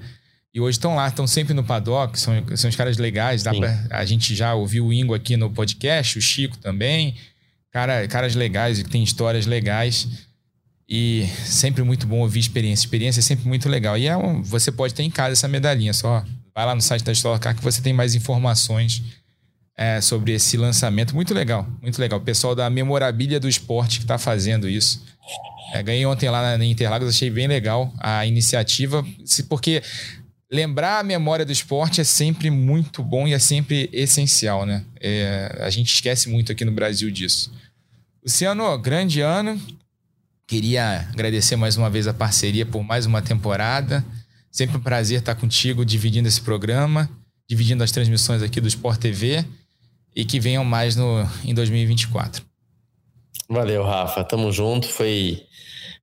e 0.55 0.61
hoje 0.61 0.77
estão 0.77 0.95
lá, 0.95 1.09
estão 1.09 1.27
sempre 1.27 1.53
no 1.53 1.65
paddock, 1.65 2.17
são, 2.17 2.33
são 2.55 2.69
os 2.69 2.75
caras 2.77 2.95
legais. 2.97 3.43
Dá 3.43 3.53
pra, 3.53 3.87
a 3.89 4.05
gente 4.05 4.33
já 4.33 4.53
ouviu 4.53 4.85
o 4.85 4.93
Ingo 4.93 5.13
aqui 5.13 5.35
no 5.35 5.49
podcast, 5.49 6.17
o 6.17 6.21
Chico 6.21 6.57
também. 6.57 7.15
Cara, 7.69 8.07
caras 8.07 8.35
legais, 8.35 8.81
que 8.81 8.89
tem 8.89 9.03
histórias 9.03 9.45
legais. 9.45 10.07
E 10.87 11.27
sempre 11.43 11.83
muito 11.83 12.07
bom 12.07 12.19
ouvir 12.19 12.39
experiência. 12.39 12.85
Experiência 12.85 13.19
é 13.19 13.21
sempre 13.21 13.45
muito 13.45 13.67
legal. 13.67 13.97
E 13.97 14.07
é 14.07 14.15
um, 14.15 14.41
você 14.41 14.71
pode 14.71 14.93
ter 14.93 15.03
em 15.03 15.11
casa 15.11 15.33
essa 15.33 15.47
medalhinha, 15.47 15.91
só 15.91 16.23
vai 16.53 16.65
lá 16.65 16.73
no 16.73 16.81
site 16.81 17.03
da 17.03 17.11
Stock 17.11 17.37
Car 17.37 17.53
que 17.53 17.61
você 17.61 17.81
tem 17.81 17.91
mais 17.91 18.15
informações 18.15 19.03
é, 19.75 19.99
sobre 19.99 20.31
esse 20.31 20.55
lançamento. 20.55 21.13
Muito 21.13 21.33
legal, 21.33 21.67
muito 21.81 21.99
legal. 21.99 22.19
O 22.19 22.23
pessoal 22.23 22.55
da 22.55 22.69
Memorabilia 22.69 23.41
do 23.41 23.49
Esporte 23.49 23.97
que 23.97 24.05
está 24.05 24.17
fazendo 24.17 24.69
isso. 24.69 25.03
É, 25.73 25.81
ganhei 25.81 26.05
ontem 26.05 26.29
lá 26.29 26.57
na 26.57 26.65
Interlagos, 26.65 27.09
achei 27.09 27.29
bem 27.29 27.47
legal 27.47 27.93
a 27.99 28.25
iniciativa, 28.25 29.05
porque 29.49 29.81
lembrar 30.51 30.99
a 30.99 31.03
memória 31.03 31.45
do 31.45 31.51
esporte 31.51 32.01
é 32.01 32.03
sempre 32.03 32.49
muito 32.49 33.03
bom 33.03 33.27
e 33.27 33.33
é 33.33 33.39
sempre 33.39 33.89
essencial, 33.91 34.65
né? 34.65 34.83
É, 35.01 35.57
a 35.61 35.69
gente 35.69 35.93
esquece 35.93 36.29
muito 36.29 36.51
aqui 36.51 36.63
no 36.63 36.71
Brasil 36.71 37.09
disso. 37.11 37.51
Luciano, 38.23 38.77
grande 38.77 39.21
ano. 39.21 39.59
Queria 40.47 41.09
agradecer 41.11 41.55
mais 41.55 41.75
uma 41.75 41.89
vez 41.89 42.07
a 42.07 42.13
parceria 42.13 42.65
por 42.65 42.83
mais 42.83 43.05
uma 43.05 43.21
temporada. 43.21 44.05
Sempre 44.51 44.77
um 44.77 44.81
prazer 44.81 45.19
estar 45.19 45.35
contigo 45.35 45.83
dividindo 45.83 46.27
esse 46.27 46.39
programa, 46.39 47.09
dividindo 47.49 47.83
as 47.83 47.91
transmissões 47.91 48.41
aqui 48.41 48.61
do 48.61 48.67
Sport 48.67 48.99
TV 48.99 49.43
e 50.15 50.23
que 50.23 50.39
venham 50.39 50.63
mais 50.63 50.95
no, 50.95 51.27
em 51.43 51.53
2024. 51.53 52.45
Valeu, 53.49 53.83
Rafa. 53.83 54.23
Tamo 54.23 54.51
junto. 54.51 54.87
Foi, 54.87 55.41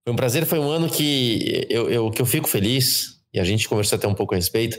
foi 0.05 0.12
um 0.12 0.16
prazer. 0.16 0.47
Foi 0.47 0.59
um 0.59 0.70
ano 0.70 0.88
que 0.88 1.66
eu, 1.68 1.90
eu, 1.90 2.11
que 2.11 2.22
eu 2.22 2.26
fico 2.26 2.49
feliz, 2.49 3.20
e 3.32 3.40
a 3.40 3.45
gente 3.45 3.68
conversou 3.68 3.97
até 3.97 4.07
um 4.07 4.14
pouco 4.14 4.34
a 4.34 4.36
respeito, 4.36 4.78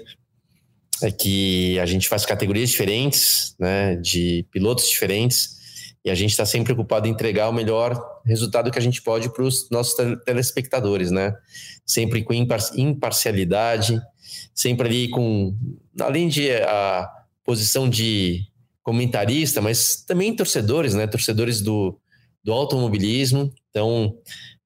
é 1.01 1.11
que 1.11 1.77
a 1.79 1.85
gente 1.85 2.07
faz 2.07 2.25
categorias 2.25 2.69
diferentes, 2.69 3.55
né, 3.59 3.95
de 3.97 4.45
pilotos 4.51 4.87
diferentes, 4.87 5.61
e 6.05 6.09
a 6.09 6.15
gente 6.15 6.31
está 6.31 6.45
sempre 6.45 6.73
preocupado 6.73 7.07
em 7.07 7.11
entregar 7.11 7.49
o 7.49 7.53
melhor 7.53 7.97
resultado 8.25 8.69
que 8.69 8.77
a 8.77 8.81
gente 8.81 9.01
pode 9.01 9.29
para 9.29 9.43
os 9.43 9.69
nossos 9.69 9.95
telespectadores, 10.25 11.11
né? 11.11 11.33
Sempre 11.85 12.23
com 12.23 12.33
imparcialidade, 12.33 14.01
sempre 14.53 14.87
ali 14.87 15.09
com, 15.09 15.55
além 15.99 16.27
de 16.27 16.51
a 16.51 17.09
posição 17.45 17.89
de 17.89 18.41
comentarista, 18.81 19.61
mas 19.61 20.03
também 20.05 20.35
torcedores, 20.35 20.93
né? 20.93 21.07
Torcedores 21.07 21.61
do, 21.61 21.97
do 22.43 22.51
automobilismo. 22.51 23.53
Então, 23.69 24.17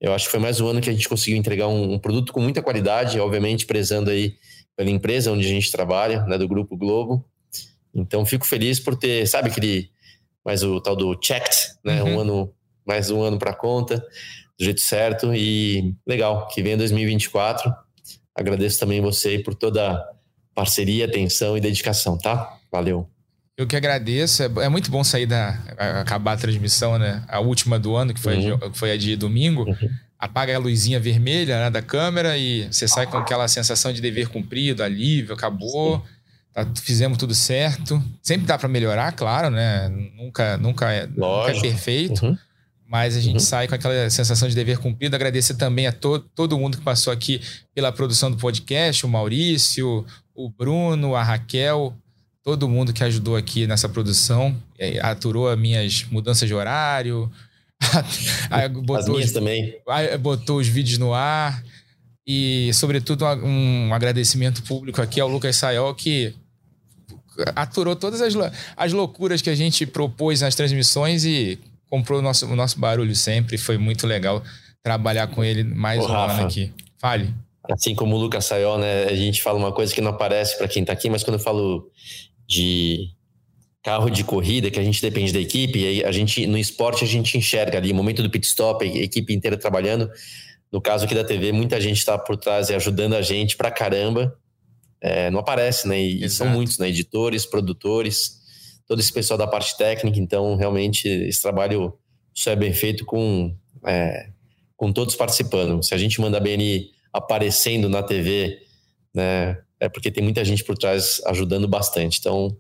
eu 0.02 0.14
acho 0.14 0.26
que 0.26 0.32
foi 0.32 0.40
mais 0.40 0.60
um 0.60 0.68
ano 0.68 0.82
que 0.82 0.90
a 0.90 0.94
gente 0.94 1.08
conseguiu 1.08 1.38
entregar 1.38 1.68
um, 1.68 1.94
um 1.94 2.00
produto 2.00 2.34
com 2.34 2.42
muita 2.42 2.62
qualidade, 2.62 3.20
obviamente 3.20 3.66
prezando 3.66 4.10
aí 4.10 4.36
pela 4.76 4.90
empresa 4.90 5.32
onde 5.32 5.46
a 5.46 5.50
gente 5.50 5.72
trabalha, 5.72 6.24
né? 6.26 6.38
Do 6.38 6.48
Grupo 6.48 6.78
Globo. 6.78 7.26
Então, 7.94 8.26
fico 8.26 8.46
feliz 8.46 8.80
por 8.80 8.96
ter, 8.96 9.28
sabe, 9.28 9.50
aquele 9.50 9.90
mais 10.46 10.64
o 10.64 10.80
tal 10.80 10.96
do 10.96 11.18
checked, 11.22 11.58
né? 11.84 12.02
Uhum. 12.02 12.16
Um 12.16 12.20
ano, 12.20 12.54
mais 12.86 13.10
um 13.10 13.22
ano 13.22 13.38
para 13.38 13.54
conta, 13.54 13.98
do 14.58 14.64
jeito 14.64 14.82
certo 14.82 15.34
e 15.34 15.94
legal, 16.06 16.48
que 16.48 16.64
venha 16.64 16.78
2024. 16.78 17.74
Agradeço 18.34 18.80
também 18.80 19.02
você 19.02 19.40
por 19.40 19.56
toda 19.56 19.92
a 19.92 20.10
parceria, 20.54 21.06
atenção 21.06 21.58
e 21.58 21.62
dedicação, 21.62 22.18
tá? 22.18 22.58
Valeu. 22.72 23.10
Eu 23.58 23.66
que 23.66 23.76
agradeço. 23.76 24.44
É, 24.44 24.46
é 24.66 24.70
muito 24.70 24.92
bom 24.92 25.04
sair 25.04 25.26
da. 25.26 25.58
acabar 26.00 26.34
a 26.34 26.38
transmissão, 26.38 27.00
né? 27.00 27.24
A 27.28 27.40
última 27.40 27.80
do 27.80 27.96
ano, 27.96 28.14
que 28.14 28.20
foi, 28.20 28.38
uhum. 28.38 28.54
a, 28.54 28.68
de, 28.68 28.78
foi 28.78 28.92
a 28.92 28.98
de 28.98 29.16
domingo. 29.16 29.64
Uhum. 29.64 29.90
Apaga 30.20 30.56
a 30.56 30.60
luzinha 30.60 31.00
vermelha 31.00 31.60
né, 31.60 31.70
da 31.70 31.82
câmera 31.82 32.38
e 32.38 32.68
você 32.72 32.88
sai 32.88 33.06
com 33.08 33.18
aquela 33.18 33.48
sensação 33.48 33.92
de 33.92 34.02
dever 34.02 34.30
cumprido, 34.30 34.84
alívio, 34.84 35.34
acabou. 35.34 36.04
Tá, 36.54 36.68
fizemos 36.82 37.18
tudo 37.18 37.34
certo. 37.34 38.02
Sempre 38.22 38.46
dá 38.46 38.58
para 38.58 38.70
melhorar, 38.70 39.12
claro, 39.14 39.50
né? 39.50 39.90
Nunca, 40.16 40.58
nunca, 40.58 40.92
é, 40.92 41.08
nunca 41.08 41.52
é 41.52 41.60
perfeito. 41.60 42.26
Uhum. 42.26 42.38
Mas 42.88 43.18
a 43.18 43.20
gente 43.20 43.34
uhum. 43.34 43.40
sai 43.40 43.68
com 43.68 43.76
aquela 43.76 44.10
sensação 44.10 44.48
de 44.48 44.56
dever 44.56 44.78
cumprido. 44.78 45.16
Agradecer 45.16 45.56
também 45.56 45.88
a 45.88 45.92
to 45.92 46.20
todo 46.20 46.58
mundo 46.58 46.78
que 46.78 46.84
passou 46.84 47.12
aqui 47.12 47.42
pela 47.74 47.92
produção 47.92 48.30
do 48.30 48.38
podcast, 48.38 49.06
o 49.06 49.10
Maurício, 49.10 50.06
o 50.34 50.50
Bruno, 50.50 51.16
a 51.16 51.24
Raquel, 51.24 51.96
todo 52.48 52.70
mundo 52.70 52.94
que 52.94 53.04
ajudou 53.04 53.36
aqui 53.36 53.68
nessa 53.68 53.90
produção, 53.90 54.56
aturou 55.02 55.50
as 55.50 55.60
minhas 55.60 56.06
mudanças 56.10 56.48
de 56.48 56.56
horário, 56.56 57.30
botou 58.86 58.96
as 58.96 59.10
minhas 59.10 59.26
os, 59.26 59.32
também. 59.34 59.76
Botou 60.22 60.58
os 60.58 60.68
vídeos 60.70 60.98
no 60.98 61.14
ar. 61.14 61.62
E, 62.26 62.72
sobretudo, 62.74 63.26
um 63.44 63.94
agradecimento 63.94 64.64
público 64.64 65.02
aqui 65.02 65.20
ao 65.20 65.28
Lucas 65.28 65.58
Sayol, 65.58 65.94
que 65.94 66.34
aturou 67.54 67.98
todas 67.98 68.22
as, 68.22 68.34
as 68.78 68.94
loucuras 68.94 69.42
que 69.42 69.50
a 69.50 69.56
gente 69.56 69.86
propôs 69.86 70.40
nas 70.40 70.56
transmissões 70.56 71.26
e 71.26 71.60
comprou 71.90 72.20
o 72.20 72.22
nosso, 72.22 72.46
o 72.46 72.56
nosso 72.56 72.80
barulho 72.80 73.14
sempre. 73.14 73.58
Foi 73.58 73.78
muito 73.78 74.08
legal 74.08 74.42
trabalhar 74.82 75.28
com 75.28 75.44
ele 75.44 75.66
mais 75.66 76.00
Ô, 76.00 76.06
um 76.06 76.08
Rafa, 76.08 76.34
ano 76.36 76.48
aqui. 76.48 76.72
Fale. 76.98 77.34
Assim 77.70 77.94
como 77.94 78.16
o 78.16 78.18
Lucas 78.18 78.46
Sayol, 78.46 78.78
né? 78.78 79.04
A 79.04 79.16
gente 79.16 79.44
fala 79.44 79.60
uma 79.60 79.74
coisa 79.74 79.94
que 79.94 80.00
não 80.00 80.12
aparece 80.12 80.58
para 80.58 80.70
quem 80.70 80.84
está 80.84 80.94
aqui, 80.94 81.10
mas 81.10 81.26
quando 81.26 81.34
eu 81.34 81.44
falo 81.44 81.92
de 82.48 83.10
carro 83.84 84.10
de 84.10 84.24
corrida, 84.24 84.70
que 84.72 84.80
a 84.80 84.84
gente 84.84 85.02
depende 85.02 85.32
da 85.32 85.40
equipe, 85.40 86.04
a 86.04 86.12
gente 86.12 86.46
no 86.48 86.58
esporte 86.58 87.04
a 87.04 87.08
gente 87.08 87.38
enxerga 87.38 87.78
ali 87.78 87.94
momento 87.94 88.24
do 88.24 88.30
pit 88.30 88.46
stop, 88.46 88.84
a 88.84 88.88
equipe 88.88 89.34
inteira 89.34 89.58
trabalhando. 89.58 90.10
No 90.72 90.82
caso 90.82 91.06
aqui 91.06 91.16
da 91.16 91.24
TV, 91.24 91.52
muita 91.52 91.80
gente 91.80 91.98
está 91.98 92.18
por 92.18 92.36
trás 92.38 92.70
e 92.70 92.76
ajudando 92.76 93.16
a 93.16 93.22
gente 93.22 93.56
pra 93.56 93.72
caramba 93.72 94.38
é, 95.02 95.30
não 95.30 95.40
aparece, 95.40 95.88
né? 95.88 96.00
E 96.00 96.30
são 96.30 96.48
muitos, 96.48 96.78
né? 96.78 96.90
Editores, 96.90 97.46
produtores, 97.46 98.42
todo 98.88 99.00
esse 99.00 99.12
pessoal 99.12 99.38
da 99.38 99.48
parte 99.48 99.78
técnica. 99.78 100.20
Então, 100.20 100.56
realmente, 100.56 101.08
esse 101.08 101.42
trabalho 101.42 101.94
só 102.34 102.52
é 102.52 102.56
bem 102.56 102.74
feito 102.74 103.06
com, 103.06 103.56
é, 103.86 104.30
com 104.76 104.92
todos 104.92 105.16
participando. 105.16 105.84
Se 105.84 105.94
a 105.94 105.98
gente 105.98 106.20
manda 106.20 106.38
a 106.38 106.40
BN 106.40 106.90
aparecendo 107.14 107.88
na 107.90 108.02
TV, 108.02 108.60
né? 109.14 109.58
É 109.80 109.88
porque 109.88 110.12
tem 110.12 110.24
muita 110.24 110.44
gente 110.44 110.64
por 110.64 110.78
trás 110.78 111.22
ajudando 111.26 111.68
bastante. 111.68 112.20
Então, 112.20 112.56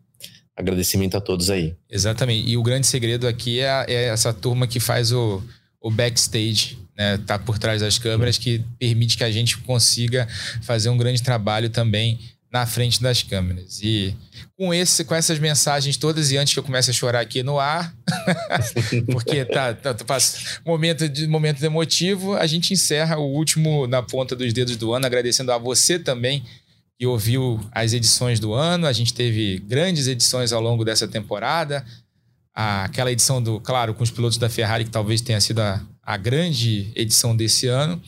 agradecimento 0.56 1.16
a 1.16 1.22
todos 1.22 1.50
aí. 1.50 1.76
Exatamente. 1.90 2.50
E 2.50 2.58
o 2.58 2.64
grande 2.64 2.88
segredo 2.88 3.28
aqui 3.28 3.60
é, 3.60 3.86
é 3.88 4.04
essa 4.06 4.34
turma 4.34 4.68
que 4.68 4.80
faz 4.80 5.12
o, 5.12 5.42
o 5.82 5.92
backstage 5.92 6.78
né, 6.98 7.18
tá 7.20 7.38
por 7.38 7.60
trás 7.60 7.82
das 7.82 8.00
câmeras, 8.00 8.38
que 8.38 8.64
permite 8.80 9.18
que 9.18 9.24
a 9.24 9.32
gente 9.32 9.58
consiga 9.60 10.28
fazer 10.64 10.90
um 10.90 10.98
grande 10.98 11.22
trabalho 11.22 11.70
também 11.70 12.20
na 12.52 12.66
frente 12.66 13.02
das 13.02 13.22
câmeras. 13.22 13.82
E 13.84 14.16
com 14.58 14.74
esse, 14.74 15.04
com 15.04 15.14
essas 15.14 15.38
mensagens 15.38 15.96
todas, 15.98 16.32
e 16.32 16.38
antes 16.38 16.54
que 16.54 16.60
eu 16.60 16.64
comece 16.64 16.90
a 16.90 16.94
chorar 16.94 17.20
aqui 17.20 17.44
no 17.44 17.60
ar, 17.60 17.94
porque 19.12 19.46
tá, 19.46 19.74
tá, 19.74 19.94
tá 19.94 20.18
momento 20.66 21.08
de 21.08 21.28
momento 21.28 21.64
emotivo, 21.64 22.36
a 22.36 22.48
gente 22.48 22.74
encerra 22.74 23.18
o 23.18 23.32
último 23.32 23.86
na 23.86 24.02
ponta 24.02 24.36
dos 24.36 24.52
dedos 24.54 24.76
do 24.78 24.94
ano, 24.94 25.06
agradecendo 25.06 25.52
a 25.52 25.58
você 25.58 26.00
também 26.00 26.44
que 26.98 27.06
ouviu 27.06 27.60
as 27.72 27.94
edições 27.94 28.40
do 28.40 28.54
ano. 28.54 28.88
A 28.88 28.94
gente 28.94 29.14
teve 29.14 29.60
grandes 29.60 30.08
edições 30.08 30.52
ao 30.52 30.62
longo 30.62 30.84
dessa 30.84 31.08
temporada. 31.08 31.86
Aquela 32.54 33.12
edição 33.12 33.42
do, 33.42 33.60
claro, 33.60 33.94
com 33.94 34.04
os 34.04 34.10
pilotos 34.10 34.38
da 34.38 34.50
Ferrari, 34.50 34.86
que 34.86 34.90
talvez 34.90 35.22
tenha 35.22 35.40
sido 35.40 35.60
a, 35.60 35.82
a 36.02 36.18
grande 36.18 36.92
edição 36.96 37.36
desse 37.36 37.68
ano. 37.68 38.02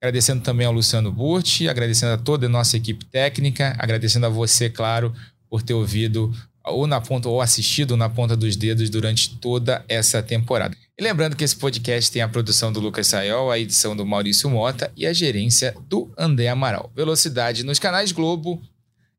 Agradecendo 0.00 0.42
também 0.42 0.66
ao 0.66 0.72
Luciano 0.72 1.12
Burti, 1.12 1.68
agradecendo 1.68 2.14
a 2.14 2.18
toda 2.18 2.46
a 2.46 2.48
nossa 2.48 2.78
equipe 2.78 3.04
técnica, 3.04 3.76
agradecendo 3.78 4.24
a 4.24 4.30
você, 4.30 4.70
claro, 4.70 5.14
por 5.50 5.60
ter 5.60 5.74
ouvido 5.74 6.32
ou 6.64 6.86
na 6.86 7.00
ponta 7.00 7.28
ou 7.28 7.42
assistido 7.42 7.96
na 7.96 8.08
ponta 8.08 8.34
dos 8.34 8.56
dedos 8.56 8.88
durante 8.88 9.36
toda 9.36 9.84
essa 9.88 10.22
temporada. 10.22 10.74
E 11.00 11.02
lembrando 11.02 11.34
que 11.34 11.42
esse 11.42 11.56
podcast 11.56 12.12
tem 12.12 12.20
a 12.20 12.28
produção 12.28 12.70
do 12.70 12.78
Lucas 12.78 13.06
Sayol, 13.06 13.50
a 13.50 13.58
edição 13.58 13.96
do 13.96 14.04
Maurício 14.04 14.50
Mota 14.50 14.92
e 14.94 15.06
a 15.06 15.14
gerência 15.14 15.74
do 15.88 16.12
André 16.14 16.46
Amaral. 16.48 16.92
Velocidade 16.94 17.64
nos 17.64 17.78
canais 17.78 18.12
Globo, 18.12 18.60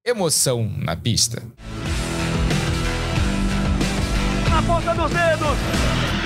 emoção 0.06 0.72
na 0.78 0.96
pista. 0.96 1.42
Na 4.48 4.62
ponta 4.62 4.94
dos 4.94 5.10
dedos. 5.10 6.21